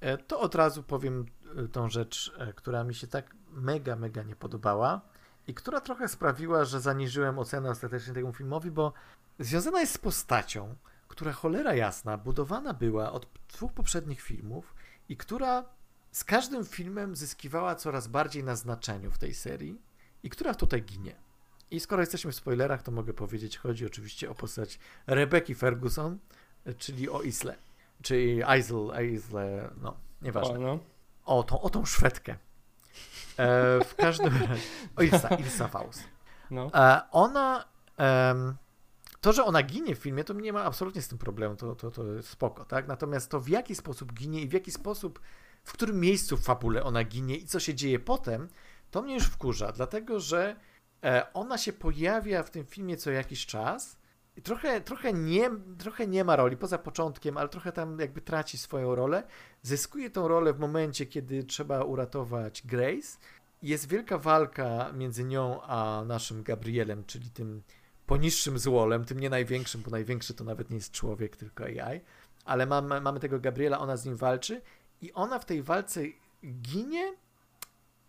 E, 0.00 0.18
To 0.18 0.40
od 0.40 0.54
razu 0.54 0.82
powiem 0.82 1.26
tą 1.72 1.88
rzecz, 1.88 2.32
e, 2.38 2.52
która 2.52 2.84
mi 2.84 2.94
się 2.94 3.06
tak 3.06 3.34
mega, 3.52 3.96
mega 3.96 4.22
nie 4.22 4.36
podobała 4.36 5.00
i 5.46 5.54
która 5.54 5.80
trochę 5.80 6.08
sprawiła, 6.08 6.64
że 6.64 6.80
zaniżyłem 6.80 7.38
ocenę 7.38 7.70
ostatecznie 7.70 8.14
temu 8.14 8.32
filmowi, 8.32 8.70
bo 8.70 8.92
związana 9.38 9.80
jest 9.80 9.92
z 9.92 9.98
postacią, 9.98 10.74
która 11.08 11.32
cholera 11.32 11.74
jasna 11.74 12.18
budowana 12.18 12.74
była 12.74 13.12
od 13.12 13.26
dwóch 13.48 13.72
poprzednich 13.72 14.20
filmów 14.20 14.74
i 15.08 15.16
która 15.16 15.64
z 16.12 16.24
każdym 16.24 16.64
filmem 16.64 17.16
zyskiwała 17.16 17.74
coraz 17.74 18.08
bardziej 18.08 18.44
na 18.44 18.56
znaczeniu 18.56 19.10
w 19.10 19.18
tej 19.18 19.34
serii 19.34 19.80
i 20.22 20.30
która 20.30 20.54
tutaj 20.54 20.82
ginie. 20.82 21.14
I 21.70 21.80
skoro 21.80 22.02
jesteśmy 22.02 22.32
w 22.32 22.34
spoilerach, 22.34 22.82
to 22.82 22.92
mogę 22.92 23.12
powiedzieć, 23.12 23.58
chodzi 23.58 23.86
oczywiście 23.86 24.30
o 24.30 24.34
postać 24.34 24.78
Rebeki 25.06 25.54
Ferguson, 25.54 26.18
e, 26.64 26.74
czyli 26.74 27.10
o 27.10 27.22
Isle, 27.22 27.56
czyli 28.02 28.42
Isle, 28.58 29.04
Isle, 29.04 29.70
no, 29.82 29.96
nieważne. 30.22 30.54
O, 30.54 30.58
no. 30.58 30.78
O, 31.24 31.42
tą, 31.42 31.60
o 31.60 31.70
tą 31.70 31.84
Szwedkę. 31.84 32.32
E, 32.32 33.84
w 33.84 33.94
każdym 33.96 34.36
razie. 34.36 34.62
O, 34.96 35.02
Ilsa, 35.02 35.28
Ilsa 35.28 35.68
Faust. 35.68 36.04
no. 36.50 36.70
E, 36.74 37.00
ona 37.10 37.64
em, 37.96 38.56
to, 39.20 39.32
że 39.32 39.44
ona 39.44 39.62
ginie 39.62 39.94
w 39.94 39.98
filmie, 39.98 40.24
to 40.24 40.32
nie 40.32 40.52
ma 40.52 40.64
absolutnie 40.64 41.02
z 41.02 41.08
tym 41.08 41.18
problemu, 41.18 41.56
to, 41.56 41.74
to, 41.74 41.90
to 41.90 42.06
jest 42.06 42.28
spoko, 42.28 42.64
tak? 42.64 42.88
Natomiast 42.88 43.30
to 43.30 43.40
w 43.40 43.48
jaki 43.48 43.74
sposób 43.74 44.12
ginie 44.12 44.40
i 44.42 44.48
w 44.48 44.52
jaki 44.52 44.70
sposób, 44.70 45.20
w 45.64 45.72
którym 45.72 46.00
miejscu 46.00 46.36
w 46.36 46.44
fabule 46.44 46.84
ona 46.84 47.04
ginie 47.04 47.36
i 47.36 47.46
co 47.46 47.60
się 47.60 47.74
dzieje 47.74 47.98
potem, 47.98 48.48
to 48.90 49.02
mnie 49.02 49.14
już 49.14 49.24
wkurza, 49.24 49.72
dlatego 49.72 50.20
że 50.20 50.56
e, 51.04 51.32
ona 51.34 51.58
się 51.58 51.72
pojawia 51.72 52.42
w 52.42 52.50
tym 52.50 52.66
filmie 52.66 52.96
co 52.96 53.10
jakiś 53.10 53.46
czas 53.46 53.96
i 54.40 54.42
trochę, 54.42 54.80
trochę, 54.80 55.12
nie, 55.12 55.50
trochę 55.78 56.06
nie 56.06 56.24
ma 56.24 56.36
roli, 56.36 56.56
poza 56.56 56.78
początkiem, 56.78 57.36
ale 57.36 57.48
trochę 57.48 57.72
tam 57.72 57.98
jakby 57.98 58.20
traci 58.20 58.58
swoją 58.58 58.94
rolę. 58.94 59.22
Zyskuje 59.62 60.10
tą 60.10 60.28
rolę 60.28 60.52
w 60.52 60.58
momencie, 60.58 61.06
kiedy 61.06 61.44
trzeba 61.44 61.84
uratować 61.84 62.62
Grace. 62.66 63.18
Jest 63.62 63.88
wielka 63.88 64.18
walka 64.18 64.92
między 64.92 65.24
nią 65.24 65.62
a 65.62 66.04
naszym 66.06 66.42
Gabrielem, 66.42 67.04
czyli 67.04 67.30
tym 67.30 67.62
poniższym 68.06 68.58
złolem, 68.58 69.04
tym 69.04 69.20
nie 69.20 69.30
największym, 69.30 69.82
bo 69.82 69.90
największy 69.90 70.34
to 70.34 70.44
nawet 70.44 70.70
nie 70.70 70.76
jest 70.76 70.92
człowiek, 70.92 71.36
tylko 71.36 71.64
AI. 71.64 72.00
Ale 72.44 72.66
mamy, 72.66 73.00
mamy 73.00 73.20
tego 73.20 73.40
Gabriela, 73.40 73.78
ona 73.78 73.96
z 73.96 74.04
nim 74.04 74.16
walczy 74.16 74.62
i 75.00 75.12
ona 75.12 75.38
w 75.38 75.44
tej 75.44 75.62
walce 75.62 76.00
ginie 76.44 77.14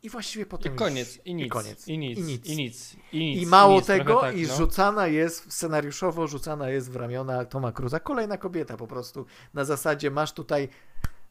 i 0.03 0.09
właściwie 0.09 0.45
potem 0.45 0.73
I 0.73 0.75
koniec, 0.75 1.15
już, 1.15 1.25
i 1.25 1.33
nic, 1.35 1.45
i 1.45 1.49
koniec, 1.49 1.87
i 1.87 1.97
nic, 1.97 2.19
i 2.19 2.23
nic. 2.23 2.45
i 2.45 2.55
nic, 2.57 2.95
i 3.11 3.19
nic. 3.19 3.41
I 3.43 3.45
mało 3.45 3.75
nic, 3.75 3.85
tego, 3.85 4.21
tak, 4.21 4.37
i 4.37 4.41
no. 4.47 4.55
rzucana 4.55 5.07
jest, 5.07 5.53
scenariuszowo 5.53 6.27
rzucana 6.27 6.69
jest 6.69 6.91
w 6.91 6.95
ramiona 6.95 7.45
Toma 7.45 7.71
Cruza 7.71 7.99
kolejna 7.99 8.37
kobieta 8.37 8.77
po 8.77 8.87
prostu. 8.87 9.25
Na 9.53 9.65
zasadzie 9.65 10.11
masz 10.11 10.31
tutaj 10.31 10.69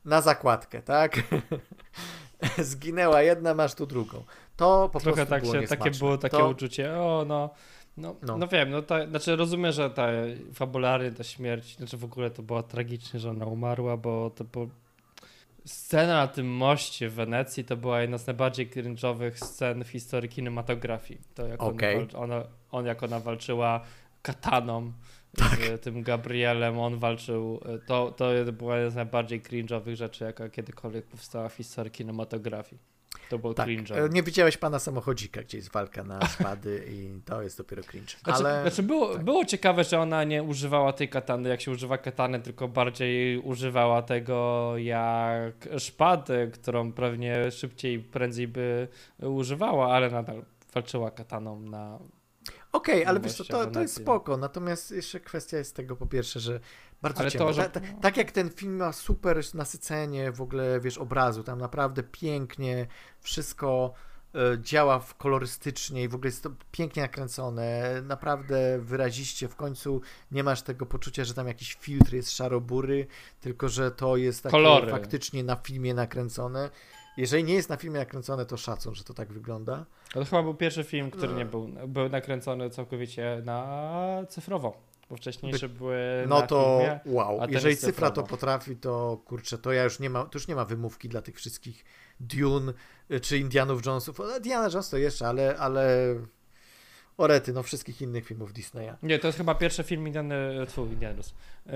na 0.05 0.21
zakładkę, 0.21 0.83
tak? 0.83 1.23
Zginęła 2.59 3.23
jedna, 3.23 3.55
masz 3.55 3.75
tu 3.75 3.87
drugą. 3.87 4.25
To 4.57 4.91
po 4.93 5.01
Trochę 5.01 5.27
prostu 5.27 5.31
tak 5.31 5.43
było 5.43 5.55
się, 5.55 5.69
takie 5.69 5.91
było 5.91 6.19
takie 6.19 6.37
to, 6.37 6.49
uczucie, 6.49 6.93
o 6.93 7.25
no, 7.29 7.51
no, 7.97 8.17
No. 8.23 8.39
no. 8.39 8.49
wiem, 8.49 8.71
no 8.71 8.83
to, 8.83 9.07
znaczy 9.07 9.37
rozumiem, 9.37 9.73
że 9.73 9.91
ta 9.91 10.09
fabularnie 10.55 11.13
ta 11.13 11.25
śmierć, 11.25 11.77
znaczy 11.77 11.97
w 11.97 12.05
ogóle 12.05 12.31
to 12.31 12.43
było 12.43 12.63
tragicznie, 12.63 13.21
że 13.21 13.31
ona 13.31 13.47
umarła, 13.47 13.97
bo 13.97 14.31
to 14.31 14.45
było 14.45 14.69
scena 15.65 16.15
na 16.15 16.29
tym 16.29 16.55
moście 16.55 17.09
w 17.09 17.15
Wenecji 17.15 17.65
to 17.65 17.77
była 17.77 18.01
jedna 18.01 18.19
z 18.19 18.27
najbardziej 18.27 18.71
cringe'owych 18.71 19.33
scen 19.37 19.85
w 19.85 19.89
historii 19.89 20.29
kinematografii. 20.31 21.21
To 21.35 21.47
jak 21.47 21.63
Okej. 21.63 22.09
ona, 22.15 22.45
on 22.71 22.87
jak 22.87 23.03
ona 23.03 23.21
walczyła 23.21 23.81
kataną 24.23 24.93
z 25.37 25.81
tym 25.81 26.03
Gabrielem, 26.03 26.79
on 26.79 26.99
walczył, 26.99 27.61
to, 27.87 28.11
to 28.17 28.53
była 28.53 28.77
jedna 28.77 28.91
z 28.91 28.95
najbardziej 28.95 29.43
cringe'owych 29.43 29.95
rzeczy, 29.95 30.25
jaka 30.25 30.49
kiedykolwiek 30.49 31.07
powstała 31.07 31.49
w 31.49 31.55
historii 31.55 31.93
kinematografii. 31.93 32.83
To 33.29 33.39
było 33.39 33.55
tak, 33.55 33.69
cringe'owe. 33.69 34.07
e, 34.07 34.09
nie 34.09 34.23
widziałeś 34.23 34.57
pana 34.57 34.79
samochodzika, 34.79 35.43
gdzie 35.43 35.59
jest 35.59 35.73
walka 35.73 36.05
na 36.05 36.29
spady 36.29 36.85
i 36.89 37.21
to 37.25 37.43
jest 37.43 37.59
dopiero 37.59 37.83
cringe. 37.83 38.13
Znaczy, 38.25 38.39
Ale 38.39 38.63
znaczy 38.63 38.83
było, 38.83 39.15
tak. 39.15 39.25
było 39.25 39.45
ciekawe, 39.45 39.85
że 39.85 39.99
ona 40.01 40.25
nie 40.25 40.43
używała 40.43 40.93
tej 40.93 41.09
katany, 41.09 41.49
jak 41.49 41.61
się 41.61 41.71
używa 41.71 41.99
katany, 41.99 42.41
tylko 42.41 42.69
bardziej 42.69 43.39
używała 43.39 44.03
tego 44.03 44.73
jak 44.79 45.69
szpady, 45.79 46.51
którą 46.55 46.93
pewnie 46.93 47.51
szybciej, 47.51 47.99
prędzej 47.99 48.49
by 48.49 48.89
używała, 49.19 49.93
ale 49.95 50.11
nadal 50.11 50.45
walczyła 50.75 51.11
kataną 51.11 51.61
na... 51.61 51.99
Okej, 52.73 53.05
ale 53.05 53.19
No 53.19 53.25
wiesz, 53.25 53.37
co, 53.37 53.45
to, 53.45 53.67
to 53.67 53.81
jest 53.81 53.97
spoko. 53.97 54.37
Natomiast 54.37 54.91
jeszcze 54.91 55.21
kwestia 55.21 55.57
jest 55.57 55.77
tego 55.77 55.97
po 55.97 56.07
pierwsze, 56.07 56.41
że 56.41 56.61
bardzo 57.03 57.21
Ale 57.21 57.31
ciemno. 57.31 57.47
to, 57.47 57.53
że- 57.53 57.63
Ta, 57.63 57.81
ta, 57.81 57.87
tak 58.01 58.17
jak 58.17 58.33
ten 58.33 58.51
film 58.51 58.77
ma 58.77 58.93
super 58.93 59.41
nasycenie 59.55 60.33
w 60.33 60.41
ogóle, 60.43 60.81
wiesz, 60.81 60.99
obrazu, 60.99 61.43
tam 61.45 61.59
naprawdę 61.59 62.03
pięknie 62.03 62.87
wszystko 63.21 63.93
e, 64.35 64.59
działa 64.63 64.99
w 64.99 65.15
kolorystycznie 65.15 66.03
i 66.03 66.09
w 66.09 66.15
ogóle 66.15 66.29
jest 66.29 66.43
to 66.43 66.51
pięknie 66.73 67.03
nakręcone, 67.03 67.93
naprawdę 68.03 68.79
wyraziście. 68.79 69.49
W 69.49 69.57
końcu 69.57 70.01
nie 70.31 70.45
masz 70.45 70.63
tego 70.63 70.87
poczucia, 70.87 71.25
że 71.25 71.35
tam 71.35 71.47
jakiś 71.49 71.75
filtr 71.75 72.15
jest 72.15 72.31
szarobury, 72.33 73.07
tylko 73.41 73.69
że 73.69 73.91
to 73.91 74.17
jest 74.17 74.43
takie 74.43 74.51
Kolory. 74.51 74.91
faktycznie 74.91 75.45
na 75.45 75.57
filmie 75.57 75.95
nakręcone. 75.95 76.71
Jeżeli 77.17 77.45
nie 77.45 77.55
jest 77.55 77.69
na 77.69 77.77
filmie 77.77 77.99
nakręcone, 77.99 78.47
to 78.47 78.57
szacun, 78.57 78.95
że 78.95 79.05
to 79.05 79.15
tak 79.15 79.33
wygląda. 79.33 79.87
To 80.13 80.25
chyba 80.25 80.43
był 80.43 80.55
pierwszy 80.55 80.85
film, 80.85 81.11
który 81.11 81.33
No. 81.33 81.39
nie 81.39 81.45
był, 81.45 81.69
był 81.89 82.09
nakręcony 82.09 82.71
całkowicie 82.71 83.43
na 83.45 84.23
cyfrowo, 84.29 84.90
bo 85.11 85.17
wcześniejsze 85.17 85.69
były 85.69 86.25
No 86.29 86.41
na 86.41 86.47
to 86.47 86.79
filmie. 86.81 87.01
wow, 87.07 87.41
jeżeli 87.49 87.77
cyfra 87.77 88.11
to 88.11 88.23
potrafi, 88.23 88.77
to 88.77 89.23
kurczę, 89.25 89.59
to 89.59 89.73
ja 89.73 89.85
już 89.85 89.99
nie 89.99 90.11
ma, 90.11 90.25
to 90.25 90.31
już 90.39 90.49
nie 90.49 90.55
ma 90.55 90.65
wymówki 90.65 91.09
dla 91.09 91.23
tych 91.23 91.37
wszystkich 91.37 91.85
Dune 92.21 92.73
y, 93.11 93.21
czy 93.21 93.39
Indianów 93.39 93.87
Jonesów. 93.87 94.21
Indiana 94.37 94.69
Jones 94.73 94.91
to 94.91 94.97
jeszcze, 94.97 95.29
ale, 95.29 95.57
ale 95.57 96.15
orety, 97.17 97.53
no 97.53 97.63
wszystkich 97.63 98.03
innych 98.03 98.27
filmów 98.27 98.53
Disneya. 98.53 98.93
Nie, 99.03 99.19
to 99.19 99.27
jest 99.29 99.39
chyba 99.39 99.55
pierwszy 99.55 99.83
film 99.83 100.07
Indiany, 100.07 100.67
tfu, 100.67 100.87
Indianus. 100.87 101.35
Yy, 101.67 101.73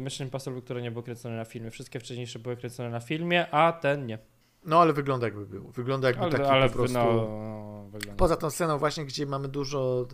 Mission 0.00 0.26
Impossible, 0.26 0.62
który 0.62 0.82
nie 0.82 0.90
był 0.90 1.02
kręcony 1.02 1.36
na 1.36 1.44
filmie. 1.44 1.70
Wszystkie 1.70 2.00
wcześniejsze 2.00 2.38
były 2.38 2.56
kręcone 2.56 2.90
na 2.90 3.00
filmie, 3.00 3.50
a 3.50 3.72
ten 3.72 4.06
nie. 4.06 4.18
No 4.64 4.80
ale 4.80 4.92
wygląda 4.92 5.26
jakby 5.26 5.46
był. 5.46 5.68
Wygląda 5.70 6.08
jakby 6.08 6.22
Ale, 6.22 6.32
taki 6.32 6.44
ale 6.44 6.68
po 6.68 6.74
prostu... 6.74 6.98
no, 6.98 7.04
no, 7.04 7.84
wygląda. 7.90 8.18
Poza 8.18 8.36
tą 8.36 8.50
sceną 8.50 8.78
właśnie, 8.78 9.04
gdzie 9.04 9.26
mamy 9.26 9.48
dużo... 9.48 10.06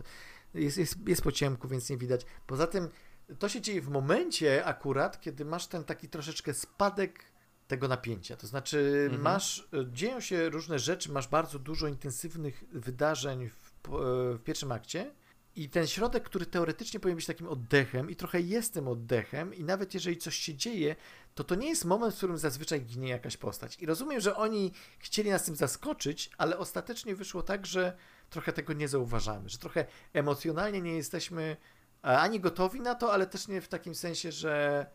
Jest, 0.53 0.77
jest, 0.77 1.07
jest 1.07 1.21
po 1.21 1.31
ciemku, 1.31 1.67
więc 1.67 1.89
nie 1.89 1.97
widać. 1.97 2.21
Poza 2.47 2.67
tym 2.67 2.89
to 3.39 3.49
się 3.49 3.61
dzieje 3.61 3.81
w 3.81 3.89
momencie 3.89 4.65
akurat, 4.65 5.21
kiedy 5.21 5.45
masz 5.45 5.67
ten 5.67 5.83
taki 5.83 6.09
troszeczkę 6.09 6.53
spadek 6.53 7.23
tego 7.67 7.87
napięcia. 7.87 8.37
To 8.37 8.47
znaczy 8.47 9.01
Mhm. 9.03 9.21
masz, 9.21 9.69
dzieją 9.91 10.19
się 10.19 10.49
różne 10.49 10.79
rzeczy, 10.79 11.11
masz 11.11 11.27
bardzo 11.27 11.59
dużo 11.59 11.87
intensywnych 11.87 12.63
wydarzeń 12.71 13.49
w, 13.49 13.71
po- 13.71 13.99
w 14.33 14.39
pierwszym 14.43 14.71
akcie 14.71 15.11
i 15.55 15.69
ten 15.69 15.87
środek, 15.87 16.23
który 16.23 16.45
teoretycznie 16.45 16.99
powinien 16.99 17.15
być 17.15 17.25
takim 17.25 17.47
oddechem 17.47 18.09
i 18.09 18.15
trochę 18.15 18.41
jest 18.41 18.73
tym 18.73 18.87
oddechem 18.87 19.53
i 19.53 19.63
nawet 19.63 19.93
jeżeli 19.93 20.17
coś 20.17 20.35
się 20.35 20.55
dzieje, 20.55 20.95
to 21.35 21.43
to 21.43 21.55
nie 21.55 21.69
jest 21.69 21.85
moment, 21.85 22.13
w 22.13 22.17
którym 22.17 22.37
zazwyczaj 22.37 22.81
ginie 22.81 23.09
jakaś 23.09 23.37
postać. 23.37 23.79
I 23.79 23.85
rozumiem, 23.85 24.21
że 24.21 24.35
oni 24.35 24.71
chcieli 24.99 25.29
nas 25.29 25.43
tym 25.45 25.55
zaskoczyć, 25.55 26.29
ale 26.37 26.57
ostatecznie 26.57 27.15
wyszło 27.15 27.43
tak, 27.43 27.65
że 27.65 27.97
trochę 28.31 28.53
tego 28.53 28.73
nie 28.73 28.87
zauważamy, 28.87 29.49
że 29.49 29.57
trochę 29.57 29.85
emocjonalnie 30.13 30.81
nie 30.81 30.95
jesteśmy 30.95 31.57
e, 32.03 32.19
ani 32.19 32.39
gotowi 32.39 32.81
na 32.81 32.95
to, 32.95 33.13
ale 33.13 33.27
też 33.27 33.47
nie 33.47 33.61
w 33.61 33.67
takim 33.67 33.95
sensie, 33.95 34.31
że 34.31 34.85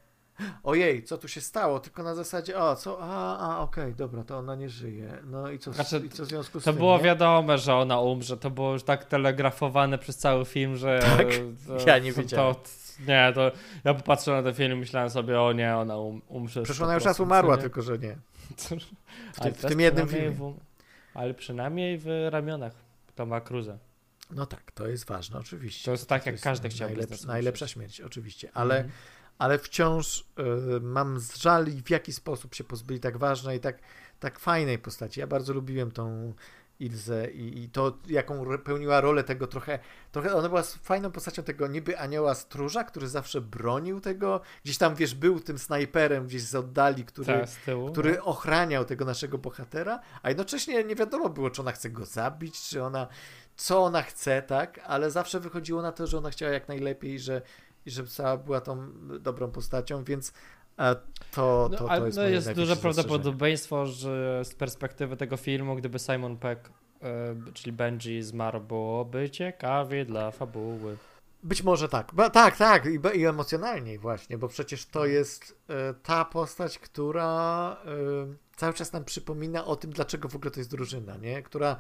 ojej, 0.62 1.02
co 1.02 1.18
tu 1.18 1.28
się 1.28 1.40
stało, 1.40 1.80
tylko 1.80 2.02
na 2.02 2.14
zasadzie, 2.14 2.58
o, 2.58 2.76
co, 2.76 2.98
a, 3.00 3.38
a 3.38 3.58
okej, 3.60 3.94
dobra, 3.94 4.24
to 4.24 4.38
ona 4.38 4.54
nie 4.54 4.68
żyje, 4.68 5.18
no 5.24 5.50
i 5.50 5.58
co, 5.58 5.72
Znaczy, 5.72 6.02
i 6.06 6.08
co 6.08 6.24
w 6.24 6.26
związku 6.26 6.60
z 6.60 6.64
To 6.64 6.70
tym, 6.70 6.78
było 6.78 6.96
nie? 6.96 7.02
wiadomo, 7.04 7.58
że 7.58 7.74
ona 7.74 8.00
umrze. 8.00 8.36
To 8.36 8.50
było 8.50 8.72
już 8.72 8.82
tak 8.82 9.04
telegrafowane 9.04 9.98
przez 9.98 10.16
cały 10.16 10.44
film, 10.44 10.76
że. 10.76 10.98
Tak? 11.16 11.26
to, 11.66 11.86
Ja 11.86 11.98
nie 11.98 12.12
to, 12.14 12.20
wiedziałem. 12.20 12.54
To, 12.54 12.60
nie, 13.08 13.32
to 13.34 13.52
ja 13.84 13.94
popatrzyłem 13.94 14.44
na 14.44 14.50
ten 14.50 14.54
film 14.54 14.72
i 14.72 14.80
myślałem 14.80 15.10
sobie, 15.10 15.40
o 15.40 15.52
nie, 15.52 15.76
ona 15.76 15.96
um, 15.96 16.22
umrze. 16.28 16.62
Przecież 16.62 16.82
ona 16.82 16.94
już 16.94 17.04
raz 17.04 17.20
umarła, 17.20 17.56
nie? 17.56 17.62
tylko 17.62 17.82
że 17.82 17.98
nie. 17.98 18.16
W 19.32 19.40
tym, 19.40 19.54
w 19.54 19.64
tym 19.66 19.80
jednym 19.80 20.08
filmie. 20.08 20.30
W, 20.30 20.54
ale 21.14 21.34
przynajmniej 21.34 21.98
w 21.98 22.06
ramionach 22.30 22.85
Toma 23.16 23.40
Cruza. 23.40 23.78
No 24.30 24.46
tak, 24.46 24.72
to 24.72 24.88
jest 24.88 25.06
ważne, 25.06 25.38
oczywiście. 25.38 25.84
To 25.84 25.90
jest 25.90 26.08
tak, 26.08 26.26
jak 26.26 26.40
każdy 26.40 26.68
chciałby 26.68 27.02
z 27.02 27.10
nas 27.10 27.24
najlepsza, 27.24 27.68
śmierć, 27.68 28.00
oczywiście, 28.00 28.50
ale, 28.54 28.74
Mhm. 28.76 28.92
ale 29.38 29.58
wciąż 29.58 30.20
y, 30.20 30.80
mam 30.80 31.20
żal 31.36 31.66
w 31.66 31.90
jaki 31.90 32.12
sposób 32.12 32.54
się 32.54 32.64
pozbyli 32.64 33.00
tak 33.00 33.16
ważnej, 33.18 33.60
tak, 33.60 33.78
tak 34.20 34.38
fajnej 34.38 34.78
postaci. 34.78 35.20
Ja 35.20 35.26
bardzo 35.26 35.52
lubiłem 35.52 35.90
tą 35.90 36.34
Ilzę 36.80 37.30
i, 37.30 37.62
i 37.62 37.68
to, 37.68 37.98
jaką 38.06 38.58
pełniła 38.58 39.00
rolę 39.00 39.24
tego 39.24 39.46
trochę, 39.46 39.78
trochę, 40.12 40.34
ona 40.34 40.48
była 40.48 40.62
fajną 40.62 41.10
postacią 41.12 41.42
tego 41.42 41.66
niby 41.66 41.98
anioła 41.98 42.34
stróża, 42.34 42.84
który 42.84 43.08
zawsze 43.08 43.40
bronił 43.40 44.00
tego, 44.00 44.40
gdzieś 44.64 44.78
tam, 44.78 44.94
wiesz, 44.94 45.14
był 45.14 45.40
tym 45.40 45.58
snajperem 45.58 46.26
gdzieś 46.26 46.42
z 46.42 46.54
oddali, 46.54 47.04
który, 47.04 47.26
Tak, 47.26 47.48
z 47.48 47.56
tyłu. 47.56 47.92
który 47.92 48.22
ochraniał 48.22 48.84
tego 48.84 49.04
naszego 49.04 49.38
bohatera, 49.38 50.00
a 50.22 50.28
jednocześnie 50.28 50.84
nie 50.84 50.94
wiadomo 50.94 51.28
było, 51.28 51.50
czy 51.50 51.60
ona 51.60 51.72
chce 51.72 51.90
go 51.90 52.04
zabić, 52.04 52.60
czy 52.68 52.82
ona, 52.82 53.06
co 53.56 53.82
ona 53.84 54.02
chce, 54.02 54.42
tak, 54.42 54.80
ale 54.86 55.10
zawsze 55.10 55.40
wychodziło 55.40 55.82
na 55.82 55.92
to, 55.92 56.06
że 56.06 56.18
ona 56.18 56.30
chciała 56.30 56.52
jak 56.52 56.68
najlepiej 56.68 57.20
że, 57.20 57.42
i 57.86 57.90
że 57.90 58.06
cała 58.06 58.36
była 58.36 58.60
tą 58.60 58.92
dobrą 59.20 59.50
postacią, 59.50 60.04
więc 60.04 60.32
e, 60.78 60.96
to, 61.30 61.68
No, 61.72 61.78
to, 61.78 61.88
to 61.88 62.06
jest 62.06 62.18
no 62.18 62.24
jest 62.24 62.52
duże 62.52 62.76
prawdopodobieństwo, 62.76 63.86
że 63.86 64.44
z 64.44 64.54
perspektywy 64.54 65.16
tego 65.16 65.36
filmu, 65.36 65.76
gdyby 65.76 65.98
Simon 65.98 66.36
Peck, 66.36 66.70
e, 67.02 67.36
czyli 67.54 67.72
Benji 67.72 68.22
zmarł, 68.22 68.60
byłoby 68.60 69.30
ciekawie 69.30 70.04
dla 70.04 70.30
fabuły. 70.30 70.96
Być 71.42 71.62
może 71.62 71.88
tak. 71.88 72.12
Tak, 72.32 72.56
tak. 72.56 72.86
I, 72.86 73.18
I 73.18 73.26
emocjonalniej 73.26 73.98
właśnie, 73.98 74.38
bo 74.38 74.48
przecież 74.48 74.86
to 74.86 75.06
jest 75.06 75.58
e, 75.68 75.94
ta 75.94 76.24
postać, 76.24 76.78
która 76.78 77.76
e, 77.84 78.34
cały 78.56 78.74
czas 78.74 78.92
nam 78.92 79.04
przypomina 79.04 79.64
o 79.64 79.76
tym, 79.76 79.90
dlaczego 79.90 80.28
w 80.28 80.36
ogóle 80.36 80.50
to 80.50 80.60
jest 80.60 80.70
drużyna, 80.70 81.16
nie? 81.16 81.42
Która, 81.42 81.76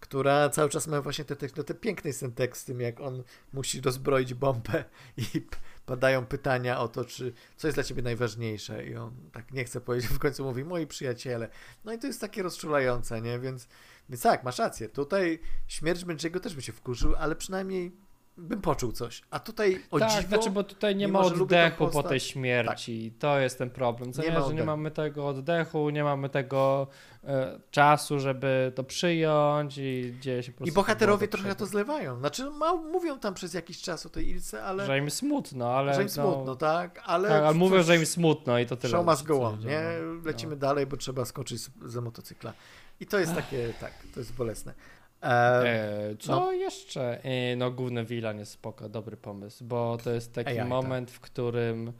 która 0.00 0.48
cały 0.48 0.68
czas 0.68 0.86
ma 0.86 1.02
właśnie 1.02 1.24
te, 1.24 1.36
te, 1.36 1.48
te 1.48 1.74
piękne 1.74 2.08
jest 2.08 2.20
ten 2.20 2.32
tekst 2.32 2.62
z 2.62 2.64
tym, 2.64 2.80
jak 2.80 3.00
on 3.00 3.22
musi 3.52 3.80
rozbroić 3.80 4.34
bombę 4.34 4.84
i 5.16 5.46
padają 5.88 6.26
pytania 6.26 6.80
o 6.80 6.88
to, 6.88 7.04
czy 7.04 7.32
co 7.56 7.68
jest 7.68 7.76
dla 7.76 7.84
ciebie 7.84 8.02
najważniejsze 8.02 8.86
i 8.86 8.96
on 8.96 9.30
tak 9.32 9.52
nie 9.52 9.64
chce 9.64 9.80
powiedzieć, 9.80 10.10
w 10.18 10.18
końcu 10.18 10.44
mówi 10.44 10.64
moi 10.64 10.86
przyjaciele. 10.86 11.48
No 11.84 11.92
i 11.92 11.98
to 11.98 12.06
jest 12.06 12.20
takie 12.20 12.42
rozczulające, 12.42 13.20
nie? 13.20 13.38
Więc, 13.38 13.68
więc 14.08 14.22
tak, 14.22 14.44
masz 14.44 14.58
rację. 14.58 14.88
Tutaj 14.88 15.40
śmierć 15.66 16.04
Benjiego 16.04 16.40
też 16.40 16.54
by 16.54 16.62
się 16.62 16.72
wkurzył, 16.72 17.14
ale 17.18 17.36
przynajmniej 17.36 17.96
bym 18.38 18.60
poczuł 18.60 18.92
coś. 18.92 19.22
A 19.30 19.38
tutaj 19.38 19.82
o 19.90 19.98
tak, 19.98 20.10
dziwo, 20.10 20.28
znaczy, 20.28 20.50
bo 20.50 20.64
tutaj 20.64 20.96
nie 20.96 21.08
ma 21.08 21.20
oddechu 21.20 21.76
po 21.78 21.86
postać- 21.86 22.08
tej 22.08 22.20
śmierci. 22.20 23.12
To 23.18 23.38
jest 23.38 23.58
ten 23.58 23.70
problem. 23.70 24.12
Co 24.12 24.22
Nie 24.22 24.28
nie, 24.28 24.34
ma 24.34 24.40
że 24.40 24.46
nie 24.46 24.50
oddechu. 24.50 24.66
mamy 24.66 24.90
tego 24.90 25.28
oddechu, 25.28 25.90
nie 25.90 26.04
mamy 26.04 26.28
tego 26.28 26.86
e, 27.24 27.60
czasu, 27.70 28.20
żeby 28.20 28.72
to 28.74 28.84
przyjąć 28.84 29.78
i 29.78 30.14
dzieje 30.20 30.42
się 30.42 30.52
po 30.52 30.58
prostu. 30.58 30.72
I 30.72 30.74
bohaterowie 30.74 31.28
tak 31.28 31.40
trochę 31.40 31.54
to 31.54 31.66
zlewają. 31.66 32.18
Znaczy, 32.18 32.50
ma, 32.50 32.74
mówią 32.74 33.18
tam 33.18 33.34
przez 33.34 33.54
jakiś 33.54 33.80
czas 33.82 34.06
o 34.06 34.08
tej 34.08 34.28
Ilce, 34.28 34.64
ale... 34.64 34.86
Że 34.86 34.98
im 34.98 35.10
smutno, 35.10 35.74
ale. 35.74 35.94
że 35.94 36.02
im 36.02 36.08
no, 36.16 36.32
smutno, 36.32 36.56
tak? 36.56 37.02
Ale, 37.06 37.28
Tak, 37.28 37.42
ale 37.42 37.54
mówią, 37.54 37.82
że 37.82 37.96
im 37.96 38.06
smutno 38.06 38.58
i 38.58 38.66
to 38.66 38.76
tyle. 38.76 38.90
Show 38.90 39.06
must 39.06 39.22
go 39.22 39.42
on, 39.42 39.58
nie? 39.60 39.80
no. 40.06 40.22
Lecimy 40.26 40.54
No. 40.54 40.60
dalej, 40.60 40.86
bo 40.86 40.96
trzeba 40.96 41.24
skoczyć 41.24 41.60
z, 41.60 41.70
ze 41.86 42.00
motocykla. 42.00 42.52
I 43.00 43.06
to 43.06 43.18
jest 43.18 43.34
takie, 43.34 43.72
tak, 43.80 43.92
to 44.14 44.20
jest 44.20 44.32
bolesne. 44.34 44.74
E, 45.22 45.26
E, 45.26 46.16
co 46.18 46.32
no. 46.40 46.52
jeszcze? 46.52 47.24
E, 47.24 47.56
no, 47.56 47.70
główny 47.70 48.04
Wilan 48.04 48.38
jest 48.38 48.52
spoko, 48.52 48.88
dobry 48.88 49.16
pomysł, 49.16 49.64
bo 49.64 49.98
to 50.04 50.10
jest 50.10 50.34
taki 50.34 50.50
AI, 50.50 50.56
tak. 50.56 50.68
moment, 50.68 51.10
w 51.10 51.20
którym. 51.20 51.92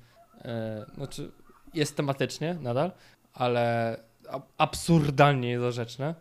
E, 0.44 0.84
znaczy, 0.94 1.30
jest 1.74 1.96
tematycznie 1.96 2.54
nadal, 2.54 2.92
ale 3.34 3.96
ab- 4.28 4.52
absurdalnie 4.58 5.48
niedorzeczne. 5.48 6.14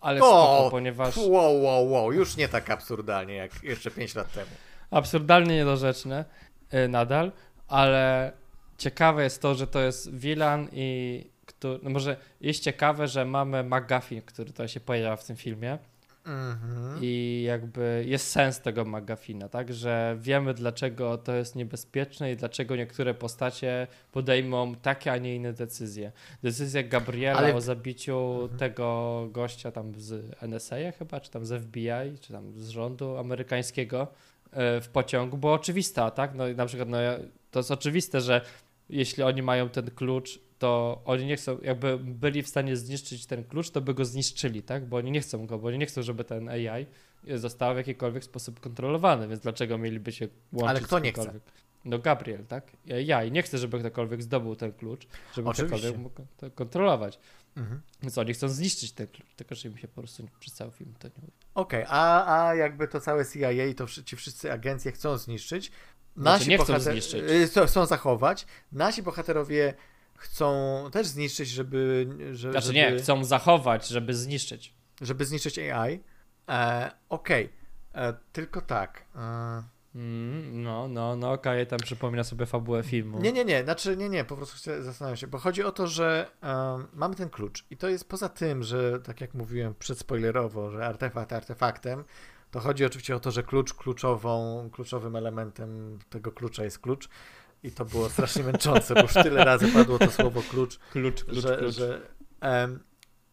Ale 0.00 0.20
O, 0.22 0.24
spoko, 0.26 0.70
ponieważ. 0.70 1.16
wow, 1.16 1.62
wow, 1.62 1.90
wow, 1.90 2.12
już 2.12 2.36
nie 2.36 2.48
tak 2.48 2.70
absurdalnie 2.70 3.34
jak 3.34 3.62
jeszcze 3.62 3.90
5 3.90 4.14
lat 4.14 4.32
temu. 4.32 4.50
absurdalnie 4.90 5.54
niedorzeczne 5.56 6.24
y, 6.74 6.88
nadal, 6.88 7.32
ale 7.68 8.32
ciekawe 8.78 9.22
jest 9.24 9.42
to, 9.42 9.54
że 9.54 9.66
to 9.66 9.80
jest 9.80 10.14
Wilan 10.14 10.68
i 10.72 11.26
który, 11.46 11.80
no 11.82 11.90
może 11.90 12.16
jest 12.40 12.62
ciekawe, 12.62 13.08
że 13.08 13.24
mamy 13.24 13.64
McGuffin, 13.64 14.22
który 14.22 14.52
to 14.52 14.68
się 14.68 14.80
pojawia 14.80 15.16
w 15.16 15.24
tym 15.24 15.36
filmie 15.36 15.78
Mhm. 16.30 16.98
i 17.02 17.42
jakby 17.46 18.04
jest 18.08 18.26
sens 18.30 18.60
tego 18.60 18.84
McGuffina, 18.84 19.48
tak, 19.48 19.72
że 19.72 20.16
wiemy 20.20 20.54
dlaczego 20.54 21.18
to 21.18 21.34
jest 21.34 21.56
niebezpieczne 21.56 22.32
i 22.32 22.36
dlaczego 22.36 22.76
niektóre 22.76 23.14
postacie 23.14 23.86
podejmą 24.12 24.74
takie, 24.74 25.12
a 25.12 25.16
nie 25.18 25.36
inne 25.36 25.52
decyzje. 25.52 26.12
Decyzja 26.42 26.82
Gabriela 26.82 27.38
Ale- 27.38 27.54
o 27.54 27.60
zabiciu 27.60 28.38
Mhm. 28.42 28.58
tego 28.58 29.28
gościa 29.32 29.70
tam 29.72 29.92
z 30.00 30.34
NSA 30.42 30.76
chyba, 30.98 31.20
czy 31.20 31.30
tam 31.30 31.46
z 31.46 31.52
FBI, 31.64 32.18
czy 32.20 32.32
tam 32.32 32.52
z 32.58 32.68
rządu 32.68 33.16
amerykańskiego 33.16 34.06
e, 34.52 34.80
w 34.80 34.88
pociągu 34.88 35.38
była 35.38 35.52
oczywista, 35.52 36.10
tak? 36.10 36.34
No 36.34 36.48
i 36.48 36.54
na 36.56 36.66
przykład 36.66 36.88
no, 36.88 36.98
to 37.50 37.58
jest 37.58 37.70
oczywiste, 37.70 38.20
że 38.20 38.40
jeśli 38.90 39.22
oni 39.22 39.42
mają 39.42 39.68
ten 39.68 39.90
klucz, 39.90 40.40
to 40.58 41.02
oni 41.04 41.26
nie 41.26 41.36
chcą, 41.36 41.58
jakby 41.62 41.98
byli 41.98 42.42
w 42.42 42.48
stanie 42.48 42.76
zniszczyć 42.76 43.26
ten 43.26 43.44
klucz, 43.44 43.70
to 43.70 43.80
by 43.80 43.94
go 43.94 44.04
zniszczyli, 44.04 44.62
tak? 44.62 44.86
Bo 44.86 44.96
oni 44.96 45.10
nie 45.10 45.20
chcą 45.20 45.46
go, 45.46 45.58
bo 45.58 45.68
oni 45.68 45.78
nie 45.78 45.86
chcą, 45.86 46.02
żeby 46.02 46.24
ten 46.24 46.48
AI 46.48 46.86
został 47.34 47.74
w 47.74 47.76
jakikolwiek 47.76 48.24
sposób 48.24 48.60
kontrolowany, 48.60 49.28
więc 49.28 49.40
dlaczego 49.40 49.78
mieliby 49.78 50.12
się 50.12 50.28
łączyć 50.52 50.70
Ale 50.70 50.80
kto 50.80 50.98
nie 50.98 51.12
chce? 51.12 51.40
No 51.84 51.98
Gabriel, 51.98 52.46
tak? 52.46 52.72
Ja 52.84 53.24
i 53.24 53.32
nie 53.32 53.42
chcę, 53.42 53.58
żeby 53.58 53.78
ktokolwiek 53.78 54.22
zdobył 54.22 54.56
ten 54.56 54.72
klucz, 54.72 55.06
żeby 55.34 55.48
Oczywiście. 55.48 55.76
ktokolwiek 55.76 56.00
mógł 56.02 56.22
to 56.36 56.50
kontrolować. 56.50 57.18
Mhm. 57.56 57.80
Więc 58.02 58.18
oni 58.18 58.34
chcą 58.34 58.48
zniszczyć 58.48 58.92
ten 58.92 59.06
klucz, 59.06 59.34
tylko 59.36 59.54
że 59.54 59.68
im 59.68 59.76
się 59.76 59.88
po 59.88 60.00
prostu 60.00 60.28
przez 60.40 60.54
cały 60.54 60.70
film 60.70 60.94
to 60.98 61.08
nie 61.08 61.14
uda. 61.14 61.32
Okej, 61.54 61.84
a, 61.88 62.48
a 62.48 62.54
jakby 62.54 62.88
to 62.88 63.00
całe 63.00 63.26
CIA 63.26 63.50
i 63.50 63.74
to 63.74 63.86
ci 63.86 64.16
wszyscy 64.16 64.52
agencje 64.52 64.92
chcą 64.92 65.18
zniszczyć. 65.18 65.72
Nasi 66.16 66.44
Znaczy, 66.44 66.50
nie 66.50 66.58
chcą 66.64 66.72
bohater- 66.74 66.92
zniszczyć. 66.92 67.22
y, 67.58 67.66
Chcą, 67.66 67.86
zachować. 67.86 68.46
Nasi 68.72 69.02
bohaterowie 69.02 69.74
chcą 70.16 70.54
też 70.92 71.06
zniszczyć, 71.06 71.48
żeby, 71.48 72.08
że, 72.32 72.50
Znaczy 72.50 72.66
żeby, 72.66 72.78
nie, 72.78 72.96
chcą 72.98 73.24
zachować, 73.24 73.88
żeby 73.88 74.14
zniszczyć. 74.14 74.74
żeby 75.00 75.24
zniszczyć 75.24 75.58
AI. 75.58 76.00
E, 76.48 76.90
Okej, 77.08 77.48
e, 77.94 78.14
tylko 78.32 78.60
tak. 78.60 79.04
E, 79.16 79.62
Mm, 79.94 80.62
no, 80.62 80.88
no, 80.88 81.16
no, 81.16 81.32
okej, 81.32 81.66
tam 81.66 81.78
przypomina 81.78 82.24
sobie 82.24 82.46
fabułę 82.46 82.82
filmu. 82.82 83.20
Nie, 83.20 83.32
nie, 83.32 83.44
nie, 83.44 83.64
znaczy 83.64 83.96
nie, 83.96 84.08
nie, 84.08 84.24
po 84.24 84.36
prostu 84.36 84.56
chcę, 84.56 84.82
zastanawiam 84.82 85.16
się, 85.16 85.26
bo 85.26 85.38
chodzi 85.38 85.62
o 85.64 85.72
to, 85.72 85.86
że 85.86 86.30
em, 86.40 86.86
mamy 86.92 87.14
ten 87.14 87.30
klucz 87.30 87.64
i 87.70 87.76
to 87.76 87.88
jest 87.88 88.08
poza 88.08 88.28
tym, 88.28 88.62
że 88.62 89.00
tak 89.00 89.20
jak 89.20 89.34
mówiłem 89.34 89.74
przedspoilerowo, 89.74 90.70
że 90.70 90.86
artefakt 90.86 91.32
artefaktem, 91.32 92.04
to 92.50 92.60
chodzi 92.60 92.84
oczywiście 92.84 93.16
o 93.16 93.20
to, 93.20 93.30
że 93.30 93.42
klucz 93.42 93.74
kluczową, 93.74 94.68
kluczowym 94.72 95.16
elementem 95.16 95.98
tego 96.10 96.32
klucza 96.32 96.64
jest 96.64 96.78
klucz 96.78 97.08
i 97.62 97.70
to 97.72 97.84
było 97.84 98.08
strasznie 98.10 98.42
męczące, 98.42 98.94
bo 98.94 99.00
już 99.00 99.12
tyle 99.12 99.44
razy 99.44 99.68
padło 99.72 99.98
to 99.98 100.10
słowo 100.10 100.42
klucz, 100.50 100.78
Klucz, 100.92 101.24
klucz, 101.24 101.38
że, 101.38 101.56
klucz. 101.56 101.74
że 101.74 102.00
em, 102.40 102.80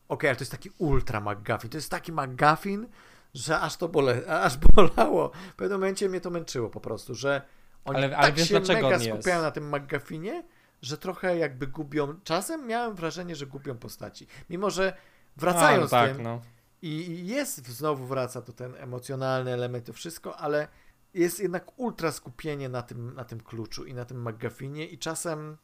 okej, 0.08 0.30
ale 0.30 0.36
to 0.38 0.42
jest 0.42 0.52
taki 0.52 0.70
ultra 0.78 1.22
McGuffin, 1.22 1.70
to 1.70 1.78
jest 1.78 1.92
taki 1.92 2.12
McGuffin, 2.12 2.88
że 3.34 3.60
aż 3.60 3.78
to 3.78 3.88
bole, 3.90 4.26
aż 4.42 4.58
bolało. 4.58 5.32
W 5.52 5.56
pewnym 5.56 5.80
momencie 5.80 6.10
mnie 6.10 6.22
to 6.22 6.30
męczyło 6.30 6.70
po 6.70 6.80
prostu, 6.82 7.16
że 7.16 7.42
oni 7.86 7.98
Ale- 7.98 8.18
ale 8.18 8.28
tak 8.28 8.36
wiesz, 8.36 8.48
się 8.48 8.60
mega 8.60 9.00
skupiają 9.00 9.42
na 9.42 9.52
tym 9.52 9.76
McGuffinie, 9.76 10.44
że 10.82 10.98
trochę 10.98 11.38
jakby 11.38 11.68
gubią, 11.68 12.16
czasem 12.24 12.68
miałem 12.68 12.96
wrażenie, 12.96 13.36
że 13.36 13.46
gubią 13.46 13.78
postaci. 13.78 14.28
Mimo, 14.50 14.70
że 14.70 14.94
wracają 15.38 15.78
A, 15.78 15.82
no 15.82 15.88
tak, 15.88 16.14
tym 16.14 16.24
no. 16.24 16.42
I 16.82 17.28
jest, 17.28 17.68
znowu 17.68 18.06
wraca 18.06 18.42
to 18.42 18.54
ten 18.54 18.76
emocjonalny 18.76 19.52
element, 19.54 19.86
to 19.86 19.94
wszystko, 19.94 20.38
ale 20.38 20.68
jest 21.14 21.40
jednak 21.40 21.80
ultra 21.80 22.12
skupienie 22.12 22.70
na 22.70 22.82
tym, 22.82 23.14
na 23.14 23.26
tym 23.26 23.40
kluczu 23.40 23.86
i 23.86 23.94
na 23.94 24.06
tym 24.06 24.30
McGuffinie 24.30 24.86
i 24.86 24.98
czasem 24.98 25.58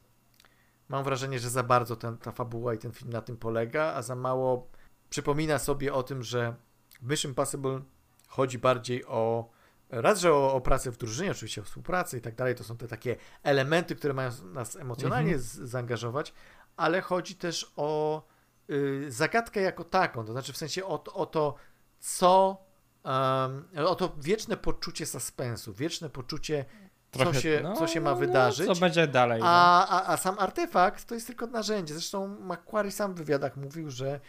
mam 0.89 1.03
wrażenie, 1.03 1.39
że 1.39 1.49
za 1.49 1.63
bardzo 1.63 1.95
ten, 1.95 2.17
ta 2.17 2.31
fabuła 2.31 2.73
i 2.73 2.77
ten 2.77 2.91
film 2.91 3.11
na 3.11 3.21
tym 3.21 3.37
polega, 3.37 3.83
a 3.83 4.01
za 4.01 4.15
mało 4.15 4.67
przypomina 5.09 5.59
sobie 5.59 5.93
o 5.93 6.03
tym, 6.03 6.23
że 6.23 6.55
w 7.01 7.09
Mission 7.09 7.31
Impossible 7.31 7.81
chodzi 8.27 8.59
bardziej 8.59 9.05
o 9.05 9.49
raz, 9.89 10.19
że 10.19 10.33
o, 10.33 10.53
o 10.53 10.61
pracę 10.61 10.91
w 10.91 10.97
drużynie, 10.97 11.31
oczywiście 11.31 11.61
o 11.61 11.63
współpracy 11.63 12.17
i 12.17 12.21
tak 12.21 12.35
dalej, 12.35 12.55
to 12.55 12.63
są 12.63 12.77
te 12.77 12.87
takie 12.87 13.15
elementy, 13.43 13.95
które 13.95 14.13
mają 14.13 14.31
nas 14.53 14.75
emocjonalnie 14.75 15.39
z, 15.39 15.45
zaangażować, 15.45 16.33
ale 16.77 17.01
chodzi 17.01 17.35
też 17.35 17.73
o 17.75 18.23
zagadkę 19.07 19.61
jako 19.61 19.83
taką, 19.83 20.25
to 20.25 20.31
znaczy 20.31 20.53
w 20.53 20.57
sensie 20.57 20.85
o, 20.85 20.97
to- 20.97 21.13
o 21.13 21.25
to, 21.25 21.55
co 21.99 22.63
um, 23.03 23.67
o 23.85 23.95
to 23.95 24.15
wieczne 24.17 24.57
poczucie 24.57 25.05
suspensu, 25.05 25.73
wieczne 25.73 26.09
poczucie, 26.09 26.65
co, 27.11 27.33
się, 27.33 27.73
co 27.77 27.87
się 27.87 28.01
ma 28.01 28.09
no, 28.09 28.15
wydarzyć. 28.15 28.67
Co 28.67 28.75
będzie 28.75 29.07
dalej. 29.07 29.41
no. 29.41 29.47
A, 29.49 29.87
a, 29.87 30.13
a 30.13 30.17
sam 30.17 30.35
artefakt 30.39 31.05
to 31.05 31.15
jest 31.15 31.27
tylko 31.27 31.47
narzędzie. 31.47 31.93
Zresztą 31.93 32.27
Macquarie 32.27 32.91
sam 32.91 33.13
w 33.13 33.17
wywiadach 33.17 33.57
mówił, 33.57 33.89
że 33.91 34.19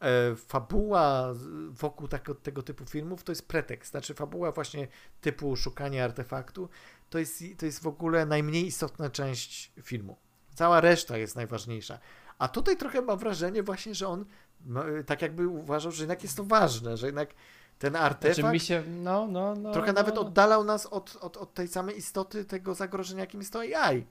e, 0.00 0.36
fabuła 0.36 1.34
wokół 1.70 2.08
tego, 2.08 2.34
tego 2.34 2.62
typu 2.62 2.86
filmów 2.86 3.24
to 3.24 3.32
jest 3.32 3.48
pretekst. 3.48 3.90
Znaczy 3.90 4.14
fabuła 4.14 4.52
właśnie 4.52 4.88
typu 5.20 5.56
szukanie 5.56 6.04
artefaktu 6.04 6.68
to 7.10 7.18
jest, 7.18 7.42
to 7.58 7.66
jest 7.66 7.82
w 7.82 7.86
ogóle 7.86 8.26
najmniej 8.26 8.66
istotna 8.66 9.10
część 9.10 9.72
filmu. 9.82 10.16
Cała 10.54 10.80
reszta 10.80 11.16
jest 11.16 11.36
najważniejsza. 11.36 11.98
A 12.38 12.48
tutaj 12.48 12.76
trochę 12.76 13.02
mam 13.02 13.18
wrażenie 13.18 13.62
właśnie, 13.62 13.94
że 13.94 14.08
on 14.08 14.24
ma- 14.66 14.84
tak 15.06 15.22
jakby 15.22 15.48
uważał, 15.48 15.92
że 15.92 16.02
jednak 16.02 16.22
jest 16.22 16.36
to 16.36 16.44
ważne, 16.44 16.96
że 16.96 17.06
jednak 17.06 17.34
ten 17.78 17.96
artefakt 17.96 18.40
Znaczy 18.40 18.52
mi 18.52 18.60
się, 18.60 18.82
no, 18.86 19.26
no, 19.26 19.54
no. 19.54 19.72
trochę 19.72 19.92
no, 19.92 19.92
nawet 19.92 20.14
no. 20.14 20.20
oddalał 20.20 20.64
nas 20.64 20.86
od, 20.86 21.16
od, 21.20 21.36
od 21.36 21.54
tej 21.54 21.68
samej 21.68 21.98
istoty 21.98 22.44
tego 22.44 22.74
zagrożenia, 22.74 23.20
jakim 23.20 23.40
jest 23.40 23.52
to 23.52 23.58
AI. 23.58 24.06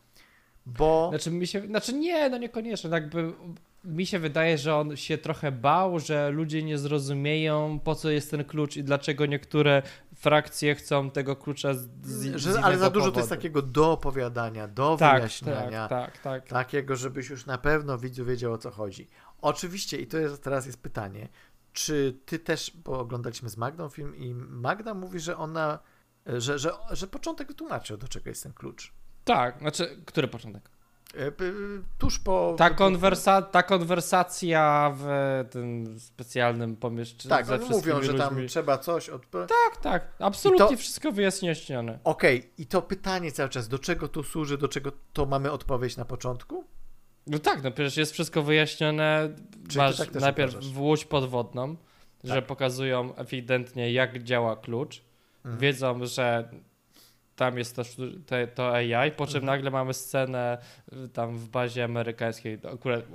Bo 0.65 1.07
Znaczy 1.09 1.31
mi 1.31 1.47
się, 1.47 1.61
znaczy 1.61 1.93
nie, 1.93 2.29
no 2.29 2.37
niekoniecznie, 2.37 2.89
tak 2.89 3.03
jakby 3.03 3.33
mi 3.83 4.05
się 4.05 4.19
wydaje, 4.19 4.57
że 4.57 4.75
on 4.75 4.97
się 4.97 5.17
trochę 5.17 5.51
bał, 5.51 5.99
że 5.99 6.29
ludzie 6.29 6.63
nie 6.63 6.77
zrozumieją 6.77 7.79
po 7.83 7.95
co 7.95 8.09
jest 8.09 8.31
ten 8.31 8.43
klucz 8.43 8.77
i 8.77 8.83
dlaczego 8.83 9.25
niektóre 9.25 9.81
frakcje 10.15 10.75
chcą 10.75 11.11
tego 11.11 11.35
klucza 11.35 11.73
z, 11.73 11.89
z, 12.01 12.41
z 12.41 12.55
ale 12.63 12.77
za 12.77 12.89
dużo 12.89 13.11
to 13.11 13.19
jest 13.19 13.29
powodu. 13.29 13.41
takiego 13.41 13.61
do 13.61 13.91
opowiadania, 13.91 14.67
do 14.67 14.97
tak, 14.99 15.15
wyjaśniania, 15.15 15.87
tak, 15.87 16.11
tak, 16.11 16.21
tak. 16.21 16.49
takiego, 16.49 16.95
żebyś 16.95 17.29
już 17.29 17.45
na 17.45 17.57
pewno 17.57 17.97
widzu 17.97 18.25
wiedział 18.25 18.53
o 18.53 18.57
co 18.57 18.71
chodzi. 18.71 19.07
Oczywiście, 19.41 19.97
i 19.97 20.07
to 20.07 20.17
jest, 20.17 20.43
teraz 20.43 20.65
jest 20.65 20.81
pytanie, 20.81 21.29
czy 21.73 22.19
ty 22.25 22.39
też, 22.39 22.71
bo 22.85 22.99
oglądaliśmy 22.99 23.49
z 23.49 23.57
Magdą 23.57 23.89
film 23.89 24.15
i 24.15 24.33
Magda 24.33 24.93
mówi, 24.93 25.19
że 25.19 25.37
ona, 25.37 25.79
że, 26.25 26.59
że, 26.59 26.71
że 26.91 27.07
początek 27.07 27.47
wytłumaczył, 27.47 27.97
do 27.97 28.07
czego 28.07 28.29
jest 28.29 28.43
ten 28.43 28.53
klucz. 28.53 28.93
Tak, 29.23 29.59
znaczy, 29.59 30.01
który 30.05 30.27
początek? 30.27 30.72
E, 31.17 31.31
Tuż 31.97 32.19
po... 32.19 32.55
Ta, 32.57 32.69
konwersa, 32.69 33.41
ta 33.41 33.63
konwersacja 33.63 34.93
w 34.97 35.05
tym 35.51 35.99
specjalnym 35.99 36.75
pomieszczeniu 36.75 37.29
Tak, 37.29 37.45
ze 37.45 37.55
oni 37.55 37.69
mówią, 37.69 38.01
że 38.01 38.13
tam 38.13 38.33
ludźmi. 38.33 38.49
trzeba 38.49 38.77
coś. 38.77 39.09
Tak, 39.31 39.77
tak, 39.81 40.07
absolutnie 40.19 40.67
to- 40.67 40.77
wszystko 40.77 41.11
wyjaśnione. 41.11 41.99
Okej, 42.03 42.49
i 42.57 42.65
to 42.65 42.81
pytanie 42.81 43.31
cały 43.31 43.49
czas, 43.49 43.67
do 43.67 43.79
czego 43.79 44.07
to 44.07 44.23
służy, 44.23 44.57
do 44.57 44.67
czego 44.67 44.91
to 45.13 45.25
mamy 45.25 45.51
odpowiedź 45.51 45.97
na 45.97 46.05
początku? 46.05 46.63
No 47.27 47.39
tak, 47.39 47.63
no 47.63 47.71
przecież 47.71 47.97
jest 47.97 48.11
wszystko 48.11 48.43
wyjaśnione. 48.43 49.29
ty 49.71 49.77
Masz 49.77 49.97
tak 49.97 50.13
najpierw 50.13 50.51
uważasz? 50.53 50.71
w 50.71 50.79
łódź 50.79 51.05
podwodną, 51.05 51.75
że 52.23 52.35
Tak. 52.35 52.45
pokazują 52.45 53.15
ewidentnie 53.15 53.91
jak 53.93 54.23
działa 54.23 54.55
klucz. 54.55 55.01
Mhm. 55.45 55.57
Wiedzą, 55.61 56.05
że 56.05 56.49
tam 57.35 57.57
jest 57.57 57.75
to, 57.75 57.81
te, 58.25 58.47
to 58.47 58.73
AI, 58.75 59.11
po 59.11 59.27
czym 59.27 59.35
Mhm. 59.35 59.45
nagle 59.45 59.71
mamy 59.71 59.93
scenę 59.93 60.57
y, 61.05 61.09
tam 61.09 61.37
w 61.37 61.49
bazie 61.49 61.83
amerykańskiej. 61.83 62.59
Akurat 62.73 63.05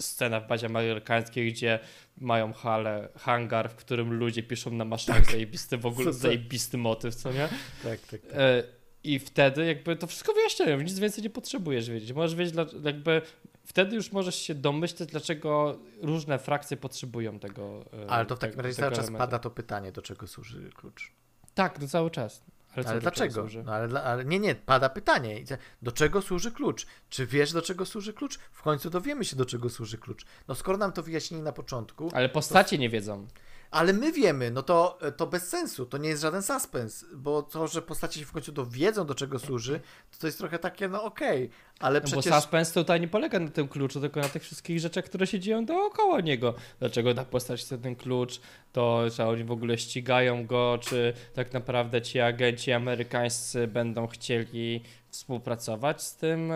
scena 0.00 0.40
w 0.40 0.46
bazie 0.48 0.66
amerykańskiej, 0.66 1.52
gdzie 1.52 1.78
mają 2.20 2.52
halę, 2.52 3.08
hangar, 3.16 3.70
w 3.70 3.74
którym 3.74 4.12
ludzie 4.12 4.42
piszą 4.42 4.70
na 4.70 4.84
maszynach 4.84 5.30
zajebisty, 5.30 5.76
w 5.78 5.86
ogóle 5.86 6.12
zajebisty 6.12 6.78
motyw, 6.78 7.14
co 7.14 7.32
nie? 7.32 7.48
Tak, 7.82 8.00
tak. 8.00 8.20
tak. 8.20 8.20
E, 8.34 8.62
I 9.04 9.18
wtedy 9.18 9.66
jakby 9.66 9.96
to 9.96 10.06
wszystko 10.06 10.32
wyjaśniają, 10.32 10.80
nic 10.80 10.98
więcej 10.98 11.24
nie 11.24 11.30
potrzebujesz 11.30 11.90
wiedzieć. 11.90 12.12
Możesz 12.12 12.34
wiedzieć, 12.34 12.54
jakby 12.84 13.22
wtedy 13.64 13.96
już 13.96 14.12
możesz 14.12 14.34
się 14.36 14.54
domyśleć, 14.54 15.10
dlaczego 15.10 15.78
różne 16.02 16.38
frakcje 16.38 16.76
potrzebują 16.76 17.38
tego. 17.38 17.84
e, 18.06 18.10
Ale 18.10 18.26
to 18.26 18.36
w 18.36 18.38
takim 18.38 18.60
razie 18.60 18.74
cały 18.74 18.96
czas 18.96 19.10
pada 19.18 19.38
to 19.38 19.50
pytanie, 19.50 19.92
do 19.92 20.02
czego 20.02 20.26
służy 20.26 20.70
klucz. 20.76 21.12
Tak, 21.54 21.80
no 21.80 21.88
cały 21.88 22.10
czas. 22.10 22.44
Ale, 22.86 22.92
Ale 22.92 23.00
dlaczego? 23.00 23.46
No, 23.64 23.72
ale, 23.72 23.88
dla- 23.88 24.02
ale 24.02 24.24
nie, 24.24 24.38
nie, 24.38 24.54
pada 24.54 24.88
pytanie. 24.88 25.44
Do 25.82 25.92
czego 25.92 26.22
służy 26.22 26.52
klucz? 26.52 26.86
Czy 27.10 27.26
wiesz, 27.26 27.52
do 27.52 27.62
czego 27.62 27.86
służy 27.86 28.12
klucz? 28.12 28.38
W 28.52 28.62
końcu 28.62 28.90
dowiemy 28.90 29.24
się, 29.24 29.36
do 29.36 29.46
czego 29.46 29.70
służy 29.70 29.98
klucz. 29.98 30.24
No 30.48 30.54
skoro 30.54 30.78
nam 30.78 30.92
to 30.92 31.02
wyjaśnili 31.02 31.42
na 31.42 31.52
początku, 31.52 32.10
Ale 32.14 32.28
postacie 32.28 32.78
nie 32.78 32.88
wiedzą. 32.90 33.26
Ale 33.70 33.92
my 33.92 34.12
wiemy, 34.12 34.50
no 34.50 34.62
to, 34.62 34.98
to 35.16 35.26
bez 35.26 35.48
sensu, 35.48 35.86
to 35.86 35.98
nie 35.98 36.08
jest 36.08 36.22
żaden 36.22 36.42
suspens, 36.42 37.04
bo 37.14 37.42
to, 37.42 37.66
że 37.66 37.82
postacie 37.82 38.20
się 38.20 38.26
w 38.26 38.32
końcu 38.32 38.52
dowiedzą, 38.52 39.06
do 39.06 39.14
czego 39.14 39.38
służy, 39.38 39.80
to 40.10 40.18
to 40.20 40.26
jest 40.26 40.38
trochę 40.38 40.58
takie, 40.58 40.88
no 40.88 41.04
okej, 41.04 41.50
ale 41.78 42.00
No 42.00 42.06
przecież... 42.06 42.32
Bo 42.32 42.40
suspense 42.40 42.74
tutaj 42.74 43.00
nie 43.00 43.08
polega 43.08 43.38
na 43.38 43.50
tym 43.50 43.68
kluczu, 43.68 44.00
tylko 44.00 44.20
na 44.20 44.28
tych 44.28 44.42
wszystkich 44.42 44.80
rzeczach, 44.80 45.04
które 45.04 45.26
się 45.26 45.40
dzieją 45.40 45.64
dookoła 45.64 46.20
niego. 46.20 46.54
Dlaczego 46.78 47.14
ta 47.14 47.24
postać 47.24 47.60
chce 47.60 47.78
ten 47.78 47.96
klucz, 47.96 48.40
to 48.72 49.04
czy 49.16 49.24
oni 49.24 49.44
w 49.44 49.50
ogóle 49.50 49.78
ścigają 49.78 50.46
go, 50.46 50.78
czy 50.80 51.12
tak 51.34 51.52
naprawdę 51.52 52.02
ci 52.02 52.20
agenci 52.20 52.72
amerykańscy 52.72 53.66
będą 53.66 54.06
chcieli 54.06 54.82
współpracować 55.18 56.02
z 56.02 56.16
tym 56.16 56.52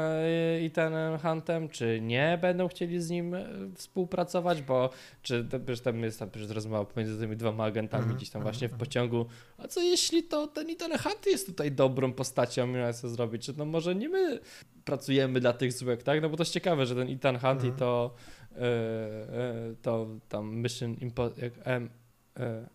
Ethanem 0.67 1.19
Huntem, 1.19 1.69
czy 1.69 2.01
nie 2.01 2.39
będą 2.41 2.69
chcieli 2.69 3.01
z 3.01 3.11
nim 3.11 3.35
e, 3.35 3.45
współpracować, 3.75 4.63
bo 4.63 4.91
czy 5.23 5.45
przecież 5.65 5.81
tam 5.81 6.03
jest 6.03 6.19
tam 6.19 6.31
przecież 6.31 6.51
rozmowa 6.51 6.85
pomiędzy 6.85 7.19
tymi 7.21 7.37
dwoma 7.37 7.65
agentami 7.65 8.03
Mhm, 8.03 8.17
gdzieś 8.17 8.31
tam 8.31 8.41
mhm, 8.41 8.53
właśnie 8.55 8.69
w 8.69 8.73
mhm. 8.73 8.87
pociągu, 8.89 9.27
a 9.59 9.69
co 9.69 9.81
jeśli 9.81 10.23
to 10.23 10.47
ten 10.47 10.71
Ethan 10.71 10.99
Hunt 10.99 11.27
jest 11.27 11.47
tutaj 11.47 11.73
dobrą 11.73 12.13
postacią, 12.13 12.67
miał 12.67 12.93
co 12.93 13.09
zrobić, 13.09 13.47
czy 13.47 13.55
no 13.57 13.65
może 13.65 13.95
nie 13.95 14.09
my 14.09 14.41
pracujemy 14.85 15.41
dla 15.41 15.53
tych 15.53 15.73
złych, 15.73 16.03
tak? 16.03 16.23
No 16.23 16.29
bo 16.29 16.37
to 16.37 16.43
jest 16.43 16.53
ciekawe, 16.53 16.87
że 16.87 16.95
ten 16.95 17.09
Ethan 17.11 17.39
Hunt 17.39 17.65
i 17.65 17.67
Mhm. 17.67 17.77
to 17.79 18.15
e, 18.53 18.59
e, 18.59 19.75
to 19.83 20.07
tam 20.29 20.57
Mission 20.57 20.95
Impossible 20.95 21.51
M, 21.65 21.91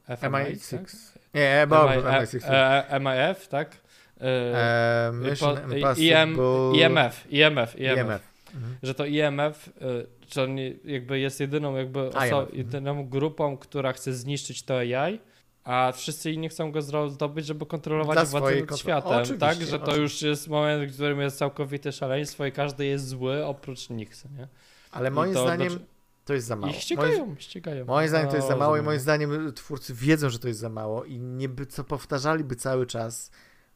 e, 0.08 0.18
FMI, 0.18 0.30
MI6. 0.30 0.78
tak? 0.78 0.92
Nie, 1.34 1.68
MI, 1.70 2.04
MI6. 2.04 2.40
e, 2.50 2.90
e, 2.90 3.00
MIF, 3.00 3.48
tak? 3.48 3.78
E, 4.22 5.08
E, 5.08 5.12
Mission 5.14 5.58
po- 5.58 5.76
Impossible... 5.76 6.24
IM, 6.24 6.36
IMF, 6.76 7.26
IMF, 7.32 7.80
IMF, 7.80 7.98
IMF. 7.98 8.22
Mhm. 8.56 8.76
że 8.84 8.94
to 8.94 9.06
IMF, 9.06 9.68
y, 9.68 10.08
że 10.34 10.44
on 10.44 10.58
jakby 10.86 11.20
jest 11.20 11.40
jedyną 11.40 11.76
jakby 11.76 12.00
oso- 12.00 12.40
mhm. 12.40 12.48
jedyną 12.58 13.10
grupą, 13.10 13.58
która 13.58 13.94
chce 13.94 14.14
zniszczyć 14.14 14.64
to 14.64 14.78
AI, 14.78 15.20
a 15.64 15.92
wszyscy 15.96 16.32
inni 16.32 16.50
chcą 16.50 16.72
go 16.72 16.82
zdobyć, 17.10 17.46
żeby 17.46 17.66
kontrolować 17.66 18.16
Dla 18.16 18.26
władzę 18.26 18.56
nad 18.56 18.66
kontro- 18.66 18.78
światem, 18.78 19.12
Oczywiście, 19.12 19.38
tak? 19.40 19.62
Że 19.62 19.80
to 19.80 19.86
oczywiście. 19.86 20.02
już 20.02 20.22
jest 20.22 20.48
moment, 20.48 20.92
w 20.92 20.94
którym 20.94 21.22
jest 21.22 21.38
całkowite 21.38 21.92
szaleństwo 21.92 22.46
i 22.46 22.52
każdy 22.52 22.86
jest 22.86 23.08
zły 23.08 23.46
oprócz 23.46 23.90
nich, 23.90 24.12
nie? 24.38 24.48
Ale 24.92 25.12
moim 25.12 25.34
to 25.34 25.44
zdaniem 25.44 25.70
znaczy- 25.70 25.86
to 26.26 26.34
jest 26.34 26.48
za 26.48 26.56
mało. 26.56 26.68
Ich 26.68 26.74
Moim, 26.74 26.82
ścigają, 26.82 27.36
ścigają. 27.40 27.86
moim 27.86 28.10
zdaniem 28.10 28.30
to 28.30 28.36
jest 28.36 28.48
za 28.48 28.54
No, 28.54 28.60
mało 28.60 28.78
i 28.78 28.82
moim 28.82 29.00
zdaniem 29.00 29.54
twórcy 29.54 29.94
wiedzą, 29.94 30.30
że 30.30 30.40
to 30.40 30.48
jest 30.48 30.60
za 30.60 30.70
mało 30.70 31.04
i 31.06 31.20
nie 31.20 31.50
by 31.50 31.66
co 31.66 31.84
powtarzaliby 31.84 32.56
cały 32.56 32.86
czas 32.86 33.32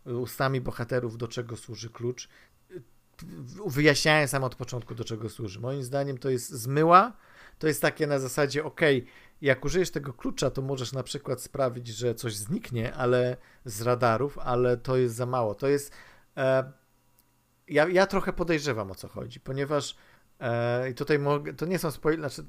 ustami 0.06 0.61
bohaterów, 0.61 1.18
do 1.18 1.28
czego 1.28 1.57
służy 1.57 1.90
klucz, 1.90 2.30
wyjaśniają 3.68 4.28
sam 4.28 4.44
od 4.44 4.56
początku, 4.56 4.95
do 4.95 5.03
czego 5.03 5.30
służy. 5.30 5.60
Moim 5.60 5.84
zdaniem 5.84 6.18
to 6.18 6.30
jest 6.30 6.49
zmyła, 6.49 7.14
to 7.60 7.68
jest 7.68 7.82
takie 7.82 8.07
na 8.07 8.19
zasadzie, 8.19 8.64
ok, 8.64 8.82
jak 9.41 9.65
użyjesz 9.65 9.91
tego 9.91 10.14
klucza, 10.14 10.52
to 10.52 10.61
możesz 10.61 10.94
na 10.94 11.03
przykład 11.03 11.41
sprawić, 11.41 11.88
że 11.88 12.15
coś 12.15 12.36
zniknie, 12.36 12.94
ale 12.94 13.38
z 13.65 13.82
radarów, 13.82 14.38
ale 14.38 14.78
to 14.78 14.98
jest 14.98 15.15
za 15.15 15.26
mało. 15.26 15.56
To 15.56 15.68
jest. 15.68 15.94
E, 16.38 16.72
ja, 17.68 17.88
ja 17.88 18.07
trochę 18.07 18.34
podejrzewam 18.34 18.91
o 18.91 18.95
co 18.95 19.07
chodzi, 19.07 19.40
ponieważ 19.40 19.95
e, 20.40 20.90
i 20.90 20.94
tutaj 20.94 21.19
mogę, 21.19 21.53
to 21.53 21.65
nie 21.65 21.80
są 21.80 21.91
spoil, 21.91 22.19
znaczy 22.19 22.45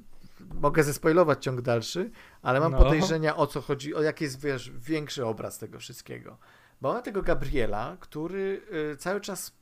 mogę 0.55 0.83
zespoilować 0.83 1.45
ciąg 1.45 1.61
dalszy, 1.61 2.11
ale 2.43 2.61
mam 2.61 2.73
No. 2.73 2.79
podejrzenia 2.79 3.37
o 3.37 3.47
co 3.47 3.61
chodzi, 3.61 3.95
o 3.95 4.03
jaki 4.03 4.24
jest 4.24 4.41
wiesz, 4.41 4.70
większy 4.70 5.27
obraz 5.27 5.59
tego 5.59 5.79
wszystkiego. 5.79 6.39
Bo 6.83 6.89
mamy 6.89 7.03
tego 7.03 7.23
Gabriela, 7.23 7.97
który 8.01 8.61
y, 8.93 8.97
cały 8.97 9.21
czas 9.21 9.53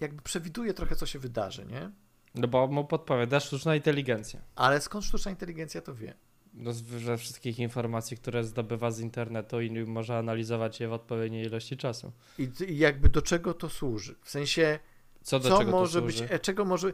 jakby 0.00 0.22
przewiduje 0.22 0.74
trochę, 0.74 0.96
co 0.96 1.06
się 1.06 1.18
wydarzy, 1.18 1.66
nie? 1.66 1.90
No 2.34 2.48
bo 2.48 2.66
mu 2.66 2.84
podpowiada 2.84 3.40
sztuczna 3.40 3.76
inteligencja. 3.76 4.40
Ale 4.56 4.80
skąd 4.80 5.04
sztuczna 5.04 5.30
inteligencja 5.30 5.80
to 5.80 5.94
wie? 5.94 6.14
No, 6.54 6.72
z- 6.72 6.82
ze 6.82 7.16
wszystkich 7.18 7.58
informacji, 7.58 8.16
które 8.16 8.44
zdobywa 8.44 8.90
z 8.90 9.00
internetu 9.00 9.60
i 9.60 9.70
może 9.84 10.18
analizować 10.18 10.80
je 10.80 10.88
w 10.88 10.92
odpowiedniej 10.92 11.46
ilości 11.46 11.76
czasu. 11.76 12.12
I, 12.38 12.48
I 12.68 12.78
jakby 12.78 13.08
do 13.08 13.22
czego 13.22 13.54
to 13.54 13.68
służy? 13.68 14.14
W 14.22 14.30
sensie, 14.30 14.78
Co 15.22 15.40
co 15.40 15.64
może 15.64 16.02
być, 16.02 16.22
e, 16.30 16.38
czego 16.38 16.64
może, 16.64 16.92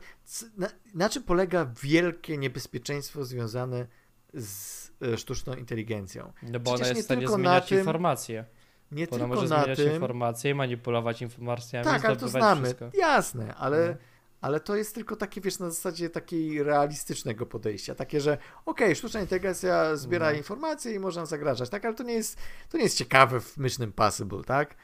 na, 0.56 0.68
na 0.94 1.08
czym 1.08 1.22
polega 1.22 1.72
wielkie 1.82 2.38
niebezpieczeństwo 2.38 3.24
związane 3.24 3.86
z 4.34 4.86
e, 5.02 5.16
sztuczną 5.18 5.54
inteligencją? 5.54 6.32
No 6.42 6.60
bo 6.60 6.74
przecież 6.74 6.80
ona 6.80 6.88
jest 6.88 7.00
w 7.00 7.04
stanie 7.04 7.28
zmieniać 7.28 7.68
tym- 7.68 7.78
informacje. 7.78 8.44
Nie 8.92 9.10
ona 9.10 9.24
tylko 9.24 9.42
na 9.42 9.46
zmieniać 9.46 9.78
tym, 9.78 9.92
informacje, 9.92 10.54
manipulować 10.54 11.22
informacjami, 11.22 11.84
tak, 11.84 12.04
ale 12.04 12.16
to 12.16 12.28
znamy, 12.28 12.62
wszystko. 12.64 12.90
jasne, 12.94 13.54
ale, 13.54 13.88
No. 13.88 13.94
ale 14.40 14.60
to 14.60 14.76
jest 14.76 14.94
tylko 14.94 15.16
takie, 15.16 15.40
wiesz, 15.40 15.58
na 15.58 15.70
zasadzie 15.70 16.10
takiej 16.10 16.62
realistycznego 16.62 17.46
podejścia, 17.46 17.94
takie, 17.94 18.20
że 18.20 18.38
okej, 18.66 18.96
sztuczna 18.96 19.20
inteligencja 19.20 19.96
zbiera 19.96 20.30
No. 20.30 20.36
informacje 20.36 20.94
i 20.94 20.98
można 20.98 21.26
zagrażać, 21.26 21.70
tak, 21.70 21.84
ale 21.84 21.94
to 21.94 22.02
nie 22.02 22.14
jest, 22.14 22.38
to 22.68 22.76
nie 22.78 22.84
jest 22.84 22.98
ciekawe 22.98 23.40
w 23.40 23.56
Mission 23.58 23.86
Impossible, 23.86 24.44
tak? 24.44 24.74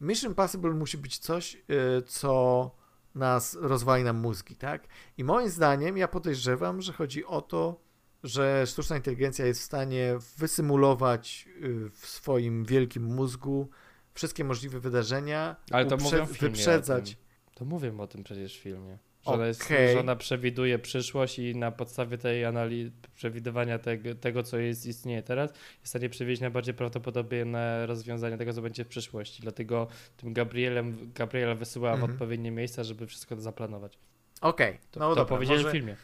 Mission 0.00 0.30
Impossible 0.30 0.70
musi 0.70 0.98
być 0.98 1.18
coś, 1.18 1.54
y, 1.54 2.02
co 2.06 2.70
nas 3.14 3.56
rozwali 3.60 4.04
nam 4.04 4.16
mózgi, 4.16 4.56
tak? 4.56 4.82
I 5.18 5.24
moim 5.24 5.48
zdaniem, 5.48 5.96
ja 5.96 6.08
podejrzewam, 6.08 6.82
że 6.82 6.92
chodzi 6.92 7.24
o 7.24 7.42
to, 7.42 7.83
że 8.24 8.66
sztuczna 8.66 8.96
inteligencja 8.96 9.46
jest 9.46 9.60
w 9.60 9.64
stanie 9.64 10.14
wysymulować 10.38 11.48
y, 11.62 11.90
w 11.90 12.06
swoim 12.06 12.64
wielkim 12.64 13.02
mózgu 13.04 13.68
wszystkie 14.14 14.44
możliwe 14.44 14.80
wydarzenia, 14.80 15.56
Ale 15.70 15.86
to 15.86 15.96
uprze- 15.96 16.26
wyprzedzać. 16.26 17.16
To 17.54 17.64
mówię 17.64 17.98
o 17.98 18.06
tym 18.06 18.24
przecież 18.24 18.58
w 18.58 18.60
filmie. 18.62 18.98
Że, 19.26 19.30
ona 19.30 19.46
jest, 19.46 19.68
że 19.68 20.00
ona 20.00 20.16
przewiduje 20.16 20.78
przyszłość 20.78 21.38
i 21.38 21.56
na 21.56 21.70
podstawie 21.70 22.18
tej 22.18 22.44
analizy, 22.44 22.90
przewidywania 23.14 23.78
tego, 23.78 24.14
tego, 24.14 24.42
co 24.42 24.58
jest, 24.58 24.86
istnieje 24.86 25.22
teraz, 25.22 25.50
jest 25.50 25.84
w 25.84 25.88
stanie 25.88 26.08
przewidzieć 26.08 26.40
najbardziej 26.40 26.74
prawdopodobne 26.74 27.86
rozwiązanie 27.86 28.38
tego, 28.38 28.52
co 28.52 28.62
będzie 28.62 28.84
w 28.84 28.88
przyszłości. 28.88 29.42
Dlatego 29.42 29.86
tym 30.16 30.32
Gabrielem, 30.32 31.12
Gabriela 31.14 31.54
wysyła 31.54 31.90
w 31.90 31.94
Mhm. 31.94 32.12
odpowiednie 32.12 32.50
miejsca, 32.50 32.84
żeby 32.84 33.06
wszystko 33.06 33.36
zaplanować. 33.36 33.98
Okej, 34.40 34.78
To, 34.90 35.00
no 35.00 35.08
to 35.08 35.14
dobra, 35.14 35.36
powiedzieli 35.36 35.58
może, 35.58 35.70
w 35.70 35.72
filmie. 35.72 35.96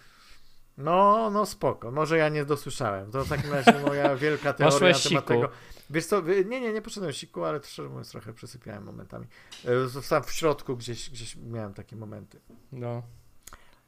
No, 0.78 1.30
no 1.30 1.46
spoko. 1.46 1.90
Może 1.90 2.18
ja 2.18 2.28
nie 2.28 2.44
dosłyszałem. 2.44 3.10
To 3.10 3.24
w 3.24 3.28
takim 3.28 3.52
razie 3.52 3.78
moja 3.86 4.16
wielka 4.26 4.52
teoria 4.52 4.72
Poszłeś 4.72 5.04
na 5.04 5.10
temat 5.10 5.24
siku. 5.24 5.34
tego. 5.34 5.48
Wiesz 5.90 6.06
co, 6.06 6.20
nie, 6.20 6.60
nie, 6.60 6.72
nie 6.72 6.82
poszedłem 6.82 7.12
siku, 7.12 7.44
ale 7.44 7.62
szczerze 7.62 7.88
mówiąc 7.88 8.10
trochę 8.10 8.32
przesypiałem 8.32 8.84
momentami. 8.84 9.26
E, 9.64 9.88
Zostałem 9.88 10.24
w 10.24 10.32
środku, 10.32 10.76
gdzieś, 10.76 11.10
gdzieś 11.10 11.36
miałem 11.36 11.74
takie 11.74 11.96
momenty. 11.96 12.40
No. 12.72 13.02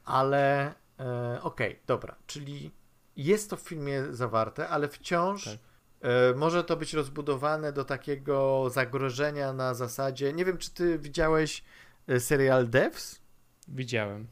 Ale 0.04 0.74
e, 1.00 1.38
okej, 1.42 1.78
dobra, 1.86 2.16
czyli 2.26 2.70
jest 3.16 3.50
to 3.50 3.56
w 3.56 3.60
filmie 3.60 4.04
zawarte, 4.10 4.68
ale 4.68 4.88
wciąż 4.88 5.44
Tak. 5.44 5.54
e, 6.00 6.34
może 6.34 6.64
to 6.64 6.76
być 6.76 6.94
rozbudowane 6.94 7.72
do 7.72 7.84
takiego 7.84 8.66
zagrożenia 8.70 9.52
na 9.52 9.74
zasadzie. 9.74 10.32
Nie 10.32 10.44
wiem, 10.44 10.58
czy 10.58 10.70
ty 10.74 10.98
widziałeś 10.98 11.64
e, 12.08 12.20
serial 12.20 12.68
Devs? 12.68 13.20
Widziałem. 13.68 14.26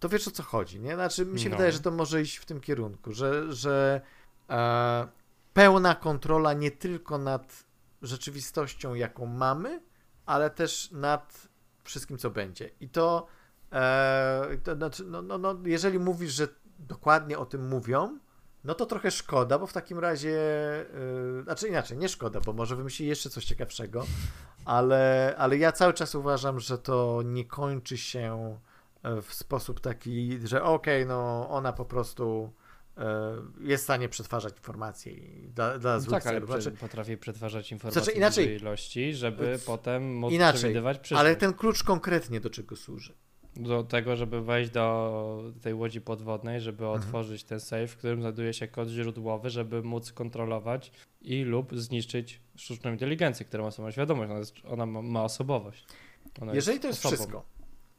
To 0.00 0.08
wiesz 0.08 0.28
o 0.28 0.30
co 0.30 0.42
chodzi, 0.42 0.80
nie? 0.80 0.94
Znaczy, 0.94 1.26
mi 1.26 1.40
się 1.40 1.48
No. 1.48 1.56
wydaje, 1.56 1.72
że 1.72 1.80
to 1.80 1.90
może 1.90 2.22
iść 2.22 2.36
w 2.36 2.44
tym 2.44 2.60
kierunku, 2.60 3.12
że, 3.12 3.52
że 3.52 4.00
e, 4.50 5.08
pełna 5.54 5.94
kontrola 5.94 6.52
nie 6.52 6.70
tylko 6.70 7.18
nad 7.18 7.64
rzeczywistością, 8.02 8.94
jaką 8.94 9.26
mamy, 9.26 9.80
ale 10.26 10.50
też 10.50 10.90
nad 10.90 11.48
wszystkim, 11.84 12.18
co 12.18 12.30
będzie. 12.30 12.70
I 12.80 12.88
to, 12.88 13.26
e, 13.72 14.58
to 14.64 14.74
znaczy, 14.74 15.04
no, 15.04 15.22
no, 15.22 15.38
no, 15.38 15.54
jeżeli 15.64 15.98
mówisz, 15.98 16.32
że 16.32 16.48
dokładnie 16.78 17.38
o 17.38 17.46
tym 17.46 17.68
mówią, 17.68 18.18
no 18.64 18.74
to 18.74 18.86
trochę 18.86 19.10
szkoda, 19.10 19.58
bo 19.58 19.66
w 19.66 19.72
takim 19.72 19.98
razie, 19.98 20.38
e, 21.40 21.42
znaczy 21.42 21.68
inaczej, 21.68 21.98
nie 21.98 22.08
szkoda, 22.08 22.40
bo 22.40 22.52
może 22.52 22.76
wymyśli 22.76 23.06
jeszcze 23.06 23.30
coś 23.30 23.44
ciekawszego, 23.44 24.04
ale, 24.64 25.34
ale 25.38 25.56
ja 25.58 25.72
cały 25.72 25.94
czas 25.94 26.14
uważam, 26.14 26.60
że 26.60 26.78
to 26.78 27.22
nie 27.24 27.44
kończy 27.44 27.98
się 27.98 28.58
w 29.22 29.34
sposób 29.34 29.80
taki, 29.80 30.38
że 30.44 30.62
okej, 30.62 31.06
no 31.06 31.48
ona 31.50 31.72
po 31.72 31.84
prostu 31.84 32.52
e, 32.96 33.02
jest 33.60 33.82
w 33.82 33.84
stanie 33.84 34.08
przetwarzać 34.08 34.54
informacje 34.56 35.12
i 35.12 35.48
dla, 35.48 35.78
dla 35.78 35.94
No 35.94 36.00
złych 36.00 36.12
tak, 36.12 36.22
celów. 36.22 36.48
Znaczy, 36.50 36.70
potrafi 36.70 37.16
przetwarzać 37.16 37.72
informacje 37.72 38.02
Znaczy, 38.02 38.14
w 38.14 38.16
inaczej- 38.18 38.44
dużej 38.44 38.60
ilości, 38.60 39.14
żeby 39.14 39.58
W- 39.58 39.64
potem 39.64 40.14
móc 40.16 40.32
inaczej, 40.32 40.58
przewidywać 40.58 40.98
przyszłość. 40.98 41.20
ale 41.20 41.36
ten 41.36 41.52
klucz 41.54 41.82
konkretnie 41.82 42.40
do 42.40 42.50
czego 42.50 42.76
służy? 42.76 43.14
do 43.56 43.82
tego, 43.84 44.16
żeby 44.16 44.42
wejść 44.42 44.70
do 44.70 45.42
tej 45.62 45.74
łodzi 45.74 46.00
podwodnej, 46.00 46.60
żeby 46.60 46.84
Mhm. 46.84 47.02
otworzyć 47.02 47.44
ten 47.44 47.60
safe, 47.60 47.86
w 47.86 47.96
którym 47.96 48.20
znajduje 48.20 48.52
się 48.54 48.68
kod 48.68 48.88
źródłowy, 48.88 49.50
żeby 49.50 49.82
móc 49.82 50.12
kontrolować 50.12 50.92
i 51.20 51.42
lub 51.42 51.76
zniszczyć 51.76 52.40
sztuczną 52.56 52.92
inteligencję, 52.92 53.46
która 53.46 53.62
ma 53.64 53.70
samą 53.70 53.90
świadomość, 53.90 54.30
ona, 54.30 54.38
jest, 54.38 54.54
ona 54.68 54.86
ma, 54.86 55.02
ma 55.02 55.24
osobowość. 55.24 55.86
Ona 56.42 56.54
Jeżeli 56.54 56.80
to 56.80 56.86
jest 56.86 56.98
osobą. 57.06 57.16
wszystko, 57.16 57.44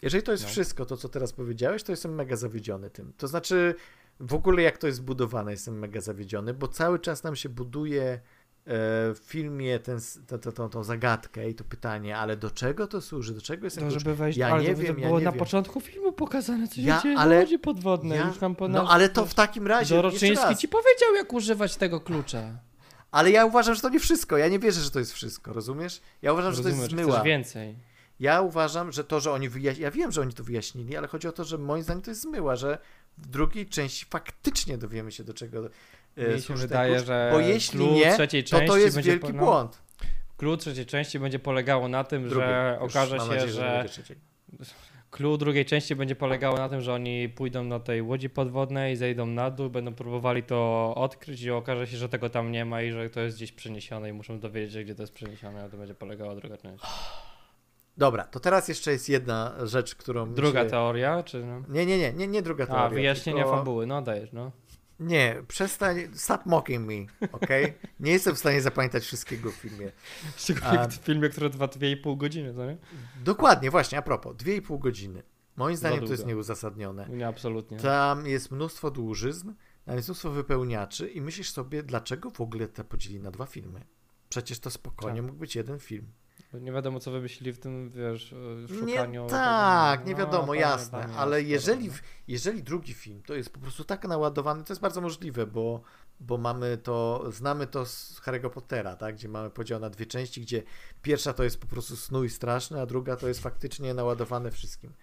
jeżeli 0.01 0.23
to 0.23 0.31
jest 0.31 0.43
No. 0.43 0.49
wszystko, 0.49 0.85
to 0.85 0.97
co 0.97 1.09
teraz 1.09 1.33
powiedziałeś, 1.33 1.83
to 1.83 1.91
jestem 1.91 2.15
mega 2.15 2.35
zawiedziony 2.35 2.89
tym. 2.89 3.13
To 3.17 3.27
znaczy, 3.27 3.75
w 4.19 4.33
ogóle 4.33 4.61
jak 4.61 4.77
to 4.77 4.87
jest 4.87 4.97
zbudowane, 4.97 5.51
jestem 5.51 5.79
mega 5.79 6.01
zawiedziony, 6.01 6.53
bo 6.53 6.67
cały 6.67 6.99
czas 6.99 7.23
nam 7.23 7.35
się 7.35 7.49
buduje 7.49 8.03
e, 8.03 8.19
w 9.13 9.19
filmie 9.23 9.79
ten, 9.79 9.99
to, 10.27 10.51
to, 10.51 10.69
tą, 10.69 10.83
zagadkę 10.83 11.49
i 11.49 11.55
to 11.55 11.63
pytanie, 11.63 12.17
ale 12.17 12.37
do 12.37 12.51
czego 12.51 12.87
to 12.87 13.01
służy, 13.01 13.33
do 13.33 13.41
czego 13.41 13.65
jest 13.65 13.77
No, 13.81 13.87
klucz? 13.87 13.93
żeby 14.03 14.15
wejść, 14.15 14.37
Ja 14.37 14.47
ale 14.47 14.63
nie 14.63 14.75
to, 14.75 14.81
wiem, 14.81 14.95
to 14.95 15.01
ja 15.01 15.07
było 15.07 15.19
nie 15.19 15.25
na 15.25 15.31
wiem. 15.31 15.39
początku 15.39 15.81
filmu 15.81 16.11
pokazane, 16.11 16.67
co 16.67 16.81
Ja- 16.81 16.97
się 16.97 17.03
dzieje 17.03 17.17
ale- 17.17 17.35
na 17.35 17.41
łodzi 17.41 17.59
podwodnej. 17.59 18.19
Ja- 18.19 18.27
Już 18.27 18.37
tam 18.37 18.55
No 18.69 18.89
ale 18.89 19.09
to 19.09 19.25
w 19.25 19.33
takim 19.33 19.67
razie, 19.67 19.95
Doroczyński 19.95 20.55
ci 20.55 20.67
powiedział, 20.67 21.15
jak 21.15 21.33
używać 21.33 21.75
tego 21.75 21.99
klucza. 22.01 22.59
ale 23.11 23.31
ja 23.31 23.45
uważam, 23.45 23.75
że 23.75 23.81
to 23.81 23.89
nie 23.89 23.99
wszystko, 23.99 24.37
ja 24.37 24.47
nie 24.47 24.59
wierzę, 24.59 24.81
że 24.81 24.91
to 24.91 24.99
jest 24.99 25.13
wszystko, 25.13 25.53
rozumiesz? 25.53 26.01
Ja 26.21 26.33
uważam, 26.33 26.53
że 26.53 26.61
to 26.63 26.69
jest 26.69 26.81
zmyła. 26.81 27.13
chcesz 27.13 27.23
więcej. 27.25 27.88
Ja 28.19 28.41
uważam, 28.41 28.91
że 28.91 29.03
to, 29.03 29.19
że 29.19 29.31
oni 29.31 29.49
wyjaśnili, 29.49 29.83
ja 29.83 29.91
wiem, 29.91 30.11
że 30.11 30.21
oni 30.21 30.33
to 30.33 30.43
wyjaśnili, 30.43 30.97
ale 30.97 31.07
chodzi 31.07 31.27
o 31.27 31.31
to, 31.31 31.43
że 31.43 31.57
moim 31.57 31.83
zdaniem 31.83 32.01
to 32.01 32.11
jest 32.11 32.21
zmyła, 32.21 32.55
że 32.55 32.77
w 33.17 33.27
drugiej 33.27 33.67
części 33.67 34.05
faktycznie 34.09 34.77
dowiemy 34.77 35.11
się 35.11 35.23
do 35.23 35.33
czego 35.33 35.69
e, 36.17 36.35
Mi 36.35 36.41
się 36.41 36.53
wydaje, 36.53 36.95
klucz, 36.95 37.07
że 37.07 37.29
bo 37.33 37.39
jeśli 37.39 37.91
nie, 37.91 38.13
trzeciej 38.13 38.43
to 38.43 38.61
to 38.67 38.77
jest 38.77 38.95
będzie 38.95 39.11
wielki 39.11 39.27
po- 39.27 39.33
no, 39.33 39.43
błąd. 39.45 39.81
Clue 40.37 40.57
trzeciej 40.57 40.85
części 40.85 41.19
będzie 41.19 41.39
polegało 41.39 41.87
na 41.87 42.03
tym, 42.03 42.29
że 42.29 42.77
okaże 42.81 43.19
się, 43.19 43.25
nadzieję, 43.25 43.51
że 43.51 43.85
trzeciej. 43.89 44.17
clue 45.11 45.37
drugiej 45.37 45.65
części 45.65 45.95
będzie 45.95 46.15
polegało 46.15 46.57
na 46.57 46.69
tym, 46.69 46.81
że 46.81 46.93
oni 46.93 47.29
pójdą 47.29 47.69
do 47.69 47.79
tej 47.79 48.01
łodzi 48.01 48.29
podwodnej, 48.29 48.95
zejdą 48.95 49.25
na 49.25 49.51
dół, 49.51 49.69
będą 49.69 49.93
próbowali 49.93 50.43
to 50.43 50.93
odkryć 50.95 51.41
i 51.41 51.51
okaże 51.51 51.87
się, 51.87 51.97
że 51.97 52.09
tego 52.09 52.29
tam 52.29 52.51
nie 52.51 52.65
ma 52.65 52.81
i 52.81 52.91
że 52.91 53.09
to 53.09 53.19
jest 53.19 53.37
gdzieś 53.37 53.51
przeniesione 53.51 54.09
i 54.09 54.13
muszą 54.13 54.39
dowiedzieć 54.39 54.73
się, 54.73 54.83
gdzie 54.83 54.95
to 54.95 55.03
jest 55.03 55.13
przeniesione, 55.13 55.63
a 55.63 55.69
to 55.69 55.77
będzie 55.77 55.95
polegała 55.95 56.35
druga 56.35 56.57
część. 56.57 56.83
Dobra, 57.99 58.23
to 58.23 58.39
teraz 58.39 58.67
jeszcze 58.67 58.91
jest 58.91 59.09
jedna 59.09 59.55
rzecz, 59.63 59.95
którą 59.95 60.33
Druga 60.33 60.63
się... 60.63 60.69
teoria, 60.69 61.23
czy 61.23 61.45
no? 61.45 61.63
Nie, 61.69 61.85
nie, 61.85 61.97
nie, 61.97 62.13
nie, 62.13 62.27
nie 62.27 62.41
druga 62.41 62.65
teoria. 62.65 62.85
A, 62.85 62.89
wyjaśnienia 62.89 63.43
tylko... 63.43 63.57
fabuły, 63.57 63.87
no 63.87 64.01
dajesz, 64.01 64.31
no. 64.33 64.51
Nie, 64.99 65.43
przestań, 65.47 65.97
stop 66.13 66.45
mocking 66.45 66.87
me, 66.87 67.27
okej? 67.31 67.73
Nie 67.99 68.11
jestem 68.11 68.35
w 68.35 68.39
stanie 68.39 68.61
zapamiętać 68.61 69.03
wszystkiego 69.03 69.51
w 69.51 69.53
filmie. 69.53 69.91
Szczególnie 70.37 70.87
w 70.87 70.93
filmie, 70.93 71.29
który 71.29 71.49
trwa 71.49 71.65
2,5 71.65 72.17
godziny, 72.17 72.53
co 72.53 72.65
nie? 72.65 72.77
Dokładnie, 73.23 73.71
właśnie, 73.71 73.97
a 73.97 74.01
propos, 74.01 74.35
dwie 74.35 74.55
i 74.55 74.61
pół 74.61 74.79
godziny. 74.79 75.23
Moim 75.55 75.75
zdaniem 75.75 76.05
to 76.05 76.11
jest 76.11 76.25
nieuzasadnione. 76.25 77.09
Nie, 77.09 77.27
absolutnie. 77.27 77.77
Tam 77.77 78.27
jest 78.27 78.51
mnóstwo 78.51 78.91
dłużyzn, 78.91 79.53
tam 79.85 79.95
jest 79.95 80.07
mnóstwo 80.07 80.29
wypełniaczy 80.29 81.09
i 81.09 81.21
myślisz 81.21 81.51
sobie, 81.51 81.83
dlaczego 81.83 82.29
w 82.29 82.41
ogóle 82.41 82.67
te 82.67 82.83
podzieli 82.83 83.19
na 83.19 83.31
dwa 83.31 83.45
filmy? 83.45 83.85
Przecież 84.29 84.59
to 84.59 84.69
spokojnie 84.69 85.21
Tak. 85.21 85.25
mógł 85.25 85.39
być 85.39 85.55
jeden 85.55 85.79
film. 85.79 86.11
Bo 86.53 86.59
Nie 86.59 86.71
wiadomo, 86.71 86.99
co 86.99 87.11
wymyślili 87.11 87.53
w 87.53 87.59
tym, 87.59 87.89
wiesz, 87.91 88.33
e, 88.33 88.35
Nie, 88.85 88.91
szukaniu... 88.93 89.27
tak, 89.27 89.99
tego- 89.99 90.09
nie 90.09 90.15
no, 90.15 90.25
wiadomo, 90.25 90.47
panie, 90.47 90.59
jasne, 90.61 91.07
ale 91.17 91.41
jeżeli, 91.43 91.87
no. 91.87 91.93
w- 91.93 92.01
jeżeli 92.27 92.63
drugi 92.63 92.93
film 92.93 93.21
to 93.21 93.33
jest 93.33 93.53
po 93.53 93.59
prostu 93.59 93.83
tak 93.83 94.07
naładowany, 94.07 94.63
to 94.63 94.73
jest 94.73 94.81
bardzo 94.81 95.01
możliwe, 95.01 95.47
bo, 95.47 95.81
bo 96.19 96.37
mamy 96.37 96.77
to, 96.77 97.23
znamy 97.31 97.67
to 97.67 97.85
z 97.85 98.21
Harry'ego 98.21 98.49
Pottera, 98.49 98.95
tak, 98.95 99.15
gdzie 99.15 99.27
mamy 99.29 99.49
podział 99.49 99.79
na 99.79 99.89
dwie 99.89 100.05
części, 100.05 100.41
gdzie 100.41 100.63
pierwsza 101.01 101.33
to 101.33 101.43
jest 101.43 101.61
po 101.61 101.67
prostu 101.67 101.95
snój 101.95 102.29
straszny, 102.29 102.81
a 102.81 102.85
druga 102.85 103.15
to 103.15 103.27
jest 103.27 103.39
faktycznie 103.39 103.93
naładowane 103.93 104.51
wszystkim. 104.51 104.93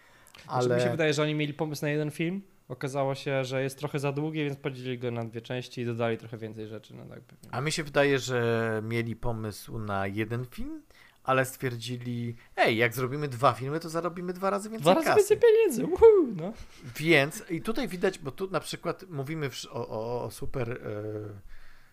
Ale... 0.46 0.76
Mi 0.76 0.82
się 0.82 0.90
wydaje, 0.90 1.14
że 1.14 1.22
oni 1.22 1.34
mieli 1.34 1.54
pomysł 1.54 1.82
na 1.84 1.90
jeden 1.90 2.10
film, 2.10 2.42
okazało 2.68 3.14
się, 3.14 3.44
że 3.44 3.62
jest 3.62 3.78
trochę 3.78 3.98
za 3.98 4.12
długi, 4.12 4.44
więc 4.44 4.56
podzielili 4.58 4.98
go 4.98 5.10
na 5.10 5.24
dwie 5.24 5.40
części 5.40 5.80
i 5.80 5.86
dodali 5.86 6.18
trochę 6.18 6.36
więcej 6.38 6.66
rzeczy. 6.68 6.94
No 6.94 7.04
tak 7.04 7.20
pewnie. 7.20 7.48
A 7.54 7.60
mi 7.60 7.72
się 7.72 7.84
wydaje, 7.84 8.18
że 8.18 8.80
mieli 8.84 9.16
pomysł 9.16 9.78
na 9.78 10.06
jeden 10.06 10.44
film, 10.46 10.82
ale 11.26 11.44
stwierdzili, 11.44 12.36
ej, 12.56 12.76
jak 12.76 12.94
zrobimy 12.94 13.28
dwa 13.28 13.52
filmy, 13.52 13.80
to 13.80 13.88
zarobimy 13.88 14.32
dwa 14.32 14.50
razy 14.50 14.70
więcej 14.70 14.82
Dwa 14.82 14.94
razy 14.94 15.06
kasy. 15.06 15.16
więcej 15.18 15.38
pieniędzy, 15.38 15.84
uhu, 15.84 16.04
no. 16.36 16.52
Więc 16.96 17.42
i 17.50 17.62
tutaj 17.62 17.88
widać, 17.88 18.18
bo 18.18 18.30
tu 18.30 18.50
na 18.50 18.60
przykład 18.60 19.04
mówimy 19.10 19.50
o, 19.70 19.88
o, 19.88 20.24
o 20.24 20.30
super 20.30 20.72
e, 20.72 21.40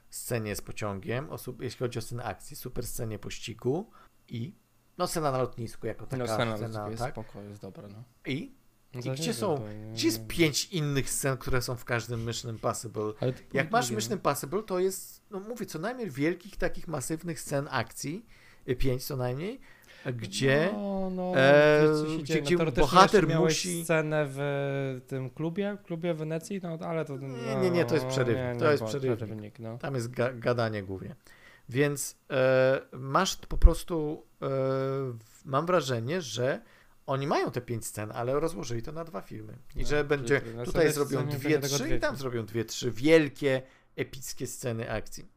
scenie 0.09 0.55
z 0.55 0.61
pociągiem, 0.61 1.29
o, 1.29 1.37
jeśli 1.59 1.79
chodzi 1.79 1.99
o 1.99 2.01
scenę 2.01 2.23
akcji, 2.23 2.55
super 2.55 2.87
scenie 2.87 3.19
pościgu 3.19 3.91
i 4.27 4.55
no 4.97 5.07
scena 5.07 5.31
na 5.31 5.37
lotnisku 5.37 5.87
jako 5.87 6.05
taka 6.07 6.23
No 6.23 6.33
scena, 6.33 6.57
scena, 6.57 6.89
jest 6.89 7.01
tak? 7.03 7.11
spoko, 7.13 7.41
jest 7.41 7.61
dobra, 7.61 7.87
no. 7.87 8.03
I 8.25 8.55
no 8.93 8.99
I 9.13 9.15
gdzie 9.15 9.33
są- 9.33 9.65
gdzie 9.93 10.07
jest 10.07 10.27
pięć 10.27 10.65
innych 10.65 11.09
scen, 11.09 11.37
które 11.37 11.61
są 11.61 11.75
w 11.75 11.85
każdym 11.85 12.25
Mission 12.25 12.51
Impossible. 12.51 13.13
Jak 13.53 13.71
masz 13.71 13.91
Mission 13.91 14.13
Impossible, 14.13 14.63
to 14.63 14.79
jest, 14.79 15.21
no 15.31 15.39
mówię, 15.39 15.65
co 15.65 15.79
najmniej 15.79 16.09
wielkich 16.11 16.57
takich 16.57 16.87
masywnych 16.87 17.39
scen 17.39 17.67
akcji, 17.71 18.25
y, 18.69 18.75
pięć 18.75 19.05
co 19.05 19.17
najmniej, 19.17 19.59
gdzie 20.13 20.69
No, 20.73 21.09
no, 21.09 21.33
e, 21.35 21.81
się 22.17 22.23
gdzie- 22.23 22.41
gdzie 22.41 22.57
no, 22.57 22.71
bohater 22.71 23.27
musi- 23.27 23.83
scenę 23.83 24.25
w 24.27 25.01
tym 25.07 25.29
klubie, 25.29 25.77
klubie 25.85 26.13
w 26.13 26.17
Wenecji, 26.17 26.59
no 26.63 26.77
ale 26.87 27.05
to... 27.05 27.17
Nie, 27.17 27.55
nie, 27.55 27.71
nie, 27.71 27.85
to 27.85 27.93
jest 27.93 28.05
no, 28.05 28.11
przerywnik, 28.11 28.45
nie, 28.53 28.59
to 28.59 28.65
nie 28.65 28.71
jest 28.71 28.83
było 28.83 29.15
przerywnik. 29.15 29.59
no. 29.59 29.77
Tam 29.77 29.95
jest 29.95 30.11
ga 30.11 30.33
gadanie 30.33 30.83
głównie. 30.83 31.15
Więc 31.69 32.17
e, 32.31 32.81
masz 32.93 33.35
po 33.35 33.57
prostu, 33.57 34.25
e, 34.41 34.47
mam 35.45 35.65
wrażenie, 35.65 36.21
że 36.21 36.61
oni 37.05 37.27
mają 37.27 37.51
te 37.51 37.61
pięć 37.61 37.85
scen, 37.85 38.11
ale 38.15 38.39
rozłożyli 38.39 38.81
to 38.81 38.91
na 38.91 39.03
dwa 39.03 39.21
filmy. 39.21 39.57
I 39.75 39.79
No, 39.81 39.87
że 39.87 40.03
będzie, 40.03 40.41
to 40.41 40.63
tutaj 40.65 40.93
zrobią 40.93 41.27
dwie, 41.27 41.59
trzy 41.59 41.95
i 41.95 41.99
tam 41.99 42.15
zrobią 42.15 42.45
dwie, 42.45 42.65
trzy 42.65 42.91
wielkie, 42.91 43.61
epickie 43.95 44.47
sceny 44.47 44.91
akcji. 44.91 45.27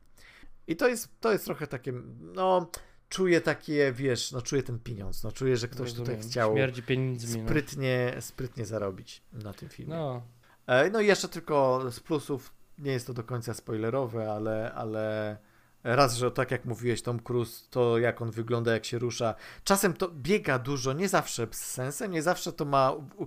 I 0.67 0.77
to 0.77 0.89
jest, 0.89 1.21
to 1.21 1.33
jest 1.33 1.45
trochę 1.45 1.67
takie, 1.67 1.93
no, 2.21 2.71
czuję 3.09 3.41
takie, 3.41 3.93
wiesz, 3.93 4.33
no 4.33 4.43
czuję 4.43 4.63
ten 4.63 4.79
pieniądz, 4.79 5.23
no 5.25 5.33
czuję, 5.33 5.57
że 5.57 5.69
ktoś 5.69 5.91
tutaj 5.93 6.07
Rozumiem. 6.15 6.31
chciał 6.31 6.53
Śmierdzi 6.53 6.83
pieniędzmi, 6.83 7.43
no. 7.43 7.49
sprytnie, 7.49 8.17
sprytnie 8.21 8.67
zarobić 8.67 9.23
na 9.33 9.53
tym 9.53 9.69
filmie. 9.69 9.95
No, 9.95 10.23
E, 10.67 10.91
No 10.91 11.01
i 11.01 11.07
jeszcze 11.07 11.29
tylko 11.29 11.83
z 11.91 12.01
plusów, 12.01 12.53
nie 12.79 12.93
jest 12.93 13.07
to 13.07 13.15
do 13.15 13.25
końca 13.25 13.55
spoilerowe, 13.55 14.33
ale, 14.33 14.73
ale 14.75 15.37
raz, 15.85 16.17
że 16.17 16.31
tak 16.31 16.51
jak 16.51 16.65
mówiłeś, 16.65 17.03
Tom 17.03 17.21
Cruise, 17.21 17.67
to 17.71 17.99
jak 17.99 18.23
on 18.23 18.31
wygląda, 18.31 18.73
jak 18.73 18.85
się 18.85 18.99
rusza. 18.99 19.35
Czasem 19.65 19.93
to 19.93 20.09
biega 20.09 20.59
dużo, 20.59 20.93
nie 20.93 21.09
zawsze 21.09 21.47
z 21.51 21.65
sensem, 21.65 22.11
nie 22.13 22.23
zawsze 22.23 22.53
to 22.53 22.65
ma 22.65 22.93
u, 22.93 22.99
u, 23.17 23.23
y, 23.25 23.27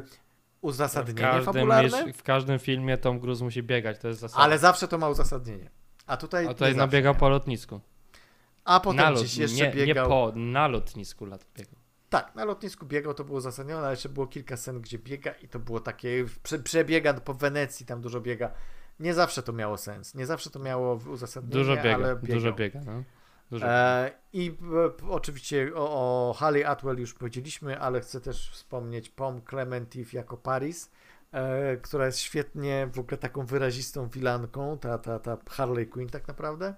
w 0.00 0.08
uzasadnienie 0.60 1.20
każdym, 1.20 1.44
fabularne, 1.54 2.12
w 2.12 2.22
każdym 2.22 2.58
filmie 2.58 2.98
Tom 2.98 3.20
Cruise 3.20 3.44
musi 3.44 3.62
biegać, 3.62 3.98
to 3.98 4.08
jest 4.08 4.20
zasada. 4.20 4.44
ale 4.44 4.58
zawsze 4.58 4.88
to 4.88 4.98
ma 4.98 5.08
uzasadnienie. 5.08 5.70
A 6.06 6.16
tutaj, 6.16 6.46
A 6.46 6.48
tutaj 6.48 6.72
nie. 7.14 7.14
po 7.14 7.28
lotnisku. 7.28 7.80
A 8.70 8.74
na 8.74 8.80
potem 8.80 9.12
lot, 9.12 9.18
gdzieś 9.18 9.36
jeszcze 9.36 9.56
nie, 9.70 9.74
nie 9.74 9.86
biegał. 9.86 10.08
po, 10.08 10.32
na 10.34 10.68
lotnisku 10.68 11.26
lat 11.26 11.46
biegał. 11.58 11.74
Tak, 12.10 12.34
na 12.34 12.44
lotnisku 12.44 12.86
biegał, 12.86 13.14
to 13.14 13.24
było 13.24 13.38
uzasadnione, 13.38 13.82
ale 13.82 13.90
jeszcze 13.90 14.08
było 14.08 14.26
kilka 14.26 14.56
scen, 14.56 14.80
gdzie 14.80 14.98
biega 14.98 15.32
i 15.32 15.48
to 15.48 15.58
było 15.58 15.80
takie, 15.80 16.24
prze, 16.42 16.58
przebiega 16.58 17.14
po 17.14 17.34
Wenecji, 17.34 17.86
tam 17.86 18.00
dużo 18.00 18.20
biega. 18.20 18.50
Nie 19.00 19.14
zawsze 19.14 19.42
to 19.42 19.52
miało 19.52 19.76
sens, 19.76 20.14
nie 20.14 20.26
zawsze 20.26 20.50
to 20.50 20.58
miało 20.58 20.94
uzasadnienie, 20.94 21.54
Dużo 21.54 21.76
biega, 21.76 21.94
ale 21.94 22.16
biegał. 22.16 22.36
dużo 22.36 22.52
biega, 22.52 22.80
no. 22.86 23.02
Dużo 23.50 23.66
E, 23.68 24.10
I 24.32 24.48
e, 24.86 24.90
p- 24.90 25.08
oczywiście 25.10 25.70
o, 25.74 26.34
o 26.40 26.66
Atwell 26.66 26.98
już 26.98 27.14
powiedzieliśmy, 27.14 27.80
ale 27.80 28.00
chcę 28.00 28.20
też 28.20 28.50
wspomnieć 28.50 29.08
Pom 29.08 29.42
Clementif 29.50 30.12
jako 30.12 30.36
Paris, 30.36 30.90
e, 31.32 31.76
która 31.76 32.06
jest 32.06 32.18
świetnie 32.18 32.88
w 32.92 32.98
ogóle 32.98 33.18
taką 33.18 33.46
wyrazistą 33.46 34.08
wilanką, 34.08 34.78
ta, 34.78 34.98
ta, 34.98 35.18
ta 35.18 35.38
Harley 35.50 35.86
Quinn 35.86 36.08
tak 36.08 36.28
naprawdę. 36.28 36.74